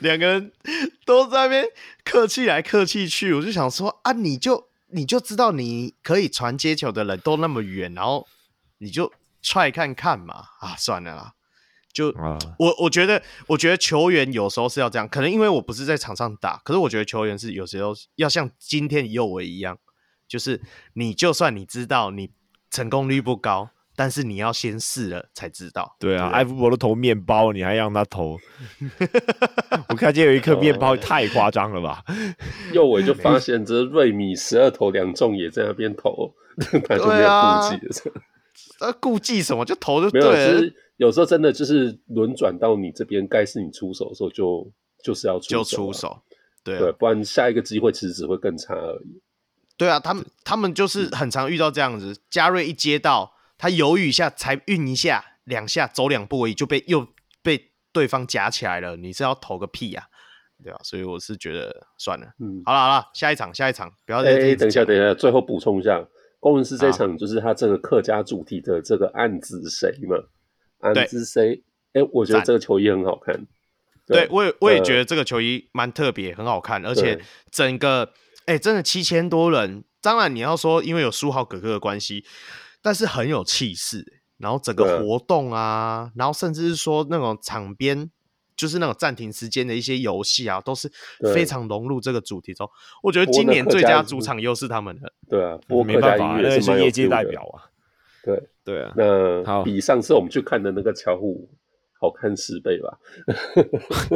[0.00, 0.52] 两个人
[1.04, 1.64] 都在那边
[2.04, 8.26] 客气来客气去，我就想说啊，你就你就知道你可以传接球的人都那么远，然后
[8.78, 9.12] 你就
[9.42, 11.32] 踹看看嘛，啊，算了啦，
[11.92, 19.78] 就、啊、我我觉得我觉得球员有时候是要这样，可能因为我不是在场上打，可是我觉得球员是有时候要像今天右维一样，
[20.26, 20.60] 就是
[20.92, 22.30] 你就算你知道你
[22.70, 23.70] 成功率不高。
[23.98, 25.96] 但是你要先试了才知道。
[25.98, 28.38] 对啊，对艾夫伯都投面包，你还让他投？
[29.90, 32.04] 我看见有一颗面包，太夸张了吧？
[32.72, 36.32] 右尾就发现这瑞米十二投两中，也在那边投，
[36.86, 38.22] 他就没有顾忌了。
[38.78, 39.64] 他 顾忌什么？
[39.64, 40.30] 就投就对了。
[40.30, 44.62] 没有，就是有时候真的就是轮转到你这边，该是你出手的时候就，
[45.02, 46.22] 就就是要出手，啊，就出手。
[46.62, 49.20] 对，啊、对，不然下一个机会其实只会更差而已。
[49.76, 53.32] 对啊，他们他们就是很常遇到这样子，嘉瑞一接到。
[53.58, 57.06] 他犹豫一下，才运一下，两下走两步而已，就被又
[57.42, 58.96] 被对方夹起来了。
[58.96, 60.78] 你是要投个屁呀、啊，对吧？
[60.84, 62.26] 所以我是觉得算了。
[62.38, 64.54] 嗯，好了好了，下一场下一场，不要再、欸。
[64.54, 66.06] 等一下等一下，最后补充一下，
[66.38, 70.16] 工程师这场就是他这个客家主题的这个案子谁嘛？
[70.78, 71.60] 案子谁？
[71.94, 73.34] 哎、欸，我觉得这个球衣很好看。
[74.06, 77.20] 对，对我也我也觉得这个球衣蛮特别，很好看，而且
[77.50, 78.12] 整个
[78.46, 79.82] 哎、欸、真的七千多人。
[80.00, 82.24] 当然你要说因为有书豪哥哥的关系。
[82.80, 88.08] 但是很有气势，然后整个活动啊，啊，然后甚至是说那种场边，
[88.56, 90.90] 就是那种暂停时间的一些游戏啊，都是
[91.34, 92.68] 非常融入这个主题中。
[93.02, 95.12] 我觉得今年最佳主场又是他们的。
[95.28, 97.66] 对啊，没办法，那是业界代表啊。
[98.24, 101.48] 对对啊，那比上次我们去看的那个巧虎
[102.00, 102.98] 好看十倍吧？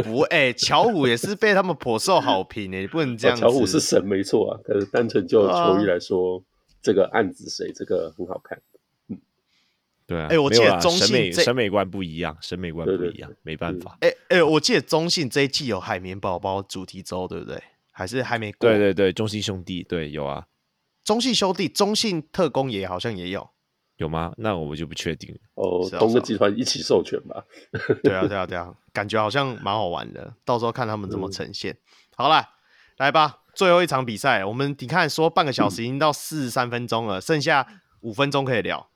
[0.04, 3.36] 不，哎、欸，巧虎也是被他们颇受好评诶，你不能这样。
[3.36, 6.42] 巧虎是神没错啊，可是单纯就球衣来说。
[6.82, 7.72] 这个案子谁？
[7.72, 8.60] 这个很好看，
[9.08, 9.18] 嗯，
[10.06, 13.96] 对啊，哎、欸，我记得中信审美审美观不一样，审美观不一样，没办法。
[14.00, 17.62] 哎、欸、哎、欸，我记得中信这一季有海绵宝宝主题周，对不对？
[17.92, 18.68] 还是还没过？
[18.68, 20.46] 对对对，中信兄弟对有啊，
[21.04, 23.50] 中信兄弟、中信特工也好像也有，
[23.98, 24.32] 有吗？
[24.38, 25.86] 那我们就不确定哦。
[25.98, 27.44] 东个集团一起授权吧？
[28.02, 31.72] 对啊对啊对啊，感觉好像蛮好玩的，到时候看他们怎么呈现。
[31.72, 31.78] 嗯、
[32.16, 32.42] 好了，
[32.98, 33.40] 来吧。
[33.54, 38.88] 最后一场比赛，我们你看说半个小时已经到四十三分钟了，嗯，剩下五分钟可以聊。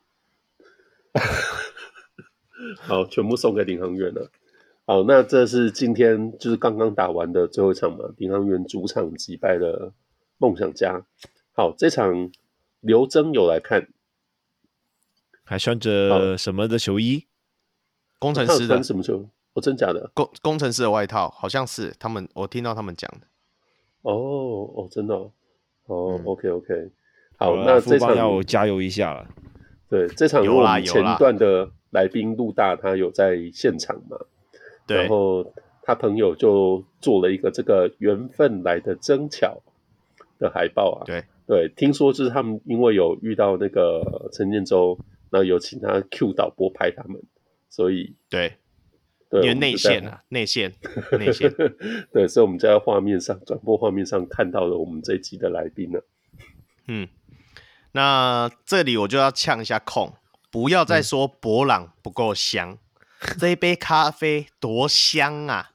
[2.80, 4.30] 好，全部送给领航员了。
[4.86, 9.92] 好，那这是今天就是刚刚打完的最后一场嘛，领航员主场击败了
[10.38, 11.04] 梦想家。
[11.52, 12.30] 好，这场
[12.80, 13.88] 刘铮有来看，
[15.44, 17.26] 还穿着什么的球衣？
[18.18, 19.28] 工程师的什么球？
[19.52, 20.10] 哦，真假的？
[20.14, 23.26] 工工程师的外套，好像是他们，我听到他们讲的。
[24.12, 25.32] 哦哦，真的哦。
[25.86, 26.90] 哦、嗯、，OK OK。
[27.36, 29.28] 好，好那这场要加油一下了。
[29.88, 34.16] 对，这场我们前段的来宾陆大他有在现场嘛？
[34.86, 34.96] 对。
[34.98, 35.52] 然后
[35.82, 39.60] 他朋友就做了一个这个缘分来的真巧
[40.38, 41.04] 的海报啊。
[41.04, 44.98] 对对，听说就是他们因为有遇到那个陈建州，
[45.30, 47.22] 那有请他 Q 导播拍他们，
[47.68, 48.54] 所以对。
[49.28, 50.72] 对，因为内线啊，内线，
[51.18, 51.52] 内线。
[52.12, 56.06] 对，所以我们在画面上转播画面上看到了我们这一集的来宾了。
[56.86, 57.08] 嗯，
[57.92, 60.14] 那这里我就要呛一下控，
[60.50, 62.78] 不要再说博朗不够香，
[63.20, 65.70] 嗯、这一杯咖啡多香啊，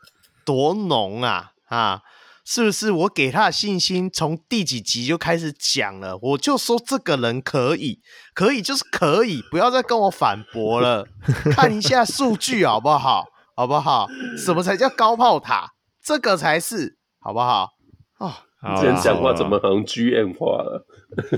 [0.46, 2.04] 多浓啊，啊，
[2.46, 2.92] 是不是？
[2.92, 8.00] 我给他的信心从第几集就开始讲了，我就说这个人可以，
[8.34, 11.06] 可以就是可以，不要再跟我反驳了，
[11.52, 13.28] 看一下数据好不好？
[13.62, 14.08] 好不好？
[14.36, 15.74] 什么才叫高炮塔？
[16.04, 17.70] 这个才是好不好？
[18.18, 18.34] 哦，
[18.78, 20.84] 今天讲话怎么好像 GM 化了？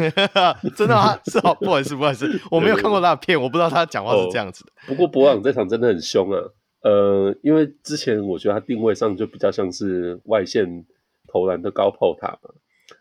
[0.73, 1.19] 真的吗？
[1.27, 4.71] 是好，不好意思，不好意思，我没有看过他的片，我不知道他讲话是这样子的。
[4.71, 6.39] 哦、不过博朗这场真的很凶啊！
[6.83, 10.85] 呃，因为之前我觉得他定位上就比较像是外线
[11.27, 12.51] 投篮的高炮塔嘛。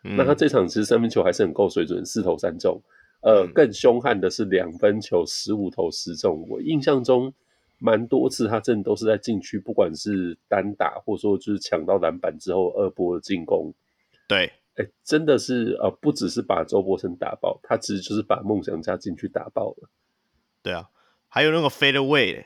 [0.03, 2.83] 嗯、那他这场其实三分球还是很够水准，四投三中。
[3.21, 6.45] 呃，更凶悍的是两分球十五投十中。
[6.49, 7.33] 我印象中。
[7.83, 13.73] 蛮多次，他真的都是在禁区，不管是单打，或者说就是抢到篮板之后二波的进攻。
[14.25, 14.45] 对，
[14.75, 19.89] 哎、欸，真的是呃，不只是把周伯成打爆，他其实就是把梦想家禁区打爆了。
[20.61, 20.87] 对啊，
[21.27, 22.45] 还有那个 fade away，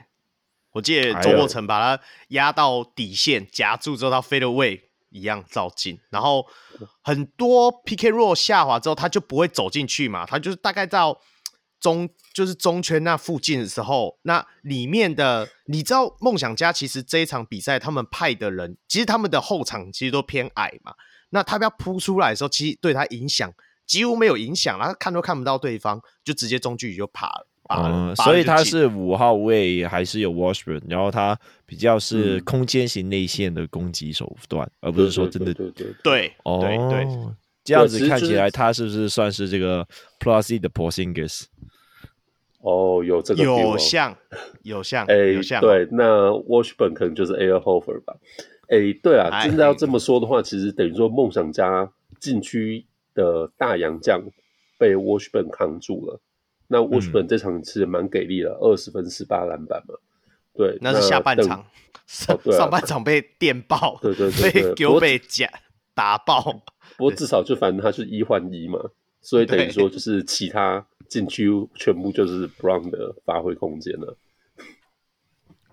[0.71, 6.47] 我记得周伯成把他压到底线夹住之后，他 fade away 一样照进，然后
[7.03, 11.21] 很多 pick and roll 下滑之后，他就不会走进去嘛，他就是大概到。
[11.79, 20.93] 中就是中圈那附近的时候，那里面的你知道，梦想家其实这一场比赛他们派的人，其实他们的后场其实都偏矮嘛。
[21.29, 23.51] 那他要扑出来的时候，其实对他影响
[23.85, 27.47] 几乎没有影响，然后看都看不到对方，就直接中距离就爬了。
[27.69, 39.85] 嗯，所以他是五号位还是有 Washburn，然后他比较是空间型内线的攻击手段，嗯、而不是说真的对对对对哦对，对，对这样子看起来他是不是算是这个
[40.21, 41.43] Plus 的 Porzingis？
[42.59, 44.17] 哦，有这个有像
[44.63, 48.15] 有像哎，有像对，那 Washburn 可能就是 Al Horford 吧？
[48.67, 54.21] 哎，对啊，真的要这么说的话，其实等于说梦想家禁区的大洋将
[54.77, 56.19] 被 Washburn 扛住了。
[56.67, 59.95] 那 Washburn 这场其实蛮给力的，二十分十八篮板嘛。
[60.53, 61.65] 对，那是下半场，
[62.07, 65.47] 上上半场被电爆，对对对， 被丢被夹
[65.93, 66.41] 打爆。
[66.97, 68.79] 不过至少就反正他是一换一嘛，
[69.21, 70.85] 所以等于说就是其他。
[71.09, 74.17] 禁区全部就是 Brown 的发挥空间了。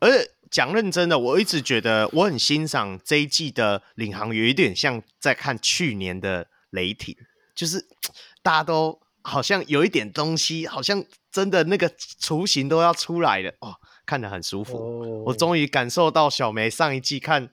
[0.00, 7.16] 而且讲认真的，我一直觉得我很欣赏这一季的领航员，有一点像在看去年的雷霆，
[7.54, 7.86] 就是
[8.42, 14.76] 大家都好像有一点东西，好像真的那个雏形都要出来了哦，看得很舒服。
[14.76, 15.28] Oh.
[15.28, 17.50] 我终于感受到小梅上一季看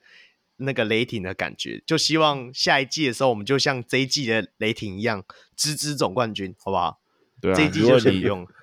[0.58, 5.24] 那个雷霆的感觉，就希望下一季的时候，我们就像这一季的雷霆一样，
[5.56, 7.01] 支支总冠军，好不好？
[7.42, 8.48] 对啊，这一季就先不用。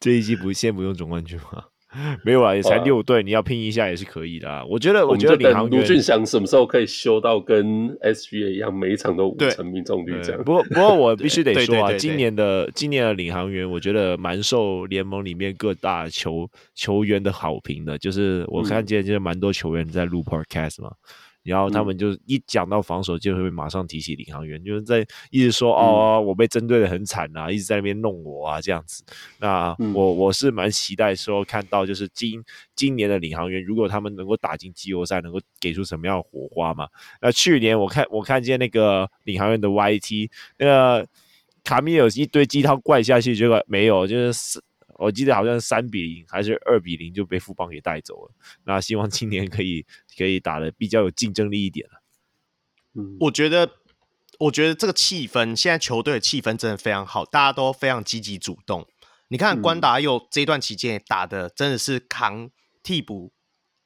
[0.00, 1.64] 这一季不先不用总冠军吗？
[2.24, 4.64] 没有啊，也才六队，你要拼一下也是可以的啊。
[4.64, 10.42] 我觉得，我觉得领航员卢俊祥什么时候可以修到跟 SGA 一样，每一场都五成命中率这样？
[10.42, 17.98] 不过，不过我必须 得说啊，今年的今年的领航员，我觉得蛮受联盟里面各大球球员的好评的。
[17.98, 20.90] 就是我看见就是蛮多球员在录 Podcast 嘛。
[21.42, 29.04] 然后他们就一讲到防守，就会马上提起领航员，嗯、就是在一直说哦，我被针对的很惨啊，一直在那边弄我啊这样子。
[29.40, 32.42] 那我我是蛮期待说看到就是今
[32.74, 36.88] 今年的领航员，如果他们能够打进季后赛，能够给出什么样的火花嘛？
[37.20, 41.06] 那去年我看我看见那个领航员的 YT，那个
[41.64, 44.60] 卡米尔一堆鸡汤灌下去，结果没有，就是。
[44.96, 48.32] 我记得好像是三比零还是二比零就被富邦给带走了。
[48.64, 49.84] 那希望今年可以
[50.16, 52.02] 可以打的比较有竞争力一点了。
[52.94, 53.70] 嗯，我觉得
[54.38, 58.86] 我觉得这个气氛，现在球队的气氛真的非常好，大家都非常积极主动。
[59.28, 62.50] 你看关达佑这段期间打的真的是扛
[62.82, 63.32] 替补，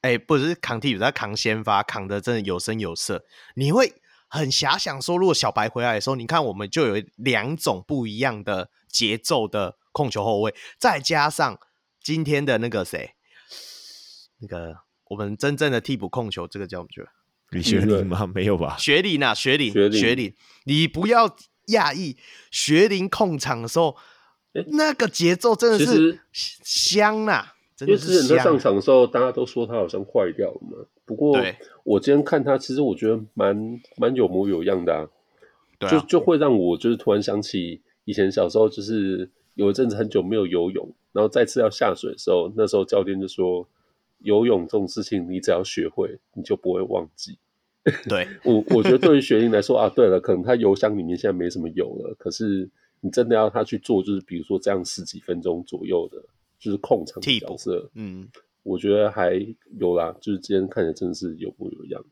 [0.00, 3.24] 哎、欸，不是扛替补，他扛先发，扛的真的有声有色。
[3.54, 3.94] 你会
[4.28, 9.76] 很遐想说，如果小白回来的时候，你看我们就有两种不一样的节奏的。
[9.96, 11.58] 控球后卫，再加上
[12.02, 13.14] 今天的那个谁，
[14.40, 14.76] 那个
[15.08, 17.02] 我们真正的替补控球，这个叫什么球？
[17.48, 18.26] 李学林吗？
[18.26, 18.76] 没有吧？
[18.78, 20.34] 学林啊，学林，学林，
[20.64, 21.34] 你不要
[21.68, 22.18] 讶异，
[22.50, 23.96] 学林控场的时候，
[24.52, 27.54] 欸、那个节奏真的是香呐、啊！
[27.74, 30.84] 真的是香、啊、因为之前他上场的时候，大家都说他好像坏掉了嘛。
[31.06, 31.40] 不过，
[31.84, 35.08] 我今天看他，其实我觉得蛮蛮有模有样的啊。
[35.78, 43.68] 啊就就会让我就是突然想起以前小时候，就是有一阵子很久没有游泳，然后再次要下水的时候，那时候教练就说。
[44.20, 47.38] 游泳这种事情，你只要学会，你就不会忘记。
[48.08, 52.68] 对 我，我觉得对于学龄来说啊，对了，可能他油箱里面现在没什么油了，可是
[53.02, 56.18] 你真的要他去做，就是比如说这样十几分钟左右的，
[56.58, 58.26] 就是控场的角色，嗯，
[58.62, 59.34] 我觉得还
[59.78, 62.02] 有啦，就是今天看起来真的是有模有样。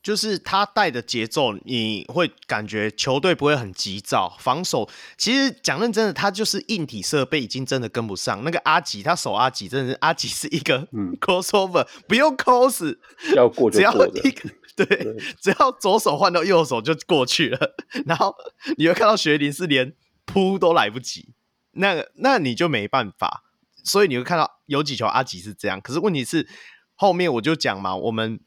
[0.00, 8.42] 就是他带的节奏，你会感觉球队不会很急躁，防守其实讲认真的，他就是硬体设备已经真的跟不上。
[8.44, 10.86] 那个阿吉，他守阿吉，真的是阿吉是一个
[11.20, 12.96] crossover，嗯，不用 cross，
[13.34, 13.92] 要过就过，只要
[14.24, 17.74] 一个对，对，只要左手换到右手就过去了。
[18.06, 18.34] 然后
[18.76, 19.92] 你会看到学林是连
[20.24, 21.34] 扑都来不及，
[21.72, 23.42] 那个那你就没办法。
[23.82, 26.48] 所以你会看到有几球阿吉是这样，可是问题是
[26.94, 28.40] 后面我就讲嘛，我们。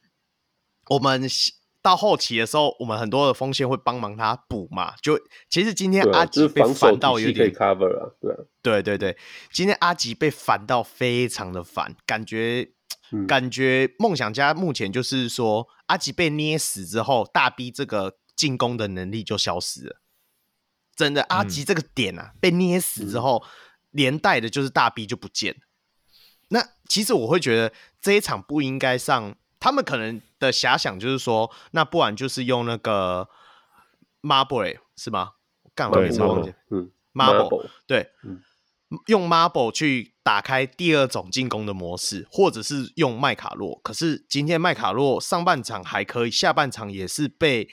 [0.92, 1.22] 我们
[1.82, 4.94] 到后期的时候，我们很多的锋线会帮忙他补嘛。
[5.02, 5.18] 就
[5.50, 9.18] 其实今天阿吉被烦到有点 cover 啊，对啊，对对对，
[9.53, 12.74] 今天阿吉被烦到非常的烦，感觉、
[13.11, 20.02] 嗯、感觉梦想家目前就是说阿吉被捏死之后，大 B 这个进攻的能力就消失了。
[20.94, 23.44] 真的，阿吉这个点啊，嗯、被捏死之后，
[23.92, 25.60] 连带的就是大 B 就不见了。
[26.50, 29.38] 那其实我会觉得这一场不应该上。
[29.64, 33.30] 他们可能的遐想就是说，那不然就是用那个
[34.22, 35.34] Marble 是吗？
[35.76, 36.53] 干嘛名字忘记？
[36.70, 38.42] 嗯，Marble 对，嗯、
[39.08, 43.80] 用 Marble 去打开第二种进攻的模式，或者是用麦卡洛。
[43.84, 47.70] 可是今天麦卡洛上半场还可以，下半场也是被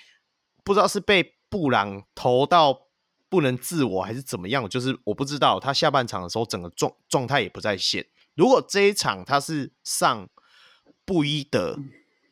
[0.63, 2.83] 不知道是被布朗投到
[3.29, 8.07] 不能自我还是怎么样，就是我不知道他下半场的时候整个状状态也不在线。
[8.35, 10.29] 如果这一场他是上。
[11.05, 11.79] 布伊德，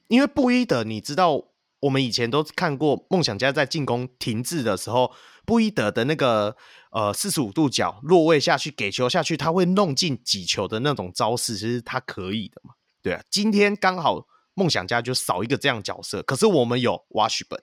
[0.09, 1.43] 因为布伊德，你知道，
[1.81, 5.13] 我们以前都看过梦想家在进攻停滞的时候，
[5.45, 6.57] 布伊德的那个
[6.91, 12.75] 呃四十五度角落位下去给球下去，他会弄进几球的那种招式，其实他可以的嘛。
[13.03, 17.63] 对啊，今天刚好梦想家就少一个这样角色，可是我们有瓦许本，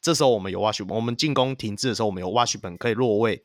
[0.00, 3.42] 这时候我们有瓦许本，我们进攻停滞的时候，我们有瓦许本可以落位，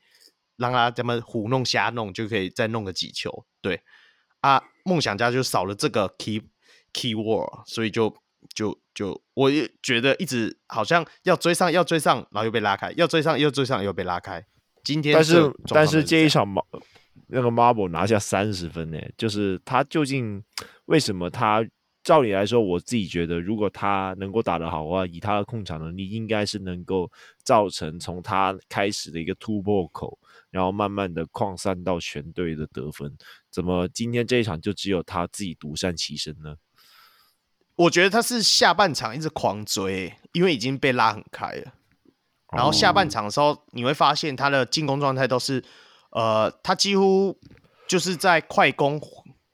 [0.57, 3.45] 让他这么胡弄瞎弄，就可以再弄个几球。
[3.61, 3.81] 对
[4.41, 6.07] 啊，梦想家就少了这个
[6.93, 8.15] Keyword，所以就
[8.53, 14.45] 就就，我也觉得一直好像要追上，要追上，然后又被拉开，要追上，又追上，又被拉开。
[14.83, 16.61] 今天，但是但是这一场马
[17.27, 20.43] 那个 Marble 拿下三十分呢，就是他究竟
[20.85, 21.65] 为什么他？
[22.03, 27.07] 照理来说，我自己觉得，如果他能够打得好的话，以他的控场能力，应该是能够
[27.43, 30.17] 造成从他开始的一个突破口，
[30.49, 33.15] 然后慢慢的扩散到全队的得分。
[33.51, 36.55] 怎么今天这一场就只有他自己独善其身呢？
[37.81, 41.73] 我觉得他是下半场一直狂追，因为已经被拉很开了。
[42.53, 45.63] 然后下半场的时候，你会发现他的进攻状态都是，
[46.11, 47.39] 呃，他几乎
[47.87, 49.01] 就是在快攻，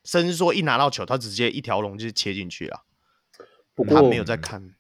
[0.04, 2.84] 甚至说一拿到球，他直接一条龙就切进去了。
[3.74, 4.74] 不过他没有在看。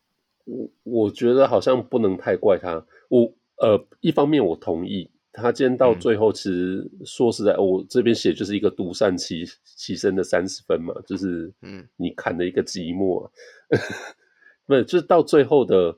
[0.45, 2.85] 我我觉得好像不能太怪他。
[3.09, 5.11] 我呃，一方面我同意。
[5.37, 13.31] 他今天到最后，其实说实在，嗯、我这边写就是一个独善其其身的三十分嘛，就是嗯，你砍了一个寂寞、啊，
[14.65, 15.95] 不是，就是到最后的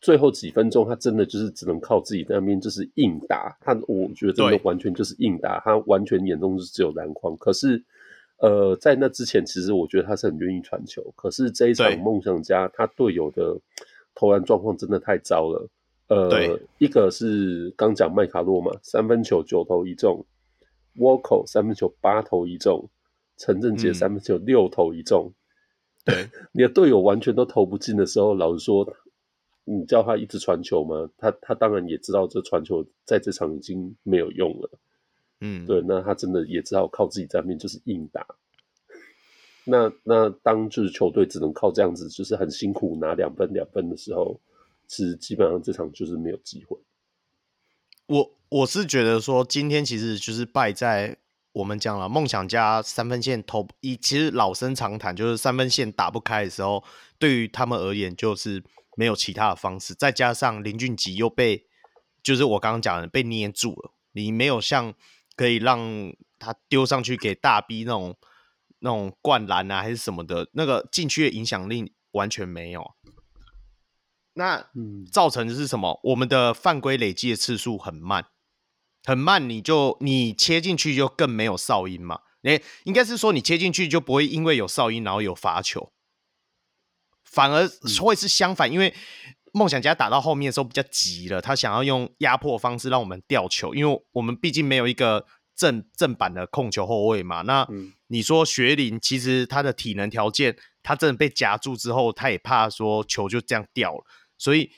[0.00, 3.56] 最后几分钟，他真的就是只能靠自己在那边就是硬打。
[3.60, 7.36] 他我觉得真的完全就是硬打，他完全眼中就是只有篮筐。
[7.36, 7.84] 可是，
[8.38, 11.12] 呃，在那之前，其实我觉得他是很愿意传球。
[11.14, 13.56] 可是这一场梦想家，他队友的
[14.14, 15.68] 投篮状况真的太糟了。
[16.10, 20.26] 呃，一个是刚讲麦卡洛嘛，三分球九投一中，
[20.96, 22.90] 沃口三分球八投一中，
[23.36, 25.32] 陈振杰三分球六投一中。
[26.06, 28.92] 嗯、对， 你的队友完全都投不进的时候，老实说，
[29.62, 31.08] 你叫他一直传球吗？
[31.16, 34.70] 他他当然也知道这传球在这场已经没有用了。
[35.40, 38.26] 嗯，对，那他真的也只好靠自己在面就是硬打。
[39.64, 44.40] 那那当就是球队只能靠这样子，就是很辛苦拿两分两分的时候。
[44.90, 46.76] 是基本上这场就是没有机会。
[48.06, 51.16] 我我是觉得说，今天其实就是败在
[51.52, 56.82] 我们讲了梦想家三分线投一，其实老生常谈，就是三分线打不开的时候，
[57.20, 58.64] 对于他们而言就是
[58.96, 59.94] 没有其他的方式。
[59.94, 61.66] 再加上林俊杰又被，
[62.20, 64.92] 就是我刚刚讲的被捏住了，你没有像
[65.36, 68.16] 可以让他丢上去给大 B 那种
[68.80, 72.90] 那种灌篮啊还是什么的，那个禁区的影响力完全没有。
[74.34, 74.64] 那
[75.10, 76.00] 造成的是什么？
[76.04, 78.26] 我们的犯规累积的次数很慢，
[79.04, 82.20] 很慢，你就你切进去就更没有哨音嘛。
[82.42, 85.92] 诶，应该是说你切进去就不会因为有哨音然后有罚球，
[87.24, 87.68] 反而
[88.00, 88.94] 会是相反，因为
[89.52, 97.42] 梦想家打到后面的时候比较急了，他想要用压迫方式让我们吊球，因为我们毕竟没有一个正正版的控球后卫嘛。
[97.42, 97.68] 那
[98.06, 104.04] 你说学林其实他的体能条件，他真的被夹住之后，他也怕说球就这样掉了。
[104.40, 104.70] 所以，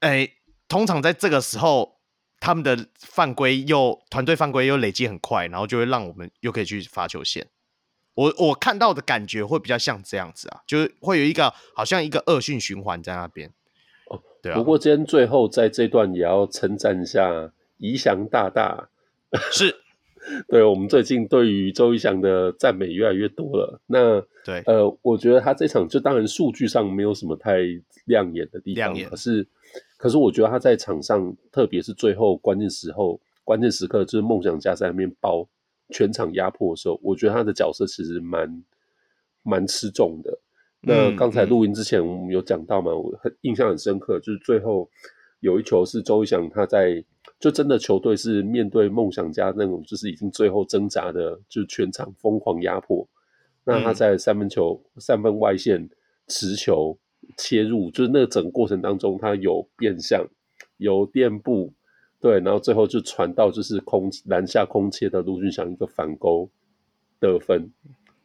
[0.00, 0.30] 哎，
[0.68, 1.98] 通常在这个时候，
[2.38, 7.48] 他们的犯规又团队犯规又累积很快，然后就会让我们又可以去罚球线。
[8.12, 13.50] 我我看到的感觉会比较像这样子啊，就是会有一个好像一个恶性循环在那边。
[14.10, 14.56] 哦，对啊。
[14.56, 18.90] 不过今天最后在这段也要称赞一下怡祥大大，
[19.50, 19.79] 是。
[20.48, 23.80] 对，我们最近对于周仪翔的赞美越来越多了。
[23.86, 27.58] 那对，呃，我觉得他这场就当然数据上没有什么太
[28.04, 29.46] 亮眼的地方，可是，
[29.96, 35.48] 可是我觉得他在场上，特别是最后关键时候、关键时刻，就是梦想家在那边包
[35.90, 38.64] 全场压迫的时候，我觉得他的角色其实蛮
[39.42, 40.38] 蛮吃重的。
[40.82, 44.88] 那刚才录音之前我们有讲到嘛，我很印象很深刻，就是最后
[45.40, 47.04] 有一球是周仪翔他在。
[47.38, 53.06] 就真的球队是面对梦想家那种，就是已经最后挣扎的，就是全场疯狂压迫。
[53.64, 55.88] 那他在三分球、嗯、三分外线
[56.28, 56.98] 持球
[57.38, 60.26] 切入，就是那个整个过程当中，他有变向、
[60.76, 61.72] 有垫步，
[62.20, 66.50] 对，然后最后就传到就是空篮下空切的陆俊祥一个反勾
[67.20, 67.70] 得分。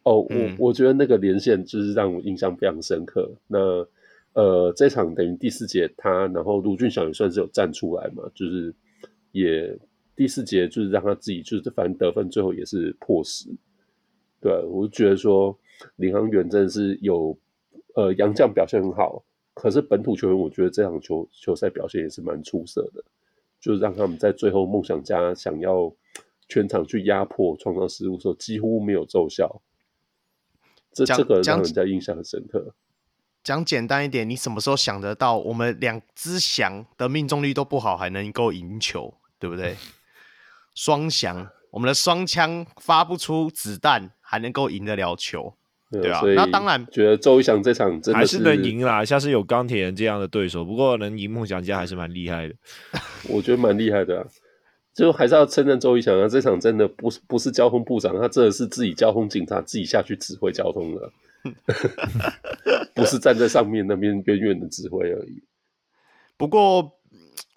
[0.03, 3.32] 哦，嗯、我我觉得那个连线就是让我印象非常深刻。
[3.48, 3.88] 那
[4.36, 8.74] 呃，这场等于第四节他，然后卢俊祥也算是有站出来嘛，就是。
[9.36, 9.78] 也
[10.16, 13.50] 第四节就是让他自己就是反正得分最后也是破十，
[14.40, 15.60] 对，我就觉得说
[15.98, 17.38] 领航员真的是有
[17.96, 19.22] 呃杨将表现很好，
[19.54, 23.04] 可是本土球员我觉得这场球球赛表现也是蛮出色的，
[23.60, 25.94] 就是让他们在最后梦想家想要
[26.48, 29.62] 全场去压迫创造失误的时候几乎没有奏效，
[30.94, 32.74] 这这个让人家印象很深刻。
[33.46, 39.14] 讲简单一点，你什么时候想得到我们两只翔的命中率都不好还能够赢球？
[39.40, 39.76] 对不对？
[40.74, 45.54] 双翔，我们的双枪发不出子弹，还能够赢得了球，
[45.92, 46.22] 对啊。
[46.36, 49.06] 那当然，觉得周仪翔这场真的还是能赢啦。
[49.06, 52.56] 像是有钢铁人这样的对手，不过能赢梦想家还是蛮厉害的。
[53.30, 54.26] 我觉得蛮厉害的啊，
[54.96, 56.28] 就还是要称赞周仪翔啊。
[56.28, 61.12] 这场真的不是不是交通部长，他真的是自己交通警察，自己下去指挥交通的，
[62.96, 65.44] 不是站在上面那边远远的指挥而已。
[66.38, 66.94] 不过。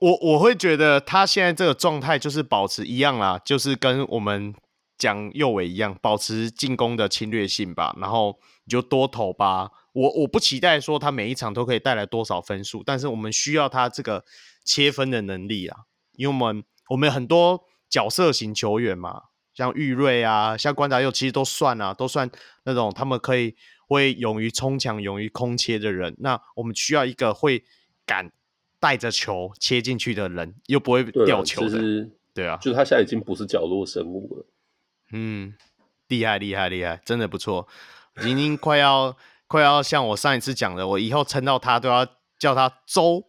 [0.01, 4.55] 我我会觉得他现在这个状态就是保持一样啦，就是跟我们
[4.97, 7.93] 讲右伟一样，保持进攻的侵略性吧。
[8.01, 9.71] 然后你就多投吧。
[9.93, 14.25] 我我不期待说他每一场都可以带来多少分数，但是我们需要他这个
[14.65, 15.79] 切分的能力啊，
[16.15, 22.31] 因为我们我们很多角色型球员嘛，像玉瑞啊，像关达佑，其实都算啊，都算
[22.63, 23.57] 那种他们可以
[23.89, 26.15] 会勇于冲抢、勇于空切的人。
[26.21, 27.65] 那我们需要一个会
[28.07, 28.31] 敢。
[28.81, 34.47] 带着球切进去的人，又不会掉球的，对啊，对啊，就是他现在已经不是角落生物了。
[35.11, 35.53] 嗯，
[36.07, 37.67] 厉害厉害厉害，真的不错，
[38.25, 39.17] 已经快要
[39.49, 42.07] 快要像我上一次讲的，我以后称到他都要
[42.39, 43.25] 叫他周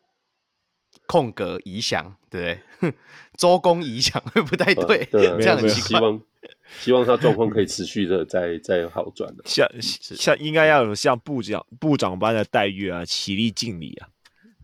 [1.08, 2.94] 空格移翔，对不对？
[3.36, 6.00] 周公移翔会 不太对，这样很奇怪。
[6.00, 6.22] 希望
[6.80, 14.08] 希望他状况可以持续的再再好转的，像像应该要有像部长部长般的待遇啊，起立敬礼啊。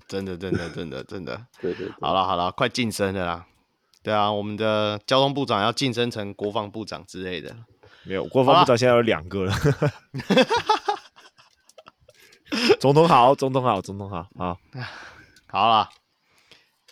[0.07, 3.47] 真的，真的，真的，真的， 对对，对，好了，好了，快晋升了啦！
[4.03, 7.55] 对啊，我们的交通部长要晋升成国防部长之类的。
[8.03, 9.53] 没有，国防部长现在有两个了。
[12.79, 14.59] 总统好，总统好，总统好，好，
[15.47, 15.89] 好了，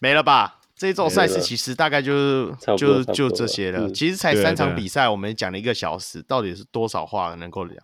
[0.01, 0.59] 没了吧？
[0.83, 3.89] 这一周赛事其实大概就是就就这些了。
[3.91, 7.81] 其实才三场比赛，我们讲了一个小时，到底是多少话能够聊？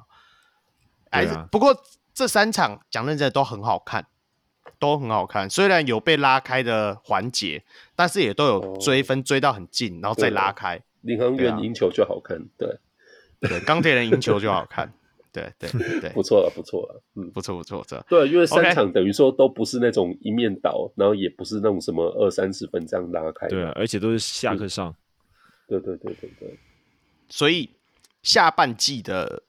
[1.12, 1.74] 哎，不过
[2.14, 4.08] 这三场讲认真的都很好看。
[4.78, 7.64] 都很好看，虽然有被拉开的环节，
[7.96, 10.80] 但是也都有追分追到很近，哦、然后再拉开。
[11.02, 12.80] 领航员赢球就好看，对，
[13.42, 14.94] 对，钢铁人赢球就好看，
[15.32, 15.70] 对对
[16.02, 24.96] 对，不错了，不错了，嗯，不错不错，这对，因为三场等于说都不是那种一面倒，然后也不是那种什么二三十分这样拉开，对，啊而且都是下课上，
[25.68, 26.60] 对对对对对，
[27.28, 27.70] 所以
[28.24, 29.44] 下半季的。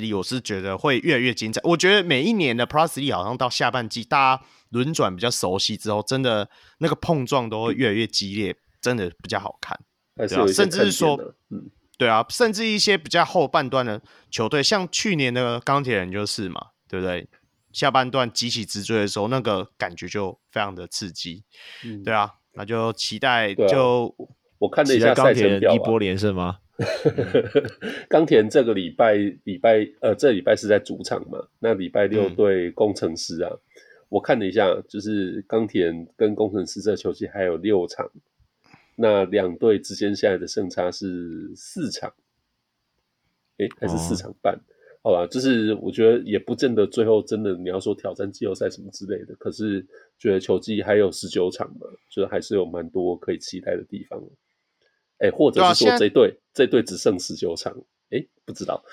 [0.00, 1.60] 里我是觉得会越来越精彩。
[1.62, 2.66] 我觉得每一年的
[2.96, 9.78] 里好像到下半季，大家轮转比较熟悉之后，真的那个碰撞都会越来越激烈，真的比较好看。
[10.16, 11.16] 对啊，甚至是说，
[11.50, 11.70] 嗯，
[12.00, 17.28] 对啊，甚至一些比较后半段的球队，像去年的钢铁人就是嘛，对不对？
[17.72, 21.44] 下半段急起直追的时候，那个感觉就非常的刺激。
[21.84, 26.60] 嗯、对啊，那就期待就、啊、我看了一下赛程表、啊，一波连胜吗？
[28.08, 31.38] 钢铁人这个礼拜礼拜呃，这礼拜是在主场嘛？
[31.58, 33.60] 那礼拜六对工程师啊，嗯、
[34.08, 38.10] 我看了一下，就是钢铁人跟工程师这球季还有六场。
[39.00, 42.12] 那两队之间现在的胜差是四场，
[43.56, 44.54] 哎、欸，还是四场半？
[45.02, 49.86] 哦、好吧，就是我觉得也不见得最后真的你要说挑战季后赛什么之类的，可是
[50.18, 54.22] 觉得球季还有十九场嘛，觉得还是有蛮多可以期待的地方。
[55.16, 57.72] 哎、欸，或者是说这队这队只剩十九场，
[58.10, 58.84] 哎、欸，不知道。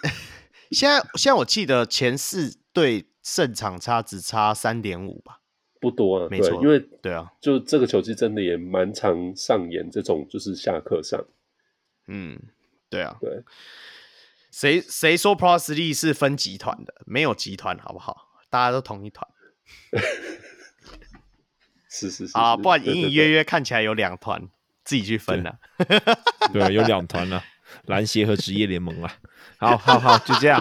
[0.70, 5.40] 现在现在我记得前四队胜场差只差三点五吧。
[5.80, 11.24] 不多啊，没错，因为对啊，就这个球季真的也蛮常上演这种就是下课上，
[12.06, 12.38] 嗯，
[12.88, 13.42] 对啊，对，
[14.50, 16.94] 谁谁说 Pro 实力是分集团的？
[17.06, 18.28] 没有集团好不好？
[18.50, 19.28] 大家都同一团，
[21.90, 24.48] 是是是啊，不然隐隐约 约看起来有两团，
[24.84, 25.58] 自己去分了，
[26.52, 27.44] 对， 对，有两团了，
[27.86, 29.18] 篮协和职业联盟啊，
[29.58, 30.60] 好好好，就这样。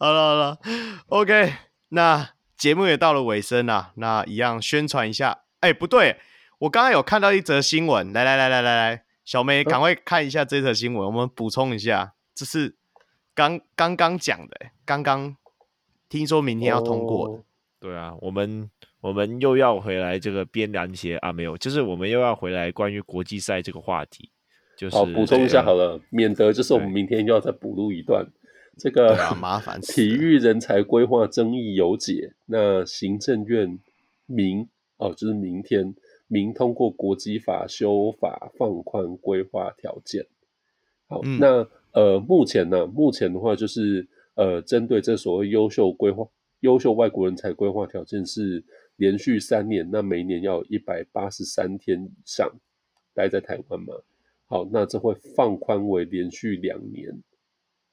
[0.00, 0.58] 好了好了
[1.08, 1.54] ，OK，
[1.88, 5.40] 那节目也到了尾声了，那一样宣传一下。
[5.58, 6.16] 哎、欸，不对，
[6.60, 12.76] 我刚刚有看到一则新闻，来来来来来来，小梅赶快看一下这则新闻，我们补充一下，这是
[13.34, 15.36] 刚刚刚讲的，刚刚
[16.08, 17.34] 听说明天要通过的。
[17.34, 17.44] 哦、
[17.80, 18.70] 对啊，我们
[19.00, 24.30] 我们又要回来这个边篮协啊，没有，就是我们又要回来关于国际赛这个话题，
[24.76, 28.24] 就是好补充一下好了，免得就是我们明天又要再补录一段。
[28.78, 32.32] 这个麻烦，体育人才规划争议有解。
[32.46, 33.78] 那行政院
[34.26, 35.94] 明哦，就是明天
[36.28, 40.26] 明通过国际法修法，放宽规划条件。
[41.08, 46.26] 好，嗯、那呃，目前呢，目前的话就是呃，针对这所谓优秀规划、
[46.60, 48.62] 优秀外国人才规划条件是
[48.96, 52.48] 连续三年，那每年要一百八十三天以上
[53.14, 53.94] 待在台湾嘛。
[54.46, 57.22] 好，那这会放宽为连续两年。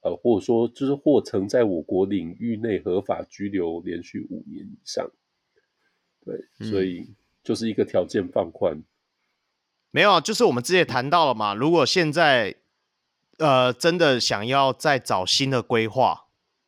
[0.06, 5.10] 呃，或者说，就是或曾在我国领域内合法居留连续五年以上，
[6.24, 7.12] 对，嗯、所以
[7.42, 8.84] 就是一个条件放宽。
[9.90, 12.54] 没有，就是我们之前谈到了嘛，如果现在
[13.38, 16.26] 呃真的想要再找新的规划，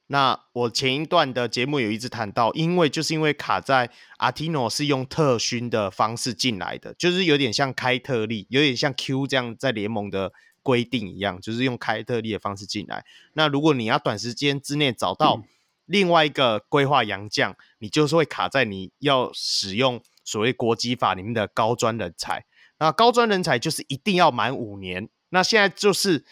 [0.09, 10.33] 那我前一段的节目有一直谈到，因为就是因为卡在阿提诺是用特勋的方式进来的，就是有点像开特例，有点像 Q 这样在联盟的。
[10.69, 13.03] 规定一样，就是用开特例的方式进来。
[13.33, 15.43] 那如果你要短时间之内找到
[15.87, 22.45] 另外一个规划洋将，嗯、你就是会卡在你要使用所谓国际法里面的高专人才。
[22.79, 25.09] 那高专人才就是一定要满五年。
[25.31, 26.27] 那现在就是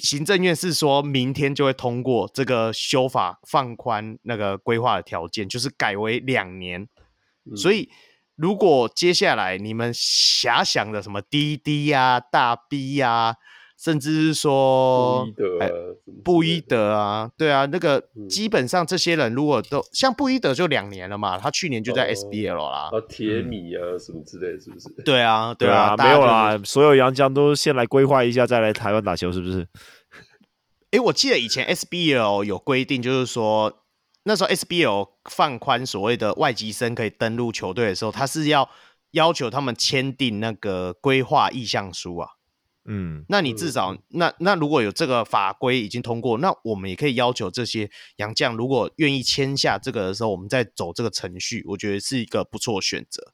[0.00, 6.88] 行政院是说明天就会通过这个修法，放宽那个规划的条件，就是改为两年。
[7.44, 7.88] 嗯、所以。
[8.38, 13.34] 如果接下来你们遐想的什么滴滴呀、大 B 呀、啊，
[13.76, 15.70] 甚至是说布伊德、啊哎、
[16.24, 24.88] 布伊德啊，对啊，那个基本上这些人如果都、嗯、像布伊德就两年了嘛，他去年就在 SBL 啦，啊铁米啊、嗯、什么之类，是不是？
[25.04, 29.66] 对啊，对啊，对啊没有啦，所有洋将都先来规划一下，再来台湾打球，是不是？
[30.92, 33.82] 哎，我记得以前 SBL 有规定，就是说。
[34.28, 38.68] 那时候 SBL 放宽所谓的外籍生可以登录球队的时候，他是要
[39.12, 42.28] 要求他们签订那个规划意向书啊。
[42.84, 53.32] 嗯，那你至少、嗯、那那如果有这个法规已经通过，那我们也可以要求这些洋将如果愿意签下这个的时候，我们再走这个程序，我觉得是一个不错的选择。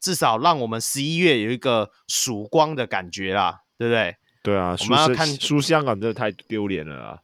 [0.00, 4.16] 至少让我们十一月有一个曙光的感觉啦，对不对？
[4.42, 7.18] 对啊，我们要看输香港真的太丢脸了啊！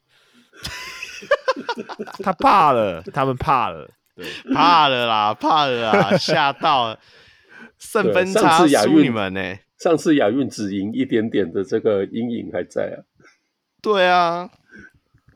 [2.22, 6.98] 他怕了，他们怕了，对，怕了啦，怕了啦， 吓到了，
[7.78, 9.60] 胜分差输你们呢、欸。
[9.78, 12.98] 上次亚运只赢一点点的这个阴影还在啊。
[13.80, 14.50] 对啊，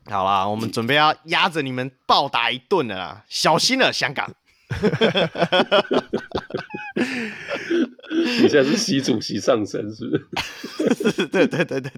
[0.05, 4.29] 好啦，我们准备要压着你们暴打一顿了啦，小心了，香港。
[8.09, 10.17] 你现在是习主席上身是不
[10.93, 11.25] 是？
[11.27, 11.91] 对对对对对。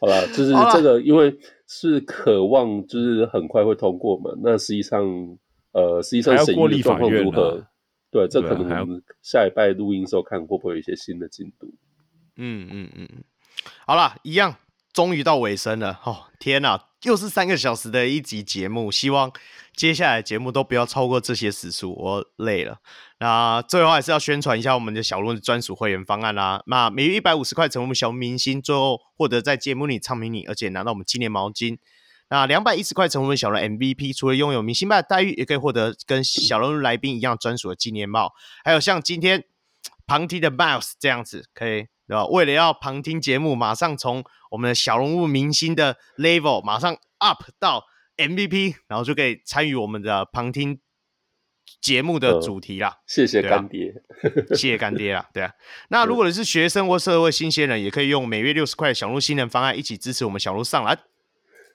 [0.00, 1.36] 好了，就是这个，因为。
[1.66, 4.30] 是渴望，就是很快会通过嘛？
[4.42, 5.04] 那实际上，
[5.72, 7.58] 呃，实际上审议的状况如何？
[7.58, 7.66] 啊、
[8.10, 11.66] 对，这可能我们下礼拜录音时候看会不会有一些新的进度。
[12.36, 13.24] 嗯嗯嗯嗯，
[13.86, 14.56] 好了，一样，
[14.92, 16.24] 终于到尾声了哦！
[16.38, 19.32] 天哪，又是三个小时的一集节目，希望
[19.76, 22.78] 接下来节目都不要超过这些时数，我累了。
[23.18, 26.62] 那最后还是要宣传一下我们的小鹿的专属会员方案啦。
[26.66, 31.78] 那每月一百五十块成为我们小龙明星，最后获得在节目里唱迷你，而且拿到我们纪念毛巾。
[32.28, 38.32] 那两百一十块成为我们小鹿 MVP，除了拥有明星般的待遇，也可以获得跟小鹿来宾一样专属的纪念帽，
[38.64, 39.44] 还有像今天
[40.06, 42.24] 旁听的 Mouse 这样子，可以对吧？
[42.26, 47.84] 为了要旁听节目，马上从我们的小人物明星的 level 马上 up 到
[48.16, 50.80] MVP，然后就可以参与我们的旁听。
[51.80, 53.98] 节目的主题啦，呃、谢谢干爹，啊、
[54.56, 55.52] 谢谢干爹啦，对啊。
[55.90, 60.98] 那如果你是学生或社会新鲜人，也可以用每月六十块的小鹿新人方案一起支持我们小鹿上篮。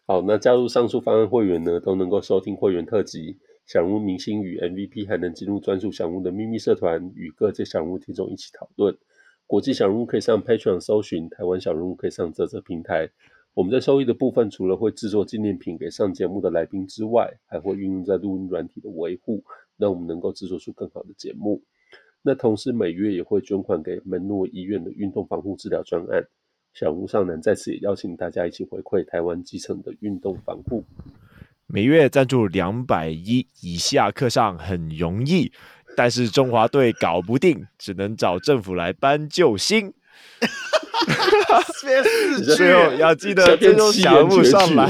[0.08, 8.98] 好，那加入上述方案会员呢，都能够收听会员特辑、小鹿明星与 MVP，还能进入专属小鹿的秘密社团，与各界小鹿听众一起讨论。
[9.46, 13.10] 国际小鹿可以上 Patreon 搜寻，台湾小鹿可以上啧啧平台。
[13.54, 19.44] 我们在收益的部分，除了会制作纪念品给上节目的来宾之外，还会运用在录音软体的维护。
[19.78, 21.64] 让我们能够制作出更好的节目。
[22.22, 26.24] 那同时每月也会捐款给门诺医院的运动防护治疗专案。
[26.72, 30.84] 小鹿上篮在此也邀请大家一起回馈台湾基层的运动防护。
[31.66, 35.52] 每月赞助两百一以下课上很容易，
[35.98, 39.92] 但是中华队搞不定，只能找政府来搬救星。
[42.56, 44.90] 最后要记得追踪小鹿上篮，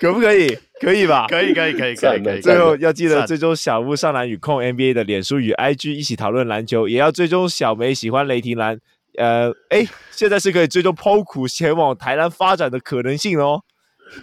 [0.00, 0.56] 可不可以？
[0.80, 1.26] 可以吧？
[1.28, 2.40] 可以，可以，可以，可以，可以。
[2.40, 8.78] 最后要记得追踪小鹿上篮与控 NBA 的脸书与 IG 一起讨论篮球，也要追踪小梅喜欢雷霆篮。
[9.16, 13.62] 呃，哎，现在是可以追踪 POKU 前往台南发展的可能性哦。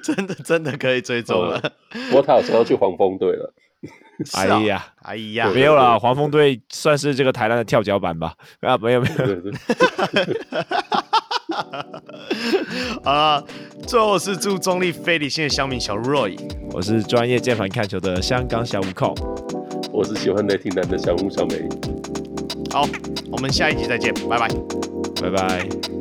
[0.01, 1.59] 真的，真的可以追踪了。
[2.09, 3.53] 不过他好像要去黄蜂队了。
[4.33, 8.33] 哎呀，哎呀，没有啦，黄蜂队算是这个台篮的跳脚板吧？
[8.61, 9.15] 啊，没有，没有。
[13.03, 13.41] 啊，
[13.87, 16.37] 最后是祝中立非理性的乡民小鹿 Roy，
[16.71, 19.15] 我是专业键盘看球的香港小悟空，
[19.91, 21.67] 我是喜欢雷霆男的小鹿小梅。
[22.71, 22.85] 好，
[23.31, 24.47] 我们下一集再见，拜拜，
[25.21, 25.94] 拜拜。